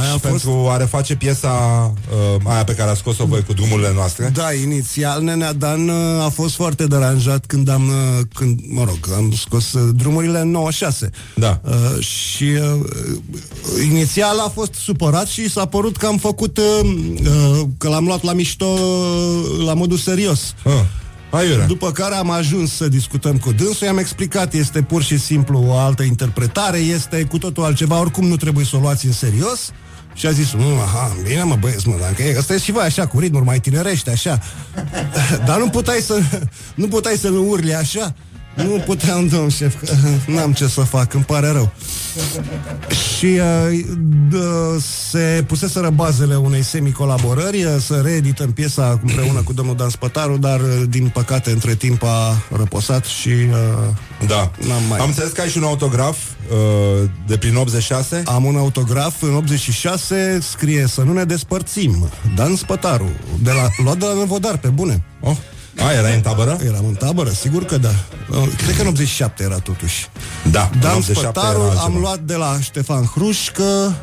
aia 0.00 0.08
și 0.08 0.14
a 0.14 0.18
fost... 0.18 0.22
pentru 0.22 0.68
a 0.70 0.76
reface 0.76 1.16
piesa 1.16 1.48
uh, 2.34 2.40
aia 2.44 2.64
pe 2.64 2.74
care 2.74 2.90
a 2.90 2.94
scos-o 2.94 3.24
voi 3.24 3.42
cu 3.42 3.52
drumurile 3.52 3.92
noastre. 3.94 4.30
Da, 4.34 4.52
inițial 4.52 5.22
Nenea 5.22 5.52
Dan 5.52 5.88
uh, 5.88 6.24
a 6.24 6.28
fost 6.28 6.54
foarte 6.54 6.86
deranjat 6.86 7.46
când 7.46 7.68
am, 7.68 7.88
uh, 7.88 8.24
când, 8.34 8.60
mă 8.68 8.84
rog, 8.84 8.98
am 9.16 9.32
scos 9.36 9.72
uh, 9.72 9.94
drumurile 9.96 10.38
în 10.38 10.50
96. 10.50 11.10
Da. 11.34 11.60
Uh, 11.64 12.04
și 12.04 12.44
uh, 12.44 13.82
inițial 13.90 14.38
a 14.38 14.48
fost 14.54 14.74
supărat 14.74 15.26
și 15.26 15.50
s-a 15.50 15.64
părut 15.64 15.96
că 15.96 16.06
am 16.06 16.16
făcut 16.16 16.58
uh, 16.58 16.64
uh, 16.82 17.07
că 17.78 17.88
l-am 17.88 18.04
luat 18.04 18.22
la 18.22 18.32
mișto 18.32 18.76
la 19.64 19.74
modul 19.74 19.96
serios. 19.96 20.54
Ah. 20.64 20.72
Aiurea. 21.30 21.66
După 21.66 21.92
care 21.92 22.14
am 22.14 22.30
ajuns 22.30 22.72
să 22.72 22.88
discutăm 22.88 23.36
cu 23.36 23.52
dânsul, 23.52 23.86
i-am 23.86 23.98
explicat, 23.98 24.54
este 24.54 24.82
pur 24.82 25.02
și 25.02 25.18
simplu 25.18 25.64
o 25.66 25.76
altă 25.78 26.02
interpretare, 26.02 26.78
este 26.78 27.22
cu 27.24 27.38
totul 27.38 27.64
altceva, 27.64 28.00
oricum 28.00 28.26
nu 28.26 28.36
trebuie 28.36 28.64
să 28.64 28.76
o 28.76 28.80
luați 28.80 29.06
în 29.06 29.12
serios. 29.12 29.70
Și 30.14 30.26
a 30.26 30.30
zis, 30.30 30.52
"Mm, 30.52 30.78
aha, 30.78 31.16
bine 31.28 31.42
mă 31.42 31.56
băieți, 31.60 31.88
mă, 31.88 31.94
dacă 32.00 32.22
e, 32.22 32.34
ăsta 32.38 32.54
e 32.54 32.58
și 32.58 32.72
voi 32.72 32.82
așa, 32.84 33.06
cu 33.06 33.18
ritmuri 33.18 33.44
mai 33.44 33.60
tinerești, 33.60 34.10
așa. 34.10 34.42
Dar 35.46 35.58
nu 35.58 35.68
puteai 35.68 36.00
să, 36.00 36.20
nu 36.74 36.88
puteai 36.88 37.16
să 37.16 37.28
nu 37.28 37.48
urli 37.48 37.74
așa. 37.74 38.14
Nu 38.64 38.82
puteam, 38.86 39.26
domn 39.28 39.48
șef, 39.48 39.74
că 39.84 39.94
n-am 40.32 40.52
ce 40.52 40.66
să 40.66 40.80
fac, 40.80 41.14
îmi 41.14 41.24
pare 41.24 41.48
rău. 41.48 41.70
Și 43.18 43.24
uh, 43.26 43.80
d- 44.28 44.82
se 45.10 45.44
puseseră 45.46 45.90
bazele 45.90 46.36
unei 46.36 46.62
semicolaborări, 46.62 47.64
uh, 47.64 47.70
să 47.80 48.00
reedităm 48.04 48.52
piesa 48.52 48.98
împreună 49.02 49.40
cu 49.42 49.52
domnul 49.52 49.76
Dan 49.76 49.88
Spătaru, 49.88 50.36
dar 50.36 50.60
uh, 50.60 50.82
din 50.88 51.08
păcate 51.08 51.50
între 51.50 51.74
timp 51.74 52.02
a 52.02 52.42
răposat 52.56 53.04
și 53.04 53.28
uh, 53.28 54.26
Da. 54.26 54.50
n-am 54.66 54.82
mai... 54.88 54.98
Am 54.98 55.06
înțeles 55.08 55.30
că 55.30 55.40
ai 55.40 55.48
și 55.48 55.58
un 55.58 55.64
autograf 55.64 56.16
uh, 56.50 57.08
de 57.26 57.36
prin 57.36 57.56
86. 57.56 58.22
Am 58.26 58.44
un 58.44 58.56
autograf 58.56 59.22
în 59.22 59.34
86, 59.34 60.38
scrie 60.50 60.86
să 60.86 61.02
nu 61.02 61.12
ne 61.12 61.24
despărțim. 61.24 62.08
Dan 62.36 62.56
Spătaru, 62.56 63.08
de 63.42 63.50
la, 63.50 63.68
luat 63.84 63.96
de 63.98 64.04
la 64.04 64.12
Năvodar, 64.14 64.56
pe 64.58 64.68
bune. 64.68 65.02
Oh. 65.20 65.36
A, 65.86 65.92
erai 65.92 66.14
în 66.14 66.20
tabără? 66.20 66.58
Eram 66.66 66.84
în 66.84 66.94
tabără, 66.94 67.30
sigur 67.30 67.64
că 67.64 67.76
da. 67.78 67.88
Uh, 68.30 68.48
Cred 68.56 68.74
că 68.76 68.80
în 68.82 68.86
87 68.88 69.42
era 69.42 69.58
totuși. 69.58 70.08
Da, 70.50 70.70
în 70.72 70.80
Dan 70.80 70.90
87 70.96 71.12
Spătaru 71.20 71.58
era 71.58 71.68
altceva. 71.68 71.82
am 71.84 71.96
luat 72.00 72.18
de 72.18 72.34
la 72.34 72.56
Ștefan 72.60 73.04
Hrușcă, 73.04 73.94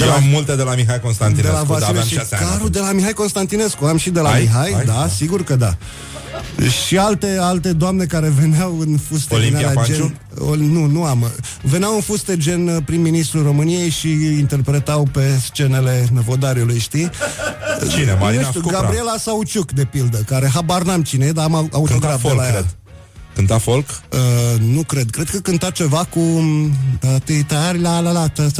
Eu 0.00 0.10
am 0.12 0.22
multe 0.30 0.56
de 0.56 0.62
la 0.62 0.74
Mihai 0.74 1.00
Constantinescu, 1.00 1.46
de 1.50 1.52
la 1.52 1.64
dar 1.64 1.66
Vasile 1.66 1.88
aveam 1.88 2.06
și 2.06 2.14
6 2.14 2.34
ani. 2.36 2.46
Caru, 2.50 2.68
de 2.68 2.78
la 2.78 2.92
Mihai 2.92 3.12
Constantinescu. 3.12 3.84
Am 3.84 3.96
și 3.96 4.10
de 4.10 4.20
la 4.20 4.30
Ai? 4.30 4.40
Mihai, 4.42 4.72
Ai? 4.72 4.84
da, 4.84 4.92
Da. 4.92 5.08
sigur 5.08 5.42
că 5.44 5.56
da. 5.56 5.76
Și 6.86 6.98
alte, 6.98 7.36
alte 7.40 7.72
doamne 7.72 8.04
care 8.04 8.28
veneau 8.28 8.78
în 8.80 8.98
fuste 9.08 9.34
Olimpia 9.34 9.58
din 9.58 9.66
alea 9.68 9.82
Panciu? 9.82 9.94
gen... 9.94 10.18
O, 10.48 10.54
nu, 10.54 10.86
nu 10.86 11.04
am. 11.04 11.30
Veneau 11.62 11.94
în 11.94 12.00
fuste 12.00 12.36
gen 12.36 12.68
uh, 12.68 12.76
prim-ministrul 12.84 13.42
României 13.42 13.88
și 13.90 14.10
interpretau 14.38 15.08
pe 15.12 15.38
scenele 15.44 16.08
Năvodariului, 16.12 16.78
știi? 16.78 17.10
Cine? 17.90 18.16
Marina 18.20 18.40
nu 18.42 18.46
știu, 18.48 18.60
Scupra? 18.60 18.80
Gabriela 18.80 19.14
Sauciuc, 19.18 19.72
de 19.72 19.84
pildă, 19.84 20.18
care 20.18 20.50
habar 20.54 20.82
n-am 20.82 21.02
cine 21.02 21.24
e, 21.26 21.32
dar 21.32 21.44
am 21.44 21.54
au- 21.54 21.68
autograf 21.72 22.14
de 22.22 22.28
folk, 22.28 22.36
la 22.36 22.44
ea. 22.44 22.50
cred. 22.52 22.66
Cânta 23.34 23.58
folk? 23.58 23.88
Uh, 24.12 24.60
nu 24.60 24.82
cred. 24.82 25.10
Cred 25.10 25.30
că 25.30 25.38
cânta 25.38 25.70
ceva 25.70 26.04
cu 26.10 26.18
um, 26.20 26.72
tătitari, 26.98 27.80
la 27.80 28.00
la 28.00 28.10
la 28.10 28.26
tă- 28.28 28.50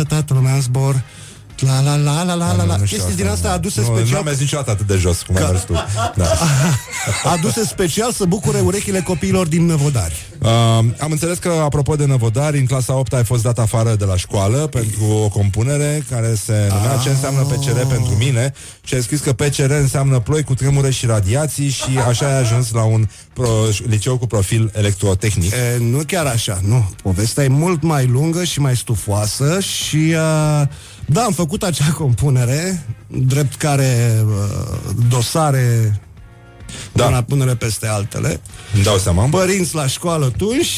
tă- 1.56 1.66
toată 1.66 1.82
lumea 1.82 1.92
în 1.92 1.96
zbor. 1.96 1.96
La 1.96 1.96
la 1.96 1.96
la 1.96 2.22
la 2.22 2.34
la 2.34 2.54
la 2.56 2.64
la. 2.64 2.76
Nu 2.76 2.84
știu 2.84 2.96
Chestii 2.96 3.16
din 3.16 3.26
asta 3.26 3.52
aduse 3.52 3.80
nu, 3.80 3.88
Nu 3.88 3.96
special 3.96 4.18
am 4.18 4.24
mers 4.24 4.38
niciodată 4.38 4.70
atât 4.70 4.86
de 4.86 4.96
jos 4.96 5.22
cum 5.22 5.36
ai 5.36 5.42
mers 5.50 5.64
tu. 5.64 5.72
Da. 6.14 6.24
aduse 7.34 7.64
special 7.64 8.12
să 8.12 8.24
bucure 8.24 8.60
urechile 8.60 9.00
copiilor 9.00 9.46
din 9.46 9.66
Năvodari. 9.66 10.26
Uh, 10.42 10.48
am 10.98 11.10
înțeles 11.10 11.38
că, 11.38 11.60
apropo 11.64 11.96
de 11.96 12.04
năvodari, 12.06 12.58
în 12.58 12.66
clasa 12.66 12.94
8 12.94 13.12
ai 13.12 13.24
fost 13.24 13.42
dat 13.42 13.58
afară 13.58 13.94
de 13.94 14.04
la 14.04 14.16
școală 14.16 14.56
pentru 14.56 15.04
o 15.04 15.28
compunere 15.28 16.04
care 16.10 16.34
se 16.34 16.68
numea 16.72 16.96
Ce 17.02 17.08
înseamnă 17.08 17.40
PCR 17.40 17.86
pentru 17.86 18.14
mine 18.18 18.52
și 18.84 18.94
ai 18.94 19.02
scris 19.02 19.20
că 19.20 19.32
PCR 19.32 19.70
înseamnă 19.70 20.18
ploi 20.18 20.42
cu 20.42 20.54
tremure 20.54 20.90
și 20.90 21.06
radiații 21.06 21.68
și 21.68 21.98
așa 22.08 22.26
ai 22.26 22.38
ajuns 22.40 22.72
la 22.72 22.82
un 22.82 23.08
pro, 23.32 23.48
liceu 23.88 24.18
cu 24.18 24.26
profil 24.26 24.70
electrotehnic. 24.74 25.52
E, 25.52 25.76
nu 25.78 26.00
chiar 26.06 26.26
așa, 26.26 26.60
nu. 26.66 26.90
Povestea 27.02 27.44
e 27.44 27.48
mult 27.48 27.82
mai 27.82 28.06
lungă 28.06 28.44
și 28.44 28.60
mai 28.60 28.76
stufoasă 28.76 29.60
și 29.60 30.14
uh, 30.14 30.62
da, 31.06 31.22
am 31.22 31.32
făcut 31.32 31.62
acea 31.62 31.90
compunere, 31.90 32.86
drept 33.06 33.54
care 33.54 34.22
uh, 34.26 34.90
dosare 35.08 36.00
da. 36.92 37.06
una 37.06 37.22
punere 37.22 37.54
peste 37.54 37.86
altele. 37.86 38.40
Îmi 38.74 38.82
dau 38.82 38.98
seama. 38.98 39.24
Părinți 39.24 39.74
la 39.74 39.86
școală 39.86 40.32
tunși 40.36 40.72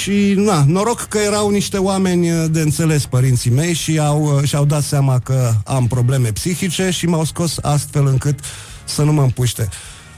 și, 0.00 0.32
na, 0.36 0.64
noroc 0.66 1.00
că 1.00 1.18
erau 1.18 1.50
niște 1.50 1.76
oameni 1.76 2.30
uh, 2.30 2.44
de 2.50 2.60
înțeles 2.60 3.06
părinții 3.06 3.50
mei 3.50 3.74
și 3.74 3.98
au, 3.98 4.36
uh, 4.36 4.48
și-au 4.48 4.64
dat 4.64 4.82
seama 4.82 5.18
că 5.18 5.52
am 5.64 5.86
probleme 5.86 6.32
psihice 6.32 6.90
și 6.90 7.06
m-au 7.06 7.24
scos 7.24 7.56
astfel 7.62 8.06
încât 8.06 8.38
să 8.84 9.02
nu 9.02 9.12
mă 9.12 9.22
împuște. 9.22 9.68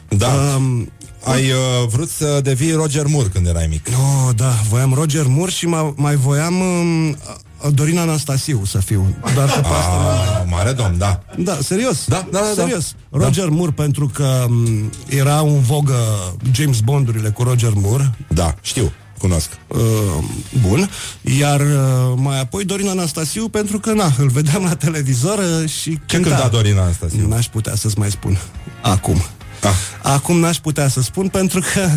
Da. 0.08 0.28
Um, 0.56 0.90
Ai 1.24 1.50
uh, 1.50 1.88
vrut 1.88 2.08
să 2.08 2.40
devii 2.42 2.72
Roger 2.72 3.06
Moore 3.06 3.28
când 3.28 3.46
erai 3.46 3.66
mic. 3.70 3.86
Oh, 3.88 4.34
da, 4.36 4.50
voiam 4.68 4.92
Roger 4.94 5.26
Moore 5.26 5.50
și 5.50 5.66
ma- 5.66 5.94
mai 5.94 6.16
voiam 6.16 6.60
um, 6.60 7.16
Dorina 7.70 8.00
Anastasiu 8.00 8.64
să 8.64 8.78
fiu. 8.78 9.16
Dar 9.34 9.48
că 9.48 9.60
pe 9.60 9.66
asta 9.66 9.96
nu 9.96 10.02
mai... 10.02 10.38
Ah, 10.40 10.42
mare 10.50 10.72
domn, 10.72 10.98
da. 10.98 11.20
Da, 11.36 11.58
serios. 11.62 12.04
Da, 12.06 12.26
da, 12.30 12.38
da, 12.38 12.62
serios. 12.62 12.94
da. 13.10 13.18
Roger 13.18 13.48
Moore 13.48 13.72
pentru 13.72 14.08
că 14.14 14.44
um, 14.48 14.90
era 15.08 15.40
un 15.40 15.60
vogă 15.60 15.94
James 16.52 16.80
Bondurile 16.80 17.28
cu 17.28 17.42
Roger 17.42 17.72
Moore. 17.74 18.14
Da, 18.28 18.54
știu, 18.60 18.92
cunosc. 19.18 19.48
Uh, 19.66 19.78
bun. 20.60 20.90
Iar 21.38 21.60
uh, 21.60 21.66
mai 22.16 22.40
apoi 22.40 22.64
Dorina 22.64 22.90
Anastasiu 22.90 23.48
pentru 23.48 23.78
că, 23.78 23.92
na, 23.92 24.12
îl 24.18 24.28
vedeam 24.28 24.62
la 24.64 24.74
televizor 24.74 25.38
uh, 25.38 25.68
și 25.68 25.98
Ce 26.06 26.20
cânta 26.20 26.48
Dorina 26.48 26.82
Anastasiu? 26.82 27.28
N-aș 27.28 27.46
putea 27.46 27.74
să-ți 27.74 27.98
mai 27.98 28.10
spun. 28.10 28.38
Acum. 28.82 29.22
Ah. 29.64 29.70
Acum 30.02 30.36
n-aș 30.38 30.56
putea 30.56 30.88
să 30.88 31.00
spun 31.02 31.28
pentru 31.28 31.60
că 31.72 31.88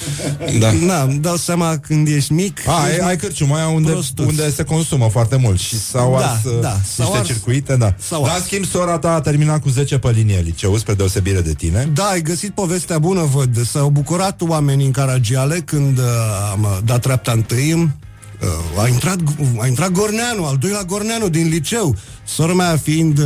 Da. 0.60 0.72
Na, 0.72 1.02
îmi 1.02 1.18
dau 1.18 1.36
seama 1.36 1.78
când 1.78 2.08
ești 2.08 2.32
mic 2.32 2.60
A, 2.66 2.82
ai, 2.82 2.98
ai 2.98 3.16
cârciuma 3.16 3.56
aia 3.56 3.66
unde, 3.68 3.90
Prostuț. 3.90 4.26
unde 4.26 4.50
se 4.50 4.62
consumă 4.62 5.08
foarte 5.10 5.36
mult 5.36 5.58
și 5.58 5.80
s-au 5.80 6.16
Da, 6.18 6.26
ars 6.26 6.44
uh, 6.44 6.60
da, 6.60 6.72
niște 6.72 7.02
s-au 7.02 7.14
ars- 7.14 7.26
circuite, 7.26 7.76
da. 7.76 7.94
s-au 7.98 8.22
Dar, 8.22 8.30
ars. 8.30 8.40
în 8.40 8.46
schimb, 8.46 8.64
sora 8.64 8.98
ta 8.98 9.10
a 9.14 9.20
terminat 9.20 9.60
cu 9.60 9.68
10 9.68 9.98
pe 9.98 10.10
linie 10.10 10.40
liceu, 10.44 10.76
spre 10.76 10.94
deosebire 10.94 11.40
de 11.40 11.52
tine. 11.52 11.90
Da, 11.92 12.04
ai 12.04 12.20
găsit 12.22 12.50
povestea 12.54 12.98
bună, 12.98 13.22
văd. 13.22 13.66
S-au 13.66 13.88
bucurat 13.88 14.40
oamenii 14.42 14.86
în 14.86 14.92
Caragiale 14.92 15.60
când 15.60 15.98
uh, 15.98 16.04
am 16.52 16.62
uh, 16.62 16.78
dat 16.84 17.00
treapta 17.00 17.32
întâi. 17.32 17.72
Uh, 17.72 18.82
a, 18.82 18.88
intrat, 18.88 19.16
a 19.58 19.66
intrat 19.66 19.90
Gorneanu, 19.90 20.44
al 20.44 20.56
doilea 20.60 20.82
Gorneanu 20.82 21.28
din 21.28 21.48
liceu. 21.48 21.96
Sora 22.24 22.52
mea 22.52 22.76
fiind... 22.82 23.18
Uh, 23.18 23.24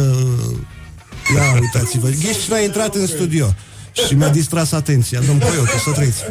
ia, 1.34 1.52
uitați-vă. 1.60 2.08
Ghești 2.08 2.52
a 2.52 2.60
intrat 2.60 2.94
în 2.94 3.06
studio. 3.06 3.54
Și 3.92 4.14
mi-a 4.14 4.28
distras 4.28 4.72
atenția. 4.72 5.20
Domn 5.26 5.38
Coiote, 5.38 5.78
să 5.84 5.90
trăiți. 5.90 6.22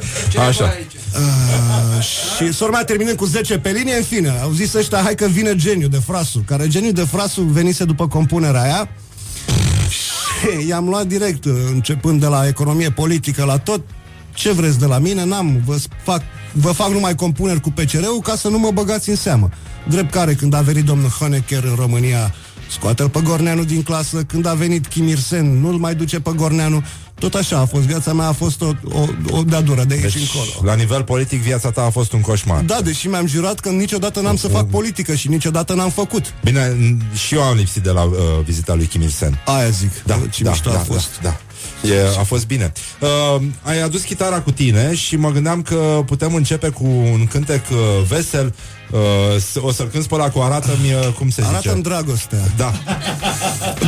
Așa. 0.48 0.64
Uh, 0.64 2.04
și 2.04 2.54
sora 2.54 2.72
mea 2.72 2.84
terminând 2.84 3.18
cu 3.18 3.26
10 3.26 3.58
pe 3.58 3.70
linie, 3.70 3.96
în 3.96 4.04
fine, 4.04 4.30
au 4.42 4.52
zis 4.52 4.74
ăștia, 4.74 5.02
hai 5.02 5.16
că 5.16 5.26
vine 5.26 5.56
geniu 5.56 5.88
de 5.88 6.02
frasu, 6.06 6.44
care 6.46 6.68
geniu 6.68 6.92
de 6.92 7.02
frasu 7.02 7.42
venise 7.42 7.84
după 7.84 8.08
compunerea 8.08 8.62
aia 8.62 8.90
și 9.90 10.68
i-am 10.68 10.88
luat 10.88 11.08
direct, 11.08 11.46
uh, 11.46 11.54
începând 11.72 12.20
de 12.20 12.26
la 12.26 12.48
economie 12.48 12.90
politică, 12.90 13.44
la 13.44 13.58
tot, 13.58 13.82
ce 14.34 14.52
vreți 14.52 14.80
de 14.80 14.86
la 14.86 14.98
mine, 14.98 15.26
n-am, 15.26 15.62
vă 15.66 15.78
fac, 16.04 16.22
vă 16.54 16.72
fac 16.72 16.90
numai 16.90 17.16
compuneri 17.16 17.62
cu 17.62 17.72
PCR-ul 17.72 18.22
ca 18.24 18.36
să 18.36 18.48
nu 18.48 18.60
mă 18.60 18.72
băgați 18.72 19.10
în 19.10 19.16
seamă. 19.16 19.50
Drept 19.88 20.12
care, 20.12 20.34
când 20.34 20.54
a 20.54 20.62
venit 20.62 20.84
domnul 20.84 21.10
Honecker 21.10 21.64
în 21.64 21.76
România, 21.76 22.34
scoate-l 22.72 23.10
pe 23.10 23.20
Gorneanu 23.24 23.64
din 23.64 23.84
clasă, 23.84 24.24
când 24.24 24.46
a 24.46 24.54
venit 24.54 24.88
Kim 24.88 25.08
Ir-sen, 25.08 25.60
nu-l 25.60 25.78
mai 25.78 25.96
duce 25.96 26.20
pe 26.20 26.32
Gorneanu, 26.36 26.84
tot 27.20 27.34
așa 27.34 27.58
a 27.60 27.66
fost, 27.66 27.84
viața 27.84 28.14
mea 28.14 28.28
a 28.28 28.32
fost 28.32 28.62
o, 28.62 28.72
o, 28.92 29.06
o 29.30 29.44
dea 29.44 29.62
dură 29.62 29.84
de 29.84 29.94
aici 29.94 30.02
Deci, 30.14 30.16
încolo. 30.34 30.72
la 30.72 30.76
nivel 30.76 31.04
politic, 31.04 31.42
viața 31.42 31.72
ta 31.72 31.82
a 31.84 31.90
fost 31.90 32.12
un 32.14 32.22
coșmar. 32.22 32.62
Da, 32.62 32.82
deși 32.82 33.08
mi-am 33.08 33.28
jurat 33.28 33.60
că 33.60 33.70
niciodată 33.70 34.20
n-am 34.20 34.36
să 34.36 34.48
fac 34.48 34.68
politică 34.70 35.16
și 35.16 35.28
niciodată 35.28 35.74
n-am 35.74 35.90
făcut. 35.90 36.34
Bine, 36.44 36.76
n- 36.76 37.18
și 37.18 37.34
eu 37.36 37.42
am 37.42 37.56
lipsit 37.58 37.84
de 37.84 37.90
la 37.90 38.04
uh, 38.04 38.14
vizita 38.44 38.74
lui 38.74 38.86
Kim 38.86 39.02
Il-sen. 39.02 39.40
Aia 39.46 39.70
zic, 39.70 39.92
Da, 40.06 40.20
ce 40.32 40.44
da, 40.44 40.50
mișto 40.50 40.70
da, 40.70 40.76
a 40.80 40.82
fost. 40.82 41.10
Da, 41.22 41.30
da. 41.30 41.40
E, 41.84 42.18
a 42.20 42.24
fost 42.24 42.46
bine. 42.46 42.72
Uh, 43.02 43.42
ai 43.62 43.82
adus 43.82 44.02
chitara 44.04 44.42
cu 44.42 44.52
tine 44.52 44.96
și 44.96 45.16
mă 45.16 45.32
gândeam 45.32 45.62
că 45.62 46.04
putem 46.06 46.34
începe 46.36 46.70
cu 46.70 46.86
un 46.86 47.28
cântec 47.30 47.64
uh, 47.72 47.78
vesel. 48.08 48.56
Uh, 48.92 49.00
s- 49.40 49.56
o 49.62 49.72
să-l 49.72 49.88
cânti 49.88 50.08
pe 50.08 50.16
ăla 50.16 50.30
cu 50.30 50.40
arată-mi 50.40 50.94
uh, 50.94 51.14
cum 51.18 51.30
se 51.30 51.42
zice. 51.42 51.54
Arată-mi 51.54 51.82
dragostea. 51.84 52.40
Da. 52.58 52.72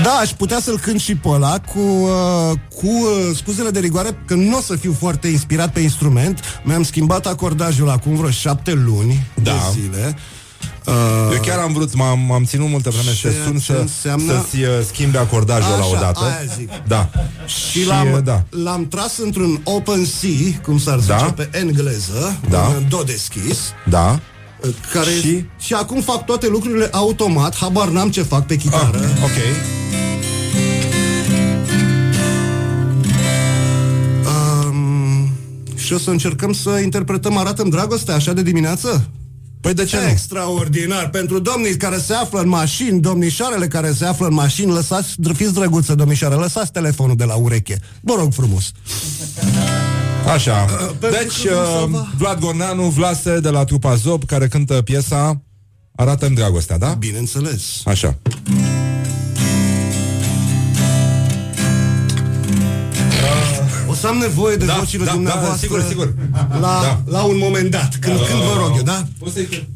Da, 0.03 0.11
aș 0.11 0.30
putea 0.30 0.59
să-l 0.59 0.80
cânt 0.80 0.99
și 0.99 1.15
pe 1.15 1.27
ăla 1.27 1.59
cu, 1.73 1.80
uh, 1.80 2.51
cu 2.76 2.88
uh, 2.88 3.35
scuzele 3.35 3.69
de 3.69 3.80
rigoare, 3.80 4.18
că 4.26 4.34
nu 4.34 4.57
o 4.57 4.61
să 4.61 4.76
fiu 4.76 4.95
foarte 4.99 5.27
inspirat 5.27 5.72
pe 5.73 5.80
instrument. 5.80 6.39
Mi-am 6.63 6.84
schimbat 6.84 7.26
acordajul 7.26 7.89
acum 7.89 8.15
vreo 8.15 8.30
șapte 8.30 8.73
luni 8.73 9.27
Da. 9.43 9.51
de 9.51 9.80
zile. 9.81 10.18
Uh, 10.85 10.93
Eu 11.33 11.39
chiar 11.41 11.59
am 11.59 11.73
vrut, 11.73 11.93
m-am, 11.95 12.19
m-am 12.19 12.43
ținut 12.43 12.69
multă 12.69 12.89
vreme 12.89 13.15
să 13.15 13.27
te 13.27 13.33
Ceea 13.33 13.43
sun 13.45 13.57
ce 13.59 13.63
să, 13.65 13.77
înseamnă- 13.81 14.31
să-ți 14.33 14.55
uh, 14.61 14.67
schimbi 14.87 15.17
acordajul 15.17 15.69
la 15.71 15.75
Așa, 15.77 15.87
o 15.97 15.99
dată. 15.99 16.19
aia 16.19 16.53
zic. 16.57 16.69
Da. 16.87 17.09
Și 17.45 17.85
l-am, 17.85 18.11
uh, 18.11 18.17
da. 18.23 18.43
l-am 18.49 18.87
tras 18.87 19.17
într-un 19.17 19.61
open 19.63 20.03
C, 20.05 20.21
cum 20.63 20.79
s-ar 20.79 20.99
zice 20.99 21.11
Da. 21.13 21.33
pe 21.35 21.49
engleză, 21.51 22.37
Da. 22.49 22.61
un 22.77 22.85
do 22.89 23.03
deschis, 23.05 23.57
Da. 23.89 24.19
care 24.93 25.09
Și? 25.21 25.45
și 25.59 25.73
acum 25.73 26.01
fac 26.01 26.25
toate 26.25 26.47
lucrurile 26.47 26.87
automat, 26.91 27.55
habar 27.55 27.87
n-am 27.87 28.09
ce 28.11 28.21
fac 28.23 28.45
pe 28.45 28.55
chitară. 28.55 28.99
Ah, 28.99 29.23
ok. 29.23 29.37
Um, 34.25 35.29
și 35.75 35.93
o 35.93 35.97
să 35.97 36.09
încercăm 36.09 36.53
să 36.53 36.69
interpretăm 36.69 37.37
Arată-mi 37.37 37.71
dragostea 37.71 38.15
așa 38.15 38.33
de 38.33 38.41
dimineață? 38.41 39.09
Păi 39.61 39.73
de 39.73 39.83
ce 39.85 39.97
nu? 39.97 40.07
Extraordinar. 40.09 41.09
Pentru 41.09 41.39
domnii 41.39 41.77
care 41.77 41.97
se 41.97 42.13
află 42.13 42.39
în 42.39 42.47
mașini, 42.47 42.99
domnișoarele 42.99 43.67
care 43.67 43.91
se 43.93 44.05
află 44.05 44.27
în 44.27 44.33
mașini, 44.33 44.71
lăsați, 44.71 45.15
fiți 45.33 45.53
drăguță, 45.53 45.95
domnișoare, 45.95 46.35
lăsați 46.35 46.71
telefonul 46.71 47.15
de 47.15 47.23
la 47.23 47.35
ureche. 47.35 47.79
Vă 48.01 48.13
rog 48.17 48.33
frumos. 48.33 48.71
Așa. 50.33 50.53
pentru 50.99 51.19
Deci, 51.19 51.47
că 51.47 51.53
nu 51.53 51.59
uh, 51.61 51.79
se 51.79 51.89
va- 51.89 52.11
Vlad 52.17 52.39
Gorneanu, 52.39 52.83
Vlase 52.89 53.39
de 53.39 53.49
la 53.49 53.63
trupa 53.63 53.95
Zob, 53.95 54.25
care 54.25 54.47
cântă 54.47 54.81
piesa 54.81 55.41
Arată-mi 55.95 56.35
dragostea, 56.35 56.77
da? 56.77 56.88
Bineînțeles. 56.88 57.61
Așa. 57.85 58.17
Să 64.02 64.07
am 64.07 64.18
nevoie 64.18 64.56
de 64.56 64.65
Da, 64.65 64.73
vocile 64.73 65.06
da, 65.06 65.11
dumneavoastră 65.11 65.52
da, 65.52 65.57
sigur, 65.57 65.86
sigur. 65.88 66.14
La, 66.61 66.80
Da. 66.82 67.02
la 67.06 67.23
un 67.23 67.38
moment 67.38 67.72
dat, 67.72 67.98
când, 67.99 68.15
când 68.18 68.41
vă 68.41 68.56
rog 68.60 68.73
eu, 68.78 68.84
da? 68.84 69.03
O 69.19 69.30
să-i... 69.30 69.68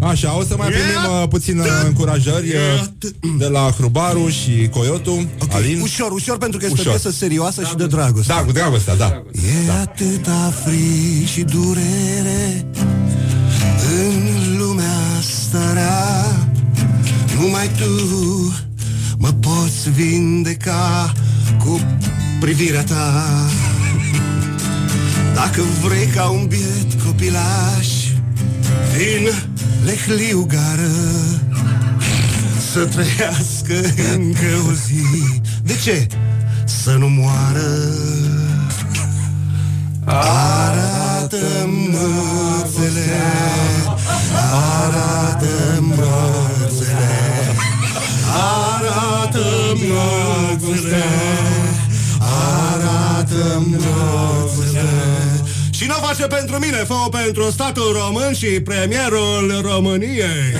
Așa, 0.00 0.36
o 0.38 0.42
să 0.42 0.54
mai 0.58 0.68
primim 0.68 1.20
uh, 1.22 1.28
puțin 1.28 1.58
uh, 1.58 1.66
încurajări 1.84 2.48
uh, 2.48 3.08
de 3.38 3.46
la 3.46 3.70
Hrubaru 3.76 4.28
și 4.28 4.68
Coyotu, 4.70 5.28
Alin. 5.50 5.80
Ușor, 5.80 6.10
ușor, 6.10 6.38
pentru 6.38 6.58
că 6.58 6.64
este 6.64 6.80
Ușor. 6.80 6.92
o 6.92 6.96
piesă 6.96 7.16
serioasă 7.16 7.62
și 7.64 7.74
de 7.74 7.86
dragoste. 7.86 8.32
Da, 8.32 8.44
cu 8.44 8.52
dragostea, 8.52 8.96
da. 8.96 9.22
E 9.32 9.70
atâta 9.80 10.52
frig 10.64 11.26
și 11.26 11.42
durere 11.42 12.66
În 13.98 14.56
lumea 14.58 14.96
asta 15.18 15.72
rea 15.72 16.24
Numai 17.40 17.70
tu 17.78 18.54
mă 19.18 19.28
poți 19.40 19.90
vindeca 19.90 21.12
Cu 21.58 21.80
privirea 22.40 22.84
ta 22.84 23.24
Dacă 25.34 25.62
vrei 25.82 26.06
ca 26.06 26.28
un 26.28 26.46
biet 26.46 27.02
copilaș 27.04 27.88
Din 28.96 29.28
lehliu 29.84 30.46
gară 30.48 30.90
Să 32.72 32.84
trăiască 32.84 33.74
încă 34.14 34.68
o 34.68 34.72
zi 34.72 35.04
De 35.62 35.74
ce? 35.82 36.06
Să 36.64 36.96
nu 36.98 37.08
moară 37.08 37.92
Arată-mi 40.04 41.88
mățele 41.90 43.22
Arată-mi 44.82 45.88
mățele 45.88 46.53
Arată-mi 48.34 49.92
mățele 49.92 51.04
Arată-mi 52.20 53.70
mățele 53.70 55.42
Și 55.70 55.84
nu 55.86 55.94
o 55.98 56.06
face 56.06 56.26
pentru 56.26 56.58
mine, 56.58 56.76
fă 56.76 56.94
pentru 57.10 57.50
statul 57.50 57.98
român 58.04 58.34
și 58.34 58.46
premierul 58.46 59.60
României. 59.62 60.52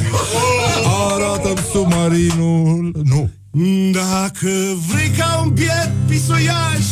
Arată-mi 1.12 1.66
submarinul 1.72 2.92
Nu. 3.02 3.30
Dacă 3.92 4.51
vrei 4.88 5.10
ca 5.18 5.40
un 5.44 5.51
biet 5.51 5.92
pisoiaș 6.06 6.86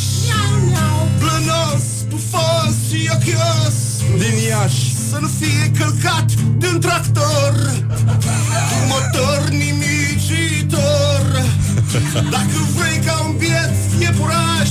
Plănos, 1.19 1.83
pufos 2.09 2.73
și 2.89 3.09
ochios 3.13 3.75
Din 4.17 4.47
Iași. 4.47 4.95
Să 5.09 5.17
nu 5.21 5.29
fie 5.39 5.71
călcat 5.77 6.31
de 6.57 6.67
un 6.73 6.79
tractor. 6.79 7.53
Cu 8.69 8.77
motor 8.87 9.49
nimicitor 9.49 9.92
Dacă 12.29 12.59
vrei 12.75 12.99
ca 13.05 13.25
un 13.25 13.35
biet 13.37 13.73
iepuraș 13.99 14.69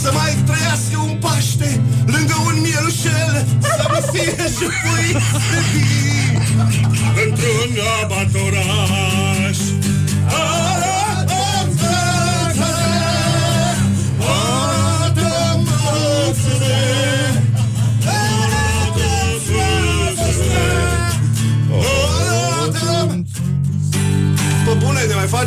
Să 0.00 0.10
mai 0.12 0.36
trăiască 0.44 0.98
un 1.06 1.16
Paște 1.20 1.80
Lângă 2.06 2.34
un 2.46 2.60
mielușel 2.60 3.46
Să 3.60 3.86
nu 3.92 4.00
fie 4.12 4.36
jefuit 4.58 5.16
de 5.50 5.58
vii 5.72 6.25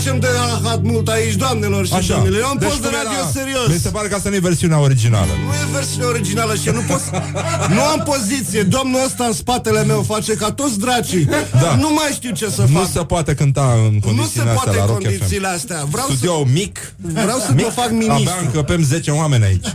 facem 0.09 0.19
de 0.19 0.27
rahat 0.37 0.81
mult 0.81 1.07
aici, 1.07 1.33
doamnelor 1.35 1.85
și 1.85 1.93
Așa. 1.93 2.13
domnilor. 2.13 2.39
E 2.39 2.45
un 2.51 2.57
post 2.57 2.81
de 2.81 2.87
cum 2.87 2.95
radio 2.97 3.17
era? 3.19 3.29
serios. 3.33 3.67
Mi 3.67 3.79
se 3.79 3.89
pare 3.89 4.07
că 4.07 4.15
asta 4.15 4.29
nu 4.29 4.35
e 4.35 4.39
versiunea 4.39 4.79
originală. 4.79 5.31
Nu 5.45 5.53
e 5.53 5.65
versiunea 5.73 6.07
originală 6.07 6.55
și 6.55 6.67
eu 6.67 6.73
nu 6.73 6.81
pot 6.87 6.99
să- 6.99 7.21
Nu 7.69 7.81
am 7.83 8.01
poziție 8.05 8.61
Domnul 8.63 8.99
ăsta 9.05 9.23
în 9.25 9.33
spatele 9.33 9.83
meu 9.83 10.01
face 10.01 10.33
ca 10.33 10.51
toți 10.51 10.79
dracii 10.79 11.25
Da. 11.61 11.75
Nu 11.75 11.89
mai 11.93 12.09
știu 12.13 12.31
ce 12.31 12.49
să 12.49 12.61
Nu 12.69 12.79
fac 12.79 12.89
se 12.91 12.99
poate 12.99 13.33
cânta 13.33 13.73
în 13.87 13.93
Nu 13.93 13.99
condițiile 13.99 14.27
se 14.43 14.49
astea 14.49 14.53
poate 14.53 14.77
la 14.77 14.81
în 14.83 14.87
Rock 14.89 15.01
condițiile 15.03 15.47
FM. 15.47 15.53
astea 15.55 15.83
Vreau 15.91 16.07
să, 16.07 16.13
Studio 16.13 16.43
mic 16.43 16.93
vreau 16.97 17.37
să 17.39 17.51
mic, 17.53 17.65
mă 17.65 17.71
fac 17.71 17.85
Abia 17.85 17.97
ministru 18.07 18.35
încăpem 18.45 18.83
10 18.83 19.11
oameni 19.11 19.43
aici 19.43 19.67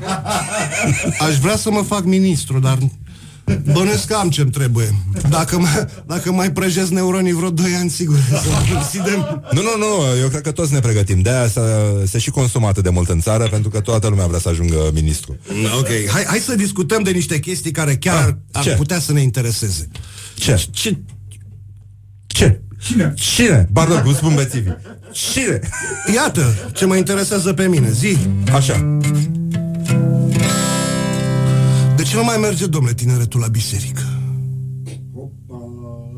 Aș 1.28 1.36
vrea 1.38 1.56
să 1.56 1.70
mă 1.70 1.82
fac 1.82 2.04
ministru 2.04 2.58
Dar 2.58 2.78
bănuiesc 3.72 4.06
că 4.06 4.14
am 4.14 4.30
ce-mi 4.30 4.50
trebuie 4.50 4.94
dacă, 5.28 5.58
mai, 5.58 5.84
dacă 6.06 6.32
mai 6.32 6.52
prăjesc 6.52 6.88
neuronii 6.90 7.32
vreo 7.32 7.50
2 7.50 7.66
ani 7.78 7.90
Sigur 7.90 8.16
să 8.30 8.48
decidem 8.72 9.42
Nu, 9.52 9.60
nu, 9.62 9.68
nu, 9.78 10.18
eu 10.20 10.28
cred 10.28 10.40
că 10.40 10.50
toți 10.52 10.72
ne 10.72 10.78
pregătim 10.80 11.20
De-aia 11.20 11.48
se, 11.48 11.60
se 12.06 12.18
și 12.18 12.30
consumă 12.30 12.66
atât 12.66 12.82
de 12.82 12.88
mult 12.90 13.08
în 13.08 13.20
țară 13.20 13.48
Pentru 13.48 13.70
că 13.70 13.80
toată 13.80 14.08
lumea 14.08 14.26
vrea 14.26 14.38
să 14.38 14.48
ajungă 14.48 14.90
ministru 14.94 15.36
Ok, 15.78 15.88
hai, 16.10 16.24
hai 16.26 16.38
să 16.38 16.54
discutăm 16.54 17.02
de 17.02 17.10
niște 17.10 17.38
chestii 17.38 17.70
care 17.70 17.96
chiar 17.96 18.26
Ah, 18.26 18.34
ar 18.52 18.62
ce? 18.62 18.70
putea 18.70 18.98
să 19.00 19.12
ne 19.12 19.20
intereseze 19.20 19.88
Ce? 20.34 20.68
Ce? 20.70 20.96
Ce? 22.26 22.60
Cine? 22.82 23.14
Cine? 23.16 23.68
Pardon, 23.72 24.02
cum 24.02 24.14
spun 24.14 24.34
bețivii 24.34 24.76
Cine? 25.12 25.60
Iată 26.14 26.54
ce 26.74 26.84
mă 26.86 26.96
interesează 26.96 27.52
pe 27.52 27.66
mine, 27.68 27.90
zi 27.90 28.16
Așa 28.52 28.98
De 29.00 29.43
ce 32.14 32.20
nu 32.20 32.26
mai 32.26 32.36
merge, 32.36 32.66
domnule, 32.66 32.94
tineretul 32.94 33.40
la 33.40 33.46
biserică? 33.46 34.02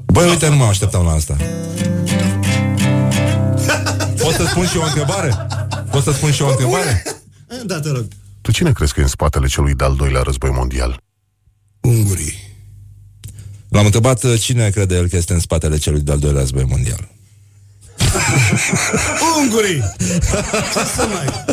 Băi, 0.06 0.28
uite, 0.28 0.48
nu 0.48 0.56
mă 0.56 0.64
așteptam 0.64 1.04
la 1.04 1.10
asta 1.10 1.36
Pot 4.22 4.34
să 4.34 4.46
spun 4.46 4.66
și 4.66 4.76
eu 4.76 4.82
o 4.82 4.84
întrebare? 4.84 5.46
Pot 5.90 6.02
să 6.02 6.12
spun 6.12 6.32
și 6.32 6.42
eu 6.42 6.48
o 6.48 6.50
întrebare? 6.50 7.02
Da, 7.66 7.80
te 7.80 7.88
rog 7.88 8.06
Tu 8.40 8.52
cine 8.52 8.72
crezi 8.72 8.92
că 8.92 9.00
e 9.00 9.02
în 9.02 9.08
spatele 9.08 9.46
celui 9.46 9.74
de-al 9.74 9.94
doilea 9.94 10.22
război 10.22 10.50
mondial? 10.50 11.00
Ungurii 11.80 12.34
L-am 13.68 13.84
întrebat 13.84 14.22
uh, 14.22 14.40
cine 14.40 14.70
crede 14.70 14.96
el 14.96 15.08
că 15.08 15.16
este 15.16 15.32
în 15.32 15.40
spatele 15.40 15.76
celui 15.76 16.00
de-al 16.00 16.18
doilea 16.18 16.40
război 16.40 16.64
mondial 16.64 17.08
Ungurii! 19.40 19.82
Ce 20.72 20.80
să 20.96 21.08
mai... 21.12 21.44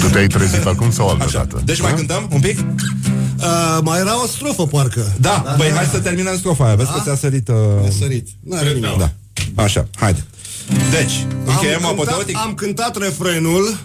Tu 0.00 0.06
te-ai 0.06 0.26
trezit 0.26 0.66
acum 0.66 0.90
sau 0.90 1.08
altă 1.08 1.24
Așa. 1.24 1.38
dată? 1.38 1.62
Deci 1.64 1.80
mai 1.80 1.90
Ha? 1.90 1.96
cântăm 1.96 2.28
un 2.32 2.40
pic? 2.40 2.58
Uh, 2.58 3.78
mai 3.82 3.98
era 3.98 4.22
o 4.22 4.26
strofă, 4.26 4.66
parcă 4.66 5.12
Da, 5.20 5.42
da 5.44 5.54
băi, 5.56 5.70
hai 5.70 5.84
să 5.92 5.98
terminăm 5.98 6.36
strofa 6.36 6.64
aia 6.64 6.74
Vezi 6.74 6.90
că 6.92 7.00
ți-a 7.04 7.16
sărit 7.16 7.48
uh... 7.48 7.54
A 7.86 7.90
sărit 7.98 8.28
N-are 8.40 8.68
nimic 8.72 8.98
Da, 8.98 9.12
așa, 9.62 9.88
haide 9.96 10.24
Deci, 10.90 11.26
încheiem 11.44 11.84
am, 11.86 11.94
cântat, 11.94 12.06
apoteotic 12.06 12.36
am 12.36 12.54
cântat 12.54 12.96
refrenul 12.96 13.76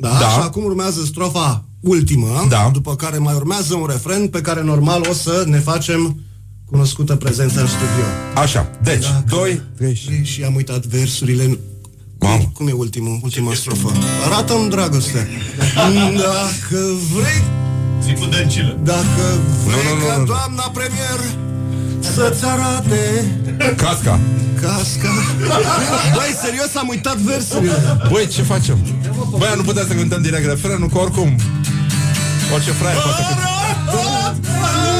da, 0.00 0.08
Da. 0.08 0.28
Și 0.28 0.38
acum 0.40 0.64
urmează 0.64 1.00
strofa 1.04 1.64
ultimă 1.80 2.46
Da. 2.48 2.70
După 2.72 2.96
care 2.96 3.18
mai 3.18 3.34
urmează 3.34 3.74
un 3.74 3.86
refren 3.90 4.28
Pe 4.28 4.40
care 4.40 4.62
normal 4.62 5.06
o 5.08 5.12
să 5.12 5.44
ne 5.46 5.58
facem 5.58 6.20
Cunoscută 6.70 7.16
prezență 7.16 7.60
în 7.60 7.66
studio 7.66 8.04
Așa, 8.34 8.70
deci, 8.82 9.04
2, 9.28 9.62
3 9.76 9.94
și... 9.94 10.24
și 10.24 10.42
am 10.42 10.54
uitat 10.54 10.86
versurile 10.86 11.58
Mamă. 12.18 12.50
Cum 12.54 12.68
e 12.68 12.72
ultimul, 12.72 13.20
ultima 13.22 13.54
strofă? 13.54 13.92
Arată-mi 14.24 14.70
dragoste 14.70 15.28
Dacă 16.16 16.80
vrei 17.14 17.42
Zi 18.02 18.12
cu 18.12 18.24
dăncilă. 18.24 18.78
Dacă 18.82 19.24
vrei 19.66 19.82
Nu, 19.84 19.94
nu, 19.94 19.98
nu, 20.00 20.06
ca 20.06 20.12
nu, 20.12 20.18
nu. 20.18 20.24
doamna 20.24 20.70
premier 20.74 21.20
Să-ți 22.00 22.44
arate 22.44 23.24
Casca 23.76 24.20
casca 24.60 25.12
Băi, 26.14 26.34
serios, 26.44 26.74
am 26.76 26.88
uitat 26.88 27.16
versurile 27.16 27.72
Băi, 28.10 28.26
ce 28.26 28.42
facem? 28.42 28.78
Băi, 29.30 29.52
nu 29.56 29.62
putem 29.62 29.86
să 29.86 29.94
cântăm 29.94 30.22
direct 30.22 30.46
refrenul, 30.46 30.88
că 30.88 30.98
oricum 30.98 31.36
Orice 32.54 32.70
fraier 32.70 33.02
poate 33.02 33.22
să 33.22 34.95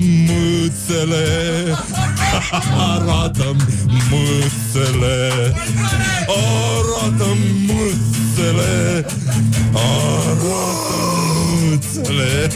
mâțele. 0.00 1.26
Arată 2.92 3.56
mâțele. 4.10 5.54
Arată 6.28 7.28
mâțele. 7.66 9.06
Arată 9.72 10.56
mâțele. 11.70 12.50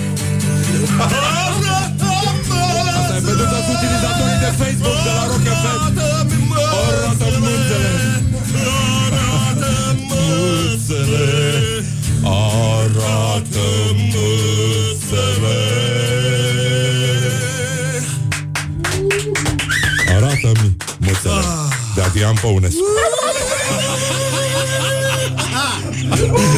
Asta 3.01 3.17
e 3.17 3.21
pentru 3.27 3.47
toți 3.53 3.71
utilizatorii 3.75 4.41
de 4.45 4.51
Facebook 4.61 4.99
de 5.07 5.13
la 5.19 5.25
Rock 5.31 5.47
FM 5.63 6.49
Arată 6.87 7.27
mâțele. 7.41 7.91
mâțele. 10.09 11.27
Arată 12.25 13.75
mâțele 13.95 14.30
Dacă 22.21 22.33
i-am 22.33 22.51
păunescu 22.51 22.83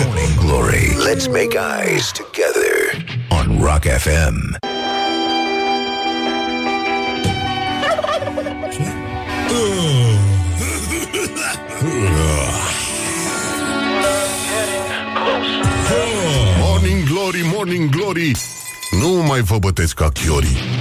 Morning 0.05 0.39
Glory. 0.39 0.97
Let's 1.07 1.29
make 1.29 1.55
eyes 1.57 2.13
together 2.13 3.05
on 3.31 3.61
Rock 3.61 3.85
FM. 3.85 4.57
Morning 16.59 17.05
Glory, 17.09 17.43
Morning 17.55 17.91
Glory 17.91 18.33
Nu 18.91 19.09
mai 19.09 19.41
vă 19.41 19.59
bătesc 19.59 19.95
ca 19.95 20.09
chiorii 20.09 20.72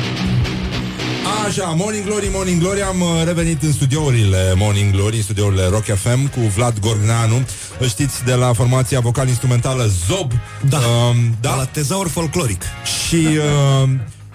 Așa, 1.48 1.66
Morning 1.78 2.06
Glory, 2.06 2.30
Morning 2.34 2.62
Glory 2.62 2.82
Am 2.82 3.02
uh, 3.02 3.08
revenit 3.26 3.64
în 3.64 3.72
studiourile 3.72 4.54
Morning 4.56 4.92
Glory 4.92 5.16
În 5.16 5.22
studiourile 5.22 5.68
Rock 5.68 5.84
FM 5.84 6.30
cu 6.30 6.40
Vlad 6.40 6.80
Gorgneanu 6.80 7.46
Îl 7.80 7.88
știți 7.88 8.24
de 8.24 8.34
la 8.34 8.54
formația 8.54 9.00
vocal-instrumentală 9.00 9.92
Zob 10.08 10.32
Da, 10.70 10.78
um, 10.78 11.36
da? 11.42 11.56
la 11.56 11.66
tezaur 11.66 12.08
folcloric 12.08 12.62
Și 13.08 13.16
uh, 13.16 13.90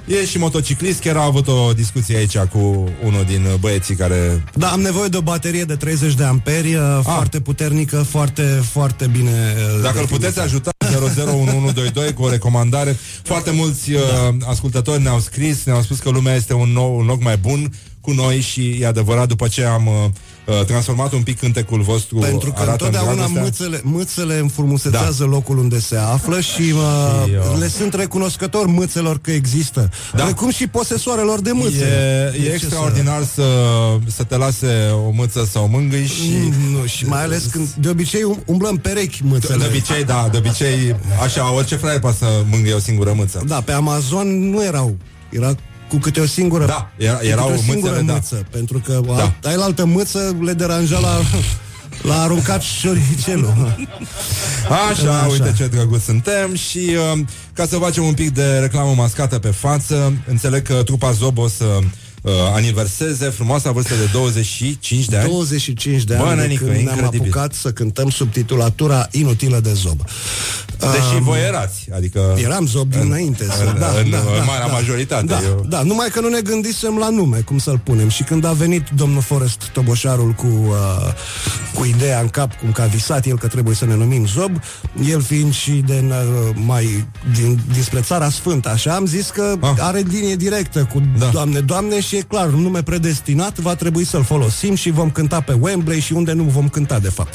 e 0.07 0.25
și 0.25 0.39
motociclist 0.39 1.01
Chiar 1.01 1.17
a 1.17 1.25
avut 1.25 1.49
o 1.49 1.73
discuție 1.73 2.17
aici 2.17 2.39
cu 2.39 2.89
unul 3.05 3.25
din 3.27 3.47
băieții 3.61 3.95
care... 3.95 4.45
Da, 4.55 4.69
am 4.69 4.81
nevoie 4.81 5.09
de 5.09 5.17
o 5.17 5.21
baterie 5.21 5.65
de 5.65 5.75
30 5.75 6.15
de 6.15 6.25
amperi 6.25 6.77
ah. 6.77 6.99
Foarte 7.03 7.41
puternică, 7.41 8.03
foarte, 8.03 8.43
foarte 8.73 9.07
bine 9.07 9.55
uh, 9.57 9.83
Dacă 9.83 9.99
îl 9.99 10.07
puteți 10.07 10.41
ajuta 10.41 10.71
001122 10.99 12.13
cu 12.15 12.23
o 12.23 12.31
recomandare. 12.31 12.97
Foarte 13.23 13.51
mulți 13.51 13.93
uh, 13.93 14.01
ascultători 14.47 15.03
ne-au 15.03 15.19
scris 15.19 15.65
Ne-au 15.65 15.83
spus 15.83 15.99
că 15.99 16.11
lumea 16.11 16.35
este 16.35 16.55
un, 16.55 16.69
nou, 16.69 16.99
un 16.99 17.07
loc 17.07 17.23
mai 17.23 17.37
bun 17.37 17.73
cu 18.07 18.13
noi 18.13 18.41
și 18.41 18.79
e 18.81 18.87
adevărat 18.87 19.29
după 19.29 19.49
ce 19.49 19.65
am 19.65 19.87
uh, 19.87 20.65
transformat 20.67 21.13
un 21.13 21.23
pic 21.23 21.39
cântecul 21.39 21.81
vostru 21.81 22.19
Pentru 22.19 22.53
că 22.53 22.61
arată 22.61 22.85
întotdeauna 22.85 23.25
în 23.25 23.33
dragostea. 23.33 23.43
mâțele, 23.43 23.81
mâțele 23.85 24.39
înfrumusețează 24.39 25.25
da. 25.25 25.31
locul 25.31 25.59
unde 25.59 25.81
se 25.81 25.97
află 25.97 26.41
și, 26.41 26.61
uh, 26.61 27.25
Și, 27.25 27.31
uh, 27.53 27.59
le 27.59 27.69
sunt 27.69 27.95
recunoscători 27.95 28.69
mâțelor 28.69 29.19
că 29.21 29.31
există. 29.31 29.91
Da. 30.15 30.23
Precum 30.23 30.51
și 30.51 30.67
posesoarelor 30.67 31.41
de 31.41 31.51
mâțe. 31.53 31.85
E, 31.85 32.31
De 32.31 32.39
e 32.39 32.47
ce 32.49 32.53
extraordinar 32.53 33.23
să... 33.35 33.43
să 34.07 34.23
te 34.23 34.37
lase 34.37 34.91
o 35.07 35.11
mâță 35.11 35.49
sau 35.51 35.65
o 35.65 35.67
mângâi 35.67 36.07
și... 36.07 36.31
Mm, 36.31 36.71
Nu, 36.79 36.87
și 36.87 37.07
mai 37.07 37.23
ales 37.23 37.45
când 37.45 37.69
de 37.69 37.89
obicei 37.89 38.23
um- 38.35 38.45
umblăm 38.45 38.77
perechi 38.77 39.21
mâțele. 39.25 39.57
De 39.57 39.67
obicei, 39.67 40.05
da, 40.05 40.29
de 40.31 40.37
obicei, 40.37 40.97
așa, 41.23 41.53
orice 41.53 41.77
fraier 41.77 42.01
poate 42.01 42.17
să 42.17 42.27
mângâie 42.51 42.75
o 42.75 42.79
singură 42.79 43.13
mâță. 43.17 43.43
Da, 43.47 43.61
pe 43.61 43.73
Amazon 43.73 44.51
nu 44.51 44.65
erau. 44.65 44.97
Era 45.31 45.55
cu 45.89 45.97
câte 45.97 46.21
o 46.21 46.27
singură 46.27 46.65
Da, 46.67 46.91
era- 46.97 47.17
cu 47.17 47.25
erau 47.25 47.47
câte 47.47 47.59
o 47.59 47.63
singură 47.63 47.91
mâțele, 47.91 48.07
da. 48.07 48.13
mâță, 48.13 48.47
pentru 48.51 48.79
că 48.79 49.01
Da. 49.07 49.33
da. 49.41 49.49
ai 49.49 49.57
la 49.57 49.65
altă 49.65 49.85
mâță 49.85 50.37
le 50.41 50.53
deranja 50.53 50.99
la 50.99 51.21
l-a 52.03 52.21
aruncat 52.23 52.63
șoricelul. 52.63 53.77
Așa, 54.91 55.19
Așa. 55.19 55.27
uite 55.31 55.53
ce 55.57 55.67
drăguț 55.67 56.03
suntem 56.03 56.55
și 56.55 56.79
uh, 57.13 57.21
ca 57.53 57.67
să 57.67 57.77
facem 57.77 58.05
un 58.05 58.15
pic 58.15 58.31
de 58.35 58.59
reclamă 58.59 58.95
mascată 58.97 59.39
pe 59.39 59.49
față, 59.49 60.13
înțeleg 60.27 60.63
că 60.63 60.83
trupa 60.85 61.11
Zob 61.13 61.39
o 61.39 61.49
să 61.49 61.65
uh, 61.65 61.85
aniverseze 62.55 63.25
frumoasa 63.29 63.71
vârstă 63.71 63.95
de 63.95 64.09
25 64.13 65.05
de 65.09 65.17
ani. 65.17 65.29
25 65.29 66.03
de 66.05 66.15
Bă, 66.15 66.23
ani 66.25 66.37
de 66.37 66.43
nenică, 66.43 66.65
când 66.65 66.77
ne-am 66.77 66.89
incredibil. 66.99 67.21
apucat 67.33 67.53
să 67.55 67.73
cântăm 67.73 68.11
sub 68.11 68.33
titulatura 68.33 69.09
inutilă 69.11 69.61
de 69.61 69.73
zob. 69.73 70.01
Deși 70.79 71.15
Um, 71.17 71.23
voi 71.23 71.39
erați, 71.47 71.89
adică... 71.95 72.37
Eram 72.43 72.67
zob 72.67 72.93
în- 72.95 73.01
dinainte. 73.01 73.45
să- 73.45 73.65
în- 73.73 73.79
da, 73.81 73.87
în 74.03 74.11
da, 74.11 74.17
da, 74.17 74.43
marea 74.45 74.67
da. 74.67 74.73
majoritate, 74.73 75.25
Da, 75.27 75.41
eu- 75.45 75.65
da, 75.69 75.83
numai 75.83 76.09
că 76.09 76.21
nu 76.21 76.29
ne 76.29 76.41
gândisem 76.41 76.97
la 76.99 77.09
nume, 77.11 77.39
cum 77.39 77.59
să-l 77.59 77.79
punem. 77.79 78.09
Și 78.09 78.23
când 78.23 78.45
a 78.45 78.53
venit 78.53 78.85
domnul 78.97 79.21
Forest 79.23 79.63
Toboșarul 79.73 80.31
cu, 80.33 80.47
uh, 80.47 81.13
cu 81.75 81.85
ideea 81.85 82.21
în 82.21 82.29
cap, 82.29 82.55
cum 82.59 82.73
că 82.73 82.83
a 82.83 82.87
visat 82.87 83.27
el 83.27 83.39
că 83.39 83.47
trebuie 83.47 83.75
să 83.75 83.85
ne 83.85 83.95
numim 83.95 84.27
Zob, 84.27 84.61
el 85.09 85.23
fiind 85.23 85.55
și 85.55 85.71
de 85.71 86.05
uh, 86.09 86.15
mai 86.65 87.07
din, 87.35 87.61
dinspre 87.73 88.01
țara 88.01 88.31
sfântă, 88.31 88.69
așa, 88.69 88.95
am 88.95 89.07
zis 89.07 89.29
că 89.31 89.55
Ah. 89.61 89.71
are 89.79 90.03
linie 90.11 90.37
directă 90.37 90.89
cu 90.93 91.03
Da. 91.19 91.27
Doamne, 91.27 91.61
Doamne 91.61 92.01
și 92.01 92.16
e 92.17 92.21
clar, 92.21 92.53
un 92.53 92.61
nume 92.61 92.83
predestinat, 92.83 93.59
va 93.59 93.75
trebui 93.75 94.05
să-l 94.05 94.25
folosim 94.25 94.75
și 94.75 94.91
vom 94.91 95.11
cânta 95.11 95.41
pe 95.41 95.57
Wembley 95.61 96.01
și 96.01 96.13
unde 96.13 96.33
nu 96.33 96.43
vom 96.43 96.69
cânta, 96.69 96.99
de 96.99 97.09
fapt. 97.09 97.35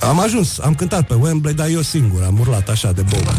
Am 0.00 0.20
ajuns, 0.20 0.58
am 0.58 0.74
cântat 0.74 1.06
pe 1.06 1.14
Wembley, 1.14 1.54
dar 1.54 1.68
eu 1.68 1.80
singur 1.80 2.22
am 2.22 2.38
urlat 2.40 2.68
așa 2.68 2.92
de 2.92 3.02
bou. 3.10 3.20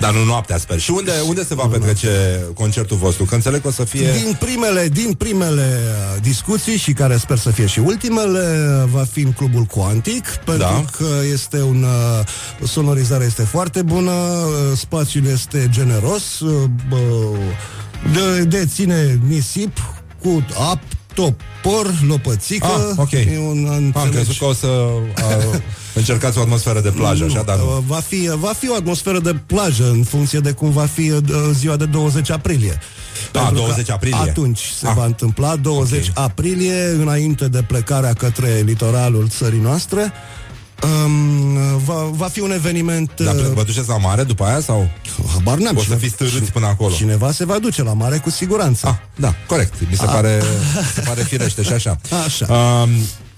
Dar 0.00 0.12
nu 0.12 0.24
noaptea, 0.24 0.58
sper. 0.58 0.78
Și 0.78 0.90
unde, 0.90 1.12
unde 1.28 1.44
se 1.44 1.54
va 1.54 1.66
petrece 1.66 2.08
concertul 2.54 2.96
vostru? 2.96 3.24
Că 3.24 3.34
înțeleg 3.34 3.60
că 3.60 3.68
o 3.68 3.70
să 3.70 3.84
fie... 3.84 4.12
Din 4.12 4.36
primele, 4.38 4.88
din 4.88 5.12
primele 5.12 5.78
uh, 5.80 6.22
discuții 6.22 6.76
și 6.76 6.92
care 6.92 7.16
sper 7.16 7.38
să 7.38 7.50
fie 7.50 7.66
și 7.66 7.78
ultimele, 7.78 8.38
uh, 8.82 8.88
va 8.90 9.04
fi 9.12 9.20
în 9.20 9.32
clubul 9.32 9.62
Quantic, 9.64 10.26
pentru 10.28 10.56
Da. 10.62 10.84
că 10.96 11.06
este 11.32 11.62
un 11.62 11.82
uh, 11.82 12.66
sonorizarea 12.68 13.26
este 13.26 13.42
foarte 13.42 13.82
bună, 13.82 14.10
uh, 14.10 14.76
spațiul 14.78 15.26
este 15.26 15.68
generos, 15.70 16.40
uh, 16.40 16.68
bă, 16.88 16.96
de, 18.12 18.44
de 18.44 18.66
ține 18.66 19.20
nisip 19.28 19.78
cu 20.22 20.46
ap, 20.70 20.78
topor, 21.14 21.94
lopățică. 22.08 22.66
Ah, 22.66 22.94
ok. 22.96 23.12
E 23.12 23.38
un, 23.48 23.66
Am 23.70 23.74
înțelegi? 23.84 24.10
crezut 24.14 24.36
că 24.38 24.44
o 24.44 24.52
să 24.52 24.66
uh, 24.66 25.58
încercați 25.94 26.38
o 26.38 26.40
atmosferă 26.40 26.80
de 26.80 26.90
plajă, 26.90 27.24
așa, 27.24 27.42
dar 27.42 27.56
nu. 27.56 27.64
Uh, 27.64 27.78
Va 27.86 27.96
fi, 28.00 28.30
va 28.34 28.52
fi 28.58 28.70
o 28.70 28.74
atmosferă 28.74 29.18
de 29.20 29.34
plajă 29.46 29.90
în 29.90 30.02
funcție 30.02 30.38
de 30.38 30.50
cum 30.50 30.70
va 30.70 30.86
fi 30.86 31.10
uh, 31.10 31.20
ziua 31.52 31.76
de 31.76 31.84
20 31.84 32.30
aprilie. 32.30 32.78
Da, 33.32 33.40
Pentru 33.40 33.60
că 33.60 33.66
20 33.66 33.90
aprilie. 33.90 34.18
Atunci 34.20 34.60
se 34.78 34.86
Ah. 34.86 34.92
va 34.96 35.04
întâmpla 35.04 35.56
20 35.56 36.08
Ok. 36.08 36.18
aprilie, 36.24 36.84
înainte 36.98 37.48
de 37.48 37.62
plecarea 37.62 38.12
către 38.12 38.62
litoralul 38.64 39.28
țării 39.28 39.60
noastre. 39.60 40.12
Um, 40.82 41.78
va, 41.84 41.94
va 42.10 42.26
fi 42.28 42.40
un 42.40 42.52
eveniment 42.52 43.10
Dar 43.24 43.34
uh, 43.34 43.46
vă 43.54 43.62
duceți 43.62 43.88
la 43.88 43.96
mare 43.98 44.22
după 44.22 44.44
aia 44.44 44.60
sau? 44.60 44.90
Habar 45.32 45.58
n-am 45.58 45.76
O 45.76 45.78
să 45.78 45.84
cine- 45.84 45.96
fiți 45.96 46.14
târâți 46.14 46.52
până 46.52 46.66
acolo. 46.66 46.94
Cineva 46.94 47.32
se 47.32 47.44
va 47.44 47.58
duce 47.58 47.82
la 47.82 47.92
mare 47.92 48.16
cu 48.18 48.30
siguranță 48.30 48.86
Ah, 48.86 48.94
da, 49.16 49.34
corect. 49.46 49.74
Mi 49.90 49.96
se, 49.96 50.04
Ah. 50.06 50.12
pare, 50.12 50.42
se 50.94 51.00
pare 51.00 51.22
firește 51.22 51.62
și 51.62 51.72
așa. 51.72 51.98
Așa. 52.26 52.46
Um, 52.52 52.90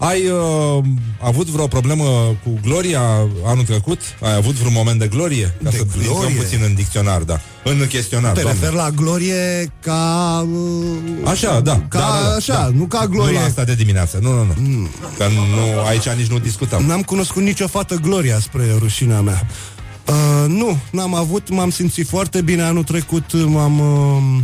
ai 0.06 0.28
uh, 0.28 0.84
avut 1.20 1.46
vreo 1.46 1.66
problemă 1.66 2.04
cu 2.44 2.58
Gloria 2.62 3.00
anul 3.44 3.64
trecut? 3.64 4.00
Ai 4.20 4.34
avut 4.34 4.54
vreun 4.54 4.72
moment 4.72 4.98
de 4.98 5.06
glorie? 5.08 5.54
Ca 5.64 5.70
De 5.70 5.76
să 5.76 5.84
glorie? 5.92 6.10
intrăm 6.10 6.32
puțin 6.32 6.58
în 6.64 6.74
dicționar, 6.74 7.20
da. 7.22 7.40
În 7.64 7.86
chestionar, 7.88 8.32
Te 8.32 8.40
doamne. 8.40 8.60
refer 8.60 8.74
la 8.76 8.90
glorie 8.90 9.72
ca... 9.80 10.46
uh, 10.52 11.30
Așa, 11.30 11.60
da. 11.60 11.82
Ca 11.88 11.98
da, 11.98 12.04
da, 12.22 12.28
da, 12.28 12.34
așa, 12.34 12.52
da. 12.54 12.70
nu 12.74 12.84
ca 12.84 13.00
Nu 13.02 13.08
glorie. 13.08 13.38
la 13.38 13.44
asta 13.44 13.64
de 13.64 13.74
dimineață, 13.74 14.18
nu, 14.22 14.32
nu, 14.32 14.44
nu. 14.44 14.54
Mm. 14.56 14.88
Că 15.18 15.24
nu, 15.28 15.80
aici 15.86 16.08
nici 16.08 16.26
nu 16.26 16.38
discutăm. 16.38 16.84
N-am 16.84 17.02
cunoscut 17.02 17.42
nicio 17.42 17.66
fată 17.66 17.94
Gloria 17.94 18.38
spre 18.38 18.64
rușinea 18.78 19.20
mea. 19.20 19.46
Uh, 20.08 20.48
nu, 20.48 20.78
n-am 20.90 21.14
avut, 21.14 21.48
m-am 21.50 21.70
simțit 21.70 22.08
foarte 22.08 22.40
bine 22.42 22.62
anul 22.62 22.84
trecut, 22.84 23.32
m-am... 23.46 23.78
Uh, 23.80 24.16
uh, 24.16 24.42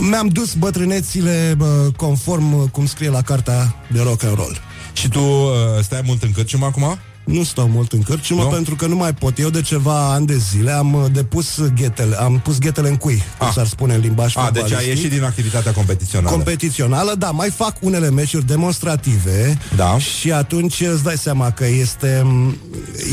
mi-am 0.00 0.28
dus 0.28 0.54
bătrânețile 0.54 1.56
uh, 1.60 1.66
conform 1.96 2.52
uh, 2.52 2.68
cum 2.72 2.86
scrie 2.86 3.08
la 3.08 3.22
cartea 3.22 3.74
de 3.92 4.00
rock 4.02 4.22
and 4.24 4.34
roll. 4.36 4.60
Și 4.92 5.08
tu 5.08 5.20
uh, 5.20 5.50
stai 5.82 6.00
mult 6.04 6.22
în 6.22 6.32
cârciumă 6.32 6.66
acum? 6.66 6.98
Nu 7.24 7.42
stau 7.44 7.68
mult 7.68 7.92
în 7.92 8.02
cărciumă 8.02 8.42
Nu? 8.42 8.48
pentru 8.48 8.74
că 8.76 8.86
nu 8.86 8.96
mai 8.96 9.12
pot. 9.14 9.38
Eu 9.38 9.48
de 9.50 9.60
ceva 9.60 10.12
ani 10.12 10.26
de 10.26 10.36
zile 10.36 10.70
am 10.70 10.94
uh, 10.94 11.04
depus 11.12 11.60
ghetele, 11.76 12.16
am 12.16 12.38
pus 12.44 12.58
ghetele 12.58 12.88
în 12.88 12.96
cui, 12.96 13.22
cum 13.38 13.46
Ah. 13.46 13.52
s-ar 13.54 13.66
spune 13.66 13.94
în 13.94 14.00
limbaj 14.00 14.36
A, 14.36 14.40
deci 14.40 14.62
ai 14.62 14.68
fotbalistic. 14.68 14.96
ieșit 14.96 15.10
din 15.10 15.22
activitatea 15.24 15.72
competițională. 15.72 16.34
competițională, 16.34 17.14
da, 17.18 17.30
mai 17.30 17.50
fac 17.50 17.76
unele 17.80 18.10
meciuri 18.10 18.46
demonstrative 18.46 19.58
Da. 19.76 19.98
și 19.98 20.32
atunci 20.32 20.80
îți 20.80 21.02
dai 21.02 21.16
seama 21.16 21.50
că 21.50 21.66
este 21.66 22.20
m, 22.24 22.56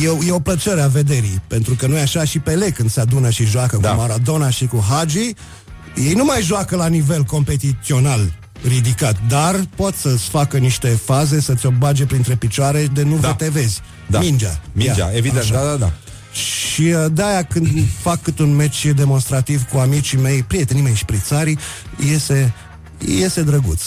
e, 0.03 0.07
o- 0.07 0.23
e 0.27 0.31
o 0.31 0.39
plăcere 0.39 0.81
a 0.81 0.87
vederii, 0.87 1.41
pentru 1.47 1.75
că 1.75 1.87
nu 1.87 1.95
e 1.97 2.01
așa 2.01 2.23
și 2.23 2.39
Pele 2.39 2.69
când 2.69 2.91
se 2.91 2.99
adună 2.99 3.29
și 3.29 3.45
joacă 3.45 3.77
Da. 3.81 3.89
cu 3.89 3.99
Maradona 3.99 4.49
și 4.49 4.65
cu 4.65 4.83
Hagi, 4.89 5.33
ei 5.95 6.13
nu 6.13 6.23
mai 6.23 6.41
joacă 6.41 6.75
la 6.75 6.87
nivel 6.87 7.23
competițional 7.23 8.33
ridicat, 8.67 9.15
dar 9.27 9.55
pot 9.75 9.95
să-ți 9.95 10.23
facă 10.29 10.57
niște 10.57 10.87
faze, 10.87 11.41
să-ți 11.41 11.65
o 11.65 11.69
bage 11.69 12.05
printre 12.05 12.35
picioare 12.35 12.87
de 12.93 13.03
nu 13.03 13.15
Da. 13.15 13.21
da. 13.27 13.33
te 13.33 13.49
vezi. 13.49 13.81
Da. 14.07 14.19
Mingea. 14.19 14.59
Mingea, 14.71 15.09
Ia, 15.09 15.17
evident, 15.17 15.43
așa. 15.43 15.53
da, 15.53 15.63
da, 15.63 15.75
da. 15.75 15.91
Și 16.33 16.81
uh, 16.81 17.05
de-aia 17.11 17.43
când 17.43 17.67
fac 18.05 18.21
cât 18.21 18.39
un 18.39 18.55
meci 18.55 18.85
demonstrativ 18.85 19.63
cu 19.63 19.77
amicii 19.77 20.17
mei, 20.17 20.43
prietenii 20.43 20.81
mei 20.83 20.95
șprițarii, 20.95 21.59
iese, 22.09 22.53
iese 23.07 23.41
drăguț. 23.41 23.81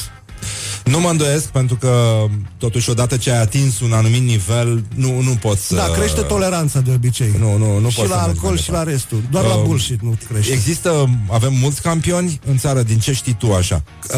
Nu 0.85 1.01
mă 1.01 1.09
îndoiesc 1.09 1.45
pentru 1.45 1.77
că 1.77 2.25
totuși 2.59 2.91
odată 2.91 3.17
ce 3.17 3.31
ai 3.31 3.41
atins 3.41 3.81
un 3.81 3.93
anumit 3.93 4.23
nivel, 4.23 4.85
nu, 4.95 5.21
nu 5.21 5.31
poți 5.35 5.67
să... 5.67 5.75
Da, 5.75 5.91
crește 5.91 6.21
toleranța 6.21 6.81
de 6.81 6.91
obicei. 6.95 7.35
Nu, 7.39 7.57
nu, 7.57 7.79
nu 7.79 7.89
și 7.91 7.97
poți 7.97 8.09
să 8.09 8.15
la 8.15 8.21
mergi 8.21 8.29
alcool 8.29 8.53
mai 8.53 8.63
și 8.63 8.71
la 8.71 8.77
departe. 8.79 8.91
restul. 8.91 9.23
Doar 9.31 9.45
la 9.45 9.55
Uh, 9.55 9.63
bullshit 9.65 10.01
nu 10.03 10.17
crește. 10.29 10.53
Există, 10.53 11.09
avem 11.31 11.53
mulți 11.61 11.83
campioni 11.83 12.41
în 12.47 12.59
țară, 12.59 12.83
din 12.83 12.99
ce 12.99 13.13
știi 13.13 13.33
tu 13.39 13.53
așa? 13.53 13.83
Uh, 14.15 14.17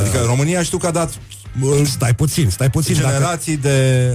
Adică 0.00 0.22
România 0.26 0.62
știu 0.62 0.78
că 0.78 0.86
a 0.86 0.90
dat 0.90 1.10
uh, 1.62 1.80
Stai 1.86 2.14
puțin, 2.14 2.50
stai 2.50 2.70
puțin. 2.70 2.94
Dacă, 2.94 3.06
generații 3.08 3.56
de 3.56 4.10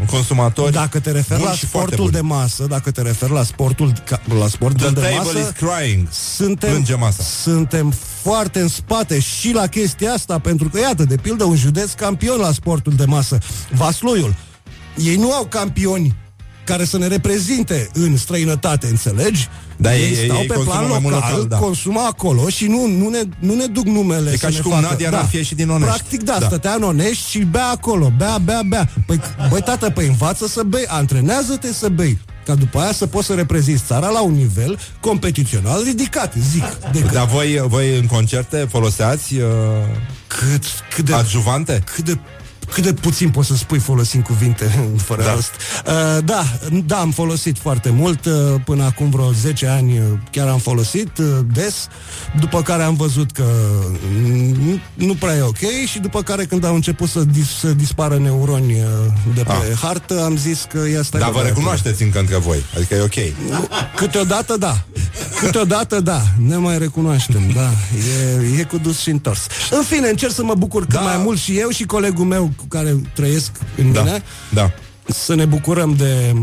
uh, 0.00 0.06
consumatori 0.06 0.72
dacă 0.72 1.00
te 1.00 1.10
referi 1.10 1.38
buni 1.40 1.50
la 1.50 1.56
și 1.56 1.66
foarte 1.66 1.94
sportul 1.94 2.10
buni. 2.20 2.28
de 2.28 2.34
masă, 2.34 2.64
dacă 2.68 2.90
te 2.90 3.02
referi 3.02 3.32
la 3.32 3.42
sportul, 3.42 3.92
ca- 4.04 4.20
la 4.38 4.48
sportul 4.48 4.78
The 4.86 4.94
de 4.94 5.00
table 5.00 5.16
masă, 5.16 5.38
is 5.38 5.68
crying. 5.68 6.08
suntem, 6.36 6.70
Plânge 6.70 6.94
masa. 6.94 7.22
suntem 7.22 7.94
foarte 8.22 8.60
în 8.60 8.68
spate 8.68 9.20
și 9.20 9.52
la 9.52 9.66
chestia 9.66 10.12
asta, 10.12 10.38
pentru 10.38 10.68
că, 10.68 10.78
iată, 10.80 11.04
de 11.04 11.16
pildă, 11.16 11.44
un 11.44 11.56
județ 11.56 11.92
campion 11.92 12.38
la 12.38 12.52
sportul 12.52 12.92
de 12.92 13.04
masă, 13.04 13.38
Vasluiul. 13.74 14.34
Ei 14.96 15.16
nu 15.16 15.32
au 15.32 15.44
campioni 15.44 16.14
care 16.64 16.84
să 16.84 16.98
ne 16.98 17.06
reprezinte 17.06 17.88
în 17.92 18.16
străinătate, 18.16 18.86
înțelegi? 18.86 19.48
Da, 19.76 19.96
ei, 19.96 20.02
ei- 20.10 20.24
stau 20.24 20.38
ei 20.40 20.46
pe 20.46 20.54
consumă 20.54 20.74
plan 20.76 20.88
mai 20.88 21.00
local, 21.02 21.10
mult 21.10 21.14
local, 21.14 21.46
da. 21.48 21.56
consumă 21.56 22.00
acolo 22.00 22.48
și 22.48 22.66
nu, 22.66 22.86
nu, 22.86 23.08
ne, 23.08 23.20
nu 23.38 23.54
ne 23.54 23.66
duc 23.66 23.84
numele 23.84 24.30
E 24.30 24.36
să 24.36 24.44
ca 24.44 24.50
și 24.50 24.56
ne 24.56 24.62
cum 24.62 24.70
facă. 24.70 24.86
Nadia 24.90 25.10
n-ar 25.10 25.24
fi 25.24 25.36
ieșit 25.36 25.56
din 25.56 25.68
Onești. 25.68 25.94
Practic, 25.94 26.22
da, 26.22 26.32
Da. 26.32 26.38
da, 26.38 26.46
stătea 26.46 26.74
în 26.74 26.82
Onești 26.82 27.30
și 27.30 27.38
bea 27.38 27.66
acolo, 27.68 28.12
bea, 28.16 28.38
bea, 28.38 28.62
bea. 28.68 28.88
Păi, 29.06 29.20
băi, 29.48 29.60
tată, 29.62 29.90
păi 29.90 30.06
învață 30.06 30.46
să 30.46 30.62
bei, 30.62 30.84
antrenează-te 30.86 31.72
să 31.72 31.88
bei 31.88 32.18
ca 32.44 32.54
după 32.54 32.78
aia 32.78 32.92
să 32.92 33.06
poți 33.06 33.26
să 33.26 33.34
reprezinți 33.34 33.82
țara 33.86 34.08
la 34.08 34.22
un 34.22 34.34
nivel 34.34 34.78
competițional 35.00 35.82
ridicat, 35.82 36.34
zic. 36.50 36.64
De 36.92 37.00
Dar 37.12 37.26
voi, 37.26 37.64
voi 37.66 37.98
în 37.98 38.06
concerte 38.06 38.66
foloseați 38.70 39.34
uh, 39.34 39.44
cât, 40.26 40.64
cât 40.94 41.04
de, 41.04 41.14
adjuvante? 41.14 41.82
cât 41.94 42.04
de 42.04 42.18
cât 42.72 42.82
de 42.84 42.92
puțin 42.92 43.30
poți 43.30 43.48
să 43.48 43.54
spui 43.56 43.78
folosind 43.78 44.22
cuvinte 44.24 44.64
fără 45.08 45.22
Da. 45.22 45.26
da. 45.28 45.34
rost. 45.34 45.50
Uh, 45.86 46.24
da, 46.24 46.44
da, 46.86 46.96
am 46.98 47.10
folosit 47.10 47.58
foarte 47.58 47.90
mult. 47.90 48.24
Uh, 48.24 48.32
până 48.64 48.84
acum 48.84 49.10
vreo 49.10 49.32
10 49.32 49.66
ani 49.66 49.98
uh, 49.98 50.04
chiar 50.30 50.48
am 50.48 50.58
folosit 50.58 51.18
uh, 51.18 51.26
des, 51.52 51.88
după 52.40 52.62
care 52.62 52.82
am 52.82 52.94
văzut 52.94 53.30
că 53.30 53.44
mm, 54.22 54.80
nu 54.94 55.14
prea 55.14 55.36
e 55.36 55.40
ok 55.42 55.58
și 55.86 55.98
după 55.98 56.22
care 56.22 56.44
când 56.44 56.64
au 56.64 56.74
început 56.74 57.08
să, 57.08 57.20
dis- 57.24 57.58
să 57.58 57.68
dispară 57.72 58.18
neuroni 58.18 58.72
uh, 58.72 58.88
de 59.34 59.42
pe 59.42 59.52
Ah. 59.52 59.78
hartă, 59.82 60.24
am 60.24 60.36
zis 60.36 60.66
că 60.72 60.78
ia 60.92 61.02
stai 61.02 61.20
Dar 61.20 61.28
bă, 61.30 61.34
vă 61.34 61.40
băiatule. 61.40 61.48
recunoașteți 61.48 62.02
încă 62.02 62.18
între 62.18 62.36
voi. 62.36 62.64
Adică 62.76 62.94
e 62.94 63.00
ok. 63.02 63.14
Nu, 63.50 63.68
Câteodată 63.96 64.56
da. 64.56 64.84
Câteodată 65.40 66.00
da. 66.00 66.22
Ne 66.46 66.56
mai 66.56 66.78
recunoaștem, 66.78 67.50
da. 67.54 67.70
E, 68.54 68.58
e 68.60 68.62
cu 68.64 68.78
dus 68.78 68.98
și 68.98 69.10
întors. 69.10 69.46
În 69.70 69.82
fine, 69.82 70.08
încerc 70.08 70.32
să 70.32 70.42
mă 70.44 70.54
bucur 70.54 70.80
cât 70.80 70.92
Da. 70.92 71.00
mai 71.00 71.16
mult 71.16 71.38
și 71.38 71.58
eu 71.58 71.68
și 71.68 71.84
colegul 71.84 72.24
meu 72.24 72.50
cu 72.60 72.66
care 72.68 73.02
trăiesc 73.14 73.50
în 73.76 73.92
Da. 73.92 74.02
mine 74.02 74.22
Da. 74.50 74.70
să 75.06 75.34
ne 75.34 75.44
bucurăm 75.44 75.94
de 75.94 76.34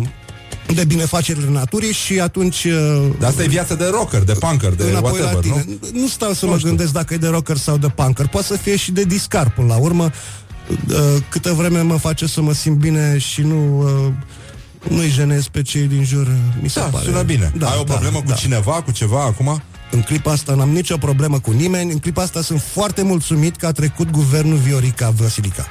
de 0.73 0.83
binefacerile 0.85 1.49
naturii 1.49 1.91
și 1.93 2.19
atunci 2.19 2.63
uh, 2.63 3.05
Dar 3.19 3.29
asta 3.29 3.43
e 3.43 3.47
viața 3.47 3.75
de 3.75 3.85
rocker, 3.91 4.21
de 4.23 4.33
punker, 4.33 4.73
de 4.73 4.83
înapoi 4.83 5.11
whatever, 5.11 5.33
la 5.33 5.39
tine. 5.39 5.65
nu? 5.91 5.99
Nu, 6.01 6.07
stau 6.07 6.33
să 6.33 6.45
Nu 6.45 6.51
mă 6.51 6.57
știu. 6.57 6.69
gândesc 6.69 6.91
dacă 6.91 7.13
e 7.13 7.17
de 7.17 7.27
rocker 7.27 7.57
sau 7.57 7.77
de 7.77 7.87
punker. 7.87 8.27
Poate 8.27 8.47
să 8.47 8.57
fie 8.57 8.75
și 8.75 8.91
de 8.91 9.03
discar 9.03 9.49
până 9.51 9.67
la 9.67 9.75
urmă. 9.77 10.11
Uh, 10.69 10.95
Câtă 11.29 11.53
vreme 11.53 11.81
mă 11.81 11.95
face 11.97 12.25
să 12.27 12.41
mă 12.41 12.53
simt 12.53 12.77
bine 12.77 13.17
și 13.17 13.41
nu 13.41 13.81
uh, 13.83 14.13
nu-i 14.89 15.09
jenez 15.09 15.47
pe 15.47 15.61
cei 15.61 15.81
din 15.87 16.03
jur, 16.03 16.27
mi 16.61 16.69
se 16.69 16.79
Da, 16.79 16.85
pare. 16.85 17.05
sună 17.05 17.21
bine. 17.21 17.51
Da, 17.57 17.69
Ai 17.69 17.77
o 17.79 17.83
da, 17.83 17.93
problemă 17.93 18.17
cu 18.19 18.27
da. 18.27 18.33
cineva, 18.33 18.71
cu 18.71 18.91
ceva 18.91 19.23
acum? 19.23 19.61
În 19.91 20.01
clipa 20.01 20.31
asta 20.31 20.53
n-am 20.55 20.69
nicio 20.69 20.97
problemă 20.97 21.39
cu 21.39 21.51
nimeni. 21.51 21.91
În 21.91 21.99
clipa 21.99 22.21
asta 22.21 22.41
sunt 22.41 22.61
foarte 22.61 23.01
mulțumit 23.01 23.55
că 23.55 23.65
a 23.65 23.71
trecut 23.71 24.11
guvernul 24.11 24.57
Viorica 24.57 25.09
Vasilica. 25.09 25.65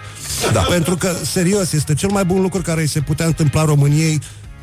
Da. 0.52 0.60
Pentru 0.60 0.96
că, 0.96 1.16
serios, 1.24 1.72
este 1.72 1.94
cel 1.94 2.08
mai 2.10 2.24
bun 2.24 2.40
lucru 2.40 2.62
care 2.62 2.80
îi 2.80 2.88
se 2.88 3.00
putea 3.00 3.26
întâmpla 3.26 3.64
României 3.64 4.20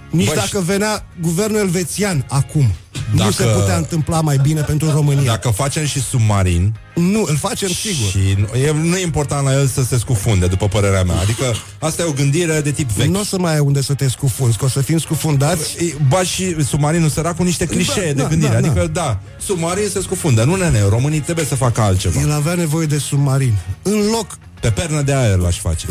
nici 0.09 0.25
Băi, 0.25 0.35
dacă 0.35 0.59
venea 0.65 1.05
guvernul 1.21 1.59
elvețian 1.59 2.25
acum. 2.29 2.71
Nu 3.11 3.17
Dacă- 3.17 3.31
se 3.31 3.43
putea 3.43 3.77
întâmpla 3.77 4.21
mai 4.21 4.37
bine 4.41 4.61
pentru 4.61 4.91
România. 4.91 5.23
Dacă 5.31 5.49
facem 5.49 5.85
și 5.85 6.01
submarin 6.01 6.75
Nu, 6.95 7.23
îl 7.27 7.37
facem 7.37 7.69
sigur. 7.69 8.09
și 8.09 8.35
nu 8.37 8.57
e, 8.59 8.71
nu 8.71 8.97
e 8.97 9.01
important 9.01 9.45
la 9.45 9.53
el 9.53 9.67
să 9.67 9.83
se 9.83 9.97
scufunde, 9.97 10.45
după 10.47 10.67
părerea 10.67 11.03
mea. 11.03 11.15
Adică 11.19 11.43
asta 11.79 12.01
e 12.01 12.05
o 12.05 12.11
gândire 12.11 12.61
de 12.61 12.71
tip 12.71 12.89
vechi. 12.89 13.07
Nu 13.07 13.19
o 13.19 13.23
să 13.23 13.39
mai 13.39 13.53
ai 13.53 13.59
unde 13.59 13.81
să 13.81 13.93
te 13.93 14.09
scufunzi, 14.09 14.57
că 14.57 14.65
o 14.65 14.67
să 14.67 14.81
fim 14.81 14.97
scufundați. 14.97 15.75
E, 15.85 15.93
Ba 16.07 16.23
și 16.23 16.63
submarinul 16.63 17.09
sărac 17.09 17.35
cu 17.35 17.43
niște 17.43 17.65
clișee 17.65 18.13
Da, 18.13 18.13
de 18.13 18.21
da, 18.21 18.27
gândire. 18.27 18.51
da, 18.53 18.59
da. 18.59 18.67
adică, 18.67 18.87
da, 18.87 19.19
submarin 19.39 19.89
se 19.89 20.01
scufundă. 20.01 20.43
Nu, 20.43 20.55
nene, 20.55 20.81
românii 20.89 21.19
trebuie 21.19 21.45
să 21.45 21.55
facă 21.55 21.81
altceva. 21.81 22.19
El 22.21 22.31
avea 22.31 22.53
nevoie 22.53 22.85
de 22.85 22.97
submarin. 22.97 23.53
În 23.81 23.99
loc 24.11 24.37
Pe 24.59 24.69
pernă 24.69 25.01
de 25.01 25.13
aer 25.13 25.37
l-aș 25.37 25.59
face. 25.59 25.85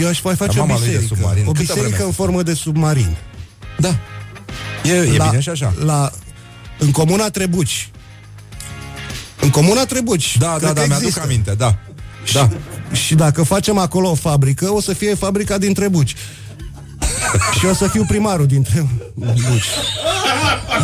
Eu 0.00 0.08
aș 0.08 0.20
mai 0.22 0.34
face 0.34 0.56
Dar 0.56 0.64
o 0.64 0.66
mama 0.66 0.78
lui 0.78 0.88
de 0.88 0.92
biserică. 0.96 1.14
submarin. 1.14 1.44
O 1.46 1.50
Câtă 1.52 1.60
biserică 1.60 1.88
vreme? 1.88 2.04
în 2.04 2.12
formă 2.12 2.42
de 2.42 2.54
submarin. 2.54 3.16
Da. 3.78 3.98
E, 4.84 4.92
e 4.92 5.10
bine 5.28 5.40
și 5.40 5.48
așa. 5.48 5.74
La, 5.84 6.10
în 6.78 6.90
comuna 6.90 7.28
Trebuci. 7.30 7.89
În 9.40 9.50
comuna 9.50 9.84
Trebuci. 9.84 10.36
Da, 10.38 10.54
Cred 10.56 10.60
da, 10.60 10.68
că 10.68 10.72
da, 10.72 10.86
mi-aduc 10.86 11.02
există. 11.02 11.22
aminte, 11.22 11.54
da. 11.58 11.74
Da. 12.32 12.48
Și 12.92 13.14
dacă 13.14 13.42
facem 13.42 13.78
acolo 13.78 14.10
o 14.10 14.14
fabrică, 14.14 14.72
o 14.72 14.80
să 14.80 14.92
fie 14.92 15.14
fabrica 15.14 15.58
din 15.58 15.72
Trebuci. 15.72 16.14
și 17.58 17.66
o 17.66 17.74
să 17.74 17.88
fiu 17.88 18.04
primarul 18.04 18.46
din 18.46 18.62
Trebuci. 18.62 19.64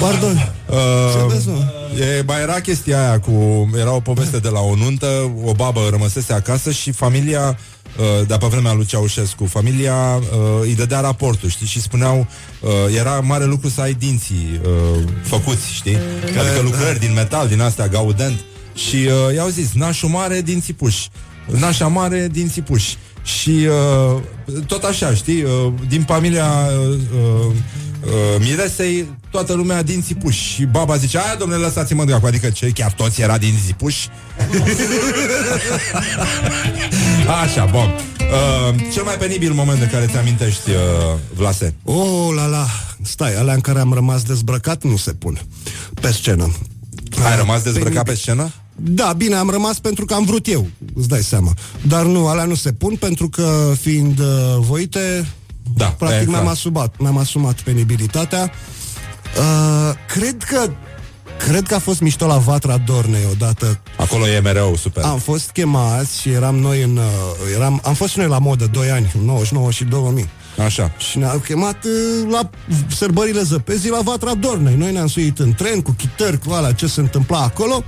Pardon. 0.01 0.53
Uh, 0.67 1.33
vezi, 1.33 1.49
mă? 1.49 1.65
e, 2.01 2.23
mai 2.27 2.41
era 2.41 2.61
chestia 2.61 3.01
aia 3.01 3.21
cu... 3.21 3.33
Era 3.79 3.93
o 3.93 4.01
poveste 4.01 4.39
de 4.39 4.49
la 4.49 4.61
o 4.61 4.75
nuntă, 4.75 5.33
o 5.45 5.53
babă 5.53 5.87
rămăsese 5.91 6.33
acasă 6.33 6.71
și 6.71 6.91
familia, 6.91 7.59
uh, 7.99 8.27
de 8.27 8.37
pe 8.41 8.47
vremea 8.47 8.73
lui 8.73 8.85
Ceaușescu, 8.85 9.47
familia 9.47 9.95
uh, 10.17 10.23
îi 10.61 10.75
dădea 10.75 11.01
raportul, 11.01 11.49
știi, 11.49 11.67
și 11.67 11.81
spuneau, 11.81 12.27
uh, 12.61 12.71
era 12.97 13.21
mare 13.21 13.45
lucru 13.45 13.69
să 13.69 13.81
ai 13.81 13.95
dinții 13.95 14.61
uh, 14.63 15.03
făcuți, 15.23 15.73
știi? 15.73 15.99
Adică 16.25 16.61
lucrări 16.63 16.99
din 16.99 17.13
metal, 17.13 17.49
din 17.49 17.61
astea, 17.61 17.89
gaudent. 17.89 18.41
Și 18.75 18.97
uh, 18.97 19.35
i-au 19.35 19.49
zis, 19.49 19.73
nașul 19.73 20.09
mare, 20.09 20.41
dinții 20.41 20.75
puși. 20.75 21.09
Nașa 21.47 21.87
mare, 21.87 22.29
dinții 22.33 22.63
puși. 22.63 22.97
Și 23.23 23.67
uh, 24.15 24.21
tot 24.67 24.83
așa, 24.83 25.15
știi, 25.15 25.43
uh, 25.43 25.73
din 25.89 26.03
familia 26.03 26.45
uh, 26.45 26.89
uh, 26.89 27.47
uh, 28.05 28.13
miresei, 28.39 29.05
toată 29.37 29.55
lumea 29.55 29.83
dinții 29.83 30.15
puși. 30.15 30.53
Și 30.53 30.65
baba 30.65 30.97
zice, 30.97 31.19
aia 31.19 31.35
domnule, 31.39 31.61
lăsați-mă 31.61 32.05
de 32.05 32.13
acolo. 32.13 32.29
Adică 32.29 32.51
ce, 32.51 32.71
chiar 32.71 32.93
toți 32.93 33.21
era 33.21 33.39
dinții 33.39 33.75
puși? 33.75 34.09
Așa, 37.43 37.65
bun. 37.65 37.95
Uh, 38.21 38.75
cel 38.93 39.03
mai 39.03 39.15
penibil 39.15 39.53
moment 39.53 39.79
de 39.79 39.87
care 39.87 40.07
ți-amintești, 40.11 40.71
uh, 40.71 40.77
Vlase? 41.35 41.75
Oh, 41.85 42.33
la 42.35 42.47
la, 42.47 42.67
stai, 43.03 43.35
alea 43.35 43.55
în 43.55 43.61
care 43.61 43.81
am 43.81 43.93
rămas 43.93 44.23
dezbrăcat 44.23 44.85
nu 44.85 44.97
se 44.97 45.13
pun 45.13 45.41
pe 46.01 46.13
scenă. 46.13 46.53
Ai 47.25 47.37
rămas 47.37 47.63
dezbrăcat 47.63 48.05
pe 48.05 48.15
scenă? 48.15 48.51
Da, 48.75 49.13
bine, 49.17 49.35
am 49.35 49.51
rămas 49.51 49.79
pentru 49.79 50.05
că 50.05 50.15
am 50.15 50.25
vrut 50.25 50.47
eu, 50.49 50.67
îți 50.95 51.09
dai 51.09 51.23
seama. 51.23 51.53
Dar 51.87 52.05
nu, 52.05 52.27
alea 52.27 52.45
nu 52.45 52.55
se 52.55 52.73
pun 52.73 52.97
pentru 52.97 53.29
că 53.29 53.73
fiind 53.81 54.19
uh, 54.19 54.27
voite, 54.59 55.27
Da, 55.77 55.87
practic 55.87 56.27
e 56.27 56.31
mi-am 56.31 56.41
clar. 56.41 56.53
asumat, 56.53 56.95
mi-am 56.99 57.17
asumat 57.19 57.61
penibilitatea. 57.61 58.53
Uh, 59.39 59.95
cred 60.07 60.43
că 60.43 60.71
Cred 61.39 61.67
că 61.67 61.75
a 61.75 61.79
fost 61.79 62.01
mișto 62.01 62.27
la 62.27 62.37
Vatra 62.37 62.77
Dornei 62.87 63.27
odată. 63.31 63.81
Acolo 63.97 64.29
e 64.29 64.41
mereu 64.41 64.77
super. 64.77 65.05
Am 65.05 65.19
fost 65.19 65.51
chemați 65.51 66.21
și 66.21 66.29
eram 66.29 66.55
noi 66.59 66.83
în... 66.83 66.97
uh, 66.97 67.05
Eram, 67.55 67.81
am 67.85 67.95
fost 67.95 68.11
și 68.11 68.19
noi 68.19 68.29
la 68.29 68.39
modă 68.39 68.69
2 68.73 68.91
ani, 68.91 69.13
99 69.25 69.71
și 69.71 69.85
2000. 69.85 70.29
Așa. 70.65 70.93
Și 71.11 71.19
ne-au 71.19 71.39
chemat 71.39 71.85
uh, 71.85 72.31
la 72.33 72.51
sărbările 72.97 73.43
zăpezii 73.43 73.91
la 73.91 74.01
Vatra 74.05 74.35
Dornei. 74.35 74.75
Noi 74.75 74.93
ne-am 74.93 75.07
suit 75.07 75.39
în 75.39 75.53
tren 75.53 75.81
cu 75.81 75.91
chitări, 75.91 76.39
cu 76.39 76.53
alea 76.53 76.73
ce 76.73 76.87
se 76.87 77.01
întâmpla 77.01 77.39
acolo. 77.39 77.85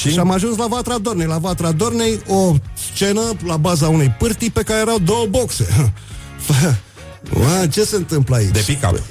Și? 0.00 0.10
și 0.10 0.18
am 0.18 0.30
ajuns 0.30 0.56
la 0.56 0.66
Vatra 0.66 0.98
Dornei. 0.98 1.26
La 1.26 1.38
Vatra 1.38 1.72
Dornei, 1.72 2.20
o 2.26 2.54
scenă 2.92 3.20
la 3.46 3.56
baza 3.56 3.88
unei 3.88 4.08
pârtii 4.18 4.50
pe 4.50 4.62
care 4.62 4.80
erau 4.80 4.98
două 4.98 5.26
boxe. 5.30 5.66
Ua, 7.36 7.66
ce 7.66 7.84
se 7.84 7.96
întâmplă 7.96 8.36
aici? 8.36 8.50
De 8.50 8.62
pick-up. 8.66 9.02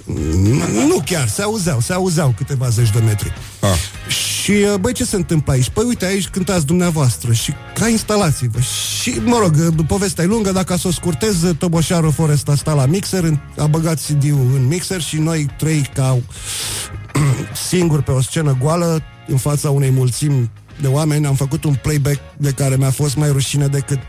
Nu 0.88 1.02
chiar, 1.06 1.28
se 1.28 1.42
auzeau, 1.42 1.80
se 1.80 1.94
auzeau 1.94 2.34
câteva 2.38 2.70
zeci 2.70 2.92
de 2.92 3.00
metri. 3.00 3.34
Ah. 3.60 4.14
Și, 4.44 4.52
uh, 4.52 4.74
băi, 4.80 4.94
ce 4.94 5.06
se 5.06 5.16
întâmplă 5.16 5.54
aici? 5.54 5.70
Păi, 5.70 5.84
uite, 5.88 6.06
aici 6.06 6.28
cântați 6.28 6.66
dumneavoastră 6.66 7.34
și 7.34 7.54
ca 7.76 7.88
instalații-vă. 7.88 8.60
Și, 9.02 9.22
mă 9.26 9.38
rog, 9.42 9.56
uh, 9.78 9.86
povestea 9.88 10.24
e 10.24 10.28
lungă, 10.28 10.52
dacă 10.52 10.78
să 10.78 10.88
o 10.88 10.92
scurtez, 10.92 11.42
uh, 11.44 11.56
Toboșarul 11.56 12.12
Forest 12.12 12.50
a 12.50 12.56
stat 12.56 12.76
la 12.76 12.86
mixer, 12.86 13.24
în- 13.24 13.40
a 13.58 13.66
băgat 13.68 14.00
CD-ul 14.02 14.52
în 14.56 14.68
mixer 14.68 15.02
și 15.02 15.18
noi 15.18 15.46
trei 15.58 15.90
ca 15.94 16.18
singuri 17.70 18.04
pe 18.04 18.12
o 18.12 18.22
scenă 18.22 18.58
goală, 18.62 19.02
în 19.28 19.38
fața 19.38 19.70
unei 19.70 19.90
mulțimi 19.90 20.50
de 20.82 20.88
oameni, 20.88 21.26
am 21.26 21.36
făcut 21.36 21.64
un 21.64 21.76
playback 21.82 22.20
de 22.38 22.52
care 22.52 22.76
mi-a 22.76 22.90
fost 22.92 23.16
mai 23.16 23.32
rușine 23.32 23.68
decât 23.68 24.00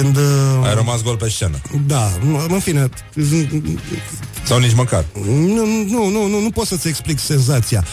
când... 0.00 0.16
uh, 0.16 0.66
Ai 0.66 0.74
rămas 0.74 1.02
gol 1.02 1.16
pe 1.16 1.28
scenă. 1.28 1.56
da, 1.86 2.10
nu, 2.24 2.46
în 2.48 2.58
fine, 2.58 2.88
Sau 4.44 4.58
nici 4.58 4.74
măcar. 4.74 5.04
Nu, 5.24 5.64
nu, 5.88 6.08
nu, 6.08 6.28
nu, 6.28 6.40
nu 6.40 6.50
pot 6.50 6.66
să-ți 6.66 6.88
explic 6.88 7.18
senzația. 7.18 7.84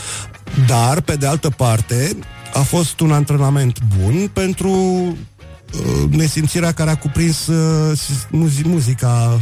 Dar, 0.68 1.02
pe 1.02 1.16
de 1.16 1.28
altă 1.28 1.50
parte, 1.50 2.18
a 2.54 2.60
fost 2.60 3.00
un 3.00 3.12
antrenament 3.12 3.80
bun 4.00 4.30
pentru 4.34 4.70
uh, 4.72 6.10
nesimțirea 6.10 6.72
care 6.72 6.90
a 6.90 6.98
cuprins 6.98 7.48
uh, 7.48 8.00
muzi- 8.30 8.64
muzica 8.66 9.42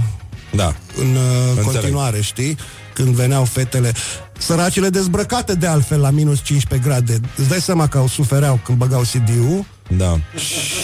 da. 0.56 0.76
în 0.96 1.16
uh, 1.16 1.64
continuare, 1.64 2.22
știi? 2.22 2.58
Când 2.94 3.16
veneau 3.16 3.46
fetele 3.46 3.94
Săracele 4.38 4.90
dezbrăcate 4.90 5.56
de 5.56 5.68
altfel 5.68 6.00
la 6.00 6.10
minus 6.10 6.42
15 6.42 6.90
grade 6.90 7.20
Îți 7.36 7.50
dai 7.50 7.62
seama 7.62 7.88
că 7.88 7.98
au 7.98 8.08
sufereau 8.08 8.60
când 8.64 8.78
băgau 8.78 9.02
CD-ul 9.02 9.66
Da. 9.98 10.20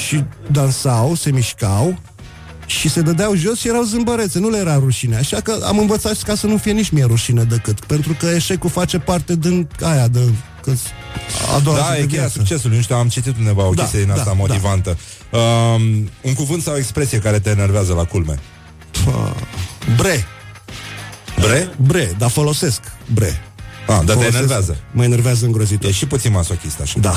Și 0.07 0.23
dansau, 0.51 1.15
se 1.15 1.31
mișcau 1.31 1.99
și 2.65 2.89
se 2.89 3.01
dădeau 3.01 3.35
jos 3.35 3.59
și 3.59 3.67
erau 3.67 3.83
zâmbărețe, 3.83 4.39
nu 4.39 4.49
le 4.49 4.57
era 4.57 4.75
rușine. 4.75 5.15
Așa 5.15 5.39
că 5.41 5.57
am 5.65 5.79
învățat 5.79 6.21
ca 6.21 6.35
să 6.35 6.47
nu 6.47 6.57
fie 6.57 6.71
nici 6.71 6.89
mie 6.89 7.03
rușine 7.05 7.43
decât. 7.43 7.79
Pentru 7.85 8.15
că 8.19 8.25
eșecul 8.25 8.69
face 8.69 8.99
parte 8.99 9.35
din 9.35 9.67
aia 9.81 10.07
de 10.07 10.19
că 10.61 10.71
a 11.55 11.59
doua 11.59 11.75
zi 11.77 11.81
Da, 11.83 11.91
de 11.93 11.97
e 11.99 12.05
cheia 12.05 12.19
viață. 12.21 12.37
succesului. 12.37 12.75
Nu 12.75 12.81
știu, 12.81 12.95
am 12.95 13.07
citit 13.07 13.37
undeva 13.37 13.67
o 13.67 13.73
Da, 13.73 13.81
chestie 13.81 13.99
din 14.01 14.11
asta 14.11 14.23
da, 14.23 14.33
motivantă. 14.33 14.97
Um, 15.31 16.09
un 16.21 16.33
cuvânt 16.33 16.61
sau 16.61 16.73
o 16.73 16.77
expresie 16.77 17.19
care 17.19 17.39
te 17.39 17.49
enervează 17.49 17.93
la 17.93 18.03
culme? 18.03 18.39
Bre. 19.97 20.25
Bre? 21.39 21.69
Bre, 21.77 22.15
dar 22.17 22.29
folosesc 22.29 22.81
bre. 23.13 23.41
Ah, 23.81 23.87
dar 23.87 23.97
te 23.99 24.11
Folosesc- 24.11 24.35
enervează. 24.35 24.77
Mă 24.91 25.03
enervează 25.03 25.45
îngrozitor. 25.45 25.89
E 25.89 25.93
și 25.93 26.05
puțin 26.05 26.31
masochist 26.31 26.79
așa. 26.81 26.99
Da. 26.99 27.15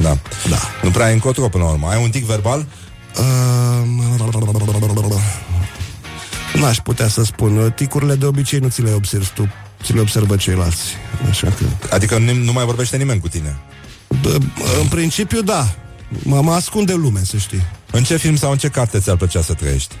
Da. 0.00 0.18
Da. 0.48 0.58
Nu 0.82 0.90
prea 0.90 1.06
ai 1.06 1.12
încotro 1.12 1.48
până 1.48 1.64
la 1.64 1.70
urmă. 1.70 1.88
Ai 1.88 2.02
un 2.02 2.10
tic 2.10 2.24
verbal? 2.24 2.66
Uh, 3.18 3.24
N-aș 6.54 6.76
putea 6.78 7.08
să 7.08 7.24
spun. 7.24 7.72
Ticurile 7.76 8.14
de 8.14 8.26
obicei 8.26 8.58
nu 8.58 8.68
ți 8.68 8.82
le 8.82 8.92
observi 8.92 9.28
tu. 9.34 9.48
Ți 9.82 9.94
le 9.94 10.00
observă 10.00 10.36
ceilalți. 10.36 10.82
Așa 11.30 11.46
că... 11.46 11.64
Adică 11.94 12.18
nu, 12.18 12.32
nu 12.34 12.52
mai 12.52 12.64
vorbește 12.64 12.96
nimeni 12.96 13.20
cu 13.20 13.28
tine. 13.28 13.56
Bă, 14.22 14.38
În 14.80 14.88
principiu, 14.88 15.42
da. 15.42 15.74
Mă, 16.22 16.40
mă 16.42 16.52
ascunde 16.52 16.92
lume, 16.94 17.20
să 17.24 17.36
știi. 17.36 17.66
În 17.90 18.02
ce 18.02 18.16
film 18.16 18.36
sau 18.36 18.50
în 18.50 18.58
ce 18.58 18.68
carte 18.68 18.98
ți-ar 18.98 19.16
plăcea 19.16 19.42
să 19.42 19.52
trăiești? 19.52 19.94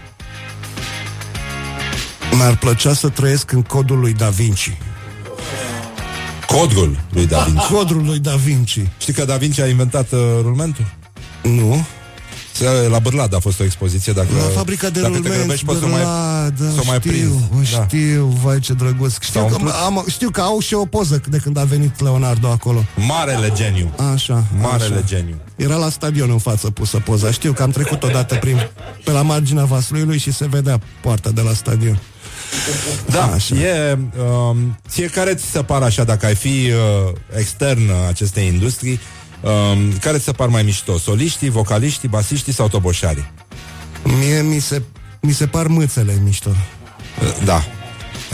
Mi-ar 2.32 2.56
plăcea 2.56 2.94
să 2.94 3.08
trăiesc 3.08 3.52
în 3.52 3.62
codul 3.62 3.98
lui 3.98 4.12
Da 4.12 4.28
Vinci. 4.28 4.76
Codul 6.52 6.98
lui 7.12 7.26
Da 7.26 7.38
Vinci. 7.44 7.60
Codul 7.72 8.02
lui 8.04 8.18
Da 8.18 8.34
Vinci. 8.34 8.78
Știi 8.98 9.12
că 9.12 9.24
Da 9.24 9.36
Vinci 9.36 9.58
a 9.58 9.66
inventat 9.66 10.12
uh, 10.12 10.18
rulmentul? 10.42 10.84
Nu. 11.42 11.84
Se- 12.52 12.88
La 12.90 12.98
Bârlad 12.98 13.34
a 13.34 13.38
fost 13.38 13.60
o 13.60 13.64
expoziție 13.64 14.12
dacă, 14.12 14.28
La 14.36 14.42
fabrica 14.42 14.88
de 14.88 15.00
dacă 15.00 15.12
te 15.12 15.16
rulmenți, 15.18 15.38
grăbești 15.38 15.64
poți 15.64 15.78
să 15.78 15.84
o 15.84 15.88
mai, 15.88 16.00
da, 16.02 16.48
da, 16.64 16.70
să 16.70 16.78
o 16.80 16.82
mai 16.86 16.96
știu, 16.98 17.10
prinzi. 17.10 17.34
o 17.52 17.76
Da. 17.78 17.84
știu, 17.86 18.38
vai 18.42 18.58
ce 18.58 18.72
drăguț. 18.72 19.12
Știu 19.20 19.40
S-au 19.40 19.48
că, 19.48 19.54
umplut? 19.54 19.72
am, 19.84 20.04
știu 20.08 20.30
că 20.30 20.40
au 20.40 20.58
și 20.60 20.74
o 20.74 20.84
poză 20.86 21.20
de 21.28 21.38
când 21.38 21.56
a 21.58 21.64
venit 21.64 22.00
Leonardo 22.00 22.48
acolo. 22.48 22.84
Marele 22.96 23.52
geniu. 23.54 23.94
Așa. 24.12 24.44
Marele 24.60 24.94
așa. 24.94 25.04
geniu. 25.06 25.36
Era 25.56 25.76
la 25.76 25.88
stadion 25.90 26.30
în 26.30 26.38
față 26.38 26.70
pusă 26.70 26.98
poza. 26.98 27.30
Știu 27.30 27.52
că 27.52 27.62
am 27.62 27.70
trecut 27.70 28.02
odată 28.02 28.34
prin, 28.34 28.56
pe 29.04 29.10
la 29.10 29.22
marginea 29.22 29.64
vasului 29.64 30.02
lui 30.02 30.18
și 30.18 30.32
se 30.32 30.46
vedea 30.48 30.80
poarta 31.02 31.30
de 31.30 31.40
la 31.40 31.52
stadion. 31.52 32.00
Da, 33.10 33.24
Așa. 33.24 33.54
e... 33.54 33.98
Um, 34.20 34.78
ție 34.88 35.06
care 35.06 35.34
ți 35.34 35.44
se 35.44 35.62
par 35.62 35.82
așa, 35.82 36.04
dacă 36.04 36.26
ai 36.26 36.34
fi 36.34 36.48
uh, 36.48 37.12
extern 37.38 37.88
uh, 37.88 37.94
acestei 38.08 38.46
industrii, 38.46 39.00
um, 39.40 39.98
care 40.00 40.18
ți 40.18 40.24
se 40.24 40.32
par 40.32 40.48
mai 40.48 40.62
mișto? 40.62 40.98
Soliștii, 40.98 41.48
vocaliștii, 41.50 42.08
basiștii 42.08 42.52
sau 42.52 42.68
toboșarii? 42.68 43.30
Mie 44.04 44.40
mi 44.42 44.58
se, 44.58 44.82
mi 45.20 45.32
se 45.32 45.46
par 45.46 45.66
mâțele 45.66 46.20
mișto. 46.24 46.50
Uh, 46.50 47.44
Da. 47.44 47.64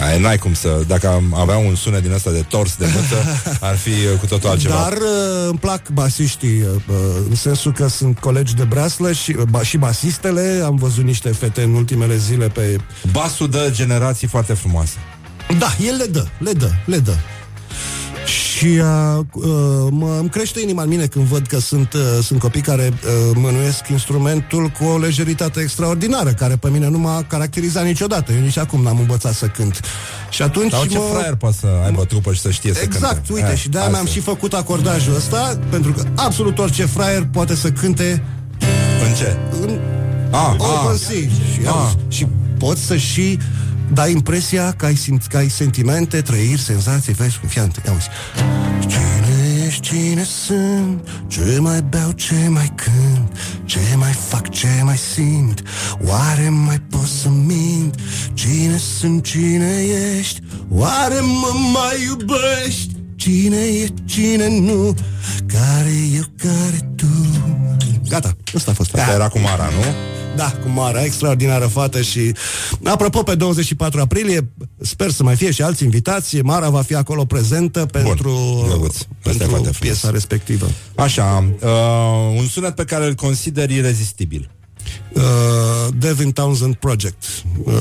Ai, 0.04 0.20
n-ai 0.20 0.38
cum 0.38 0.54
să... 0.54 0.82
Dacă 0.86 1.08
am 1.08 1.34
avea 1.34 1.56
un 1.56 1.74
sunet 1.74 2.02
din 2.02 2.12
ăsta 2.12 2.30
de 2.30 2.44
tors 2.48 2.76
de 2.76 2.86
mâță, 2.94 3.40
ar 3.60 3.76
fi 3.76 3.88
uh, 3.88 4.18
cu 4.20 4.26
totul 4.26 4.48
altceva. 4.48 4.74
Dar 4.74 4.92
uh, 4.92 5.48
îmi 5.48 5.58
plac 5.58 5.88
basiștii, 5.88 6.60
uh, 6.60 6.68
uh, 6.88 6.94
în 7.28 7.34
sensul 7.34 7.72
că 7.72 7.88
sunt 7.88 8.18
colegi 8.18 8.54
de 8.54 8.64
breaslă 8.64 9.12
și, 9.12 9.34
uh, 9.38 9.42
ba, 9.50 9.62
și 9.62 9.76
basistele. 9.76 10.62
Am 10.64 10.76
văzut 10.76 11.04
niște 11.04 11.28
fete 11.28 11.62
în 11.62 11.74
ultimele 11.74 12.16
zile 12.16 12.48
pe... 12.48 12.76
Basul 13.12 13.50
dă 13.50 13.68
generații 13.72 14.26
foarte 14.26 14.52
frumoase. 14.52 14.96
Da, 15.58 15.74
el 15.86 15.96
le 15.96 16.04
dă, 16.04 16.26
le 16.38 16.52
dă, 16.52 16.70
le 16.84 16.98
dă. 16.98 17.14
Și 18.58 18.66
uh, 18.66 19.24
uh, 19.32 19.44
mă, 19.90 20.16
îmi 20.20 20.28
crește 20.28 20.60
inima 20.60 20.82
în 20.82 20.88
mine 20.88 21.06
când 21.06 21.24
văd 21.24 21.46
că 21.46 21.58
sunt, 21.58 21.92
uh, 21.92 22.00
sunt 22.22 22.38
copii 22.40 22.60
care 22.60 22.88
uh, 22.92 23.32
mânuiesc 23.34 23.88
instrumentul 23.88 24.72
cu 24.78 24.84
o 24.84 24.98
lejeritate 24.98 25.60
extraordinară, 25.60 26.30
care 26.30 26.56
pe 26.56 26.68
mine 26.68 26.88
nu 26.88 26.98
m-a 26.98 27.22
caracterizat 27.28 27.84
niciodată. 27.84 28.32
Eu 28.32 28.40
nici 28.40 28.56
acum 28.58 28.82
n-am 28.82 28.98
învățat 28.98 29.32
să 29.34 29.46
cânt. 29.46 29.80
Și 30.30 30.42
atunci 30.42 30.72
Sau 30.72 30.84
ce 30.84 30.98
mă... 30.98 31.04
fraier 31.12 31.34
poate 31.34 31.56
să 31.60 31.66
aibă 31.84 32.04
trupă 32.04 32.32
și 32.32 32.40
să 32.40 32.50
știe 32.50 32.72
să 32.74 32.80
Exact, 32.82 33.14
cânte. 33.14 33.32
uite, 33.32 33.50
Eh, 33.52 33.56
și 33.58 33.68
de-aia 33.68 33.86
asta. 33.86 33.98
mi-am 33.98 34.12
și 34.12 34.20
făcut 34.20 34.52
acordajul 34.52 35.14
ăsta, 35.14 35.58
pentru 35.70 35.92
că 35.92 36.04
absolut 36.14 36.58
orice 36.58 36.84
fraier 36.86 37.26
poate 37.32 37.54
să 37.54 37.70
cânte 37.70 38.22
În 39.08 39.14
ce? 39.14 39.36
în 39.60 39.78
Ah, 40.30 40.54
open 40.58 40.92
ah, 40.92 40.98
sea. 40.98 41.16
Și, 41.52 41.60
Ah. 41.64 41.68
auzi, 41.68 41.96
și 42.08 42.26
poți 42.58 42.82
să 42.82 42.96
și 42.96 43.38
dai 43.92 44.12
impresia 44.12 44.72
că 44.76 44.86
ai, 44.86 44.94
simt, 44.94 45.26
că 45.26 45.36
ai 45.36 45.48
sentimente, 45.48 46.20
trăiri, 46.20 46.60
senzații, 46.60 47.12
vezi 47.12 47.38
cum 47.38 47.48
fiante. 47.48 47.82
Auzi. 47.88 48.08
Cine 48.80 49.64
ești, 49.66 49.80
cine 49.80 50.24
sunt, 50.24 51.08
ce 51.26 51.58
mai 51.60 51.82
beau, 51.82 52.10
ce 52.10 52.48
mai 52.48 52.72
cânt, 52.74 53.36
ce 53.64 53.78
mai 53.96 54.12
fac, 54.12 54.48
ce 54.48 54.80
mai 54.82 54.96
simt, 54.96 55.62
oare 56.06 56.48
mai 56.48 56.80
pot 56.90 57.06
să 57.06 57.28
mint, 57.28 57.94
cine 58.34 58.76
sunt, 58.76 59.24
cine 59.24 59.82
ești, 60.18 60.40
oare 60.70 61.20
mă 61.20 61.52
mai 61.72 62.02
iubești, 62.06 62.96
cine 63.16 63.56
e, 63.56 63.88
cine 64.04 64.48
nu, 64.48 64.94
care 65.46 65.92
eu, 66.14 66.24
care 66.36 66.92
tu. 66.96 67.06
Gata, 68.08 68.36
ăsta 68.54 68.70
a 68.70 68.74
fost. 68.74 68.94
Asta 68.94 69.12
era 69.12 69.28
cu 69.28 69.38
Mara, 69.38 69.64
nu? 69.64 70.17
Da, 70.38 70.50
cu 70.62 70.68
Mara, 70.68 71.04
extraordinară 71.04 71.66
fată 71.66 72.02
și 72.02 72.32
apropo, 72.84 73.22
pe 73.22 73.34
24 73.34 74.00
aprilie 74.00 74.48
sper 74.80 75.10
să 75.10 75.22
mai 75.22 75.36
fie 75.36 75.50
și 75.50 75.62
alți 75.62 75.84
invitați. 75.84 76.36
Mara 76.36 76.68
va 76.68 76.82
fi 76.82 76.94
acolo 76.94 77.24
prezentă 77.24 77.86
pentru, 77.86 78.64
drăguț. 78.68 78.96
Asta 78.96 79.08
e 79.22 79.22
pentru 79.22 79.46
foarte 79.48 79.68
frumos. 79.68 79.76
piesa 79.78 80.10
respectivă. 80.10 80.70
Așa, 80.94 81.52
uh, 81.60 82.36
un 82.36 82.46
sunet 82.46 82.74
pe 82.74 82.84
care 82.84 83.06
îl 83.06 83.14
consideri 83.14 83.74
irezistibil. 83.74 84.50
Uh, 85.12 85.22
Devin 85.96 86.30
Townsend 86.30 86.74
Project 86.74 87.24
uh, 87.64 87.80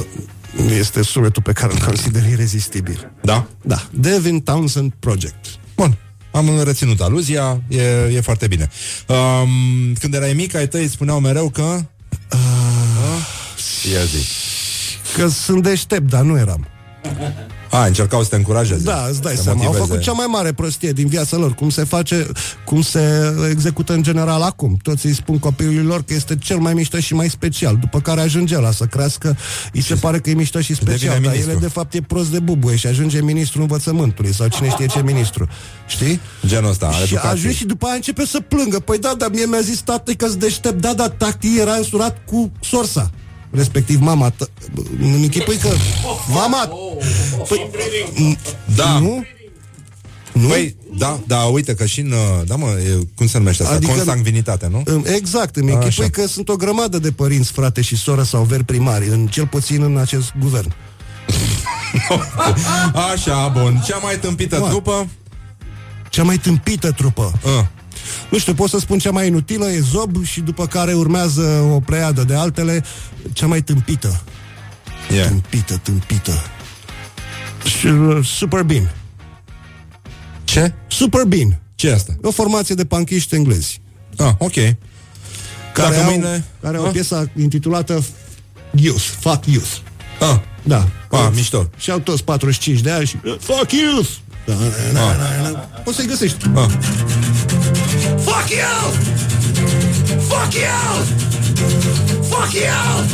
este 0.80 1.02
sunetul 1.02 1.42
pe 1.42 1.52
care 1.52 1.74
îl 1.74 1.80
consider 1.80 2.30
irezistibil. 2.30 3.12
Da? 3.22 3.48
Da, 3.62 3.88
Devin 3.92 4.40
Townsend 4.40 4.94
Project. 5.00 5.46
Bun. 5.76 5.98
Am 6.32 6.64
reținut 6.64 7.02
aluzia, 7.02 7.62
e, 7.68 7.82
e 8.14 8.22
foarte 8.22 8.48
bine. 8.48 8.70
Um, 9.08 9.94
când 10.00 10.14
erai 10.14 10.34
mic, 10.34 10.56
ai 10.56 10.68
tăi 10.68 10.84
îți 10.84 10.94
spuneau 10.94 11.20
mereu 11.20 11.50
că... 11.50 11.82
Uh, 12.34 13.92
Ia 13.94 14.04
zi. 14.04 14.26
Că 15.16 15.28
sunt 15.28 15.64
deștept, 15.64 16.10
dar 16.10 16.22
nu 16.22 16.38
eram. 16.38 16.68
A, 17.72 17.86
încercau 17.86 18.24
să 18.24 18.30
te 18.30 18.36
încurajeze. 18.36 18.84
Da, 18.84 19.06
îți 19.10 19.22
dai 19.22 19.36
să 19.36 19.42
seama. 19.42 19.60
Au 19.60 19.66
motiveze. 19.66 19.88
făcut 19.90 20.04
cea 20.04 20.12
mai 20.12 20.26
mare 20.30 20.52
prostie 20.54 20.92
din 20.92 21.08
viața 21.08 21.38
lor. 21.38 21.54
Cum 21.54 21.70
se 21.70 21.84
face, 21.84 22.28
cum 22.66 22.82
se 22.82 23.34
execută 23.50 23.94
în 23.94 24.04
general 24.04 24.42
acum. 24.42 24.78
Toți 24.82 25.06
îi 25.06 25.14
spun 25.14 25.40
copilului 25.40 25.84
lor 25.84 26.04
că 26.04 26.14
este 26.14 26.36
cel 26.36 26.58
mai 26.58 26.74
mișto 26.74 27.00
și 27.00 27.14
mai 27.14 27.30
special. 27.30 27.78
După 27.78 28.00
care 28.02 28.22
ajunge 28.22 28.60
la 28.60 28.72
să 28.72 28.86
crească, 28.86 29.38
îi 29.74 29.82
se 29.82 29.96
pare 29.96 30.20
că 30.20 30.30
e 30.30 30.34
mișto 30.34 30.60
și 30.62 30.74
special. 30.74 30.94
devine 30.98 31.12
Dar 31.12 31.22
ministru. 31.22 31.52
el 31.52 31.60
de 31.60 31.68
fapt 31.68 31.94
e 31.94 32.02
prost 32.02 32.30
de 32.32 32.40
bubuie 32.40 32.76
și 32.76 32.88
ajunge 32.88 33.22
ministrul 33.22 33.62
învățământului 33.62 34.34
sau 34.34 34.48
cine 34.48 34.70
știe 34.70 34.86
ce 34.86 35.02
ministru. 35.02 35.48
Știi? 35.88 36.20
Genul 36.46 36.70
ăsta, 36.70 36.86
al 36.86 36.92
Și 36.94 37.02
educației. 37.04 37.32
ajunge 37.32 37.56
și 37.56 37.66
după 37.66 37.86
aia 37.86 37.96
începe 37.96 38.26
să 38.26 38.40
plângă. 38.40 38.80
Păi 38.80 38.98
da, 39.00 39.14
dar 39.18 39.30
mie 39.30 39.46
mi-a 39.46 39.60
zis 39.62 39.80
tată 39.80 40.12
că 40.14 40.28
sunt 40.28 40.40
deștept. 40.40 40.82
Da, 40.82 40.94
dar 40.94 41.10
tactii 41.10 41.60
era 41.60 41.74
însurat 41.74 42.18
cu 42.26 42.52
sorsa. 42.62 43.12
Respectiv 43.50 44.00
mama 44.00 44.32
t- 44.32 44.52
Îmi 45.02 45.24
închipui 45.24 45.58
că 45.58 45.70
Mama 46.30 46.70
păi, 47.48 48.38
Da. 48.76 49.00
Nu? 49.00 49.26
Nu? 50.32 50.48
Păi, 50.48 50.76
da, 50.98 51.20
da, 51.28 51.38
uite 51.40 51.74
că 51.76 51.86
și 51.86 52.00
în... 52.00 52.12
uh, 52.12 52.18
Da, 52.48 52.56
mă, 52.56 52.66
e, 52.68 53.08
cum 53.16 53.28
se 53.28 53.38
numește 53.38 53.64
asta? 53.64 53.76
Adică- 53.76 53.92
Adică... 53.92 54.06
Consanguinitate, 54.06 54.68
nu? 54.72 54.82
Îmi- 54.86 55.04
Exact, 55.16 55.56
îmi 55.56 55.72
închipui 55.72 56.04
Așa. 56.04 56.10
că 56.22 56.28
sunt 56.28 56.50
o 56.50 56.56
grămadă 56.56 57.00
de 57.00 57.12
părinți, 57.12 57.52
frate 57.52 57.82
și 57.82 57.96
soră 57.98 58.24
sau 58.24 58.44
veri 58.44 58.64
primari, 58.64 59.08
în, 59.08 59.28
cel 59.28 59.48
puțin 59.48 59.82
în 59.82 59.98
acest 59.98 60.34
guvern. 60.40 60.74
Așa, 63.14 63.48
bun. 63.48 63.82
Cea 63.86 63.98
mai 63.98 64.20
tâmpită 64.20 64.58
Bun. 64.60 64.70
trupă? 64.70 65.08
Cea 66.10 66.24
mai 66.24 66.38
tâmpită 66.38 66.92
trupă. 66.92 67.32
Uh. 67.44 67.66
Nu 68.32 68.38
știu, 68.38 68.54
pot 68.54 68.70
să 68.70 68.80
spun 68.80 69.00
cea 69.00 69.12
mai 69.12 69.28
inutilă 69.28 69.66
e 69.70 69.80
Zob 69.80 70.24
și 70.26 70.40
după 70.42 70.68
care 70.68 70.94
urmează 70.94 71.42
o 71.74 71.80
pleiadă 71.80 72.24
de 72.24 72.36
altele, 72.36 72.84
cea 73.34 73.48
mai 73.48 73.62
tâmpită. 73.62 74.22
Yeah. 75.12 75.28
Tâmpită, 75.28 75.80
tâmpită. 75.84 76.44
Și, 77.80 77.86
uh, 77.88 78.26
Super 78.26 78.64
Bean. 78.64 78.92
Ce? 80.44 80.74
Super 80.88 81.24
Bean. 81.24 81.60
Ce 81.76 81.88
e 81.88 81.94
asta? 81.94 82.16
O 82.22 82.32
formație 82.32 82.76
de 82.76 82.86
panchiști 82.86 83.36
englezi. 83.36 83.82
Ah, 84.18 84.32
ok. 84.38 84.54
Care, 84.54 84.76
Dacă 85.74 85.96
au, 85.98 86.04
mâine- 86.10 86.46
care 86.62 86.78
au 86.78 86.84
o 86.84 86.86
Ah. 86.88 86.92
piesă 86.94 87.30
intitulată 87.40 88.04
Youth, 88.72 89.04
Fuck 89.20 89.46
Youth. 89.46 89.76
Ah, 90.20 90.40
Da. 90.64 90.88
A, 91.12 91.30
mișto. 91.36 91.70
Și 91.78 91.92
au 91.92 92.00
toți 92.00 92.24
45 92.24 92.80
de 92.82 92.92
ani 92.92 93.06
și 93.06 93.16
uh, 93.26 93.36
Fuck 93.40 93.72
you! 93.72 94.02
Da, 94.46 94.54
da, 94.54 94.64
da, 94.94 95.44
da, 95.44 95.50
da. 95.50 95.58
Poți 95.60 95.96
să-i 95.98 96.06
găsești. 96.08 96.38
Ah. 96.56 96.66
Fuck 98.38 98.50
you! 98.50 98.92
Fuck 100.20 100.54
you! 100.54 101.04
Fuck 102.22 102.54
you! 102.54 103.06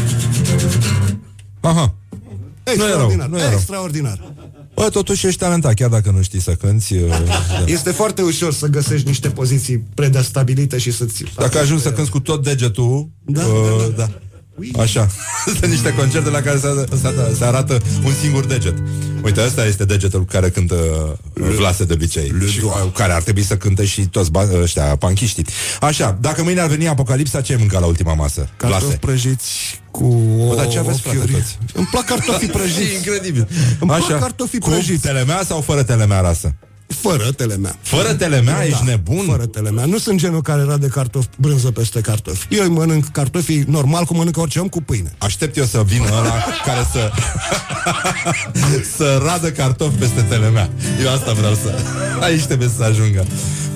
Aha. 1.62 1.94
Nu 2.66 2.72
e 2.72 2.76
rău, 2.76 2.86
Extraordinar, 2.86 3.28
nu 3.28 3.38
e 3.38 3.42
rău. 3.42 3.52
extraordinar. 3.52 4.34
Bă, 4.76 4.90
totuși 4.90 5.28
ești 5.28 5.40
talentat, 5.40 5.74
chiar 5.74 5.90
dacă 5.90 6.12
nu 6.12 6.22
știi 6.22 6.42
să 6.42 6.52
cânti. 6.52 6.94
uh, 6.94 7.10
da. 7.10 7.64
Este 7.66 7.92
foarte 7.92 8.22
ușor 8.22 8.54
să 8.54 8.68
găsești 8.68 9.08
niște 9.08 9.30
poziții 9.30 9.78
predestabilite 9.94 10.78
și 10.78 10.92
să-ți... 10.92 11.24
Dacă 11.36 11.58
ajungi 11.60 11.84
să 11.84 11.92
cânti 11.92 12.10
cu 12.10 12.20
tot 12.20 12.44
degetul, 12.44 13.10
Da, 13.26 13.46
uh, 13.46 13.88
da. 13.96 14.10
Așa. 14.80 15.08
Sunt 15.60 15.66
niște 15.66 15.94
concerte 15.94 16.30
la 16.30 16.42
care 16.42 16.58
se, 16.58 16.68
se, 17.02 17.36
se 17.38 17.44
arată 17.46 17.82
un 18.06 18.12
singur 18.22 18.46
deget. 18.46 18.74
Uite, 19.24 19.42
ăsta 19.46 19.66
este 19.66 19.86
degetul 19.86 20.20
cu 20.20 20.26
care 20.26 20.50
cântă 20.50 20.76
uh, 21.34 21.48
Vlase 21.56 21.84
de 21.84 21.94
obicei. 21.94 22.34
Și 22.50 22.60
uh, 22.64 22.72
care 22.94 23.14
ar 23.14 23.22
trebui 23.22 23.44
să 23.44 23.58
cânte 23.58 23.86
și 23.86 24.02
toți 24.08 24.32
ba- 24.32 24.48
ăștia, 24.62 24.84
panchiștii. 24.96 25.46
Așa, 25.82 26.18
dacă 26.22 26.44
mâine 26.44 26.60
ar 26.60 26.68
veni 26.68 26.88
apocalipsa, 26.88 27.42
ce 27.42 27.52
ai 27.54 27.58
mâncat 27.60 27.80
la 27.82 27.86
ultima 27.88 28.14
masă? 28.14 28.50
Cartofi 28.58 28.82
Vlase. 28.84 28.98
prăjiți 28.98 29.82
cu 29.92 30.04
Bă, 30.48 30.56
dar 30.56 30.68
ce 30.68 30.80
aveți, 30.80 31.02
frate, 31.02 31.18
ochiuri. 31.18 31.32
toți? 31.34 31.58
Îmi 31.74 31.88
plac 31.92 32.06
cartofii 32.06 32.48
prăjiți. 32.58 32.94
Incredibil. 32.96 33.48
Îmi 33.80 33.90
plac 33.90 34.02
Așa, 34.02 34.18
cartofii 34.18 34.60
cu 34.60 34.70
prăjiți. 34.70 35.02
telemea 35.02 35.42
sau 35.46 35.62
fără 35.62 35.84
telemea 35.84 36.20
rasă? 36.20 36.56
Fără 36.94 37.32
telemea. 37.32 37.76
Fără 37.82 38.14
telemea? 38.14 38.54
Da, 38.54 38.66
Ești 38.66 38.86
nebun? 38.86 39.26
Fără 39.26 39.46
telemea. 39.46 39.86
Nu 39.86 39.98
sunt 39.98 40.20
genul 40.20 40.42
care 40.42 40.62
era 40.62 40.78
de 40.78 40.88
cartofi, 40.88 41.28
brânză 41.38 41.72
peste 41.72 42.02
cartofi. 42.02 42.48
Eu 42.50 42.64
îi 42.64 42.70
mănânc 42.70 43.08
cartofii 43.08 43.64
normal 43.68 44.04
cum 44.06 44.18
mănâncă 44.18 44.40
orice 44.40 44.60
om 44.60 44.68
cu 44.68 44.82
pâine. 44.82 45.14
Aștept 45.18 45.58
eu 45.58 45.66
să 45.66 45.84
vină 45.86 46.06
ăla 46.06 46.44
care 46.66 46.88
să 46.92 47.12
Să 48.98 49.22
radă 49.26 49.52
cartofi 49.52 49.96
peste 49.96 50.22
telemea 50.22 50.70
Eu 51.04 51.14
asta 51.14 51.34
vreau 51.34 51.54
să 51.54 51.80
Aici 52.22 52.44
trebuie 52.44 52.70
să 52.78 52.84
ajungă 52.84 53.26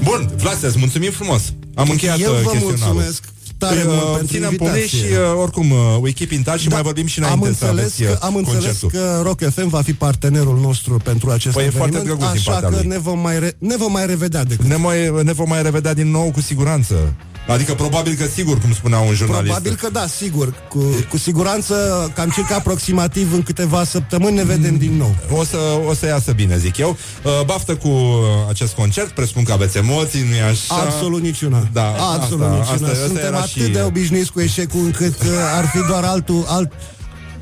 Bun, 0.03 0.29
Vlase, 0.37 0.65
îți 0.65 0.77
mulțumim 0.77 1.11
frumos 1.11 1.41
Am 1.75 1.89
încheiat 1.89 2.19
Eu 2.19 2.31
uh, 2.31 2.41
vă 2.43 2.49
chestionarul 2.49 2.93
mulțumesc 2.93 3.23
tare 3.57 3.75
Păi, 3.75 3.83
mult 3.93 4.01
uh, 4.03 4.15
pentru 4.15 4.33
Ținem 4.33 4.49
invitație. 4.51 4.71
pumnii 4.71 4.87
și 4.87 5.13
uh, 5.33 5.41
oricum 5.41 5.71
uh, 5.71 5.97
we 6.01 6.11
keep 6.11 6.31
in 6.31 6.43
touch 6.43 6.59
și 6.59 6.67
mai 6.67 6.81
vorbim 6.81 7.05
și 7.05 7.19
am 7.19 7.25
înainte 7.25 7.57
să 7.57 7.65
înțeles, 7.65 7.83
aveți 7.85 8.03
uh, 8.03 8.09
că, 8.09 8.25
am 8.25 8.35
înțeles 8.35 8.63
concertul. 8.63 8.89
că 8.89 9.19
Rock 9.23 9.39
FM 9.53 9.67
va 9.67 9.81
fi 9.81 9.93
partenerul 9.93 10.59
nostru 10.59 10.97
pentru 11.03 11.29
acest 11.29 11.55
Păi 11.55 11.65
e 11.65 11.69
foarte 11.69 11.95
eveniment, 11.97 12.19
drăguț 12.19 12.41
din 12.41 12.49
așa 12.49 12.51
partea 12.51 12.69
că 12.69 12.75
lui. 12.75 12.87
ne 12.87 12.97
vom, 12.97 13.19
mai 13.19 13.39
re- 13.39 13.55
ne 13.59 13.75
vom 13.77 13.91
mai 13.91 14.05
revedea 14.05 14.43
decât. 14.43 14.65
ne, 14.65 14.75
mai, 14.75 15.11
ne 15.23 15.33
vom 15.33 15.47
mai 15.49 15.61
revedea 15.61 15.93
din 15.93 16.11
nou 16.11 16.31
cu 16.31 16.41
siguranță 16.41 17.13
Adică 17.47 17.73
probabil 17.73 18.13
că 18.15 18.25
sigur, 18.33 18.59
cum 18.59 18.73
spunea 18.73 18.99
un 18.99 19.13
jurnalist 19.13 19.51
Probabil 19.53 19.75
că 19.75 19.89
da, 19.89 20.07
sigur. 20.07 20.53
Cu, 20.69 20.83
cu 21.09 21.17
siguranță, 21.17 21.75
cam 22.15 22.29
circa 22.29 22.55
aproximativ 22.55 23.33
în 23.33 23.43
câteva 23.43 23.83
săptămâni 23.83 24.35
ne 24.35 24.43
vedem 24.43 24.77
din 24.77 24.97
nou. 24.97 25.15
o 25.31 25.43
să, 25.43 25.57
o 25.87 25.93
să 25.93 26.05
iasă 26.05 26.31
bine, 26.31 26.57
zic 26.57 26.77
eu 26.77 26.97
uh, 27.23 27.31
Baftă 27.45 27.75
cu 27.75 27.87
uh, 27.87 28.23
acest 28.49 28.73
concert 28.73 29.09
Presupun 29.09 29.43
că 29.43 29.51
aveți 29.51 29.77
emoții, 29.77 30.21
nu-i 30.29 30.41
așa? 30.41 30.75
Absolut 30.75 31.21
niciuna. 31.21 31.67
Da, 31.73 31.87
Absolut 31.89 32.41
asta- 32.45 32.57
niciuna. 32.57 32.73
asta- 32.73 32.85
asta 32.87 33.05
Suntem 33.05 33.25
era 33.25 33.37
atât 33.37 33.49
și- 33.63 33.69
de 33.69 33.81
obișnuiți 33.81 34.31
cu 34.31 34.39
eșecul 34.41 34.79
încât 34.79 35.21
uh, 35.21 35.27
ar 35.55 35.65
fi 35.67 35.79
doar 35.87 36.03
altul... 36.03 36.45
Alt... 36.47 36.71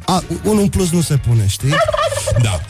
A, 0.06 0.24
unul 0.44 0.62
în 0.62 0.68
plus 0.70 0.90
nu 0.90 1.02
se 1.02 1.16
pune, 1.28 1.46
știi? 1.48 1.70
Da. 2.42 2.60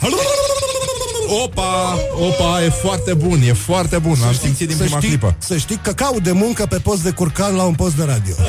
Opa, 1.28 1.98
opa, 2.18 2.64
e 2.64 2.68
foarte 2.68 3.14
bun, 3.14 3.40
e 3.42 3.52
foarte 3.52 3.98
bun. 3.98 4.16
Am 4.26 4.34
simțit 4.42 4.66
din 4.68 4.76
să 4.76 4.82
prima 4.82 4.96
știi, 4.98 5.08
clipă. 5.08 5.36
Să 5.38 5.56
știi 5.56 5.78
că 5.82 5.92
caut 5.92 6.22
de 6.22 6.32
muncă 6.32 6.66
pe 6.66 6.78
post 6.78 7.02
de 7.02 7.10
curcan 7.10 7.54
la 7.54 7.62
un 7.62 7.74
post 7.74 7.94
de 7.94 8.04
radio. 8.04 8.34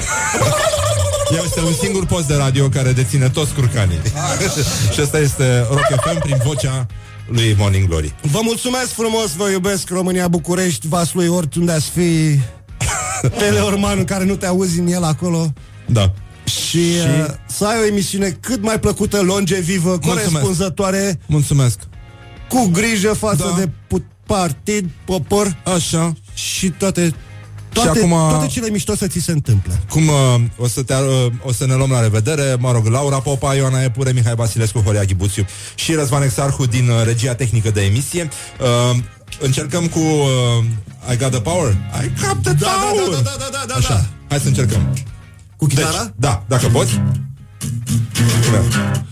Este 1.46 1.60
un 1.60 1.74
singur 1.82 2.06
post 2.06 2.28
de 2.28 2.36
radio 2.36 2.70
care 2.70 2.92
deține 2.92 3.30
toți 3.30 3.54
curcanii. 3.54 4.00
și 4.94 5.02
ăsta 5.02 5.20
este 5.20 5.66
Rock 5.70 6.02
FM 6.02 6.20
prin 6.22 6.38
vocea 6.46 6.86
lui 7.28 7.56
Morning 7.58 7.88
Glory. 7.88 8.14
Vă 8.22 8.40
mulțumesc 8.44 8.88
frumos, 8.88 9.32
vă 9.36 9.50
iubesc 9.50 9.90
România 9.90 10.28
București, 10.28 10.88
Vaslui, 10.88 11.28
oriunde 11.28 11.72
ați 11.72 11.90
fi 11.90 12.40
Teleormanul 13.40 14.04
care 14.04 14.24
nu 14.24 14.36
te 14.36 14.46
auzi 14.46 14.80
în 14.80 14.88
el 14.88 15.04
acolo 15.04 15.54
Da. 15.86 16.14
și, 16.44 16.92
și... 16.94 16.98
Uh, 16.98 17.26
să 17.48 17.66
ai 17.66 17.80
o 17.82 17.86
emisiune 17.86 18.38
cât 18.40 18.62
mai 18.64 18.80
plăcută, 18.80 19.22
longevivă, 19.22 19.90
Mulțumesc. 19.90 20.26
corespunzătoare, 20.30 21.20
Mulțumesc. 21.26 21.80
Cu 22.50 22.70
grijă 22.72 23.14
față 23.14 23.52
Da. 23.56 23.60
de 23.60 23.70
put- 23.88 24.06
partid, 24.26 24.90
popor 25.06 25.56
Așa. 25.76 26.14
și 26.34 26.70
toate 26.70 27.14
toate, 27.74 28.00
acum- 28.00 28.30
toate 28.30 28.48
cele 28.48 28.70
mișto 28.70 28.96
să 28.96 29.08
ți 29.08 29.20
se 29.20 29.32
întâmple. 29.32 29.82
Cum 29.90 30.08
uh, 30.08 30.36
o, 30.58 30.68
să 30.68 30.84
te, 30.84 30.94
uh, 30.94 31.32
o 31.44 31.52
să 31.52 31.66
ne 31.66 31.74
luăm 31.74 31.90
la 31.92 32.02
revedere 32.02 32.56
Mă 32.60 32.72
rog, 32.72 32.86
Laura 32.86 33.20
Popa, 33.20 33.56
Ioana 33.56 33.82
Epure, 33.84 34.12
Mihai 34.12 34.36
Basilescu, 34.36 34.80
Horia 34.80 35.04
Ghibuțiu 35.04 35.46
Și 35.76 35.94
Răzvan 35.94 36.22
Exarhu 36.22 36.66
din 36.66 36.90
uh, 36.90 37.04
regia 37.04 37.36
tehnică 37.36 37.72
de 37.72 37.82
emisie 37.82 38.30
uh, 38.92 38.98
Încercăm 39.40 39.88
cu 39.88 40.00
uh, 40.00 41.14
I 41.14 41.18
got 41.18 41.32
the 41.32 41.42
power 41.42 41.72
I 42.04 42.08
got 42.26 42.42
the 42.44 42.54
Da, 42.54 42.66
da, 42.66 42.72
power 42.90 43.10
da, 43.16 43.22
da, 43.22 43.36
da, 43.40 43.48
da, 43.52 43.64
da, 43.68 43.74
Așa, 43.74 43.94
da. 43.94 44.06
hai 44.30 44.40
să 44.40 44.48
încercăm 44.48 44.98
Cu 45.58 45.66
chitara? 45.66 46.04
Deci, 46.04 46.14
da, 46.16 46.44
dacă 46.48 46.68
poți 46.68 47.02
Pune. 48.46 49.06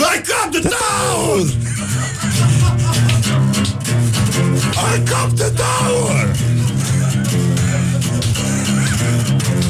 I 0.00 0.22
got 0.22 0.52
the 0.52 0.60
tower! 0.60 1.42
I 4.76 4.98
got 5.04 5.36
the 5.36 5.50
tower! 5.56 6.32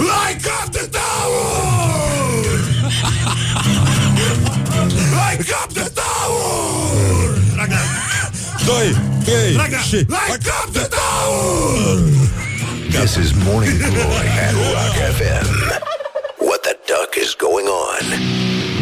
I 0.00 0.38
got 0.42 0.72
the 0.72 0.88
tower! 0.92 1.48
I 5.16 5.36
got 5.48 5.70
the 5.70 5.90
tower! 5.94 6.58
Raga, 7.56 7.78
Doi, 8.66 8.96
trei 9.24 9.56
raga, 9.56 9.78
și 9.78 9.96
I 9.96 10.36
got 10.42 10.72
the 10.72 10.88
tower! 10.88 11.98
This 12.90 13.16
is 13.16 13.32
Morning 13.44 13.78
Glory 13.78 14.28
at 14.46 14.54
Rock 14.72 14.96
FM. 15.16 15.46
What 16.38 16.62
the 16.62 16.76
duck 16.86 17.16
is 17.16 17.34
going 17.34 17.66
on? 17.66 18.77